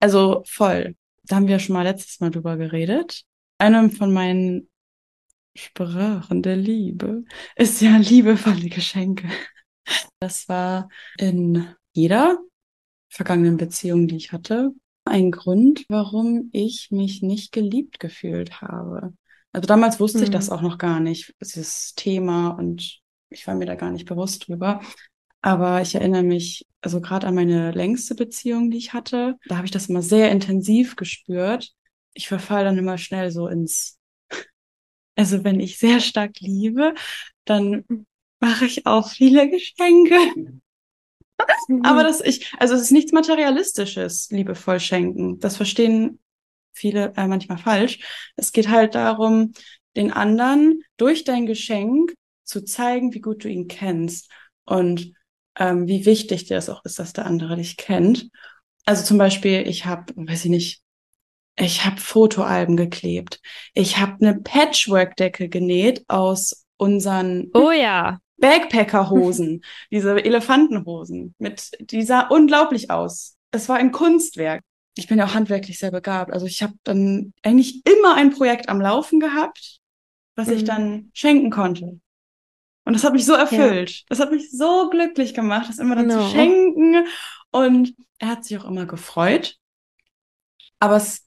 Also 0.00 0.42
voll. 0.46 0.96
Da 1.24 1.36
haben 1.36 1.48
wir 1.48 1.58
schon 1.58 1.74
mal 1.74 1.82
letztes 1.82 2.20
Mal 2.20 2.30
drüber 2.30 2.56
geredet. 2.56 3.22
Eine 3.58 3.90
von 3.90 4.12
meinen 4.12 4.68
Sprachen 5.56 6.42
der 6.42 6.56
Liebe 6.56 7.24
ist 7.56 7.80
ja 7.80 7.96
liebevolle 7.96 8.68
Geschenke. 8.68 9.28
Das 10.20 10.48
war 10.48 10.88
in 11.18 11.66
jeder 11.92 12.38
vergangenen 13.08 13.56
Beziehung, 13.56 14.08
die 14.08 14.16
ich 14.16 14.32
hatte, 14.32 14.72
ein 15.04 15.30
Grund, 15.30 15.84
warum 15.88 16.50
ich 16.52 16.88
mich 16.90 17.22
nicht 17.22 17.52
geliebt 17.52 18.00
gefühlt 18.00 18.60
habe. 18.60 19.14
Also 19.52 19.66
damals 19.66 20.00
wusste 20.00 20.24
ich 20.24 20.30
das 20.30 20.48
Mhm. 20.48 20.52
auch 20.52 20.60
noch 20.62 20.78
gar 20.78 21.00
nicht, 21.00 21.34
dieses 21.40 21.94
Thema, 21.94 22.50
und 22.50 23.00
ich 23.30 23.46
war 23.46 23.54
mir 23.54 23.66
da 23.66 23.74
gar 23.76 23.90
nicht 23.90 24.06
bewusst 24.06 24.48
drüber. 24.48 24.80
Aber 25.40 25.80
ich 25.80 25.94
erinnere 25.94 26.24
mich 26.24 26.66
also 26.86 27.00
gerade 27.00 27.26
an 27.26 27.34
meine 27.34 27.72
längste 27.72 28.14
Beziehung, 28.14 28.70
die 28.70 28.78
ich 28.78 28.92
hatte. 28.92 29.34
Da 29.48 29.56
habe 29.56 29.64
ich 29.64 29.72
das 29.72 29.88
immer 29.88 30.02
sehr 30.02 30.30
intensiv 30.30 30.94
gespürt. 30.94 31.72
Ich 32.14 32.28
verfall 32.28 32.62
dann 32.62 32.78
immer 32.78 32.96
schnell 32.96 33.32
so 33.32 33.48
ins, 33.48 33.98
also 35.16 35.42
wenn 35.42 35.58
ich 35.58 35.80
sehr 35.80 35.98
stark 35.98 36.38
liebe, 36.38 36.94
dann 37.44 37.84
mache 38.38 38.66
ich 38.66 38.86
auch 38.86 39.10
viele 39.10 39.50
Geschenke. 39.50 40.14
Aber 41.82 42.04
das 42.04 42.20
ich, 42.20 42.54
also 42.56 42.74
es 42.74 42.82
ist 42.82 42.92
nichts 42.92 43.10
Materialistisches, 43.10 44.30
liebevoll 44.30 44.78
schenken. 44.78 45.40
Das 45.40 45.56
verstehen 45.56 46.20
viele 46.72 47.14
äh, 47.16 47.26
manchmal 47.26 47.58
falsch. 47.58 47.98
Es 48.36 48.52
geht 48.52 48.68
halt 48.68 48.94
darum, 48.94 49.54
den 49.96 50.12
anderen 50.12 50.84
durch 50.98 51.24
dein 51.24 51.46
Geschenk 51.46 52.14
zu 52.44 52.62
zeigen, 52.62 53.12
wie 53.12 53.20
gut 53.20 53.42
du 53.42 53.48
ihn 53.48 53.66
kennst 53.66 54.30
und 54.66 55.15
ähm, 55.58 55.86
wie 55.88 56.06
wichtig 56.06 56.46
dir 56.46 56.56
es 56.58 56.68
auch 56.68 56.84
ist, 56.84 56.98
dass 56.98 57.12
der 57.12 57.26
andere 57.26 57.56
dich 57.56 57.76
kennt. 57.76 58.28
Also 58.84 59.04
zum 59.04 59.18
Beispiel, 59.18 59.66
ich 59.66 59.86
habe, 59.86 60.12
weiß 60.16 60.44
ich 60.44 60.50
nicht, 60.50 60.82
ich 61.56 61.84
habe 61.84 62.00
Fotoalben 62.00 62.76
geklebt. 62.76 63.40
Ich 63.74 63.98
habe 63.98 64.16
eine 64.20 64.38
Patchwork-Decke 64.40 65.48
genäht 65.48 66.04
aus 66.08 66.66
unseren 66.76 67.50
Oh 67.54 67.70
ja. 67.70 68.18
Backpacker-Hosen, 68.38 69.62
diese 69.90 70.22
Elefantenhosen. 70.22 71.34
Mit, 71.38 71.70
die 71.80 72.02
sah 72.02 72.28
unglaublich 72.28 72.90
aus. 72.90 73.36
Es 73.50 73.68
war 73.68 73.76
ein 73.76 73.92
Kunstwerk. 73.92 74.62
Ich 74.96 75.06
bin 75.08 75.18
ja 75.18 75.26
auch 75.26 75.34
handwerklich 75.34 75.78
sehr 75.78 75.90
begabt. 75.90 76.32
Also 76.32 76.46
ich 76.46 76.62
habe 76.62 76.74
dann 76.84 77.32
eigentlich 77.42 77.82
immer 77.86 78.14
ein 78.14 78.30
Projekt 78.30 78.68
am 78.68 78.80
Laufen 78.80 79.20
gehabt, 79.20 79.78
was 80.36 80.48
ich 80.48 80.62
Mhm. 80.62 80.66
dann 80.66 81.10
schenken 81.14 81.50
konnte. 81.50 82.00
Und 82.86 82.94
das 82.94 83.04
hat 83.04 83.12
mich 83.12 83.26
so 83.26 83.34
erfüllt. 83.34 84.04
Das 84.08 84.20
hat 84.20 84.30
mich 84.30 84.50
so 84.50 84.88
glücklich 84.90 85.34
gemacht, 85.34 85.68
das 85.68 85.78
immer 85.78 85.96
dann 85.96 86.06
No. 86.06 86.24
zu 86.24 86.30
schenken. 86.30 87.06
Und 87.50 87.94
er 88.18 88.28
hat 88.28 88.44
sich 88.44 88.56
auch 88.58 88.64
immer 88.64 88.86
gefreut. 88.86 89.58
Aber 90.78 90.96
es 90.96 91.24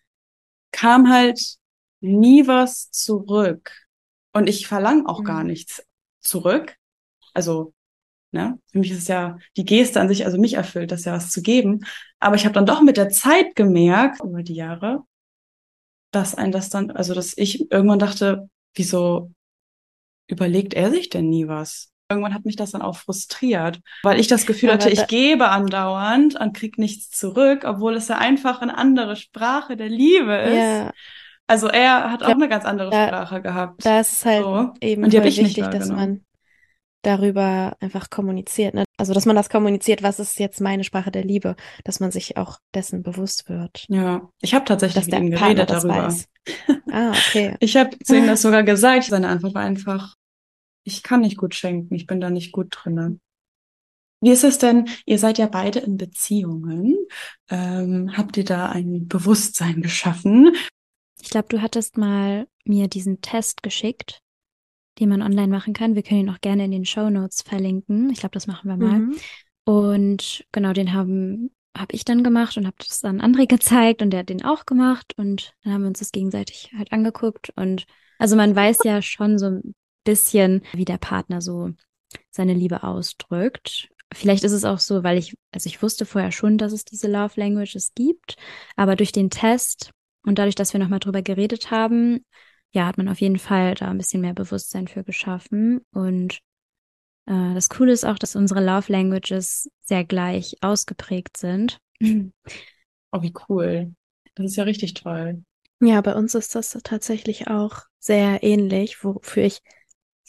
kam 0.71 1.09
halt 1.11 1.57
nie 2.01 2.47
was 2.47 2.91
zurück. 2.91 3.71
Und 4.33 4.47
ich 4.47 4.67
verlange 4.67 5.07
auch 5.07 5.23
gar 5.23 5.41
Mhm. 5.41 5.47
nichts 5.47 5.83
zurück. 6.21 6.77
Also, 7.33 7.73
ne, 8.31 8.59
für 8.71 8.79
mich 8.79 8.91
ist 8.91 8.99
es 8.99 9.07
ja 9.07 9.37
die 9.57 9.65
Geste 9.65 9.99
an 9.99 10.07
sich, 10.07 10.25
also 10.25 10.37
mich 10.39 10.53
erfüllt, 10.53 10.91
das 10.91 11.05
ja 11.05 11.13
was 11.13 11.31
zu 11.31 11.41
geben. 11.41 11.81
Aber 12.19 12.35
ich 12.35 12.45
habe 12.45 12.53
dann 12.53 12.65
doch 12.65 12.81
mit 12.81 12.97
der 12.97 13.09
Zeit 13.09 13.55
gemerkt, 13.55 14.21
über 14.23 14.43
die 14.43 14.55
Jahre, 14.55 15.03
dass 16.11 16.35
ein 16.35 16.51
das 16.51 16.69
dann, 16.69 16.91
also 16.91 17.13
dass 17.13 17.37
ich 17.37 17.71
irgendwann 17.71 17.99
dachte, 17.99 18.49
wieso 18.75 19.31
überlegt 20.29 20.73
er 20.73 20.91
sich 20.91 21.09
denn 21.09 21.29
nie 21.29 21.47
was? 21.47 21.89
Irgendwann 22.11 22.33
hat 22.33 22.45
mich 22.45 22.55
das 22.55 22.71
dann 22.71 22.81
auch 22.81 22.95
frustriert, 22.97 23.81
weil 24.01 24.19
ich 24.19 24.27
das 24.27 24.45
Gefühl 24.47 24.71
hatte, 24.73 24.89
ich 24.89 25.05
gebe 25.07 25.49
andauernd 25.49 26.39
und 26.39 26.55
krieg 26.55 26.77
nichts 26.79 27.11
zurück, 27.11 27.65
obwohl 27.65 27.95
es 27.95 28.07
ja 28.07 28.17
einfach 28.17 28.61
eine 28.61 28.75
andere 28.77 29.15
Sprache 29.15 29.77
der 29.77 29.89
Liebe 29.89 30.35
ist. 30.35 30.55
Ja, 30.57 30.91
Also 31.45 31.67
er 31.67 32.11
hat 32.11 32.21
auch 32.23 32.27
glaub, 32.27 32.37
eine 32.37 32.49
ganz 32.49 32.65
andere 32.65 32.89
da- 32.89 33.07
Sprache 33.07 33.41
gehabt. 33.43 33.85
da 33.85 33.99
ist 33.99 34.13
es 34.13 34.25
halt 34.25 34.43
So. 34.43 34.73
eben 34.81 35.03
Und 35.03 35.13
wichtig, 35.13 35.53
dass 35.55 35.89
man 35.89 36.23
darüber 37.03 37.77
einfach 37.79 38.09
kommuniziert. 38.09 38.73
Ne? 38.73 38.83
Also, 38.97 39.13
dass 39.13 39.25
man 39.25 39.35
das 39.35 39.49
kommuniziert, 39.49 40.03
was 40.03 40.19
ist 40.19 40.39
jetzt 40.39 40.59
meine 40.59 40.83
Sprache 40.83 41.11
der 41.11 41.23
Liebe, 41.23 41.55
dass 41.83 41.99
man 41.99 42.11
sich 42.11 42.37
auch 42.37 42.57
dessen 42.75 43.03
bewusst 43.03 43.47
wird, 43.49 43.85
Ja, 43.87 44.27
ich 44.41 44.53
habe 44.53 44.65
tatsächlich 44.65 44.95
dass 44.95 45.05
mit 45.05 45.13
der 45.13 45.19
ihm 45.21 45.31
geredet 45.31 45.69
das 45.69 45.83
darüber. 45.83 46.13
Ah, 46.91 47.11
okay. 47.11 47.55
Ich 47.59 47.77
habe 47.77 47.91
zu 47.99 48.17
ihm 48.17 48.25
das 48.25 48.41
sogar 48.41 48.63
gesagt. 48.63 49.03
Seine 49.05 49.27
Antwort 49.29 49.53
war 49.53 49.61
einfach, 49.61 50.15
ich 50.91 51.03
kann 51.03 51.21
nicht 51.21 51.37
gut 51.37 51.55
schenken, 51.55 51.93
ich 51.93 52.07
bin 52.07 52.19
da 52.19 52.29
nicht 52.29 52.51
gut 52.51 52.67
drinne. 52.71 53.19
Wie 54.21 54.31
ist 54.31 54.43
es 54.43 54.57
denn? 54.57 54.89
Ihr 55.05 55.17
seid 55.17 55.37
ja 55.37 55.47
beide 55.47 55.79
in 55.79 55.95
Beziehungen. 55.95 56.97
Ähm, 57.49 58.17
habt 58.17 58.35
ihr 58.35 58.43
da 58.43 58.69
ein 58.69 59.07
Bewusstsein 59.07 59.81
geschaffen? 59.81 60.53
Ich 61.21 61.29
glaube, 61.29 61.47
du 61.49 61.61
hattest 61.61 61.97
mal 61.97 62.47
mir 62.65 62.87
diesen 62.87 63.21
Test 63.21 63.63
geschickt, 63.63 64.21
den 64.99 65.09
man 65.09 65.21
online 65.21 65.47
machen 65.47 65.73
kann. 65.73 65.95
Wir 65.95 66.03
können 66.03 66.21
ihn 66.21 66.29
auch 66.29 66.41
gerne 66.41 66.65
in 66.65 66.71
den 66.71 66.85
Show 66.85 67.09
Notes 67.09 67.43
verlinken. 67.43 68.09
Ich 68.09 68.19
glaube, 68.19 68.33
das 68.33 68.47
machen 68.47 68.69
wir 68.69 68.77
mal. 68.77 68.99
Mhm. 68.99 69.17
Und 69.63 70.45
genau, 70.51 70.73
den 70.73 70.93
haben 70.93 71.51
habe 71.77 71.95
ich 71.95 72.03
dann 72.03 72.23
gemacht 72.23 72.57
und 72.57 72.65
habe 72.65 72.75
das 72.79 72.99
dann 72.99 73.21
André 73.21 73.47
gezeigt 73.47 74.01
und 74.01 74.09
der 74.09 74.21
hat 74.21 74.29
den 74.29 74.43
auch 74.43 74.65
gemacht 74.65 75.13
und 75.17 75.53
dann 75.63 75.73
haben 75.73 75.81
wir 75.81 75.87
uns 75.87 75.99
das 75.99 76.11
gegenseitig 76.11 76.71
halt 76.77 76.91
angeguckt 76.91 77.51
und 77.55 77.85
also 78.17 78.35
man 78.35 78.55
weiß 78.55 78.79
ja 78.83 79.01
schon 79.01 79.37
so 79.37 79.45
ein 79.45 79.75
bisschen, 80.03 80.63
wie 80.73 80.85
der 80.85 80.97
Partner 80.97 81.41
so 81.41 81.71
seine 82.31 82.53
Liebe 82.53 82.83
ausdrückt. 82.83 83.89
Vielleicht 84.13 84.43
ist 84.43 84.53
es 84.53 84.65
auch 84.65 84.79
so, 84.79 85.03
weil 85.03 85.17
ich, 85.17 85.35
also 85.51 85.67
ich 85.67 85.81
wusste 85.81 86.05
vorher 86.05 86.31
schon, 86.31 86.57
dass 86.57 86.73
es 86.73 86.83
diese 86.83 87.07
Love 87.07 87.39
Languages 87.39 87.93
gibt, 87.93 88.35
aber 88.75 88.95
durch 88.95 89.11
den 89.11 89.29
Test 89.29 89.91
und 90.23 90.39
dadurch, 90.39 90.55
dass 90.55 90.73
wir 90.73 90.79
nochmal 90.79 90.99
drüber 90.99 91.21
geredet 91.21 91.69
haben, 91.71 92.25
ja, 92.71 92.85
hat 92.85 92.97
man 92.97 93.07
auf 93.09 93.21
jeden 93.21 93.39
Fall 93.39 93.75
da 93.75 93.89
ein 93.89 93.97
bisschen 93.97 94.21
mehr 94.21 94.33
Bewusstsein 94.33 94.87
für 94.87 95.03
geschaffen. 95.03 95.81
Und 95.91 96.39
äh, 97.25 97.53
das 97.53 97.69
Coole 97.69 97.91
ist 97.91 98.05
auch, 98.05 98.19
dass 98.19 98.35
unsere 98.35 98.63
Love 98.63 98.91
Languages 98.91 99.69
sehr 99.81 100.03
gleich 100.03 100.55
ausgeprägt 100.61 101.37
sind. 101.37 101.79
Oh, 103.11 103.23
wie 103.23 103.33
cool. 103.49 103.95
Das 104.35 104.45
ist 104.45 104.55
ja 104.55 104.65
richtig 104.65 104.93
toll. 104.93 105.43
Ja, 105.81 106.01
bei 106.01 106.13
uns 106.13 106.35
ist 106.35 106.53
das 106.53 106.77
tatsächlich 106.83 107.47
auch 107.47 107.83
sehr 107.97 108.43
ähnlich, 108.43 109.03
wofür 109.03 109.45
ich 109.45 109.61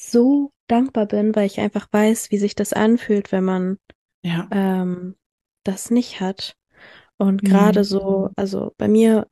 so 0.00 0.52
dankbar 0.68 1.06
bin, 1.06 1.34
weil 1.34 1.46
ich 1.46 1.60
einfach 1.60 1.88
weiß, 1.92 2.30
wie 2.30 2.38
sich 2.38 2.54
das 2.54 2.72
anfühlt, 2.72 3.32
wenn 3.32 3.44
man 3.44 3.78
Ja. 4.22 4.48
ähm, 4.50 5.16
das 5.64 5.90
nicht 5.90 6.20
hat. 6.20 6.56
Und 7.18 7.44
gerade 7.44 7.80
Mhm. 7.80 7.84
so, 7.84 8.30
also 8.36 8.72
bei 8.78 8.88
mir 8.88 9.26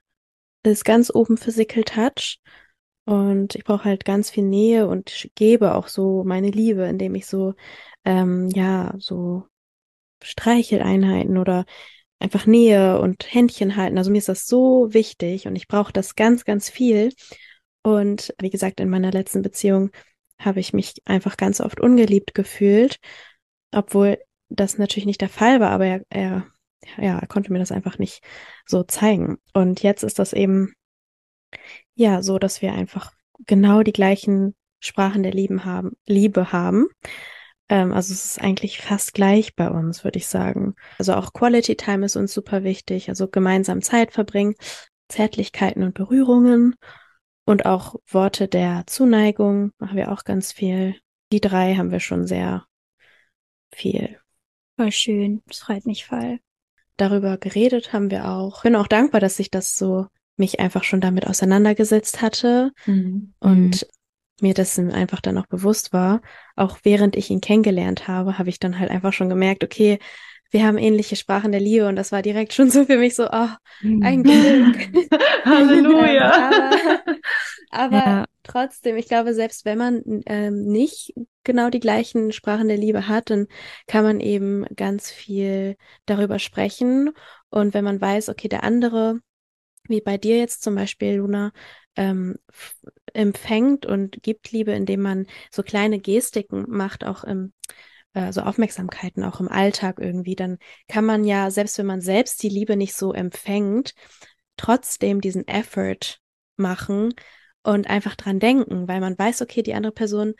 ist 0.64 0.84
ganz 0.84 1.10
oben 1.14 1.36
Physical 1.38 1.84
Touch 1.84 2.40
und 3.06 3.54
ich 3.54 3.64
brauche 3.64 3.84
halt 3.84 4.04
ganz 4.04 4.30
viel 4.30 4.44
Nähe 4.44 4.88
und 4.88 5.30
gebe 5.34 5.74
auch 5.74 5.88
so 5.88 6.24
meine 6.24 6.50
Liebe, 6.50 6.84
indem 6.84 7.14
ich 7.14 7.26
so, 7.26 7.54
ähm, 8.04 8.48
ja, 8.54 8.94
so 8.98 9.44
Streicheleinheiten 10.22 11.38
oder 11.38 11.64
einfach 12.20 12.46
Nähe 12.46 13.00
und 13.00 13.32
Händchen 13.32 13.76
halten. 13.76 13.98
Also 13.98 14.10
mir 14.10 14.18
ist 14.18 14.28
das 14.28 14.46
so 14.46 14.92
wichtig 14.92 15.46
und 15.46 15.56
ich 15.56 15.68
brauche 15.68 15.92
das 15.92 16.16
ganz, 16.16 16.44
ganz 16.44 16.70
viel. 16.70 17.12
Und 17.82 18.34
wie 18.40 18.50
gesagt, 18.50 18.80
in 18.80 18.88
meiner 18.90 19.12
letzten 19.12 19.42
Beziehung 19.42 19.90
habe 20.38 20.60
ich 20.60 20.72
mich 20.72 20.94
einfach 21.04 21.36
ganz 21.36 21.60
oft 21.60 21.80
ungeliebt 21.80 22.34
gefühlt, 22.34 22.98
obwohl 23.72 24.18
das 24.48 24.78
natürlich 24.78 25.06
nicht 25.06 25.20
der 25.20 25.28
Fall 25.28 25.60
war, 25.60 25.70
aber 25.70 25.86
er, 25.86 26.02
er, 26.10 26.46
ja, 26.96 27.18
er 27.18 27.26
konnte 27.26 27.52
mir 27.52 27.58
das 27.58 27.72
einfach 27.72 27.98
nicht 27.98 28.22
so 28.66 28.82
zeigen. 28.82 29.38
Und 29.52 29.82
jetzt 29.82 30.02
ist 30.02 30.18
das 30.18 30.32
eben, 30.32 30.72
ja, 31.94 32.22
so, 32.22 32.38
dass 32.38 32.62
wir 32.62 32.72
einfach 32.72 33.12
genau 33.46 33.82
die 33.82 33.92
gleichen 33.92 34.54
Sprachen 34.80 35.22
der 35.22 35.32
Lieben 35.32 35.64
haben, 35.64 35.92
Liebe 36.06 36.52
haben. 36.52 36.86
Ähm, 37.68 37.92
also 37.92 38.12
es 38.12 38.24
ist 38.24 38.40
eigentlich 38.40 38.80
fast 38.80 39.14
gleich 39.14 39.54
bei 39.54 39.68
uns, 39.68 40.04
würde 40.04 40.18
ich 40.18 40.28
sagen. 40.28 40.74
Also 40.98 41.14
auch 41.14 41.32
Quality 41.32 41.76
Time 41.76 42.06
ist 42.06 42.16
uns 42.16 42.32
super 42.32 42.64
wichtig, 42.64 43.08
also 43.08 43.28
gemeinsam 43.28 43.82
Zeit 43.82 44.12
verbringen, 44.12 44.54
Zärtlichkeiten 45.08 45.82
und 45.82 45.94
Berührungen 45.94 46.74
und 47.48 47.64
auch 47.66 47.96
Worte 48.06 48.46
der 48.46 48.84
Zuneigung 48.86 49.72
machen 49.78 49.96
wir 49.96 50.12
auch 50.12 50.24
ganz 50.24 50.52
viel. 50.52 50.96
Die 51.32 51.40
drei 51.40 51.74
haben 51.76 51.90
wir 51.90 52.00
schon 52.00 52.26
sehr 52.26 52.66
viel 53.74 54.18
Voll 54.76 54.92
schön. 54.92 55.42
Das 55.46 55.58
freut 55.58 55.86
mich 55.86 56.04
voll. 56.04 56.38
darüber 56.96 57.36
geredet 57.38 57.92
haben 57.92 58.10
wir 58.10 58.28
auch. 58.28 58.62
Bin 58.62 58.76
auch 58.76 58.86
dankbar, 58.86 59.20
dass 59.20 59.38
ich 59.38 59.50
das 59.50 59.76
so 59.76 60.06
mich 60.36 60.60
einfach 60.60 60.84
schon 60.84 61.00
damit 61.00 61.26
auseinandergesetzt 61.26 62.20
hatte 62.22 62.70
Mhm. 62.86 63.34
und 63.40 63.86
mir 64.40 64.54
dessen 64.54 64.92
einfach 64.92 65.20
dann 65.20 65.36
auch 65.38 65.46
bewusst 65.46 65.92
war. 65.92 66.20
Auch 66.54 66.78
während 66.84 67.16
ich 67.16 67.30
ihn 67.30 67.40
kennengelernt 67.40 68.06
habe, 68.08 68.38
habe 68.38 68.50
ich 68.50 68.60
dann 68.60 68.78
halt 68.78 68.90
einfach 68.90 69.12
schon 69.12 69.28
gemerkt, 69.28 69.64
okay, 69.64 69.98
wir 70.50 70.64
haben 70.66 70.78
ähnliche 70.78 71.16
Sprachen 71.16 71.52
der 71.52 71.60
Liebe 71.60 71.86
und 71.88 71.96
das 71.96 72.12
war 72.12 72.22
direkt 72.22 72.52
schon 72.54 72.70
so 72.70 72.84
für 72.84 72.98
mich 72.98 73.14
so, 73.14 73.28
oh, 73.30 73.48
ein 74.00 74.24
Glück. 74.24 74.90
Halleluja. 75.44 76.32
aber 77.70 78.00
aber 78.00 78.02
Ja. 78.04 78.24
trotzdem, 78.42 78.96
ich 78.96 79.08
glaube, 79.08 79.34
selbst 79.34 79.64
wenn 79.64 79.78
man 79.78 80.02
ähm, 80.26 80.64
nicht 80.66 81.12
genau 81.44 81.70
die 81.70 81.80
gleichen 81.80 82.32
Sprachen 82.32 82.68
der 82.68 82.76
Liebe 82.78 83.08
hat, 83.08 83.30
dann 83.30 83.46
kann 83.86 84.04
man 84.04 84.20
eben 84.20 84.64
ganz 84.76 85.10
viel 85.10 85.76
darüber 86.06 86.38
sprechen. 86.38 87.10
Und 87.50 87.74
wenn 87.74 87.84
man 87.84 88.00
weiß, 88.00 88.28
okay, 88.30 88.48
der 88.48 88.64
andere, 88.64 89.20
wie 89.88 90.00
bei 90.00 90.18
dir 90.18 90.38
jetzt 90.38 90.62
zum 90.62 90.74
Beispiel, 90.76 91.16
Luna, 91.16 91.52
ähm, 91.96 92.36
empfängt 93.14 93.86
und 93.86 94.22
gibt 94.22 94.52
Liebe, 94.52 94.72
indem 94.72 95.02
man 95.02 95.26
so 95.50 95.62
kleine 95.62 95.98
Gestiken 96.00 96.66
macht, 96.68 97.04
auch 97.04 97.24
im, 97.24 97.52
äh, 98.14 98.32
so 98.32 98.42
Aufmerksamkeiten, 98.42 99.24
auch 99.24 99.40
im 99.40 99.48
Alltag 99.48 99.98
irgendwie, 100.00 100.36
dann 100.36 100.58
kann 100.88 101.04
man 101.04 101.24
ja, 101.24 101.50
selbst 101.50 101.78
wenn 101.78 101.86
man 101.86 102.00
selbst 102.00 102.42
die 102.42 102.48
Liebe 102.48 102.76
nicht 102.76 102.94
so 102.94 103.12
empfängt, 103.12 103.94
trotzdem 104.56 105.20
diesen 105.20 105.46
Effort 105.46 106.18
machen 106.56 107.14
und 107.62 107.88
einfach 107.88 108.16
dran 108.16 108.40
denken, 108.40 108.88
weil 108.88 109.00
man 109.00 109.18
weiß, 109.18 109.42
okay, 109.42 109.62
die 109.62 109.74
andere 109.74 109.92
Person 109.92 110.34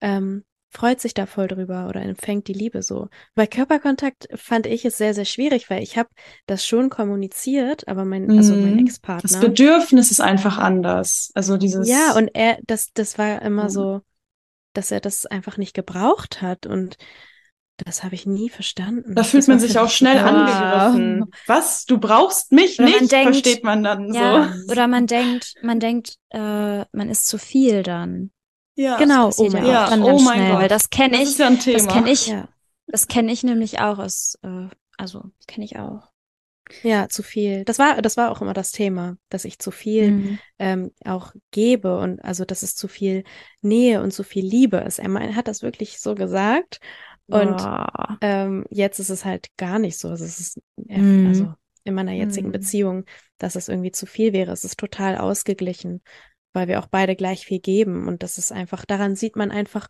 ähm, 0.00 0.44
freut 0.70 1.00
sich 1.00 1.14
da 1.14 1.26
voll 1.26 1.48
drüber 1.48 1.88
oder 1.88 2.02
empfängt 2.02 2.46
die 2.46 2.52
Liebe 2.52 2.82
so. 2.82 3.08
Bei 3.34 3.46
Körperkontakt 3.46 4.28
fand 4.34 4.66
ich 4.66 4.84
es 4.84 4.98
sehr, 4.98 5.14
sehr 5.14 5.24
schwierig, 5.24 5.70
weil 5.70 5.82
ich 5.82 5.96
habe 5.96 6.10
das 6.46 6.66
schon 6.66 6.90
kommuniziert, 6.90 7.88
aber 7.88 8.04
mein, 8.04 8.28
also 8.28 8.54
mein 8.54 8.74
Mhm. 8.74 8.84
Das 8.84 8.86
Ex-Partner. 8.86 9.40
Bedürfnis 9.40 10.10
ist 10.10 10.20
einfach 10.20 10.58
anders. 10.58 11.30
Also 11.34 11.56
dieses. 11.56 11.88
Ja, 11.88 12.14
und 12.16 12.28
er, 12.34 12.58
das, 12.66 12.92
das 12.92 13.18
war 13.18 13.42
immer 13.42 13.62
Ja. 13.62 13.68
so, 13.70 14.00
dass 14.78 14.90
er 14.90 15.00
das 15.00 15.26
einfach 15.26 15.56
nicht 15.58 15.74
gebraucht 15.74 16.40
hat 16.40 16.64
und 16.66 16.96
das 17.84 18.02
habe 18.02 18.14
ich 18.16 18.26
nie 18.26 18.48
verstanden. 18.50 19.14
Da 19.14 19.22
fühlt 19.22 19.42
Das 19.42 19.48
man 19.48 19.60
sich 19.60 19.78
auch 19.78 19.88
schnell 19.90 20.18
angegriffen. 20.18 21.30
Was? 21.46 21.84
Du 21.84 21.98
brauchst 21.98 22.50
mich 22.50 22.78
Oder 22.78 22.88
man 22.90 23.00
nicht? 23.00 23.12
denkt- 23.12 23.24
versteht 23.34 23.62
man 23.64 23.82
dann 23.84 24.12
Ja, 24.14 24.52
so. 24.52 24.72
oder 24.72 24.88
man 24.88 25.06
denkt, 25.06 25.54
man 25.62 25.78
denkt, 25.78 26.16
äh, 26.30 26.38
man 26.92 27.08
ist 27.10 27.26
zu 27.26 27.38
viel 27.38 27.82
dann. 27.82 28.30
Ja. 28.74 28.96
Genau. 28.96 29.26
Das 29.26 29.38
oh 29.38 29.48
mein 29.50 29.66
ja 29.66 29.90
dann 29.90 30.02
oh 30.02 30.18
mein 30.20 30.36
schnell, 30.38 30.50
Gott. 30.52 30.60
weil 30.62 30.68
das 30.68 30.90
kenne 30.90 31.10
Das 31.18 31.20
ich, 31.22 31.28
ist 31.30 31.38
ja 31.38 31.46
ein 31.48 31.58
Thema. 31.60 31.78
das 31.78 31.86
kenne 31.88 32.10
ich, 32.10 32.26
Ja, 32.28 32.48
das 32.86 33.06
kenne 33.08 33.32
ich 33.32 33.42
nämlich 33.44 33.80
auch 33.80 33.98
aus, 33.98 34.38
äh, 34.42 34.68
also 34.96 35.24
kenne 35.46 35.64
ich 35.64 35.76
auch. 35.78 36.08
Ja, 36.82 37.08
zu 37.08 37.22
viel. 37.22 37.64
Das 37.64 37.78
war, 37.78 38.00
das 38.02 38.16
war 38.16 38.30
auch 38.30 38.40
immer 38.42 38.54
das 38.54 38.72
Thema, 38.72 39.16
dass 39.28 39.44
ich 39.44 39.58
zu 39.58 39.70
viel 39.70 40.12
Mhm. 40.12 40.38
ähm, 40.58 40.92
auch 41.04 41.32
gebe 41.50 41.98
und 41.98 42.22
also, 42.24 42.44
dass 42.44 42.62
es 42.62 42.74
zu 42.74 42.88
viel 42.88 43.24
Nähe 43.62 44.02
und 44.02 44.12
zu 44.12 44.22
viel 44.24 44.44
Liebe 44.44 44.78
ist. 44.78 44.98
Er 44.98 45.08
mein- 45.08 45.36
hat 45.36 45.48
das 45.48 45.62
wirklich 45.62 45.98
so 46.00 46.14
gesagt 46.14 46.80
und 47.28 47.56
Boah. 47.60 48.18
ähm, 48.20 48.64
jetzt 48.70 48.98
ist 48.98 49.10
es 49.10 49.24
halt 49.24 49.48
gar 49.56 49.78
nicht 49.78 49.98
so. 49.98 50.08
Also, 50.08 50.24
es 50.24 50.40
ist, 50.40 50.60
er- 50.88 50.98
Mhm. 50.98 51.26
also 51.26 51.54
in 51.84 51.94
meiner 51.94 52.12
jetzigen 52.12 52.48
Mhm. 52.48 52.52
Beziehung, 52.52 53.04
dass 53.38 53.54
es 53.56 53.68
irgendwie 53.68 53.92
zu 53.92 54.06
viel 54.06 54.32
wäre. 54.32 54.52
Es 54.52 54.64
ist 54.64 54.78
total 54.78 55.16
ausgeglichen, 55.18 56.02
weil 56.52 56.68
wir 56.68 56.80
auch 56.80 56.86
beide 56.86 57.16
gleich 57.16 57.44
viel 57.46 57.60
geben 57.60 58.08
und 58.08 58.22
das 58.22 58.38
ist 58.38 58.52
einfach, 58.52 58.84
daran 58.84 59.14
sieht 59.16 59.36
man 59.36 59.50
einfach, 59.50 59.88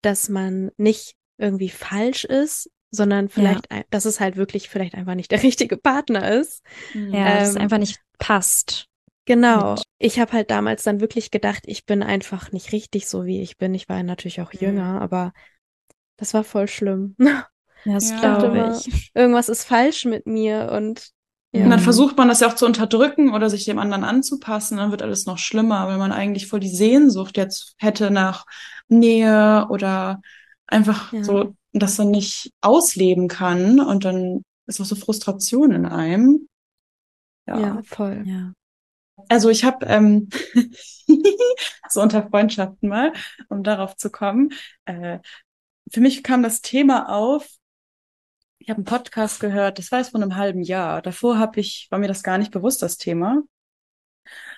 dass 0.00 0.28
man 0.28 0.70
nicht 0.76 1.14
irgendwie 1.38 1.68
falsch 1.70 2.24
ist, 2.24 2.70
sondern 2.92 3.28
vielleicht, 3.30 3.70
ein, 3.72 3.84
dass 3.90 4.04
es 4.04 4.20
halt 4.20 4.36
wirklich 4.36 4.68
vielleicht 4.70 4.94
einfach 4.94 5.16
nicht 5.16 5.32
der 5.32 5.42
richtige 5.44 5.78
Partner 5.78 6.30
ist. 6.32 6.62
Ja, 6.94 7.38
dass 7.38 7.50
es 7.50 7.56
Ähm, 7.56 7.58
einfach 7.58 7.78
nicht 7.78 8.00
passt. 8.18 8.86
Genau. 9.24 9.82
Ich 9.98 10.18
habe 10.18 10.32
halt 10.32 10.50
damals 10.50 10.82
dann 10.82 11.00
wirklich 11.00 11.30
gedacht, 11.30 11.62
ich 11.66 11.86
bin 11.86 12.02
einfach 12.02 12.52
nicht 12.52 12.72
richtig 12.72 13.08
so, 13.08 13.24
wie 13.24 13.40
ich 13.40 13.56
bin. 13.56 13.74
Ich 13.74 13.88
war 13.88 14.02
natürlich 14.02 14.40
auch 14.40 14.52
Mhm. 14.52 14.60
jünger, 14.60 15.00
aber 15.00 15.32
das 16.16 16.34
war 16.34 16.44
voll 16.44 16.68
schlimm. 16.68 17.16
Ja, 17.84 17.94
das 17.94 18.12
Ja. 18.12 18.16
glaube 18.16 18.58
Immer. 18.58 18.68
ich. 18.68 19.10
Irgendwas 19.14 19.48
ist 19.48 19.64
falsch 19.64 20.04
mit 20.04 20.26
mir 20.26 20.70
und 20.72 21.10
ja. 21.52 21.64
Und 21.64 21.70
dann 21.70 21.78
Mhm. 21.78 21.84
versucht 21.84 22.16
man 22.16 22.28
das 22.28 22.40
ja 22.40 22.48
auch 22.48 22.54
zu 22.54 22.64
unterdrücken 22.66 23.34
oder 23.34 23.50
sich 23.50 23.64
dem 23.64 23.78
anderen 23.78 24.04
anzupassen, 24.04 24.78
dann 24.78 24.90
wird 24.90 25.02
alles 25.02 25.26
noch 25.26 25.38
schlimmer, 25.38 25.86
weil 25.88 25.98
man 25.98 26.12
eigentlich 26.12 26.46
voll 26.46 26.60
die 26.60 26.68
Sehnsucht 26.74 27.36
jetzt 27.36 27.74
hätte 27.78 28.10
nach 28.10 28.46
Nähe 28.88 29.66
oder 29.68 30.22
einfach 30.66 31.12
Ja. 31.12 31.22
so 31.22 31.54
das 31.72 31.96
dann 31.96 32.10
nicht 32.10 32.52
ausleben 32.60 33.28
kann 33.28 33.80
und 33.80 34.04
dann 34.04 34.44
ist 34.66 34.80
auch 34.80 34.84
so 34.84 34.94
Frustration 34.94 35.72
in 35.72 35.86
einem. 35.86 36.48
Ja. 37.46 37.58
ja, 37.58 37.82
voll. 37.84 38.22
Ja. 38.26 38.52
Also 39.28 39.50
ich 39.50 39.64
habe 39.64 39.86
ähm, 39.86 40.28
so 41.88 42.00
unter 42.00 42.28
Freundschaften 42.28 42.88
mal, 42.88 43.12
um 43.48 43.62
darauf 43.62 43.96
zu 43.96 44.10
kommen. 44.10 44.52
Äh, 44.84 45.18
für 45.90 46.00
mich 46.00 46.22
kam 46.22 46.42
das 46.42 46.60
Thema 46.60 47.08
auf. 47.08 47.48
Ich 48.58 48.70
habe 48.70 48.78
einen 48.78 48.84
Podcast 48.84 49.40
gehört, 49.40 49.78
das 49.78 49.90
war 49.90 49.98
jetzt 49.98 50.10
vor 50.10 50.22
einem 50.22 50.36
halben 50.36 50.62
Jahr. 50.62 51.02
Davor 51.02 51.38
habe 51.38 51.60
ich, 51.60 51.88
war 51.90 51.98
mir 51.98 52.08
das 52.08 52.22
gar 52.22 52.38
nicht 52.38 52.52
bewusst, 52.52 52.80
das 52.80 52.96
Thema. 52.96 53.42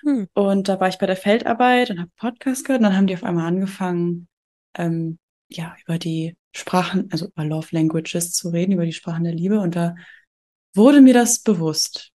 Hm. 0.03 0.27
Und 0.33 0.67
da 0.67 0.79
war 0.79 0.87
ich 0.87 0.99
bei 0.99 1.07
der 1.07 1.17
Feldarbeit 1.17 1.89
und 1.89 1.99
habe 1.99 2.11
Podcast 2.15 2.65
gehört 2.65 2.81
und 2.81 2.83
dann 2.83 2.95
haben 2.95 3.07
die 3.07 3.15
auf 3.15 3.23
einmal 3.23 3.47
angefangen, 3.47 4.27
ähm, 4.75 5.17
ja, 5.49 5.75
über 5.83 5.97
die 5.97 6.35
Sprachen, 6.55 7.09
also 7.11 7.27
über 7.27 7.43
Love 7.43 7.67
Languages 7.71 8.31
zu 8.31 8.49
reden, 8.49 8.71
über 8.71 8.85
die 8.85 8.93
Sprachen 8.93 9.25
der 9.25 9.33
Liebe. 9.33 9.59
Und 9.59 9.75
da 9.75 9.95
wurde 10.73 11.01
mir 11.01 11.13
das 11.13 11.39
bewusst. 11.39 12.11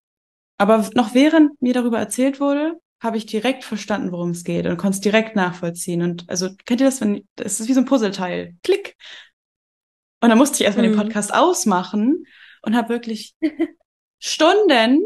Aber 0.58 0.90
noch 0.94 1.14
während 1.14 1.60
mir 1.62 1.74
darüber 1.74 1.98
erzählt 2.00 2.40
wurde, 2.40 2.80
habe 3.02 3.18
ich 3.18 3.26
direkt 3.26 3.64
verstanden, 3.64 4.12
worum 4.12 4.32
es 4.32 4.44
geht 4.44 4.66
und 4.66 4.78
konnte 4.78 4.96
es 4.96 5.02
direkt 5.02 5.36
nachvollziehen. 5.36 6.02
Und 6.02 6.30
also 6.30 6.50
kennt 6.66 6.82
ihr 6.82 6.88
das, 6.88 7.02
wenn 7.02 7.28
es 7.36 7.60
ist 7.60 7.68
wie 7.68 7.74
so 7.74 7.82
ein 7.82 7.86
Puzzleteil. 7.86 8.56
Klick. 8.64 8.96
Und 10.22 10.30
dann 10.30 10.38
musste 10.38 10.56
ich 10.58 10.66
erstmal 10.66 10.88
Mhm. 10.88 10.94
den 10.94 11.02
Podcast 11.02 11.34
ausmachen 11.34 12.26
und 12.64 12.76
habe 12.76 12.90
wirklich 12.90 13.36
Stunden, 14.20 15.04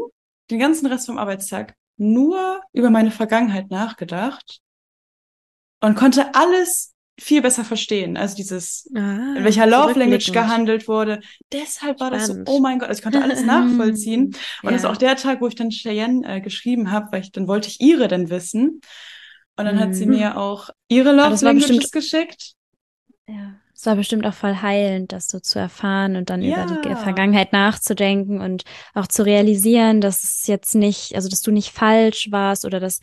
den 0.50 0.58
ganzen 0.58 0.86
Rest 0.86 1.06
vom 1.06 1.18
Arbeitstag, 1.18 1.74
nur 1.96 2.60
über 2.72 2.90
meine 2.90 3.10
Vergangenheit 3.10 3.70
nachgedacht 3.70 4.60
und 5.80 5.94
konnte 5.94 6.34
alles 6.34 6.94
viel 7.20 7.42
besser 7.42 7.64
verstehen. 7.64 8.16
Also 8.16 8.34
dieses, 8.36 8.90
Ah, 8.94 9.34
in 9.36 9.44
welcher 9.44 9.66
Love 9.66 9.98
Language 9.98 10.32
gehandelt 10.32 10.88
wurde. 10.88 11.20
Deshalb 11.52 12.00
war 12.00 12.10
das 12.10 12.26
so, 12.26 12.32
Spannend. 12.32 12.48
oh 12.50 12.60
mein 12.60 12.78
Gott, 12.78 12.88
also 12.88 12.98
ich 12.98 13.02
konnte 13.02 13.22
alles 13.22 13.42
nachvollziehen. 13.44 14.34
Und 14.62 14.70
das 14.72 14.76
ist 14.76 14.82
Ja. 14.84 14.90
auch 14.90 14.96
der 14.96 15.16
Tag, 15.16 15.40
wo 15.40 15.46
ich 15.46 15.54
dann 15.54 15.70
Cheyenne 15.70 16.26
äh, 16.26 16.40
geschrieben 16.40 16.90
habe, 16.90 17.08
weil 17.12 17.22
ich 17.22 17.30
dann 17.32 17.46
wollte 17.48 17.68
ich 17.68 17.80
ihre 17.80 18.08
denn 18.08 18.30
wissen. 18.30 18.80
Und 19.56 19.64
dann 19.66 19.78
hat 19.78 19.94
sie 19.94 20.06
Mhm. 20.06 20.12
mir 20.16 20.36
auch 20.38 20.70
ihre 20.88 21.10
Ah, 21.10 21.28
Love 21.28 21.44
Languages 21.44 21.68
bestimmt- 21.68 21.92
geschickt. 21.92 22.52
Ja. 23.28 23.54
Es 23.74 23.86
war 23.86 23.96
bestimmt 23.96 24.24
auch 24.26 24.34
voll 24.34 24.56
heilend, 24.62 25.12
das 25.12 25.28
so 25.28 25.40
zu 25.40 25.58
erfahren 25.58 26.14
und 26.16 26.30
dann 26.30 26.40
über 26.42 26.66
die 26.84 26.88
Ja. 26.88 26.96
Vergangenheit 26.96 27.52
nachzudenken 27.52 28.40
und 28.40 28.62
auch 28.94 29.08
zu 29.08 29.24
realisieren, 29.24 30.00
dass 30.00 30.22
es 30.22 30.46
jetzt 30.46 30.74
nicht, 30.76 31.14
also 31.16 31.28
dass 31.28 31.42
du 31.42 31.50
nicht 31.50 31.70
falsch 31.70 32.28
warst 32.30 32.64
oder 32.64 32.78
dass 32.80 33.00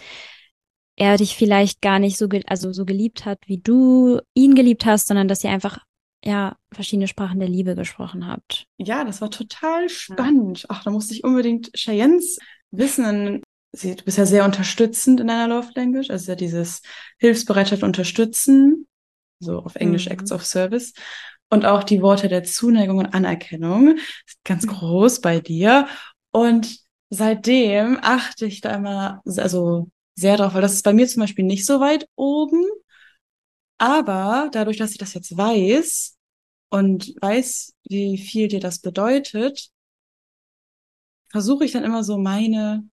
er 1.00 1.18
dich 1.18 1.36
vielleicht 1.36 1.82
gar 1.82 1.98
nicht 1.98 2.18
so, 2.18 2.28
also 2.46 2.72
so 2.74 2.86
geliebt 2.86 3.26
hat, 3.26 3.40
wie 3.48 3.58
du 3.60 4.20
ihn 4.34 4.54
geliebt 4.54 4.86
hast, 4.86 5.08
sondern 5.08 5.28
dass 5.28 5.44
ihr 5.44 5.50
einfach 5.50 5.80
ja 6.24 6.58
verschiedene 6.74 7.08
Sprachen 7.08 7.40
der 7.40 7.48
Liebe 7.48 7.76
gesprochen 7.76 8.28
habt. 8.28 8.66
Ja, 8.78 9.06
das 9.06 9.22
war 9.22 9.32
total 9.32 9.88
spannend. 9.88 10.66
Ach, 10.68 10.84
da 10.84 10.92
musste 10.92 11.14
ich 11.14 11.24
unbedingt 11.24 11.72
Cheyennes 11.74 12.38
wissen. 12.72 13.42
Sie, 13.72 13.96
du 13.96 14.04
bist 14.04 14.18
ja 14.18 14.26
sehr 14.26 14.44
unterstützend 14.44 15.22
in 15.22 15.28
deiner 15.28 15.48
Love 15.48 15.70
Language, 15.76 16.10
also 16.10 16.32
ja 16.32 16.36
dieses 16.36 16.82
Hilfsbereitschaft 17.18 17.84
unterstützen, 17.84 18.88
so 19.40 19.60
auf 19.60 19.76
Englisch 19.76 20.08
Mhm. 20.08 20.12
Acts 20.12 20.32
of 20.32 20.46
Service. 20.46 20.94
Und 21.50 21.66
auch 21.66 21.84
die 21.84 22.02
Worte 22.02 22.28
der 22.28 22.44
Zuneigung 22.44 22.98
und 22.98 23.14
Anerkennung. 23.14 23.98
Ist 24.28 24.44
ganz 24.44 24.68
groß 24.68 25.22
bei 25.22 25.40
dir. 25.40 25.88
Und 26.32 26.80
seitdem 27.10 27.98
achte 28.02 28.46
ich 28.46 28.60
da 28.62 28.76
immer, 28.76 29.22
also 29.26 29.90
sehr 30.20 30.38
drauf, 30.38 30.54
weil 30.54 30.62
das 30.62 30.74
ist 30.74 30.84
bei 30.84 30.94
mir 30.94 31.08
zum 31.08 31.22
Beispiel 31.22 31.46
nicht 31.46 31.66
so 31.66 31.80
weit 31.80 32.08
oben. 32.16 32.64
Aber 33.78 34.50
dadurch, 34.52 34.78
dass 34.78 34.92
ich 34.92 34.98
das 34.98 35.14
jetzt 35.14 35.36
weiß 35.38 36.18
und 36.70 37.16
weiß, 37.22 37.74
wie 37.88 38.18
viel 38.18 38.48
dir 38.48 38.60
das 38.60 38.80
bedeutet, 38.80 39.70
versuche 41.30 41.66
ich 41.66 41.72
dann 41.72 41.84
immer 41.84 42.04
so 42.04 42.18
meine 42.18 42.84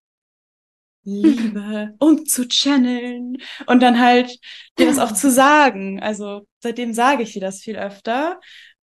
Liebe 1.05 1.95
umzuchanneln 1.99 3.39
und 3.67 3.81
dann 3.81 4.01
halt 4.01 4.39
dir 4.79 4.87
das 4.87 4.99
auch 4.99 5.13
zu 5.13 5.31
sagen. 5.31 6.01
Also 6.01 6.47
seitdem 6.61 6.93
sage 6.93 7.23
ich 7.23 7.33
dir 7.33 7.41
das 7.41 7.61
viel 7.61 7.77
öfter, 7.77 8.41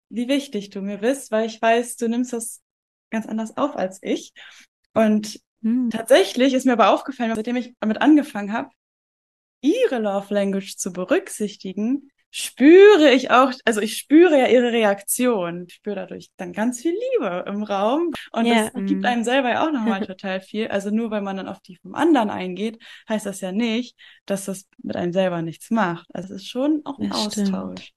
wie 0.09 0.27
wichtig 0.27 0.69
du 0.69 0.81
mir 0.81 0.97
bist, 0.97 1.31
weil 1.31 1.45
ich 1.45 1.61
weiß, 1.61 1.97
du 1.97 2.07
nimmst 2.07 2.33
das 2.33 2.61
ganz 3.09 3.25
anders 3.25 3.57
auf 3.57 3.75
als 3.75 3.99
ich. 4.01 4.33
Und 4.93 5.39
Hm. 5.63 5.89
tatsächlich 5.89 6.53
ist 6.53 6.65
mir 6.65 6.73
aber 6.73 6.89
aufgefallen, 6.91 7.33
seitdem 7.35 7.55
ich 7.55 7.73
damit 7.79 8.01
angefangen 8.01 8.53
habe, 8.53 8.69
ihre 9.61 9.99
Love 9.99 10.33
Language 10.33 10.77
zu 10.77 10.91
berücksichtigen, 10.93 12.09
spüre 12.31 13.11
ich 13.11 13.31
auch, 13.31 13.53
also 13.65 13.81
ich 13.81 13.97
spüre 13.97 14.39
ja 14.39 14.47
ihre 14.47 14.71
Reaktion, 14.71 15.65
ich 15.67 15.75
spüre 15.75 15.95
dadurch 15.97 16.29
dann 16.37 16.53
ganz 16.53 16.81
viel 16.81 16.93
Liebe 17.13 17.45
im 17.47 17.63
Raum 17.63 18.11
und 18.31 18.49
Ja. 18.49 18.51
das 18.51 18.71
gibt 18.85 19.03
Mhm. 19.03 19.05
einem 19.05 19.23
selber 19.23 19.51
ja 19.51 19.67
auch 19.67 19.71
nochmal 19.71 20.01
total 20.07 20.41
viel. 20.41 20.67
Also 20.69 20.89
nur 20.91 21.11
weil 21.11 21.21
man 21.21 21.37
dann 21.37 21.47
auf 21.47 21.61
die 21.61 21.77
vom 21.77 21.95
anderen 21.95 22.29
eingeht, 22.31 22.81
heißt 23.09 23.25
das 23.27 23.41
ja 23.41 23.51
nicht, 23.51 23.95
dass 24.25 24.45
das 24.45 24.67
mit 24.81 24.95
einem 24.95 25.13
selber 25.13 25.41
nichts 25.43 25.69
macht. 25.71 26.07
Also 26.13 26.33
es 26.35 26.41
ist 26.43 26.49
schon 26.49 26.81
auch 26.85 26.99
ein 26.99 27.07
Das 27.07 27.21
stimmt. 27.21 27.69
Austausch. 27.75 27.93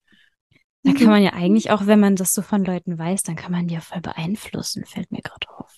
Da 0.85 0.93
kann 0.95 1.09
man 1.09 1.23
ja 1.23 1.33
eigentlich 1.35 1.71
auch, 1.71 1.87
wenn 1.87 2.01
man 2.01 2.17
das 2.17 2.33
so 2.33 2.41
von 2.43 2.65
Leuten 2.65 2.99
weiß, 2.99 3.23
dann 3.25 3.37
kann 3.37 3.53
man 3.53 3.67
die 3.69 3.75
ja 3.75 3.81
voll 3.81 4.01
beeinflussen, 4.01 4.87
fällt 4.87 5.11
mir 5.13 5.21
gerade 5.23 5.49
auf. 5.51 5.76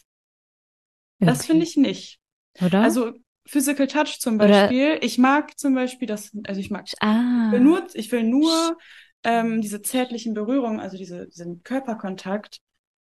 Das 1.20 1.46
finde 1.46 1.64
ich 1.64 1.76
nicht. 1.76 2.18
Oder? 2.64 2.82
Also 2.82 3.12
Physical 3.46 3.86
Touch 3.86 4.18
zum 4.20 4.36
Oder- 4.36 4.48
Beispiel. 4.48 4.98
Ich 5.02 5.18
mag 5.18 5.58
zum 5.58 5.74
Beispiel 5.74 6.06
das, 6.06 6.30
also 6.44 6.60
ich 6.60 6.70
mag 6.70 6.86
ah. 7.00 7.46
Ich 7.46 7.52
will 7.52 7.60
nur, 7.60 7.86
ich 7.94 8.12
will 8.12 8.24
nur 8.24 8.76
ähm, 9.24 9.60
diese 9.60 9.82
zärtlichen 9.82 10.34
Berührungen, 10.34 10.80
also 10.80 10.96
diese, 10.96 11.26
diesen 11.28 11.62
Körperkontakt, 11.62 12.58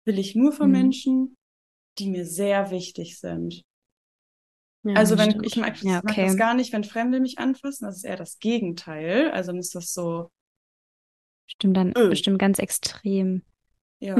will 0.05 0.19
ich 0.19 0.35
nur 0.35 0.53
von 0.53 0.67
Mhm. 0.69 0.73
Menschen, 0.73 1.37
die 1.99 2.09
mir 2.09 2.25
sehr 2.25 2.71
wichtig 2.71 3.19
sind. 3.19 3.63
Ja, 4.83 4.95
also 4.95 5.19
wenn 5.19 5.31
stimmt. 5.31 5.47
ich 5.47 5.57
mag, 5.57 5.77
ich 5.77 5.83
Ja, 5.83 6.01
mag 6.03 6.05
okay. 6.13 6.25
das 6.27 6.37
gar 6.37 6.55
nicht, 6.55 6.73
wenn 6.73 6.85
Fremde 6.85 7.21
mich 7.21 7.39
anfassen, 7.39 7.85
das 7.85 7.99
ist 7.99 8.05
eher 8.05 8.17
das 8.17 8.39
Gegenteil. 8.39 9.31
Also 9.31 9.53
dann 9.53 9.61
ist 9.61 9.75
das 9.75 9.93
so, 9.93 10.31
Stimmt 11.47 11.77
dann 11.77 11.93
Öh. 11.99 12.09
bestimmt 12.09 12.39
ganz 12.39 12.59
extrem. 12.59 13.43
ja, 13.99 14.17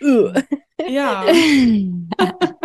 Uh. 0.00 0.32
ja, 0.88 1.24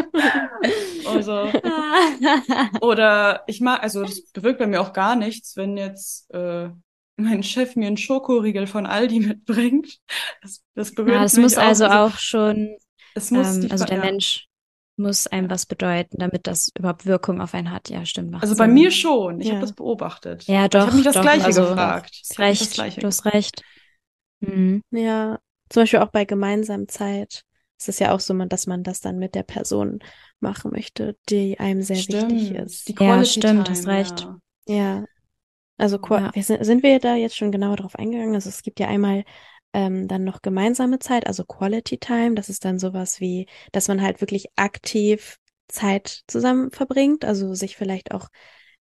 also 1.06 1.52
oder 2.82 3.44
ich 3.48 3.62
mag, 3.62 3.82
also 3.84 4.04
das 4.04 4.22
bewirkt 4.32 4.60
bei 4.60 4.68
mir 4.68 4.82
auch 4.82 4.94
gar 4.94 5.16
nichts, 5.16 5.56
wenn 5.58 5.78
jetzt 5.78 6.30
äh, 6.34 6.70
mein 7.18 7.44
Chef 7.44 7.76
mir 7.76 7.88
einen 7.88 7.98
Schokoriegel 7.98 8.68
von 8.68 8.86
Aldi 8.86 9.20
mitbringt. 9.22 10.00
Das, 10.42 10.62
das 10.76 10.94
berührt 10.94 11.16
ja, 11.16 11.22
das 11.24 11.34
mich 11.34 11.44
muss 11.44 11.58
auch. 11.58 11.64
also 11.64 11.86
auch 11.88 12.18
schon, 12.18 12.78
es 13.14 13.32
muss 13.32 13.58
ähm, 13.58 13.68
also 13.72 13.86
der 13.86 13.98
ja. 13.98 14.04
Mensch 14.04 14.48
muss 14.98 15.28
einem 15.28 15.50
was 15.50 15.66
bedeuten, 15.66 16.18
damit 16.20 16.48
das 16.48 16.72
überhaupt 16.78 17.06
Wirkung 17.06 17.42
auf 17.42 17.54
einen 17.54 17.72
hat. 17.72 17.90
Ja, 17.90 18.06
stimmt. 18.06 18.34
Also 18.42 18.56
bei 18.56 18.66
Sinn. 18.66 18.74
mir 18.74 18.92
schon. 18.92 19.42
Ich 19.42 19.48
Ja. 19.48 19.54
habe 19.56 19.62
das 19.62 19.74
beobachtet. 19.74 20.44
Ja, 20.46 20.64
Ich 20.66 20.70
doch. 20.70 20.88
habe 20.88 20.96
mich 20.96 21.04
das 21.04 21.16
doch, 21.16 21.22
Gleiche 21.22 21.46
also, 21.46 21.62
gefragt. 21.62 22.12
Ich 22.14 22.38
mich 22.38 22.60
das 22.60 22.62
recht, 22.62 22.74
Gleiche 22.74 23.02
du 23.02 23.08
hast 23.08 23.26
recht. 23.26 23.62
Mhm. 24.40 24.82
Ja, 24.92 25.40
zum 25.70 25.84
Beispiel 25.84 26.00
auch 26.00 26.12
bei 26.12 26.26
gemeinsamer 26.26 26.88
Zeit. 26.88 27.44
Es 27.80 27.88
ist 27.88 28.00
ja 28.00 28.14
auch 28.14 28.20
so, 28.20 28.34
dass 28.46 28.68
man 28.68 28.84
das 28.84 29.02
dann 29.02 29.20
mit 29.20 29.36
der 29.36 29.44
Person 29.44 30.00
machen 30.40 30.72
möchte, 30.72 31.18
die 31.30 31.60
einem 31.60 31.82
sehr 31.82 32.08
wichtig 32.08 32.52
Stimmt. 32.52 32.56
ist. 32.56 32.88
Die 32.88 32.96
Ja, 33.00 33.24
Quality 33.24 33.44
stimmt, 33.44 33.70
Time, 33.70 33.70
hast 33.70 33.88
recht. 33.88 34.30
Ja. 34.30 34.40
Ja. 34.68 35.06
Also 35.78 36.00
Ja. 36.10 36.32
sind, 36.36 36.84
wir 36.84 37.00
da 37.00 37.16
jetzt 37.16 37.36
schon 37.38 37.52
genauer 37.52 37.78
drauf 37.78 37.96
eingegangen? 37.96 38.36
Also 38.36 38.50
es 38.50 38.64
gibt 38.64 38.80
ja 38.80 38.88
einmal 38.88 39.26
ähm, 39.74 40.08
dann 40.08 40.24
noch 40.24 40.42
gemeinsame 40.42 41.00
Zeit, 41.00 41.28
also 41.28 41.44
Quality 41.46 41.98
Time. 41.98 42.36
Das 42.36 42.50
ist 42.50 42.66
dann 42.66 42.80
sowas 42.80 43.20
wie, 43.20 43.48
dass 43.74 43.88
man 43.88 44.02
halt 44.02 44.22
wirklich 44.22 44.48
aktiv 44.56 45.38
Zeit 45.68 46.24
zusammen 46.28 46.72
verbringt, 46.72 47.26
also 47.26 47.54
sich 47.56 47.76
vielleicht 47.76 48.12
auch 48.14 48.30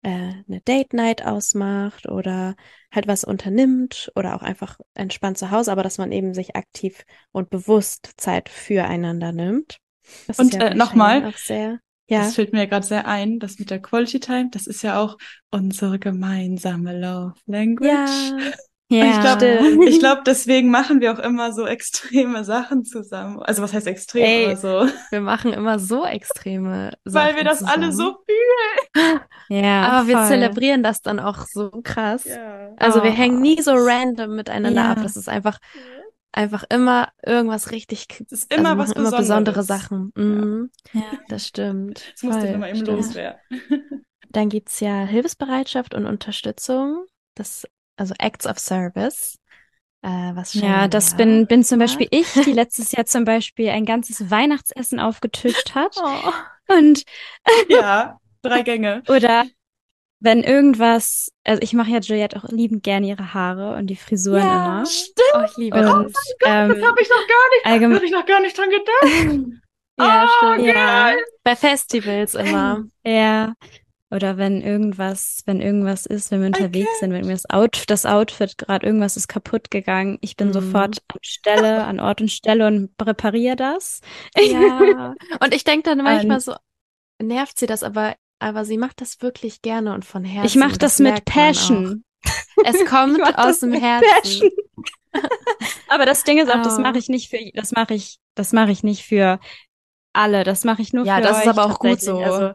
eine 0.02 0.60
Date 0.66 0.94
Night 0.94 1.24
ausmacht 1.24 2.08
oder 2.08 2.56
halt 2.90 3.06
was 3.06 3.24
unternimmt 3.24 4.10
oder 4.16 4.34
auch 4.34 4.42
einfach 4.42 4.78
entspannt 4.94 5.38
zu 5.38 5.50
Hause, 5.50 5.70
aber 5.72 5.82
dass 5.82 5.98
man 5.98 6.10
eben 6.12 6.32
sich 6.34 6.56
aktiv 6.56 7.04
und 7.32 7.50
bewusst 7.50 8.12
Zeit 8.16 8.48
füreinander 8.48 9.32
nimmt. 9.32 9.78
Das 10.26 10.38
Und, 10.38 10.54
ja 10.54 10.68
äh, 10.68 10.74
nochmal. 10.74 11.32
Ja. 11.48 12.22
Das 12.22 12.34
fällt 12.34 12.52
mir 12.52 12.66
gerade 12.66 12.84
sehr 12.84 13.06
ein, 13.06 13.38
das 13.38 13.60
mit 13.60 13.70
der 13.70 13.80
Quality 13.80 14.18
Time, 14.18 14.48
das 14.50 14.66
ist 14.66 14.82
ja 14.82 15.00
auch 15.00 15.16
unsere 15.52 16.00
gemeinsame 16.00 16.98
Love 16.98 17.34
Language. 17.46 17.88
Ja. 17.88 18.52
Und 18.90 18.96
ich 18.96 19.20
glaube, 19.20 19.58
stimmt. 19.60 19.88
ich 19.88 19.98
glaube, 20.00 20.22
deswegen 20.26 20.70
machen 20.70 21.00
wir 21.00 21.12
auch 21.12 21.20
immer 21.20 21.52
so 21.52 21.64
extreme 21.66 22.42
Sachen 22.44 22.84
zusammen. 22.84 23.40
Also 23.40 23.62
was 23.62 23.72
heißt 23.72 23.86
extrem, 23.86 24.24
Ey, 24.24 24.46
aber 24.46 24.56
so, 24.56 24.92
Wir 25.10 25.20
machen 25.20 25.52
immer 25.52 25.78
so 25.78 26.04
extreme 26.04 26.90
Sachen 27.04 27.28
weil 27.28 27.36
wir 27.36 27.44
das 27.44 27.62
alle 27.62 27.90
zusammen. 27.90 27.92
so 27.92 28.24
fühlen. 28.26 29.20
Ja, 29.48 29.82
Aber 29.88 30.08
wir 30.08 30.18
voll. 30.18 30.26
zelebrieren 30.26 30.82
das 30.82 31.02
dann 31.02 31.20
auch 31.20 31.46
so 31.46 31.70
krass. 31.84 32.24
Ja. 32.24 32.70
Also 32.78 33.02
wir 33.04 33.10
Oh. 33.10 33.14
hängen 33.14 33.40
nie 33.40 33.60
so 33.62 33.72
random 33.74 34.34
miteinander 34.34 34.82
Ja. 34.82 34.90
ab. 34.92 34.98
Das 35.02 35.16
ist 35.16 35.28
einfach, 35.28 35.58
einfach 36.32 36.64
immer 36.68 37.08
irgendwas 37.24 37.70
richtig, 37.70 38.06
Es 38.30 38.32
ist 38.44 38.54
immer 38.54 38.70
also 38.70 38.82
was 38.82 38.92
immer 38.92 39.16
besondere. 39.16 39.62
Sachen. 39.62 40.12
Mhm. 40.16 40.70
Ja. 40.92 41.02
Das 41.28 41.46
stimmt. 41.46 42.12
Das 42.14 42.22
musste 42.24 42.46
ich 42.48 42.54
immer 42.54 42.68
eben 42.68 42.80
loswerden. 42.84 43.38
Dann 44.30 44.48
gibt's 44.48 44.78
ja 44.80 45.04
Hilfsbereitschaft 45.04 45.94
und 45.94 46.06
Unterstützung. 46.06 47.04
Das, 47.34 47.66
also 48.00 48.14
Acts 48.18 48.46
of 48.46 48.58
Service. 48.58 49.38
Äh, 50.02 50.08
was 50.34 50.54
Ja, 50.54 50.60
Cheyenne 50.62 50.88
das 50.88 51.10
ja 51.12 51.16
bin, 51.18 51.46
bin 51.46 51.62
zum. 51.62 51.78
Beispiel 51.78 52.08
ich, 52.10 52.32
die 52.32 52.52
letztes 52.52 52.92
Jahr 52.92 53.04
zum 53.04 53.24
Beispiel 53.24 53.68
ein 53.68 53.84
ganzes 53.84 54.30
Weihnachtsessen 54.30 54.98
aufgetischt 54.98 55.74
hat. 55.74 55.96
Oh. 56.02 56.32
Und, 56.74 57.04
Ja, 57.68 58.18
drei 58.42 58.62
Gänge. 58.62 59.02
oder 59.08 59.44
wenn 60.22 60.42
irgendwas, 60.42 61.30
also 61.44 61.62
ich 61.62 61.72
mache 61.72 61.90
ja 61.90 61.98
Juliette 61.98 62.36
auch 62.36 62.48
liebend 62.50 62.82
gerne 62.82 63.06
ihre 63.08 63.32
Haare 63.34 63.74
und 63.76 63.86
die 63.86 63.96
Frisuren 63.96 64.46
Ja, 64.46 64.66
immer. 64.66 64.86
Stimmt, 64.86 65.16
Oh, 65.34 65.42
ich 65.50 65.56
liebe 65.56 65.78
Und, 65.78 66.12
das. 66.14 66.34
ähm, 66.44 66.68
das 66.68 66.82
habe 66.88 67.00
ich 67.00 67.08
noch 67.08 67.26
gar 67.26 67.48
nicht, 67.54 67.66
allgemein, 67.66 67.96
hab 67.96 68.02
ich 68.04 68.10
noch 68.12 68.26
gar 68.26 68.40
nicht 68.40 68.56
dran 68.58 68.70
gedacht. 68.70 69.60
Ja, 69.98 70.24
Oh, 70.24 70.54
stimmt. 70.54 70.66
ja, 70.74 71.14
Bei 71.44 71.56
Festivals 71.56 72.34
immer. 72.34 72.84
ja. 73.04 73.52
Oder 74.10 74.36
wenn 74.38 74.60
irgendwas, 74.60 75.42
wenn 75.46 75.60
irgendwas 75.60 76.04
ist, 76.06 76.30
wenn 76.32 76.40
wir 76.40 76.48
unterwegs 76.48 76.98
sind, 76.98 77.12
wenn 77.12 77.26
mir 77.26 77.32
das 77.32 77.48
Outfit, 77.48 77.88
das 77.90 78.06
Outfit 78.06 78.58
gerade 78.58 78.84
irgendwas 78.86 79.16
ist 79.16 79.28
kaputt 79.28 79.70
gegangen, 79.70 80.18
ich 80.20 80.36
bin 80.36 80.48
Mhm. 80.48 80.52
sofort 80.52 80.98
an 81.08 81.18
Stelle, 81.22 81.84
an 81.84 82.00
Ort 82.00 82.20
und 82.20 82.30
Stelle 82.30 82.66
und 82.66 82.90
repariere 83.00 83.54
das. 83.56 84.00
Ja. 84.36 85.14
Und 85.40 85.54
ich 85.54 85.62
denke 85.64 85.88
dann 85.90 85.98
manchmal 86.04 86.38
Und- 86.38 86.42
so, 86.42 86.54
nervt 87.22 87.58
sie 87.58 87.66
das, 87.66 87.82
aber, 87.84 88.16
aber 88.40 88.64
sie 88.64 88.78
macht 88.78 89.00
das 89.00 89.22
wirklich 89.22 89.62
gerne 89.62 89.94
und 89.94 90.04
von 90.04 90.24
Herzen. 90.24 90.46
Ich 90.46 90.56
mache 90.56 90.72
und 90.72 90.82
das, 90.82 90.98
mit 90.98 91.24
Passion. 91.24 92.02
Es 92.64 92.84
kommt 92.90 93.22
aus 93.22 93.34
das 93.36 93.60
dem 93.60 93.72
Herzen. 93.74 94.50
Aber 95.88 96.06
das 96.06 96.22
Ding 96.24 96.38
ist 96.38 96.48
auch, 96.50 96.62
das 96.62 96.78
Oh. 96.78 96.82
mache 96.82 96.98
ich 96.98 97.08
nicht 97.08 97.30
für, 97.30 97.38
das 97.54 97.72
mache 97.72 97.94
ich, 97.94 98.18
das 98.36 98.52
mache 98.52 98.70
ich 98.70 98.82
nicht 98.84 99.04
für 99.04 99.40
alle. 100.12 100.44
Das 100.44 100.64
mache 100.64 100.82
ich 100.82 100.92
nur 100.92 101.04
Ja, 101.04 101.16
für 101.16 101.22
das 101.22 101.38
ist 101.38 101.42
euch 101.44 101.48
aber 101.50 101.64
auch 101.66 101.78
gut 101.78 102.00
so. 102.00 102.18
Also, 102.18 102.52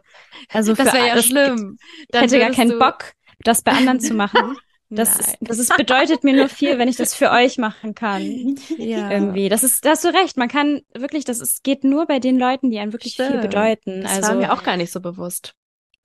also 0.50 0.74
das 0.74 0.92
wäre 0.92 1.06
ja 1.06 1.14
das- 1.14 1.26
schlimm. 1.26 1.78
Ich 2.00 2.06
Dann 2.08 2.22
hätte 2.22 2.38
gar 2.38 2.50
keinen 2.50 2.70
du- 2.72 2.78
Bock, 2.78 3.12
das 3.40 3.62
bei 3.62 3.72
anderen 3.72 4.00
zu 4.00 4.14
machen. 4.14 4.56
Das, 4.88 5.18
ist, 5.18 5.36
das 5.40 5.58
ist, 5.58 5.76
bedeutet 5.76 6.22
mir 6.22 6.32
nur 6.32 6.48
viel, 6.48 6.78
wenn 6.78 6.86
ich 6.86 6.94
das 6.94 7.12
für 7.12 7.32
euch 7.32 7.58
machen 7.58 7.96
kann. 7.96 8.22
Ja. 8.78 9.10
Irgendwie. 9.10 9.48
Das 9.48 9.64
ist, 9.64 9.84
da 9.84 9.90
hast 9.90 10.04
du 10.04 10.14
recht. 10.14 10.36
Man 10.36 10.46
kann 10.46 10.80
wirklich, 10.94 11.24
das 11.24 11.40
ist, 11.40 11.64
geht 11.64 11.82
nur 11.82 12.06
bei 12.06 12.20
den 12.20 12.38
Leuten, 12.38 12.70
die 12.70 12.78
einem 12.78 12.92
wirklich 12.92 13.16
viel 13.16 13.26
Stimmt. 13.26 13.42
bedeuten. 13.42 14.02
Das 14.02 14.12
also 14.12 14.28
war 14.28 14.34
mir 14.36 14.52
auch 14.52 14.62
gar 14.62 14.76
nicht 14.76 14.92
so 14.92 15.00
bewusst. 15.00 15.54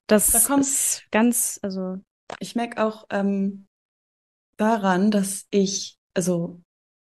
das 0.08 0.32
Da 0.32 0.40
kommt- 0.40 0.62
ist 0.62 1.04
ganz, 1.12 1.60
also 1.62 1.98
Ich 2.40 2.56
merke 2.56 2.84
auch 2.84 3.06
ähm, 3.10 3.68
daran, 4.56 5.12
dass 5.12 5.46
ich, 5.52 5.96
also 6.14 6.60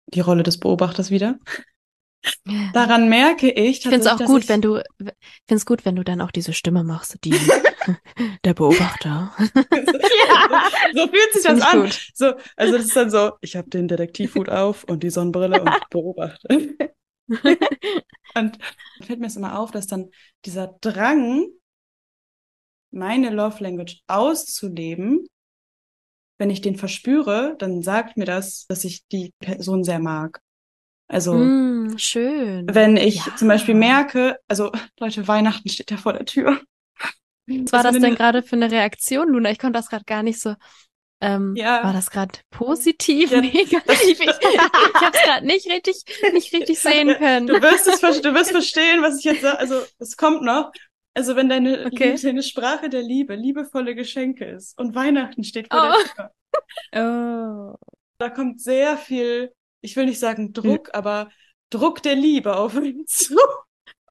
die 0.08 0.22
Rolle 0.22 0.42
des 0.42 0.60
Beobachters 0.60 1.12
wieder, 1.12 1.38
daran 2.74 3.10
merke 3.10 3.50
ich 3.50 3.78
Ich 3.78 3.82
finde 3.84 4.00
es 4.00 4.08
auch 4.08 4.18
gut, 4.26 4.50
wenn 4.50 4.62
du, 4.62 4.84
find's 5.48 5.66
gut, 5.66 5.86
wenn 5.86 5.96
du 5.96 6.04
dann 6.04 6.22
auch 6.22 6.32
diese 6.32 6.54
Stimme 6.54 6.84
machst, 6.84 7.18
die 7.24 7.34
der 8.44 8.54
Beobachter. 8.54 9.34
so 9.38 11.08
fühlt 11.08 11.34
sich 11.34 11.44
das 11.44 11.58
ich 11.60 11.64
an. 11.64 11.82
gut. 11.82 12.12
So, 12.14 12.34
also 12.56 12.78
das 12.78 12.86
ist 12.86 12.96
dann 12.96 13.10
so, 13.10 13.32
ich 13.42 13.56
habe 13.56 13.70
den 13.70 13.88
Detektivhut 13.88 14.50
auf 14.50 14.84
und 14.84 15.04
die 15.04 15.10
Sonnenbrille 15.10 15.62
und 15.62 15.72
beobachte. 15.90 16.76
und 18.36 18.58
fällt 19.02 19.20
mir 19.20 19.28
es 19.28 19.36
immer 19.36 19.60
auf, 19.60 19.72
dass 19.72 19.88
dann 19.88 20.10
dieser 20.46 20.76
Drang, 20.82 21.48
meine 22.92 23.30
Love 23.30 23.64
Language 23.64 24.02
auszuleben, 24.08 25.28
wenn 26.40 26.50
ich 26.50 26.62
den 26.62 26.76
verspüre, 26.76 27.56
dann 27.60 27.84
sagt 27.84 28.18
mir 28.18 28.26
das, 28.26 28.66
dass 28.68 28.84
ich 28.84 29.06
die 29.08 29.34
Person 29.40 29.84
sehr 29.84 30.00
mag. 30.00 30.42
Also, 31.12 31.34
Mm, 31.34 31.98
schön. 31.98 32.68
wenn 32.72 32.96
ich 32.96 33.26
Ja. 33.26 33.36
zum 33.36 33.48
Beispiel 33.48 33.74
merke, 33.76 34.38
also 34.48 34.72
Leute, 35.00 35.28
Weihnachten 35.28 35.68
steht 35.70 35.90
ja 35.92 35.98
vor 35.98 36.14
der 36.14 36.26
Tür. 36.26 36.62
Was 37.48 37.72
war 37.72 37.80
Also 37.80 37.88
das 37.90 37.96
wenn 37.96 38.02
denn 38.04 38.16
gerade 38.16 38.44
für 38.44 38.56
eine 38.56 38.70
Reaktion, 38.72 39.30
Luna? 39.30 39.50
Ich 39.50 39.58
konnte 39.58 39.80
das 39.80 39.90
gerade 39.90 40.06
gar 40.06 40.22
nicht 40.22 40.40
so. 40.40 40.54
Ähm, 41.22 41.56
Ja. 41.58 41.84
War 41.84 41.94
das 41.94 42.12
gerade 42.12 42.40
positiv, 42.52 43.32
Ja, 43.32 43.42
negativ? 43.42 44.20
Ich, 44.20 44.20
ich 44.20 44.58
habe 44.60 45.18
es 45.18 45.24
gerade 45.24 45.48
nicht 45.48 45.68
richtig, 45.68 46.04
nicht 46.32 46.54
richtig 46.54 46.80
sehen 46.80 47.16
können. 47.18 47.48
Du 47.48 47.60
wirst 47.60 47.88
es, 47.88 48.00
du 48.22 48.34
wirst 48.36 48.52
verstehen, 48.52 49.02
was 49.02 49.18
ich 49.18 49.26
jetzt 49.26 49.42
sage. 49.42 49.58
Also, 49.60 49.82
es 49.98 50.16
kommt 50.16 50.44
noch. 50.44 50.72
Also, 51.16 51.36
wenn 51.36 51.50
deine, 51.50 51.88
Okay. 51.88 52.16
Deine 52.22 52.44
Sprache 52.44 52.88
der 52.88 53.02
Liebe 53.02 53.34
liebevolle 53.36 53.96
Geschenke 53.96 54.46
ist 54.46 54.78
und 54.78 54.94
Weihnachten 54.94 55.44
steht 55.44 55.68
vor 55.74 55.92
Oh. 55.92 55.98
der 56.16 56.32
Tür, 56.94 57.74
oh. 57.74 57.76
da 58.20 58.30
kommt 58.30 58.62
sehr 58.62 58.96
viel, 58.96 59.52
ich 59.82 59.96
will 59.96 60.06
nicht 60.06 60.20
sagen 60.20 60.54
Druck, 60.54 60.90
aber 60.94 61.30
Druck 61.70 62.02
der 62.04 62.16
Liebe 62.16 62.56
auf 62.56 62.76
ihn 62.76 63.04
zu. 63.08 63.36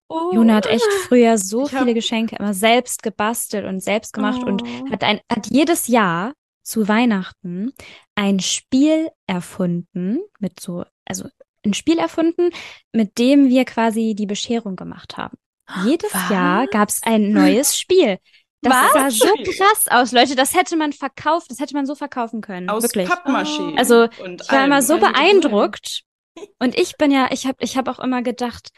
Oh. 0.08 0.30
Juna 0.32 0.54
hat 0.54 0.66
echt 0.66 0.86
früher 1.06 1.36
so 1.36 1.66
Ich 1.66 1.72
hab- 1.74 1.80
viele 1.82 1.94
Geschenke 1.94 2.36
immer 2.36 2.54
selbst 2.54 3.02
gebastelt 3.02 3.66
und 3.66 3.80
selbst 3.80 4.12
gemacht 4.14 4.42
und 4.42 4.62
Oh. 4.62 4.90
hat 4.90 5.04
ein, 5.04 5.20
hat 5.30 5.48
jedes 5.48 5.86
Jahr 5.86 6.32
zu 6.62 6.88
Weihnachten 6.88 7.72
ein 8.14 8.40
Spiel 8.40 9.10
erfunden 9.26 10.20
mit 10.38 10.60
so, 10.60 10.84
also 11.04 11.28
ein 11.64 11.74
Spiel 11.74 11.98
erfunden, 11.98 12.50
mit 12.92 13.18
dem 13.18 13.48
wir 13.48 13.64
quasi 13.64 14.14
die 14.14 14.26
Bescherung 14.26 14.76
gemacht 14.76 15.16
haben. 15.16 15.36
Jedes 15.84 16.14
Was? 16.14 16.30
Jahr 16.30 16.66
gab 16.68 16.88
es 16.88 17.02
ein 17.02 17.30
neues 17.32 17.78
Spiel. 17.78 18.18
Das 18.62 18.72
Was? 18.72 18.92
sah 18.92 19.26
so 19.26 19.32
krass 19.44 19.86
aus, 19.88 20.12
Leute. 20.12 20.34
Das 20.34 20.54
hätte 20.54 20.76
man 20.76 20.92
verkauft, 20.92 21.50
das 21.50 21.60
hätte 21.60 21.74
man 21.74 21.86
so 21.86 21.94
verkaufen 21.94 22.40
können. 22.40 22.68
Aus 22.68 22.82
Wirklich. 22.82 23.08
Pappmaché. 23.08 23.76
Also, 23.78 24.08
und 24.24 24.42
Ich 24.42 24.50
war 24.50 24.64
immer 24.64 24.82
so 24.82 24.98
beeindruckt. 24.98 26.02
Und 26.58 26.78
ich 26.78 26.96
bin 26.96 27.10
ja, 27.10 27.28
ich 27.30 27.46
habe 27.46 27.56
ich 27.60 27.76
hab 27.76 27.88
auch 27.88 27.98
immer 27.98 28.22
gedacht, 28.22 28.70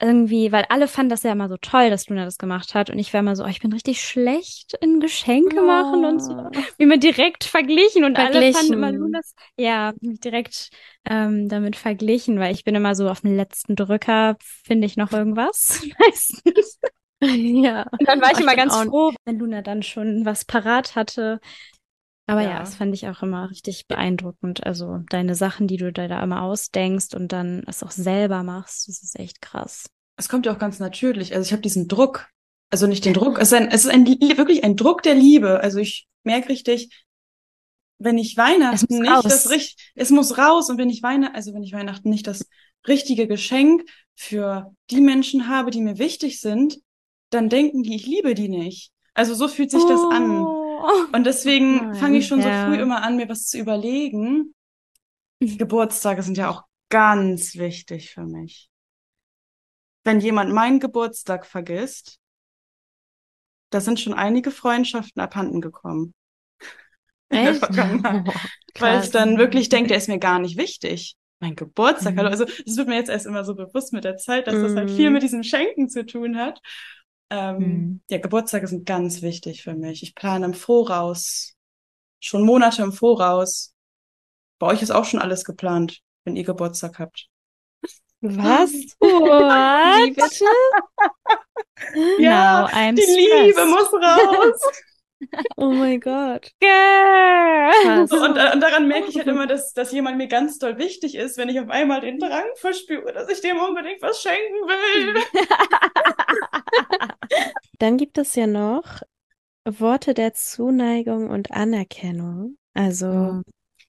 irgendwie, 0.00 0.52
weil 0.52 0.64
alle 0.68 0.86
fanden 0.86 1.10
das 1.10 1.24
ja 1.24 1.32
immer 1.32 1.48
so 1.48 1.56
toll, 1.56 1.90
dass 1.90 2.08
Luna 2.08 2.24
das 2.24 2.38
gemacht 2.38 2.74
hat. 2.74 2.88
Und 2.90 2.98
ich 2.98 3.12
war 3.12 3.20
immer 3.20 3.34
so, 3.34 3.44
oh, 3.44 3.48
ich 3.48 3.60
bin 3.60 3.72
richtig 3.72 4.00
schlecht 4.00 4.74
in 4.80 5.00
Geschenke 5.00 5.60
machen 5.60 6.04
und 6.04 6.20
so. 6.20 6.34
Wie 6.76 6.86
man 6.86 7.00
direkt 7.00 7.44
verglichen 7.44 8.04
und 8.04 8.16
alle 8.16 8.52
fanden 8.52 8.74
immer 8.74 8.86
Verglichen. 8.88 9.12
Lunas, 9.12 9.34
ja, 9.56 9.92
mich 10.00 10.20
direkt 10.20 10.70
ähm, 11.04 11.48
damit 11.48 11.74
verglichen, 11.74 12.38
weil 12.38 12.54
ich 12.54 12.62
bin 12.64 12.76
immer 12.76 12.94
so 12.94 13.08
auf 13.08 13.22
dem 13.22 13.34
letzten 13.34 13.74
Drücker, 13.74 14.36
finde 14.40 14.86
ich 14.86 14.96
noch 14.96 15.12
irgendwas 15.12 15.84
meistens. 15.98 16.78
ja. 17.64 17.82
Und 17.90 18.06
dann 18.08 18.20
war 18.20 18.28
ich 18.30 18.38
Ich 18.38 18.40
immer 18.44 18.52
bin 18.54 18.58
ganz 18.68 18.74
auch- 18.74 18.84
froh, 18.84 19.12
wenn 19.24 19.38
Luna 19.38 19.62
dann 19.62 19.82
schon 19.82 20.24
was 20.24 20.44
parat 20.44 20.94
hatte. 20.94 21.40
Aber 22.26 22.42
ja, 22.42 22.50
Ja. 22.50 22.58
das 22.60 22.74
fand 22.76 22.94
ich 22.94 23.08
auch 23.08 23.22
immer 23.22 23.50
richtig 23.50 23.86
beeindruckend. 23.86 24.64
Also 24.66 25.00
deine 25.08 25.34
Sachen, 25.34 25.66
die 25.66 25.78
du 25.78 25.92
da, 25.92 26.08
da 26.08 26.22
immer 26.22 26.42
ausdenkst 26.42 27.14
und 27.14 27.32
dann 27.32 27.64
es 27.66 27.82
auch 27.82 27.90
selber 27.90 28.42
machst, 28.42 28.86
das 28.88 29.02
ist 29.02 29.18
echt 29.18 29.40
krass. 29.40 29.88
Es 30.16 30.28
kommt 30.28 30.44
ja 30.46 30.52
auch 30.52 30.58
ganz 30.58 30.78
natürlich. 30.78 31.34
Also 31.34 31.46
ich 31.46 31.52
habe 31.52 31.62
diesen 31.62 31.88
Druck. 31.88 32.28
Also 32.70 32.86
nicht 32.86 33.06
den 33.06 33.14
Druck, 33.14 33.38
es 33.38 33.48
ist, 33.52 33.54
ein, 33.54 33.68
es 33.68 33.86
ist 33.86 33.90
ein, 33.90 34.04
wirklich 34.06 34.62
ein 34.62 34.76
Druck 34.76 35.02
der 35.02 35.14
Liebe. 35.14 35.60
Also 35.60 35.78
ich 35.78 36.06
merke 36.22 36.50
richtig, 36.50 36.90
wenn 37.98 38.18
ich 38.18 38.32
Es 38.32 38.36
Weihnachten 38.36 38.86
muss 38.90 38.98
nicht 39.00 39.10
raus. 39.10 39.22
das 39.24 39.48
richtig, 39.50 39.92
es 39.94 40.10
muss 40.10 40.36
raus 40.36 40.68
und 40.68 40.76
wenn 40.76 40.90
ich 40.90 41.02
Weihnachten, 41.02 41.34
also 41.34 41.54
wenn 41.54 41.62
ich 41.62 41.72
Weihnachten 41.72 42.10
nicht 42.10 42.26
das 42.26 42.46
richtige 42.86 43.26
Geschenk 43.26 43.84
für 44.14 44.70
die 44.90 45.00
Menschen 45.00 45.48
habe, 45.48 45.70
die 45.70 45.80
mir 45.80 45.96
wichtig 45.98 46.42
sind, 46.42 46.78
dann 47.30 47.48
denken 47.48 47.82
die, 47.82 47.96
ich 47.96 48.06
liebe 48.06 48.34
die 48.34 48.48
nicht. 48.48 48.92
Also 49.14 49.34
so 49.34 49.48
fühlt 49.48 49.70
sich 49.70 49.84
das 49.84 50.00
an. 50.00 50.44
Oh. 50.44 51.06
Und 51.12 51.24
deswegen 51.24 51.94
fange 51.94 52.18
ich 52.18 52.26
schon 52.26 52.40
ja. 52.40 52.66
so 52.66 52.72
früh 52.72 52.80
immer 52.80 53.02
an, 53.02 53.16
mir 53.16 53.28
was 53.28 53.46
zu 53.46 53.58
überlegen. 53.58 54.54
Geburtstage 55.40 56.22
sind 56.22 56.38
ja 56.38 56.50
auch 56.50 56.62
ganz 56.88 57.56
wichtig 57.56 58.10
für 58.10 58.24
mich. 58.24 58.70
Wenn 60.04 60.20
jemand 60.20 60.52
meinen 60.52 60.80
Geburtstag 60.80 61.46
vergisst, 61.46 62.18
da 63.70 63.80
sind 63.80 64.00
schon 64.00 64.14
einige 64.14 64.50
Freundschaften 64.50 65.20
abhanden 65.20 65.60
gekommen. 65.60 66.14
Echt? 67.28 67.62
Oh, 67.62 67.74
Weil 68.78 69.02
ich 69.04 69.10
dann 69.10 69.36
wirklich 69.36 69.68
denke, 69.68 69.88
der 69.88 69.98
ist 69.98 70.08
mir 70.08 70.18
gar 70.18 70.38
nicht 70.38 70.56
wichtig. 70.56 71.16
Mein 71.40 71.56
Geburtstag, 71.56 72.14
Mhm. 72.14 72.20
Also, 72.20 72.44
das 72.44 72.76
wird 72.76 72.88
mir 72.88 72.96
jetzt 72.96 73.10
erst 73.10 73.26
immer 73.26 73.44
so 73.44 73.54
bewusst 73.54 73.92
mit 73.92 74.04
der 74.04 74.16
Zeit, 74.16 74.46
dass 74.46 74.54
das 74.54 74.74
halt 74.74 74.90
viel 74.90 75.08
Mhm. 75.08 75.14
mit 75.14 75.22
diesem 75.22 75.42
Schenken 75.42 75.88
zu 75.88 76.06
tun 76.06 76.36
hat. 76.36 76.60
Ähm, 77.30 77.58
Mhm. 77.58 78.00
Ja, 78.10 78.18
Geburtstage 78.18 78.66
sind 78.66 78.86
ganz 78.86 79.22
wichtig 79.22 79.62
für 79.62 79.74
mich. 79.74 80.02
Ich 80.02 80.14
plane 80.14 80.46
im 80.46 80.54
Voraus, 80.54 81.54
schon 82.20 82.44
Monate 82.44 82.82
im 82.82 82.92
Voraus. 82.92 83.74
Bei 84.58 84.68
euch 84.68 84.82
ist 84.82 84.90
auch 84.92 85.04
schon 85.04 85.20
alles 85.20 85.44
geplant, 85.44 86.00
wenn 86.24 86.36
ihr 86.36 86.44
Geburtstag 86.44 86.98
habt. 86.98 87.28
Was? 88.20 88.72
What? 89.00 90.08
Wie 90.08 90.10
bitte? 90.12 90.44
Ja, 92.16 92.66
I'm 92.72 92.96
Die 92.96 93.02
stressed. 93.02 93.18
Liebe 93.46 93.66
muss 93.66 93.92
raus. 93.92 94.60
Oh 95.56 95.70
mein 95.72 95.98
Gott. 96.00 96.52
Und, 98.12 98.36
äh, 98.36 98.52
und 98.52 98.60
daran 98.60 98.86
merke 98.88 99.08
ich 99.08 99.16
halt 99.16 99.26
immer, 99.26 99.46
dass, 99.46 99.72
dass 99.72 99.92
jemand 99.92 100.16
mir 100.16 100.28
ganz 100.28 100.58
doll 100.58 100.78
wichtig 100.78 101.14
ist, 101.16 101.36
wenn 101.38 101.48
ich 101.48 101.58
auf 101.60 101.68
einmal 101.70 102.00
den 102.00 102.18
Drang 102.18 102.44
verspüre, 102.56 103.12
dass 103.12 103.28
ich 103.28 103.40
dem 103.40 103.58
unbedingt 103.58 104.00
was 104.02 104.22
schenken 104.22 104.54
will. 104.68 105.22
Dann 107.78 107.96
gibt 107.96 108.18
es 108.18 108.34
ja 108.34 108.46
noch 108.46 109.02
Worte 109.64 110.14
der 110.14 110.34
Zuneigung 110.34 111.30
und 111.30 111.50
Anerkennung. 111.50 112.56
Also 112.74 113.42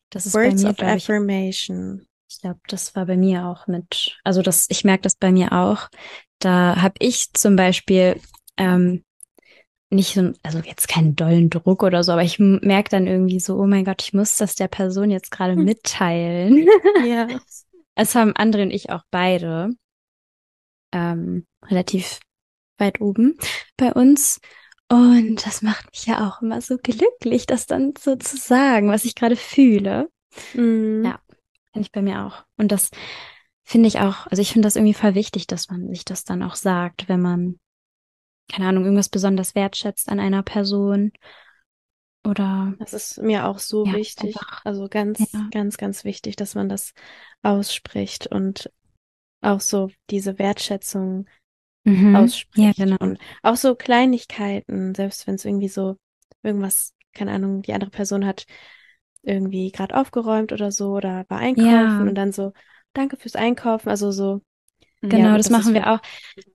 Das 0.10 0.26
ist 0.26 0.34
bei 0.34 0.46
Words 0.50 0.64
mir, 0.64 0.70
of 0.72 0.78
glaube 0.78 0.98
ich, 0.98 1.04
Affirmation. 1.04 2.06
Ich 2.30 2.42
glaube, 2.42 2.60
das 2.68 2.96
war 2.96 3.06
bei 3.06 3.18
mir 3.18 3.46
auch 3.46 3.68
mit, 3.68 4.18
also 4.24 4.42
das, 4.42 4.68
ich 4.70 4.84
merke 4.84 5.04
das 5.04 5.16
bei 5.16 5.32
mir 5.32 5.52
auch. 5.52 5.90
Da 6.40 6.82
habe 6.82 6.96
ich 7.00 7.34
zum 7.34 7.56
Beispiel 7.56 8.20
ähm, 8.58 9.04
nicht 9.90 10.14
so, 10.14 10.32
also 10.44 10.60
jetzt 10.60 10.88
keinen 10.88 11.16
dollen 11.16 11.50
Druck 11.50 11.82
oder 11.82 12.04
so, 12.04 12.12
aber 12.12 12.24
ich 12.24 12.38
merke 12.40 12.90
dann 12.90 13.08
irgendwie 13.08 13.40
so, 13.40 13.58
oh 13.58 13.66
mein 13.66 13.86
Gott, 13.86 14.04
ich 14.04 14.14
muss 14.14 14.38
das 14.38 14.56
der 14.56 14.68
Person 14.68 15.10
jetzt 15.10 15.32
gerade 15.32 15.54
Hm. 15.54 15.66
mitteilen. 15.66 16.68
Ja. 17.08 17.28
Es 17.96 18.16
haben 18.16 18.32
André 18.32 18.62
und 18.62 18.72
ich 18.72 18.92
auch 18.92 19.04
beide 19.12 19.72
ähm, 20.94 21.46
relativ 21.66 22.22
weit 22.80 23.02
oben 23.02 23.38
bei 23.78 23.92
uns. 23.94 24.40
Und 24.92 25.46
das 25.46 25.62
macht 25.62 25.92
mich 25.92 26.06
ja 26.08 26.28
auch 26.28 26.42
immer 26.42 26.62
so 26.62 26.78
glücklich, 26.78 27.46
das 27.46 27.68
dann 27.68 27.94
so 28.00 28.16
zu 28.16 28.38
sagen, 28.38 28.90
was 28.90 29.06
ich 29.06 29.14
gerade 29.16 29.36
fühle. 29.36 30.10
Mhm. 30.54 31.04
Ja. 31.06 31.20
Kann 31.74 31.82
ich 31.84 31.92
bei 31.92 32.02
mir 32.02 32.26
auch. 32.26 32.44
Und 32.58 32.72
das 32.72 32.90
finde 33.64 33.88
ich 33.88 34.00
auch, 34.00 34.26
also 34.28 34.42
ich 34.42 34.52
finde 34.52 34.66
das 34.66 34.76
irgendwie 34.76 34.96
voll 34.96 35.14
wichtig, 35.14 35.46
dass 35.46 35.70
man 35.70 35.88
sich 35.90 36.06
das 36.06 36.24
dann 36.24 36.42
auch 36.42 36.56
sagt, 36.56 37.08
wenn 37.08 37.22
man, 37.22 37.60
keine 38.52 38.68
Ahnung, 38.68 38.84
irgendwas 38.86 39.10
besonders 39.10 39.54
wertschätzt 39.54 40.10
an 40.10 40.20
einer 40.20 40.42
Person. 40.42 41.12
Oder 42.26 42.74
Das 42.80 42.94
ist 42.94 43.22
mir 43.22 43.46
auch 43.46 43.60
so 43.60 43.86
Ja, 43.86 43.94
wichtig. 43.94 44.36
einfach- 44.36 44.66
Also 44.66 44.88
ganz, 44.90 45.32
Ja. 45.32 45.48
ganz, 45.52 45.78
ganz 45.78 46.04
wichtig, 46.04 46.36
dass 46.36 46.56
man 46.56 46.68
das 46.68 46.94
ausspricht 47.44 48.28
und 48.28 48.72
auch 49.42 49.62
so 49.62 49.90
diese 50.10 50.38
Wertschätzung 50.38 51.28
mhm. 51.92 52.16
ausspricht. 52.16 52.78
Ja, 52.78 52.86
genau. 52.86 52.98
Und 53.00 53.20
auch 53.44 53.56
so 53.56 53.76
Kleinigkeiten, 53.76 54.96
selbst 54.96 55.28
wenn 55.28 55.36
es 55.36 55.46
irgendwie 55.46 55.70
so 55.70 55.98
irgendwas, 56.44 56.94
keine 57.14 57.32
Ahnung, 57.32 57.62
die 57.62 57.74
andere 57.74 57.90
Person 57.90 58.26
hat 58.26 58.46
irgendwie 59.22 59.72
gerade 59.72 59.96
aufgeräumt 59.96 60.52
oder 60.54 60.72
so 60.72 60.92
oder 60.92 61.26
war 61.30 61.40
einkaufen 61.40 61.68
Ja. 61.68 62.00
und 62.02 62.16
dann 62.16 62.32
so, 62.32 62.54
danke 62.94 63.18
fürs 63.18 63.36
Einkaufen. 63.36 63.90
Also 63.90 64.12
so, 64.12 64.42
Genau, 65.02 65.30
Ja, 65.30 65.38
das 65.38 65.48
das 65.48 65.52
machen 65.52 65.74
wir 65.74 65.92
auch. 65.92 66.00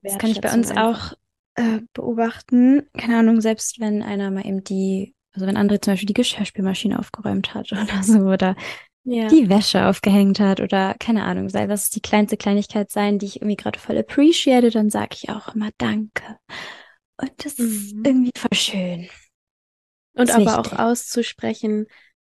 Das 0.03 0.19
kann 0.19 0.31
ich 0.31 0.41
bei 0.41 0.53
uns 0.53 0.71
einfach. 0.71 1.13
auch 1.13 1.19
äh, 1.55 1.81
beobachten. 1.93 2.89
Keine 2.97 3.19
Ahnung, 3.19 3.41
selbst 3.41 3.81
wenn 3.81 4.03
einer 4.03 4.31
mal 4.31 4.47
eben 4.47 4.65
die 4.65 5.15
Also 5.33 5.47
wenn 5.47 5.57
André 5.57 5.81
zum 5.81 5.93
Beispiel 5.93 6.07
die 6.07 6.15
Geschirrspülmaschine 6.15 6.99
aufgeräumt 6.99 7.55
hat 7.55 7.73
oder 7.73 8.03
so 8.03 8.19
oder 8.21 8.57
Ja. 9.05 9.29
die 9.29 9.49
Wäsche 9.51 9.87
aufgehängt 9.87 10.41
hat 10.41 10.61
oder 10.61 10.95
keine 10.99 11.25
Ahnung, 11.25 11.49
sei 11.51 11.69
was 11.69 11.91
die 11.91 12.01
kleinste 12.01 12.37
Kleinigkeit 12.37 12.91
sein, 12.91 13.19
die 13.19 13.27
ich 13.27 13.37
irgendwie 13.37 13.57
gerade 13.57 13.79
voll 13.79 13.99
appreciate, 13.99 14.71
dann 14.71 14.89
sage 14.91 15.11
ich 15.15 15.29
auch 15.29 15.55
immer 15.55 15.71
Danke. 15.79 16.39
Und 17.21 17.33
das 17.45 17.55
ist 17.59 17.95
Mhm. 17.95 18.03
irgendwie 18.05 18.31
voll 18.37 18.57
schön. 18.59 19.09
Und 20.17 20.29
Ist 20.31 20.35
aber 20.35 20.59
auch 20.59 20.65
wichtig. 20.65 20.79
auszusprechen, 20.79 21.87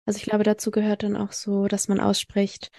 also 0.06 0.18
ich 0.18 0.24
glaube, 0.24 0.44
dazu 0.44 0.70
gehört 0.70 1.02
dann 1.02 1.16
auch 1.16 1.32
so, 1.32 1.66
dass 1.66 1.88
man 1.88 1.98
ausspricht, 2.00 2.70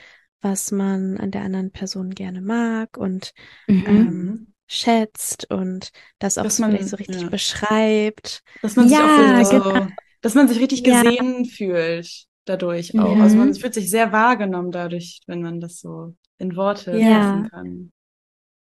was 0.42 0.72
man 0.72 1.18
an 1.18 1.32
der 1.32 1.42
anderen 1.42 1.72
Person 1.72 2.12
gerne 2.12 2.42
mag 2.42 2.98
und 2.98 3.34
Mhm. 3.68 3.84
ähm, 3.88 4.54
schätzt 4.68 5.52
und 5.52 5.92
das 6.20 6.38
auch 6.38 6.44
Dass 6.44 6.58
so 6.58 6.64
man- 6.64 6.88
so 6.88 6.96
richtig 6.96 7.22
ja. 7.24 7.30
beschreibt. 7.30 8.42
Dass 8.62 8.76
man 8.76 8.88
sich 8.88 8.98
Ja, 8.98 9.06
auch 9.06 9.18
wirklich 9.18 9.50
genau. 9.50 9.86
so, 9.86 9.92
dass 10.22 10.34
man 10.36 10.48
sich 10.48 10.60
richtig 10.60 10.86
Ja. 10.86 11.04
gesehen 11.04 11.46
fühlt 11.46 12.26
dadurch 12.46 12.98
auch. 12.98 13.20
Also 13.20 13.38
Mhm. 13.38 13.46
man 13.46 13.54
fühlt 13.56 13.74
sich 13.74 13.90
sehr 13.90 14.12
wahrgenommen 14.12 14.72
dadurch, 14.72 15.22
wenn 15.28 15.42
man 15.42 15.60
das 15.60 15.80
so 15.80 16.16
in 16.38 16.56
Worte 16.56 17.00
Ja. 17.00 17.10
fassen 17.22 17.50
kann. 17.50 17.92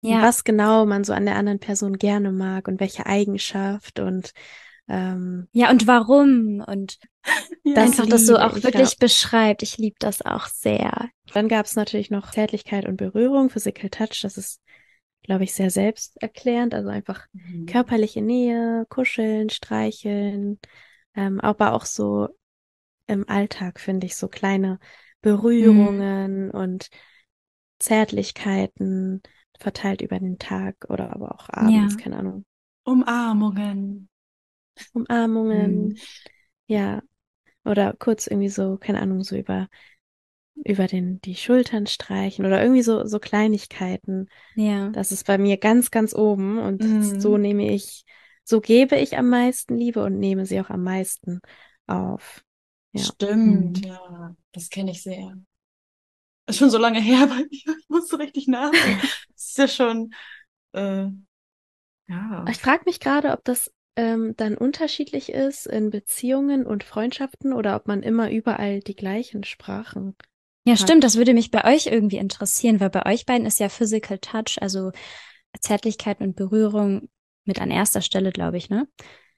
Ja. 0.02 0.22
was 0.22 0.44
genau 0.44 0.86
man 0.86 1.04
so 1.04 1.14
an 1.14 1.26
der 1.26 1.36
anderen 1.36 1.60
Person 1.60 1.98
gerne 1.98 2.32
mag 2.32 2.68
und 2.68 2.80
welche 2.80 3.06
Eigenschaft 3.08 4.00
und 4.00 4.32
ähm, 4.88 5.48
Ja, 5.52 5.72
und 5.72 5.88
warum? 5.88 6.64
Und 6.66 7.00
Ja. 7.64 7.74
Das 7.74 7.92
einfach 7.92 8.06
das 8.08 8.26
so 8.28 8.38
auch 8.38 8.56
ich, 8.58 8.64
wirklich 8.64 8.92
ja. 8.92 9.00
beschreibt. 9.00 9.64
Ich 9.64 9.78
liebe 9.78 9.96
das 10.00 10.22
auch 10.22 10.46
sehr. 10.48 11.10
dann 11.34 11.48
gab 11.48 11.66
es 11.66 11.76
natürlich 11.76 12.12
noch 12.12 12.32
Zärtlichkeit 12.32 12.86
und 12.86 12.98
Berührung, 12.98 13.50
Physical 13.50 13.90
Touch, 13.90 14.22
das 14.22 14.38
ist, 14.38 14.62
glaube 15.24 15.44
ich, 15.44 15.54
sehr 15.54 15.70
selbsterklärend, 15.72 16.74
also 16.74 16.90
einfach 16.90 17.26
Mhm. 17.34 17.66
körperliche 17.66 18.22
Nähe, 18.22 18.86
kuscheln, 18.90 19.50
streicheln, 19.50 20.60
ähm, 21.16 21.42
aber 21.42 21.74
auch 21.74 21.86
so 21.86 22.30
im 23.08 23.28
Alltag 23.30 23.80
finde 23.80 24.08
ich 24.08 24.16
so 24.16 24.28
kleine 24.28 24.80
Berührungen 25.22 26.52
und 26.52 26.90
Zärtlichkeiten 27.80 29.22
verteilt 29.60 30.02
über 30.02 30.20
den 30.20 30.40
Tag 30.40 30.76
oder 30.90 31.14
aber 31.14 31.36
auch 31.36 31.50
abends, 31.50 31.98
Ja. 31.98 31.98
keine 31.98 32.18
Ahnung. 32.18 32.46
Umarmungen. 32.86 34.08
Umarmungen, 34.94 35.94
Mhm. 35.94 36.02
ja. 36.68 37.04
Oder 37.66 37.94
kurz 38.00 38.28
irgendwie 38.28 38.50
so, 38.50 38.78
keine 38.78 39.02
Ahnung, 39.02 39.24
so 39.24 39.38
über, 39.38 39.70
über 40.56 40.88
den, 40.88 41.22
die 41.22 41.36
Schultern 41.36 41.88
streichen 41.88 42.46
oder 42.46 42.62
irgendwie 42.64 42.84
so, 42.84 43.06
so 43.08 43.20
Kleinigkeiten. 43.20 44.30
Ja. 44.56 44.94
Das 44.94 45.12
ist 45.14 45.28
bei 45.28 45.40
mir 45.40 45.58
ganz, 45.58 45.92
ganz 45.92 46.16
oben 46.16 46.60
und 46.60 46.84
Mhm. 46.84 47.20
so 47.20 47.38
nehme 47.40 47.72
ich, 47.74 48.06
so 48.46 48.62
gebe 48.62 48.98
ich 48.98 49.18
am 49.18 49.30
meisten 49.30 49.78
Liebe 49.78 50.04
und 50.04 50.20
nehme 50.20 50.48
sie 50.48 50.62
auch 50.62 50.72
am 50.72 50.84
meisten 50.84 51.42
auf. 51.88 52.45
Ja. 52.96 53.04
Stimmt, 53.04 53.82
Mhm. 53.82 53.88
ja. 53.88 54.36
Das 54.52 54.70
kenne 54.70 54.92
ich 54.92 55.04
sehr. 55.04 55.38
Ist 56.48 56.60
schon 56.60 56.70
so 56.70 56.78
lange 56.78 57.02
her 57.02 57.28
bei 57.28 57.38
mir. 57.38 57.78
Ich 57.80 57.90
muss 57.90 58.08
so 58.08 58.18
richtig 58.18 58.48
nachdenken. 58.48 59.02
Das 59.02 59.48
ist 59.48 59.58
ja 59.58 59.68
schon, 59.68 60.14
äh, 60.74 61.08
ja. 62.08 62.46
Ich 62.50 62.58
frage 62.58 62.84
mich 62.86 63.00
gerade, 63.00 63.32
ob 63.32 63.44
das 63.44 63.72
ähm, 63.98 64.34
dann 64.38 64.58
unterschiedlich 64.58 65.30
ist 65.30 65.66
in 65.66 65.90
Beziehungen 65.90 66.66
und 66.66 66.84
Freundschaften 66.84 67.54
oder 67.54 67.76
ob 67.76 67.88
man 67.88 68.04
immer 68.04 68.30
überall 68.30 68.82
die 68.82 68.96
gleichen 68.96 69.44
Sprachen. 69.44 70.16
Ja, 70.66 70.74
hat. 70.74 70.82
stimmt. 70.82 71.04
Das 71.04 71.16
würde 71.16 71.34
mich 71.34 71.52
bei 71.52 71.64
euch 71.74 71.88
irgendwie 71.88 72.18
interessieren, 72.18 72.80
weil 72.80 72.90
bei 72.90 73.06
euch 73.06 73.26
beiden 73.26 73.46
ist 73.46 73.60
ja 73.60 73.70
Physical 73.70 74.20
Touch, 74.20 74.58
also 74.62 74.92
Zärtlichkeit 75.60 76.20
und 76.20 76.36
Berührung 76.36 77.10
mit 77.46 77.60
an 77.62 77.72
erster 77.72 78.02
Stelle, 78.02 78.32
glaube 78.32 78.58
ich, 78.58 78.70
ne? 78.70 78.88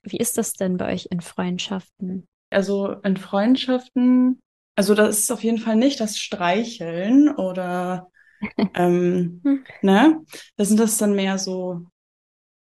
Wie 0.02 0.18
ist 0.18 0.38
das 0.38 0.54
denn 0.54 0.78
bei 0.78 0.94
euch 0.94 1.08
in 1.12 1.22
Freundschaften? 1.22 2.28
Also 2.50 2.92
in 3.04 3.18
Freundschaften, 3.18 4.40
also 4.76 4.96
das 4.96 5.20
ist 5.20 5.32
auf 5.32 5.44
jeden 5.44 5.58
Fall 5.58 5.76
nicht 5.76 6.00
das 6.00 6.18
Streicheln 6.18 7.30
oder, 7.30 8.10
ähm, 8.76 9.42
Hm. 9.44 9.64
ne? 9.82 10.22
Da 10.56 10.66
sind 10.66 10.80
das 10.80 10.98
dann 10.98 11.14
mehr 11.16 11.38
so 11.38 11.82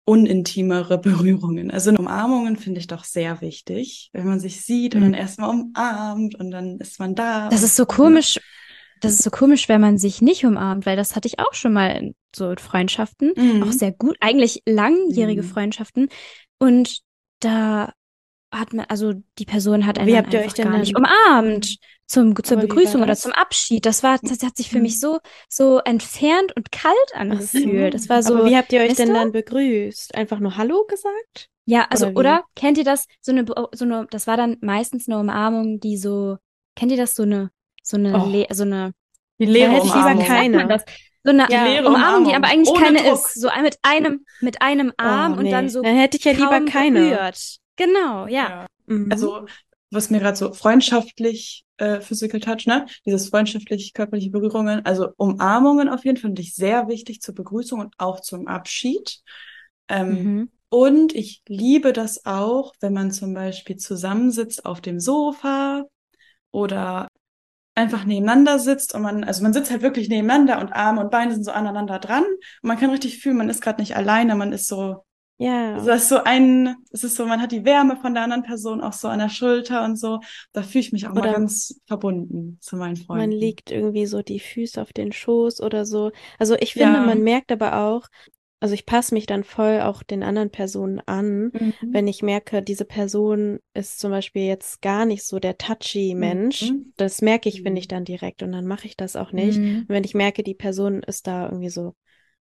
unintimere 0.05 0.99
Berührungen. 0.99 1.70
Also 1.70 1.91
Umarmungen 1.93 2.57
finde 2.57 2.81
ich 2.81 2.87
doch 2.87 3.05
sehr 3.05 3.41
wichtig, 3.43 4.09
wenn 4.14 4.26
man 4.26 4.41
sich 4.41 4.62
sieht 4.64 4.95
und 4.95 5.03
Mhm. 5.03 5.05
dann 5.07 5.14
erstmal 5.14 5.51
umarmt 5.51 6.35
und 6.37 6.51
dann 6.51 6.79
ist 6.79 6.99
man 6.99 7.14
da. 7.14 7.49
Das 7.51 7.61
und 7.61 7.66
ist 7.66 7.76
so 7.76 7.85
komisch. 7.87 8.41
Das 9.01 9.12
ist 9.12 9.22
so 9.22 9.31
komisch, 9.31 9.68
wenn 9.68 9.81
man 9.81 9.97
sich 9.99 10.22
nicht 10.22 10.45
umarmt, 10.45 10.85
weil 10.87 10.97
das 10.97 11.14
hatte 11.14 11.29
ich 11.29 11.39
auch 11.39 11.55
schon 11.55 11.72
mal 11.72 11.89
in 11.91 12.14
so 12.35 12.55
Freundschaften, 12.59 13.33
Mhm. 13.37 13.62
auch 13.62 13.70
sehr 13.72 13.93
gut, 13.93 14.16
eigentlich 14.20 14.62
langjährige 14.66 15.43
Mhm. 15.43 15.47
Freundschaften. 15.47 16.09
Und 16.59 17.01
da 17.41 17.93
hat 18.53 18.72
man, 18.72 18.86
also 18.88 19.12
die 19.38 19.44
Person 19.44 19.86
hat 19.86 19.99
einen 19.99 20.09
Wie 20.09 20.16
habt 20.16 20.32
ihr 20.32 20.40
einfach 20.40 20.51
euch 20.51 20.55
denn 20.55 20.70
gar 20.70 20.78
nicht 20.78 20.96
umarmt 20.96 21.76
zum, 22.07 22.34
zur 22.42 22.57
Aber 22.59 22.66
Begrüßung 22.66 23.03
oder 23.03 23.14
zum 23.16 23.32
Abschied. 23.32 23.84
Das 23.84 24.03
war, 24.03 24.18
das 24.22 24.42
hat 24.42 24.57
sich 24.57 24.70
für 24.70 24.76
Mhm. 24.78 24.82
mich 24.84 25.01
so, 25.01 25.18
so 25.49 25.78
entfernt 25.80 26.57
und 26.57 26.72
kalt 26.72 26.94
angefühlt. 27.14 27.92
Das 27.94 28.09
war 28.09 28.22
so, 28.22 28.36
Aber 28.36 28.46
wie 28.46 28.57
habt 28.57 28.72
ihr 28.72 28.80
euch 28.80 28.94
denn 28.94 29.12
dann 29.12 29.32
begrüßt? 29.32 30.14
Einfach 30.14 30.38
nur 30.40 30.57
Hallo 30.57 30.86
gesagt? 30.88 31.49
ja, 31.66 31.86
also, 31.90 32.07
oder 32.07 32.16
oder 32.20 32.44
kennt 32.57 32.78
ihr 32.78 32.84
das? 32.84 33.07
So 33.20 33.30
eine, 33.32 33.44
so 33.72 33.84
eine, 33.84 34.07
das 34.11 34.26
war 34.26 34.38
dann 34.38 34.57
meistens 34.62 35.07
eine 35.09 35.18
Umarmung, 35.18 35.80
die 35.80 35.99
so, 35.99 36.38
kennt 36.74 36.90
ihr 36.92 36.96
das? 36.96 37.14
So 37.14 37.24
eine, 37.24 37.51
so 37.82 37.99
eine, 37.99 38.14
Oh. 38.18 38.26
Le 38.30 38.46
so 38.51 38.62
eine, 38.62 38.94
Die 39.38 39.44
leere 39.44 39.72
hätte 39.72 39.86
ich 39.86 39.94
lieber 39.94 40.12
Umarmung. 40.12 40.24
keine. 40.24 40.78
So 41.24 41.30
eine 41.30 41.46
Ja. 41.51 41.64
leere 41.66 41.88
Umarmung, 41.88 42.24
die 42.24 42.30
Umarmung. 42.30 42.34
aber 42.36 42.46
eigentlich 42.49 42.68
Ohne 42.70 42.84
keine 42.84 43.03
Druck. 43.03 43.26
ist. 43.26 43.34
So 43.34 43.51
mit 43.62 43.76
einem, 43.82 44.24
mit 44.40 44.62
einem 44.62 44.92
Arm 44.96 45.34
Oh, 45.34 45.40
und 45.40 45.51
dann 45.51 45.66
nee. 45.66 45.70
so 45.70 45.82
Dann 45.82 45.96
hätte 45.96 46.16
ich 46.16 46.24
ja 46.24 46.32
lieber 46.32 46.61
keine. 46.64 47.01
berührt. 47.01 47.59
Genau, 47.79 48.26
ja. 48.26 48.49
Ja. 48.49 48.66
Mhm. 48.87 49.12
Also, 49.12 49.47
was 49.91 50.11
mir 50.11 50.18
gerade 50.20 50.37
so 50.37 50.53
freundschaftlich, 50.53 51.64
äh, 51.79 52.01
Physical 52.01 52.41
Touch, 52.41 52.66
ne? 52.66 52.87
Dieses 53.07 53.29
freundschaftlich 53.31 53.95
körperliche 53.95 54.31
Berührungen, 54.31 54.85
also 54.85 55.09
Umarmungen 55.16 55.89
auf 55.89 56.05
jeden 56.05 56.16
Fall 56.18 56.31
finde 56.31 56.43
ich 56.43 56.55
sehr 56.55 56.89
wichtig 56.89 57.20
zur 57.22 57.35
Begrüßung 57.35 57.81
und 57.81 57.95
auch 57.99 58.20
zum 58.20 58.47
Abschied. 58.49 59.20
Ähm, 59.89 60.07
Mhm. 60.24 60.49
Und 60.70 61.14
ich 61.14 61.43
liebe 61.49 61.95
das 61.95 62.26
auch, 62.26 62.74
wenn 62.81 62.93
man 62.93 63.11
zum 63.11 63.33
Beispiel 63.33 63.76
zusammensitzt 63.76 64.66
auf 64.66 64.83
dem 64.83 65.01
Sofa 65.01 65.85
oder 66.51 67.09
einfach 67.74 68.05
nebeneinander 68.05 68.59
sitzt 68.59 68.95
und 68.95 69.03
man, 69.03 69.24
also 69.24 69.43
man 69.43 69.53
sitzt 69.53 69.70
halt 69.70 69.83
wirklich 69.83 70.09
nebeneinander 70.09 70.61
und 70.61 70.72
Arme 70.72 71.01
und 71.03 71.11
Beine 71.11 71.33
sind 71.35 71.45
so 71.45 71.53
aneinander 71.53 71.99
dran 72.01 72.24
und 72.24 72.68
man 72.68 72.79
kann 72.79 72.91
richtig 72.91 73.18
fühlen, 73.18 73.37
man 73.37 73.51
ist 73.51 73.62
gerade 73.62 73.81
nicht 73.81 73.97
alleine, 73.97 74.35
man 74.35 74.53
ist 74.53 74.66
so, 74.68 75.05
ja. 75.39 75.76
das 75.86 76.03
ist 76.03 76.09
so 76.09 76.22
ein, 76.24 76.76
es 76.91 77.05
ist 77.05 77.16
so, 77.16 77.26
man 77.26 77.41
hat 77.41 77.53
die 77.53 77.64
Wärme 77.64 77.97
von 77.97 78.14
der 78.14 78.24
anderen 78.24 78.43
Person 78.43 78.80
auch 78.80 78.93
so 78.93 79.09
an 79.09 79.18
der 79.20 79.28
Schulter 79.28 79.84
und 79.84 79.97
so. 79.97 80.20
Da 80.53 80.62
fühle 80.62 80.80
ich 80.80 80.93
mich 80.93 81.07
auch 81.07 81.12
mal 81.14 81.20
Oder 81.20 81.32
ganz 81.32 81.80
verbunden 81.86 82.59
zu 82.61 82.76
meinen 82.76 82.97
Freunden. 82.97 83.30
Man 83.30 83.30
legt 83.41 83.70
irgendwie 83.70 84.07
so 84.07 84.22
die 84.22 84.41
Füße 84.41 84.80
auf 84.80 84.93
den 84.93 85.12
Schoß 85.12 85.61
oder 85.61 85.86
so. 85.86 86.11
Also 86.39 86.57
ich 86.59 86.74
finde, 86.74 86.99
Ja. 86.99 87.07
man 87.07 87.22
merkt 87.22 87.53
aber 87.53 87.78
auch, 87.78 88.09
also 88.61 88.74
ich 88.74 88.86
passe 88.86 89.14
mich 89.14 89.26
dann 89.26 89.45
voll 89.45 89.80
auch 89.80 90.03
den 90.03 90.22
anderen 90.24 90.51
Personen 90.51 91.01
an, 91.07 91.53
Mhm. 91.55 91.93
wenn 91.93 92.09
ich 92.09 92.22
merke, 92.22 92.61
diese 92.62 92.84
Person 92.84 93.61
ist 93.72 94.01
zum 94.01 94.11
Beispiel 94.11 94.47
jetzt 94.47 94.82
gar 94.82 95.07
nicht 95.07 95.24
so 95.24 95.39
der 95.39 95.59
touchy 95.59 96.14
Mensch. 96.16 96.62
Mhm. 96.62 96.93
Das 96.97 97.22
merke 97.22 97.49
ich, 97.49 97.62
finde 97.62 97.78
ich 97.78 97.86
Mhm. 97.86 97.89
dann 97.89 98.05
direkt 98.05 98.43
und 98.43 98.53
dann 98.53 98.66
mache 98.66 98.86
ich 98.86 98.97
das 98.97 99.14
auch 99.16 99.32
nicht. 99.32 99.59
Mhm. 99.59 99.80
Und 99.82 99.89
wenn 99.89 100.05
ich 100.05 100.14
merke, 100.14 100.43
die 100.43 100.55
Person 100.55 101.03
ist 101.05 101.26
da 101.28 101.45
irgendwie 101.47 101.70
so 101.70 101.95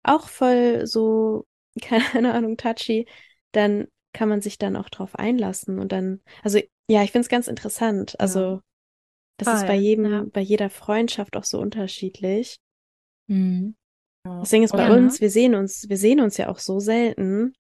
auch 0.03 0.27
voll 0.29 0.85
so, 0.87 1.45
keine 1.81 2.33
Ahnung, 2.33 2.57
touchy, 2.57 3.07
dann 3.51 3.87
kann 4.13 4.29
man 4.29 4.41
sich 4.41 4.57
dann 4.57 4.75
auch 4.75 4.89
drauf 4.89 5.15
einlassen 5.15 5.79
und 5.79 5.91
dann, 5.91 6.21
also 6.43 6.59
ja, 6.89 7.03
ich 7.03 7.11
finde 7.11 7.25
es 7.25 7.29
ganz 7.29 7.47
interessant. 7.47 8.19
Also 8.19 8.61
das 9.37 9.53
ist 9.53 9.65
bei 9.65 9.75
Voll, 9.75 9.81
jedem, 9.83 10.11
ja. 10.11 10.25
bei 10.31 10.41
jeder 10.41 10.69
Freundschaft 10.69 11.35
auch 11.37 11.43
so 11.43 11.59
unterschiedlich. 11.59 12.59
Mhm. 13.27 13.75
Ja. 14.25 14.41
Deswegen 14.41 14.63
ist 14.63 14.73
bei 14.75 14.83
Ja, 14.83 14.89
ne? 14.89 15.01
uns, 15.07 15.21
wir 15.21 15.29
sehen 15.29 15.55
uns, 15.55 15.89
wir 15.89 15.97
sehen 15.97 16.19
uns 16.21 16.37
ja 16.37 16.49
auch 16.49 16.59
so 16.59 16.79
selten, 16.79 17.53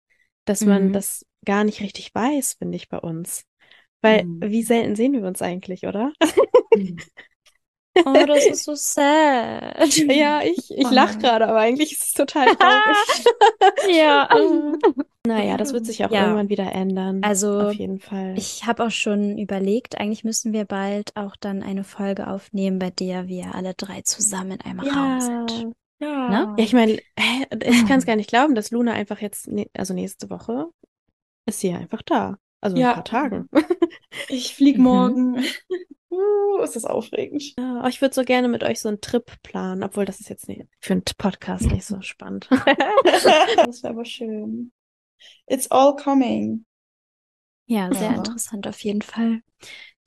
dass 0.45 0.65
man 0.65 0.89
Mhm. 0.89 0.93
das 0.93 1.25
gar 1.45 1.63
nicht 1.63 1.81
richtig 1.81 2.13
weiß, 2.13 2.53
finde 2.59 2.75
ich, 2.75 2.89
bei 2.89 2.99
uns. 2.99 3.45
Weil, 4.01 4.25
Mhm. 4.25 4.41
wie 4.41 4.63
selten 4.63 4.95
sehen 4.95 5.13
wir 5.13 5.23
uns 5.23 5.41
eigentlich, 5.41 5.85
oder? 5.87 6.13
Oh, 8.05 8.25
das 8.27 8.45
ist 8.49 8.63
so 8.65 8.73
sad. 8.75 9.95
Ja, 9.95 10.41
ich, 10.41 10.69
ich 10.71 10.85
Oh 10.85 10.89
lache 10.91 11.17
gerade, 11.19 11.47
aber 11.47 11.59
eigentlich 11.59 11.93
ist 11.93 12.03
es 12.03 12.11
total 12.13 12.47
traurig. 12.55 13.25
ja. 13.89 14.29
Naja, 15.27 15.57
das 15.57 15.73
wird 15.73 15.87
sich 15.87 16.05
auch 16.05 16.11
Ja. 16.11 16.25
irgendwann 16.25 16.49
wieder 16.49 16.71
ändern. 16.71 17.23
Also, 17.23 17.59
Auf 17.59 17.73
jeden 17.73 17.99
Fall. 17.99 18.35
Ich 18.37 18.65
habe 18.67 18.85
auch 18.85 18.91
schon 18.91 19.39
überlegt, 19.39 19.99
eigentlich 19.99 20.23
müssen 20.23 20.53
wir 20.53 20.65
bald 20.65 21.15
auch 21.15 21.35
dann 21.35 21.63
eine 21.63 21.83
Folge 21.83 22.27
aufnehmen, 22.27 22.77
bei 22.77 22.91
der 22.91 23.27
wir 23.27 23.55
alle 23.55 23.73
drei 23.73 24.01
zusammen 24.01 24.51
in 24.51 24.61
einem 24.61 24.81
Raum 24.81 25.19
sind. 25.21 25.73
Ja. 25.99 26.29
Ne? 26.29 26.55
Ja, 26.59 26.63
ich 26.63 26.73
meine, 26.73 26.91
ich 26.93 27.87
kann 27.87 27.97
es 27.97 28.05
gar 28.05 28.15
nicht 28.17 28.29
glauben, 28.29 28.53
dass 28.53 28.69
Luna 28.69 28.93
einfach 28.93 29.19
jetzt, 29.19 29.47
ne, 29.47 29.65
also 29.75 29.95
nächste 29.95 30.29
Woche 30.29 30.67
ist 31.47 31.59
sie 31.61 31.69
ja 31.71 31.77
einfach 31.77 32.03
da. 32.03 32.37
Also 32.61 32.75
in 32.75 32.83
Ja. 32.83 32.89
ein 32.89 32.95
paar 32.95 33.03
Tagen. 33.05 33.49
Ich 34.29 34.55
flieg 34.55 34.77
Mhm. 34.77 34.83
morgen. 34.83 35.43
Uh, 36.09 36.61
ist 36.63 36.75
das 36.77 36.85
aufregend. 36.85 37.43
Ja, 37.57 37.85
ich 37.87 38.01
würde 38.01 38.15
so 38.15 38.23
gerne 38.23 38.47
mit 38.47 38.63
euch 38.63 38.79
so 38.79 38.87
einen 38.87 39.01
Trip 39.01 39.25
planen, 39.43 39.83
obwohl 39.83 40.05
das 40.05 40.19
ist 40.21 40.29
jetzt 40.29 40.47
nicht, 40.47 40.61
für 40.79 40.93
einen 40.93 41.03
Podcast 41.17 41.65
nicht 41.69 41.85
so 41.85 42.01
spannend. 42.01 42.47
das 43.05 43.25
wäre 43.83 43.89
aber 43.89 44.05
schön. 44.05 44.71
It's 45.47 45.69
all 45.71 45.95
coming. 45.95 46.65
Ja, 47.67 47.91
sehr 47.93 48.11
Ja. 48.11 48.15
interessant 48.15 48.67
auf 48.67 48.79
jeden 48.81 49.01
Fall. 49.01 49.41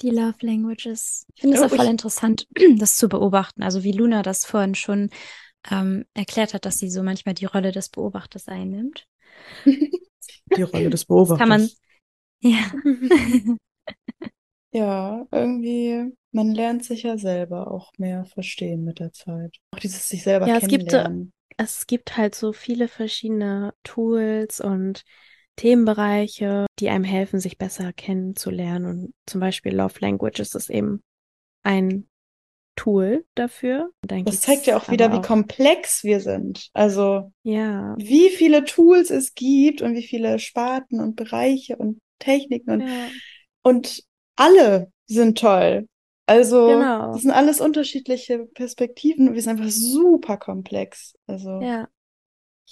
Die 0.00 0.10
Love 0.10 0.36
Languages. 0.42 1.26
Ich 1.34 1.40
finde 1.42 1.56
es 1.56 1.62
Oh, 1.62 1.66
auch 1.66 1.70
voll 1.70 1.84
ich- 1.84 1.90
interessant, 1.90 2.46
das 2.78 2.96
zu 2.96 3.08
beobachten. 3.08 3.62
Also 3.62 3.82
wie 3.84 3.92
Luna 3.92 4.22
das 4.22 4.46
vorhin 4.46 4.74
schon 4.76 5.10
ähm, 5.70 6.04
erklärt 6.14 6.54
hat, 6.54 6.64
dass 6.64 6.78
sie 6.78 6.88
so 6.88 7.02
manchmal 7.02 7.34
die 7.34 7.44
Rolle 7.46 7.72
des 7.72 7.88
Beobachters 7.90 8.48
einnimmt. 8.48 9.06
Die 10.56 10.62
Rolle 10.62 10.88
des 10.90 11.04
Beobachters. 11.04 11.38
Kann 11.38 11.48
man, 11.48 11.68
ja. 12.40 12.58
Ja, 14.78 15.26
irgendwie, 15.32 16.12
man 16.32 16.54
lernt 16.54 16.84
sich 16.84 17.02
ja 17.02 17.18
selber 17.18 17.70
auch 17.70 17.92
mehr 17.98 18.24
verstehen 18.24 18.84
mit 18.84 19.00
der 19.00 19.12
Zeit. 19.12 19.56
Auch 19.74 19.78
dieses 19.78 20.08
sich 20.08 20.22
selber 20.22 20.46
Ja, 20.46 20.56
es 20.56 20.68
gibt, 20.68 20.92
äh, 20.92 20.96
kennenlernen. 20.98 21.32
Es 21.56 21.86
gibt 21.86 22.16
halt 22.16 22.34
so 22.34 22.52
viele 22.52 22.88
verschiedene 22.88 23.74
Tools 23.82 24.60
und 24.60 25.02
Themenbereiche, 25.56 26.66
die 26.78 26.88
einem 26.88 27.04
helfen, 27.04 27.40
sich 27.40 27.58
besser 27.58 27.92
kennenzulernen. 27.92 28.86
Und 28.86 29.14
zum 29.26 29.40
Beispiel 29.40 29.74
Love 29.74 29.94
Languages 30.00 30.54
ist 30.54 30.70
eben 30.70 31.02
ein 31.64 32.06
Tool 32.76 33.24
dafür. 33.34 33.90
Das 34.02 34.40
zeigt 34.40 34.66
ja 34.66 34.76
auch 34.76 34.88
wieder, 34.88 35.12
wie 35.12 35.20
komplex 35.20 36.04
wir 36.04 36.20
sind. 36.20 36.68
Also, 36.74 37.32
Ja, 37.42 37.96
wie 37.98 38.30
viele 38.30 38.64
Tools 38.64 39.10
es 39.10 39.34
gibt 39.34 39.82
und 39.82 39.96
wie 39.96 40.06
viele 40.06 40.38
Sparten 40.38 41.00
und 41.00 41.16
Bereiche 41.16 41.76
und 41.76 41.98
Techniken 42.20 42.70
und, 42.70 42.80
ja, 42.82 43.08
und 43.62 44.04
alle 44.38 44.92
sind 45.06 45.38
toll. 45.38 45.88
Also, 46.26 46.68
Genau. 46.68 47.12
das 47.12 47.22
sind 47.22 47.30
alles 47.30 47.60
unterschiedliche 47.60 48.46
Perspektiven 48.54 49.28
und 49.28 49.34
wir 49.34 49.42
sind 49.42 49.58
einfach 49.58 49.70
super 49.70 50.36
komplex. 50.36 51.14
Also, 51.26 51.60
ja. 51.60 51.88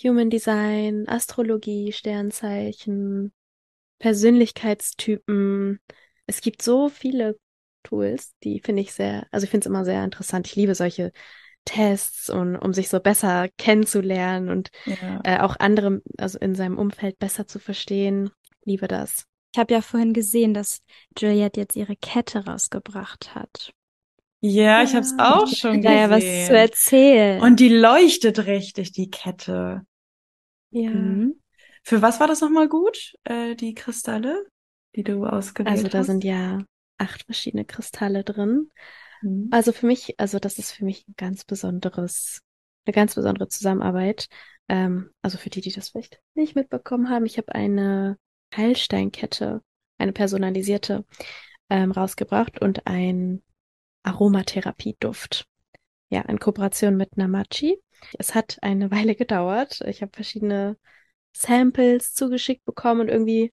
Human 0.05 0.29
Design, 0.29 1.09
Astrologie, 1.09 1.91
Sternzeichen, 1.93 3.33
Persönlichkeitstypen. 3.99 5.81
Es 6.27 6.43
gibt 6.43 6.61
so 6.61 6.91
viele 6.91 7.39
Tools, 7.83 8.35
die 8.43 8.61
finde 8.61 8.83
ich 8.83 8.93
sehr, 8.93 9.27
also 9.31 9.45
ich 9.45 9.51
finde 9.51 9.65
es 9.65 9.71
immer 9.71 9.85
sehr 9.87 10.05
interessant. 10.05 10.47
Ich 10.47 10.57
liebe 10.57 10.75
solche 10.75 11.13
Tests 11.65 12.29
und 12.29 12.57
um 12.57 12.75
sich 12.75 12.89
so 12.91 13.01
besser 13.01 13.49
kennenzulernen 13.57 14.51
und 14.51 14.71
ja. 14.85 15.21
äh, 15.25 15.41
auch 15.41 15.57
andere, 15.59 16.03
also 16.19 16.39
in 16.39 16.55
seinem 16.55 16.79
Umfeld 16.79 17.19
besser 17.19 17.47
zu 17.47 17.59
verstehen. 17.59 18.31
Liebe 18.65 18.87
das. 18.87 19.27
Ich 19.57 19.59
habe 19.59 19.73
ja 19.73 19.81
vorhin 19.81 20.13
gesehen, 20.13 20.53
dass 20.53 20.83
Juliette 21.19 21.61
jetzt 21.61 21.77
ihre 21.77 21.97
Kette 21.97 22.45
rausgebracht 22.45 23.35
hat. 23.35 23.73
Ja, 24.43 24.83
ich 24.83 24.91
habe 24.91 25.01
es 25.01 25.15
auch 25.19 25.47
schon 25.49 25.81
Da 25.81 25.93
ja 25.93 26.11
was 26.11 26.19
gesehen. 26.21 26.47
zu 26.49 26.59
erzählen. 26.59 27.41
Und 27.41 27.59
die 27.59 27.71
leuchtet 27.71 28.45
richtig, 28.45 28.93
die 28.93 29.09
Kette. 29.11 29.87
Ja. 30.73 30.91
Mhm. 30.91 31.41
Für 31.85 32.03
was 32.03 32.21
war 32.21 32.27
das 32.27 32.43
nochmal 32.43 32.69
gut? 32.69 33.15
Äh, 33.25 33.55
die 33.55 33.73
Kristalle, 33.73 34.45
die 34.95 35.05
du 35.05 35.25
ausgewählt 35.25 35.75
Also 35.75 35.89
da 35.89 36.01
hast? 36.01 36.09
sind 36.09 36.23
ja 36.23 36.63
acht 36.99 37.23
verschiedene 37.25 37.65
Kristalle 37.65 38.25
drin. 38.25 38.71
Mhm. 39.23 39.49
Also 39.53 39.73
für 39.73 39.87
mich, 39.87 40.21
also 40.21 40.39
das 40.39 40.59
ist 40.59 40.73
für 40.73 40.85
mich 40.85 41.09
ein 41.09 41.15
ganz 41.17 41.47
besonderes, 41.47 42.43
eine 42.85 42.93
ganz 42.93 43.15
besondere 43.15 43.49
Zusammenarbeit. 43.49 44.27
Ähm, 44.69 45.13
also 45.23 45.39
für 45.39 45.49
die, 45.49 45.63
die 45.63 45.73
das 45.73 45.89
vielleicht 45.89 46.21
nicht 46.35 46.57
mitbekommen 46.57 47.09
haben, 47.09 47.25
ich 47.25 47.39
habe 47.39 47.55
eine 47.55 48.19
Heilsteinkette, 48.55 49.63
eine 49.99 50.13
personalisierte, 50.13 51.05
ähm, 51.71 51.91
rausgebracht 51.93 52.61
und 52.61 52.87
ein 52.87 53.43
Aromatherapieduft. 54.03 55.47
Ja, 56.11 56.21
in 56.23 56.39
Kooperation 56.39 56.97
mit 56.97 57.17
Namachi. 57.17 57.79
Es 58.19 58.35
hat 58.35 58.59
eine 58.63 58.91
Weile 58.91 59.15
gedauert. 59.15 59.81
Ich 59.87 60.03
habe 60.03 60.13
verschiedene 60.15 60.77
Samples 61.37 62.15
zugeschickt 62.15 62.65
bekommen 62.65 63.03
und 63.03 63.09
irgendwie, 63.09 63.53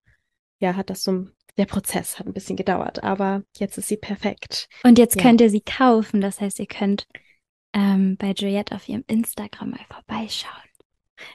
ja, 0.59 0.75
hat 0.75 0.89
das 0.89 1.03
so, 1.03 1.27
der 1.57 1.65
Prozess 1.65 2.17
hat 2.19 2.27
ein 2.27 2.33
bisschen 2.33 2.55
gedauert, 2.55 3.03
aber 3.03 3.43
jetzt 3.57 3.77
ist 3.77 3.87
sie 3.87 3.97
perfekt. 3.97 4.67
Und 4.83 4.97
jetzt 4.97 5.15
Ja. 5.17 5.23
könnt 5.23 5.41
ihr 5.41 5.49
sie 5.49 5.61
kaufen. 5.61 6.21
Das 6.21 6.39
heißt, 6.39 6.59
ihr 6.59 6.67
könnt 6.67 7.07
ähm, 7.73 8.17
bei 8.17 8.31
Juliette 8.31 8.75
auf 8.75 8.87
ihrem 8.87 9.03
Instagram 9.07 9.71
mal 9.71 9.85
vorbeischauen. 9.89 10.53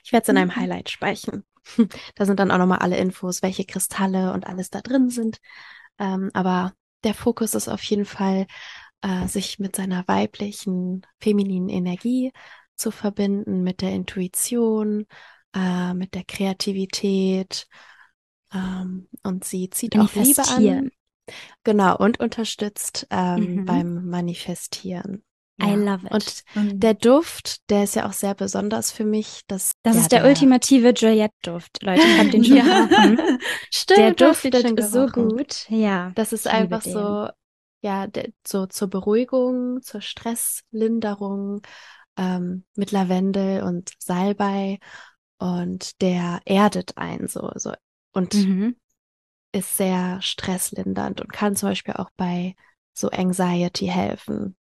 Ich 0.04 0.12
werde 0.12 0.22
es 0.22 0.28
in 0.28 0.36
einem 0.36 0.50
Mhm. 0.50 0.56
Highlight 0.56 0.90
speichern. 0.90 1.44
Da 2.14 2.26
sind 2.26 2.40
dann 2.40 2.50
auch 2.50 2.58
nochmal 2.58 2.78
alle 2.80 2.96
Infos, 2.98 3.42
welche 3.42 3.64
Kristalle 3.64 4.32
und 4.32 4.46
alles 4.46 4.70
da 4.70 4.80
drin 4.80 5.10
sind. 5.10 5.38
Ähm, 5.98 6.30
aber 6.34 6.74
der 7.04 7.14
Fokus 7.14 7.54
ist 7.54 7.68
auf 7.68 7.82
jeden 7.84 8.04
Fall, 8.04 8.46
äh, 9.02 9.26
sich 9.28 9.58
mit 9.58 9.76
seiner 9.76 10.06
weiblichen, 10.08 11.06
femininen 11.20 11.68
Energie 11.68 12.32
zu 12.76 12.90
verbinden, 12.90 13.62
mit 13.62 13.82
der 13.82 13.92
Intuition, 13.92 15.06
äh, 15.54 15.94
mit 15.94 16.14
der 16.14 16.24
Kreativität. 16.24 17.68
Ähm, 18.52 19.08
und 19.24 19.44
sie 19.44 19.70
zieht 19.70 19.98
auch 19.98 20.14
Liebe 20.14 20.48
an. 20.48 20.90
Genau, 21.64 21.96
und 21.96 22.20
unterstützt 22.20 23.06
ähm, 23.10 23.62
Mhm. 23.62 23.64
beim 23.64 24.06
Manifestieren. 24.08 25.24
I 25.60 25.74
love 25.74 26.04
it. 26.06 26.12
Und 26.12 26.44
Und 26.54 26.82
der 26.82 26.94
Duft, 26.94 27.68
der 27.70 27.84
ist 27.84 27.96
ja 27.96 28.06
auch 28.08 28.12
sehr 28.12 28.34
besonders 28.34 28.92
für 28.92 29.04
mich. 29.04 29.42
Das, 29.48 29.72
Das 29.82 29.96
ja, 29.96 30.02
ist 30.02 30.12
der, 30.12 30.24
ultimative 30.24 30.92
Juliette-Duft. 30.94 31.82
Leute, 31.82 32.06
ich 32.08 32.18
habe 32.18 32.30
den 32.30 32.44
schon 32.44 32.56
Ja. 32.66 32.88
gerochen. 32.88 33.18
Stimmt, 33.72 33.98
Der 33.98 34.12
duftet 34.12 34.80
so 34.80 35.06
gut. 35.08 35.66
Ja. 35.68 36.12
Das 36.14 36.32
ist 36.32 36.46
einfach 36.46 36.82
den. 36.82 36.92
so, 36.92 37.28
ja, 37.80 38.06
der, 38.06 38.30
so 38.46 38.66
zur 38.66 38.88
Beruhigung, 38.88 39.82
zur 39.82 40.00
Stresslinderung 40.00 41.62
ähm, 42.16 42.64
mit 42.76 42.90
Lavendel 42.92 43.62
und 43.62 43.92
Salbei 43.98 44.78
und 45.38 46.00
der 46.02 46.40
erdet 46.44 46.96
einen 46.96 47.28
so, 47.28 47.50
so 47.56 47.72
und 48.12 48.34
Mhm. 48.34 48.74
ist 49.52 49.76
sehr 49.76 50.20
stresslindernd 50.22 51.20
und 51.20 51.32
kann 51.32 51.56
zum 51.56 51.70
Beispiel 51.70 51.94
auch 51.94 52.10
bei 52.16 52.54
so 52.92 53.08
Anxiety 53.10 53.86
helfen. 53.86 54.56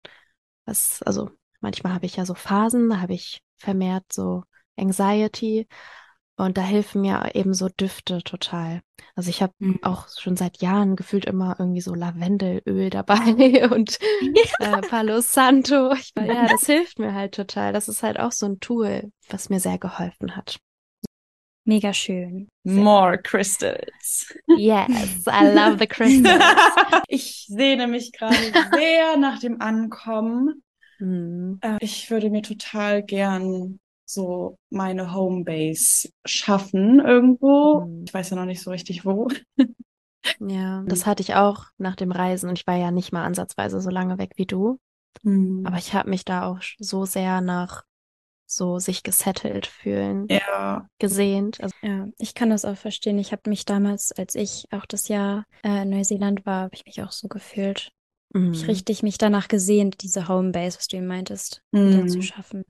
Was, 0.66 1.02
also 1.04 1.30
manchmal 1.62 1.94
habe 1.94 2.06
ich 2.06 2.16
ja 2.16 2.26
so 2.26 2.34
Phasen, 2.36 2.90
da 2.90 3.02
habe 3.02 3.14
ich 3.14 3.42
vermehrt 3.58 4.06
so 4.12 4.44
Anxiety 4.78 5.68
und 6.38 6.58
da 6.58 6.62
helfen 6.62 7.02
mir 7.02 7.32
eben 7.34 7.54
so 7.54 7.70
Düfte 7.70 8.22
total. 8.24 8.82
Also 9.16 9.30
ich 9.30 9.42
habe 9.42 9.54
Mhm. 9.60 9.80
auch 9.84 10.08
schon 10.10 10.36
seit 10.36 10.62
Jahren 10.62 10.96
gefühlt 10.96 11.26
immer 11.26 11.56
irgendwie 11.60 11.82
so 11.82 11.94
Lavendelöl 11.94 12.90
dabei 12.92 13.70
und 13.70 14.00
äh, 14.60 14.82
Palo 14.84 15.22
Santo. 15.22 15.94
Ich 15.94 16.14
war, 16.16 16.26
ja, 16.26 16.50
das 16.50 16.66
hilft 16.66 17.00
mir 17.00 17.14
halt 17.14 17.36
total. 17.36 17.72
Das 17.74 17.88
ist 17.88 18.04
halt 18.04 18.20
auch 18.20 18.32
so 18.32 18.46
ein 18.48 18.60
Tool, 18.60 19.12
was 19.30 19.50
mir 19.50 19.60
sehr 19.60 19.78
geholfen 19.78 20.36
hat. 20.36 20.60
Mega 21.66 21.94
schön. 21.94 22.48
More 22.64 23.18
crystals. 23.18 24.32
Yes, 24.48 25.26
I 25.28 25.52
love 25.54 25.78
the 25.80 25.88
crystals. 25.88 26.42
Ich 27.08 27.46
sehne 27.50 27.88
mich 27.88 28.12
gerade 28.12 28.36
sehr 28.74 29.18
nach 29.18 29.40
dem 29.40 29.62
Ankommen. 29.62 30.64
Äh, 31.00 31.78
Ich 31.80 32.10
würde 32.10 32.30
mir 32.30 32.42
total 32.42 33.04
gern 33.04 33.80
so 34.06 34.58
meine 34.70 35.14
Homebase 35.14 36.10
schaffen 36.26 37.00
irgendwo. 37.00 37.82
Mhm. 37.86 38.04
Ich 38.08 38.14
weiß 38.14 38.30
ja 38.30 38.36
noch 38.38 38.46
nicht 38.46 38.62
so 38.62 38.70
richtig 38.72 39.06
wo. 39.06 39.28
Ja, 40.40 40.84
das 40.88 41.06
hatte 41.06 41.24
ich 41.24 41.36
auch 41.36 41.66
nach 41.78 41.96
dem 41.96 42.12
Reisen 42.12 42.50
und 42.50 42.60
ich 42.60 42.68
war 42.68 42.76
ja 42.76 42.92
nicht 42.92 43.12
mal 43.12 43.24
ansatzweise 43.26 43.82
so 43.82 43.90
lange 43.90 44.18
weg 44.18 44.34
wie 44.36 44.46
du. 44.46 44.80
Aber 45.24 45.78
ich 45.78 45.94
habe 45.94 46.10
mich 46.10 46.26
da 46.26 46.46
auch 46.46 46.60
so 46.78 47.06
sehr 47.06 47.42
nach 47.42 47.84
so 48.48 48.80
sich 48.80 49.04
gesettelt 49.04 49.66
fühlen, 49.68 50.28
ja, 50.30 50.88
gesehnt. 51.00 51.62
Also, 51.62 51.76
Ja, 51.82 52.08
ich 52.20 52.34
kann 52.36 52.50
das 52.50 52.66
auch 52.66 52.78
verstehen. 52.78 53.18
Ich 53.20 53.32
habe 53.32 53.50
mich 53.50 53.66
damals, 53.66 54.12
als 54.12 54.36
ich 54.36 54.66
auch 54.72 54.86
das 54.86 55.08
Jahr 55.08 55.46
äh, 55.64 55.82
in 55.84 55.90
Neuseeland 55.90 56.46
war, 56.46 56.64
habe 56.64 56.76
ich 56.76 56.86
mich 56.86 57.02
auch 57.02 57.12
so 57.12 57.28
gefühlt. 57.28 57.92
mhm. 58.34 58.52
Ich 58.54 58.68
richtig 58.68 59.02
mich 59.04 59.18
danach 59.18 59.48
gesehnt, 59.48 60.02
diese 60.04 60.28
Homebase, 60.28 60.78
was 60.78 60.88
du 60.88 60.98
eben 60.98 61.08
meintest, 61.08 61.62
wieder 61.72 62.04
Mhm. 62.04 62.08
zu 62.08 62.22
schaffen. 62.22 62.64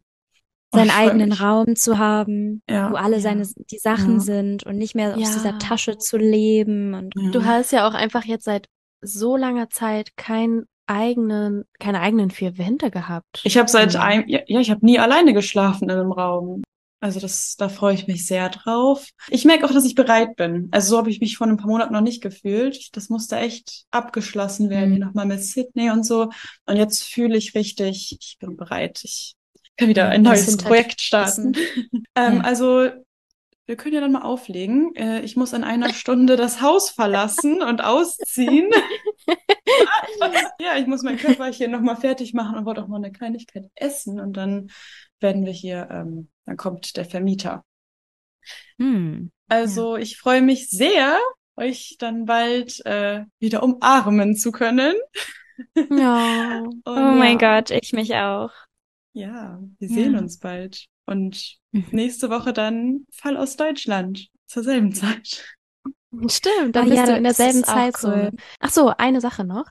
Oh, 0.71 0.77
Seinen 0.77 0.89
freu 0.89 1.07
eigenen 1.09 1.29
mich. 1.29 1.41
Raum 1.41 1.75
zu 1.75 1.97
haben, 1.97 2.61
Ja. 2.69 2.91
wo 2.91 2.95
alle 2.95 3.15
Ja. 3.17 3.21
seine 3.21 3.47
die 3.71 3.77
Sachen 3.79 4.15
Ja. 4.15 4.19
sind 4.19 4.65
und 4.65 4.77
nicht 4.77 4.95
mehr 4.95 5.15
aus 5.15 5.21
Ja. 5.21 5.33
dieser 5.33 5.57
Tasche 5.59 5.97
zu 5.97 6.17
leben 6.17 6.93
und 6.93 7.13
Ja. 7.15 7.31
Du 7.31 7.45
hast 7.45 7.71
ja 7.71 7.87
auch 7.87 7.93
einfach 7.93 8.23
jetzt 8.25 8.45
seit 8.45 8.67
so 9.01 9.35
langer 9.37 9.69
Zeit 9.69 10.15
keinen 10.17 10.65
eigenen, 10.87 11.65
keine 11.79 12.01
eigenen 12.01 12.31
vier 12.31 12.57
Wände 12.57 12.91
gehabt. 12.91 13.41
Ich 13.43 13.57
habe 13.57 13.69
seit 13.69 13.95
einem, 13.95 14.27
ja, 14.27 14.41
ich 14.47 14.71
habe 14.71 14.85
nie 14.85 14.99
alleine 14.99 15.33
geschlafen 15.33 15.85
in 15.89 15.91
einem 15.97 16.11
Raum. 16.11 16.63
Also 17.01 17.19
das, 17.19 17.55
da 17.57 17.69
freue 17.69 17.93
ich 17.93 18.07
mich 18.07 18.25
sehr 18.25 18.49
drauf. 18.49 19.09
Ich 19.29 19.45
merke 19.45 19.65
auch, 19.65 19.71
dass 19.71 19.85
ich 19.85 19.93
bereit 19.95 20.35
bin. 20.37 20.69
Also 20.71 20.91
so 20.91 20.97
habe 20.97 21.09
ich 21.11 21.19
mich 21.19 21.37
vor 21.37 21.45
ein 21.45 21.57
paar 21.57 21.67
Monaten 21.67 21.93
noch 21.93 22.01
nicht 22.01 22.23
gefühlt. 22.23 22.95
Das 22.95 23.09
musste 23.09 23.35
echt 23.37 23.83
abgeschlossen 23.91 24.69
werden, 24.69 24.89
Mhm. 24.89 24.95
hier 24.95 25.05
nochmal 25.05 25.25
mit 25.27 25.43
Sydney 25.43 25.91
und 25.91 26.03
so. 26.03 26.29
Und 26.65 26.77
jetzt 26.77 27.03
fühle 27.03 27.37
ich 27.37 27.53
richtig, 27.53 28.17
ich 28.19 28.37
bin 28.39 28.57
bereit. 28.57 29.01
Ich 29.03 29.35
kann 29.77 29.89
wieder 29.89 30.07
ein 30.09 30.21
neues 30.23 30.47
halt 30.47 30.63
Projekt 30.63 31.01
starten. 31.01 31.53
ähm, 32.15 32.37
Ja. 32.37 32.41
Also 32.41 32.89
wir 33.65 33.75
können 33.75 33.95
ja 33.95 34.01
dann 34.01 34.11
mal 34.11 34.21
auflegen. 34.21 34.95
Äh, 34.95 35.21
ich 35.21 35.35
muss 35.35 35.53
in 35.53 35.63
einer 35.63 35.93
Stunde 35.93 36.35
das 36.35 36.61
Haus 36.61 36.89
verlassen 36.89 37.61
und 37.61 37.83
ausziehen. 37.83 38.71
Ja, 40.59 40.77
ich 40.77 40.87
muss 40.87 41.03
mein 41.03 41.17
Körperchen 41.17 41.71
nochmal 41.71 41.95
fertig 41.97 42.33
machen 42.33 42.57
und 42.57 42.65
wollte 42.65 42.83
auch 42.83 42.87
noch 42.87 42.97
eine 42.97 43.11
Kleinigkeit 43.11 43.65
essen. 43.75 44.19
Und 44.19 44.37
dann 44.37 44.69
werden 45.19 45.45
wir 45.45 45.51
hier, 45.51 45.87
ähm, 45.91 46.29
dann 46.45 46.57
kommt 46.57 46.95
der 46.97 47.05
Vermieter. 47.05 47.63
Hm. 48.79 49.31
Also 49.47 49.95
ich 49.97 50.17
freue 50.17 50.41
mich 50.41 50.69
sehr, 50.69 51.17
euch 51.55 51.95
dann 51.99 52.25
bald 52.25 52.85
äh, 52.85 53.25
wieder 53.39 53.63
umarmen 53.63 54.35
zu 54.35 54.51
können. 54.51 54.95
Ja. 55.75 56.61
Und 56.65 56.81
Oh 56.85 56.91
mein 56.91 57.39
ja, 57.39 57.59
Gott, 57.59 57.71
ich 57.71 57.93
mich 57.93 58.15
auch. 58.15 58.51
Ja, 59.13 59.59
wir 59.79 59.87
sehen 59.87 60.13
Ja. 60.13 60.19
uns 60.19 60.39
bald. 60.39 60.87
Und 61.05 61.57
Mhm. 61.71 61.85
nächste 61.91 62.29
Woche 62.29 62.53
dann 62.53 63.05
Fall 63.11 63.37
aus 63.37 63.57
Deutschland 63.57 64.29
zur 64.47 64.63
selben 64.63 64.93
Zeit. 64.93 65.45
Stimmt, 66.29 66.75
dann 66.75 66.85
Oh 66.85 66.89
bist 66.89 66.97
ja, 66.97 67.05
du 67.07 67.17
in 67.17 67.23
derselben 67.23 67.63
Zeit 67.63 67.97
so. 67.97 68.07
cool. 68.07 68.31
Ach 68.59 68.69
so, 68.71 68.87
eine 68.97 69.19
Sache 69.21 69.43
noch. 69.43 69.65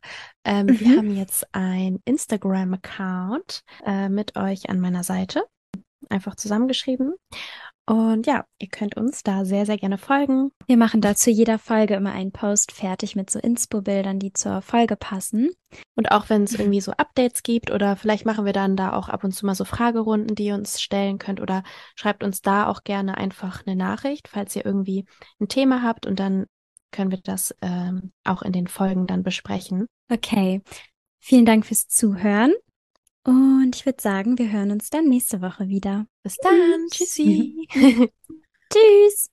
Ähm, 0.44 0.78
Wir 0.78 0.89
Mhm. 0.90 0.97
haben 0.98 1.11
jetzt 1.16 1.47
ein 1.52 2.01
Instagram-Account 2.05 3.62
äh, 3.85 4.09
mit 4.11 4.36
euch 4.36 4.69
an 4.69 4.78
meiner 4.81 5.05
Seite. 5.05 5.44
Einfach 6.11 6.36
zusammengeschrieben. 6.36 7.15
Und 7.86 8.27
ja, 8.27 8.47
ihr 8.59 8.69
könnt 8.69 8.97
uns 8.97 9.23
da 9.23 9.44
sehr, 9.44 9.66
sehr 9.66 9.77
gerne 9.77 9.98
folgen. 9.98 10.51
Wir 10.66 10.78
machen 10.78 11.02
da 11.02 11.15
zu 11.15 11.31
jeder 11.31 11.59
Folge 11.59 11.94
immer 11.94 12.12
einen 12.12 12.32
Post 12.32 12.73
fertig 12.73 13.15
mit 13.15 13.28
so 13.28 13.39
Inspo-Bildern, 13.39 14.19
die 14.19 14.32
zur 14.32 14.62
Folge 14.62 14.97
passen. 14.97 15.51
Und 15.94 16.11
auch 16.11 16.31
wenn 16.31 16.44
es 16.44 16.55
irgendwie 16.55 16.81
so 16.81 16.93
Updates 16.93 17.43
gibt 17.43 17.70
oder 17.70 17.97
vielleicht 17.97 18.24
machen 18.24 18.47
wir 18.47 18.55
dann 18.55 18.77
da 18.77 18.94
auch 18.94 19.11
ab 19.11 19.23
und 19.23 19.32
zu 19.32 19.44
mal 19.44 19.55
so 19.55 19.66
Fragerunden, 19.66 20.35
die 20.35 20.47
ihr 20.47 20.55
uns 20.55 20.81
stellen 20.81 21.19
könnt 21.19 21.40
oder 21.40 21.62
schreibt 21.94 22.24
uns 22.24 22.40
da 22.40 22.69
auch 22.69 22.85
gerne 22.85 23.19
einfach 23.19 23.66
eine 23.66 23.77
Nachricht, 23.77 24.28
falls 24.28 24.56
ihr 24.56 24.65
irgendwie 24.65 25.05
ein 25.40 25.48
Thema 25.48 25.82
habt 25.82 26.06
und 26.06 26.19
dann 26.19 26.47
können 26.90 27.11
wir 27.11 27.20
das 27.23 27.55
ähm, 27.61 28.12
auch 28.24 28.43
in 28.43 28.52
den 28.52 28.69
Folgen 28.69 29.06
dann 29.06 29.24
besprechen. 29.24 29.86
Okay. 30.11 30.62
Vielen 31.20 31.44
Dank 31.44 31.66
fürs 31.66 31.89
Zuhören. 31.89 32.55
Und 33.24 33.74
ich 33.74 33.86
würde 33.86 34.02
sagen, 34.02 34.38
wir 34.38 34.52
hören 34.52 34.70
uns 34.70 34.90
dann 34.90 35.09
nächste 35.09 35.40
Woche 35.40 35.68
wieder. 35.68 36.06
Bis 36.22 36.36
dann. 36.36 36.86
Tschüssi. 36.90 37.66
Tschüss. 38.70 39.30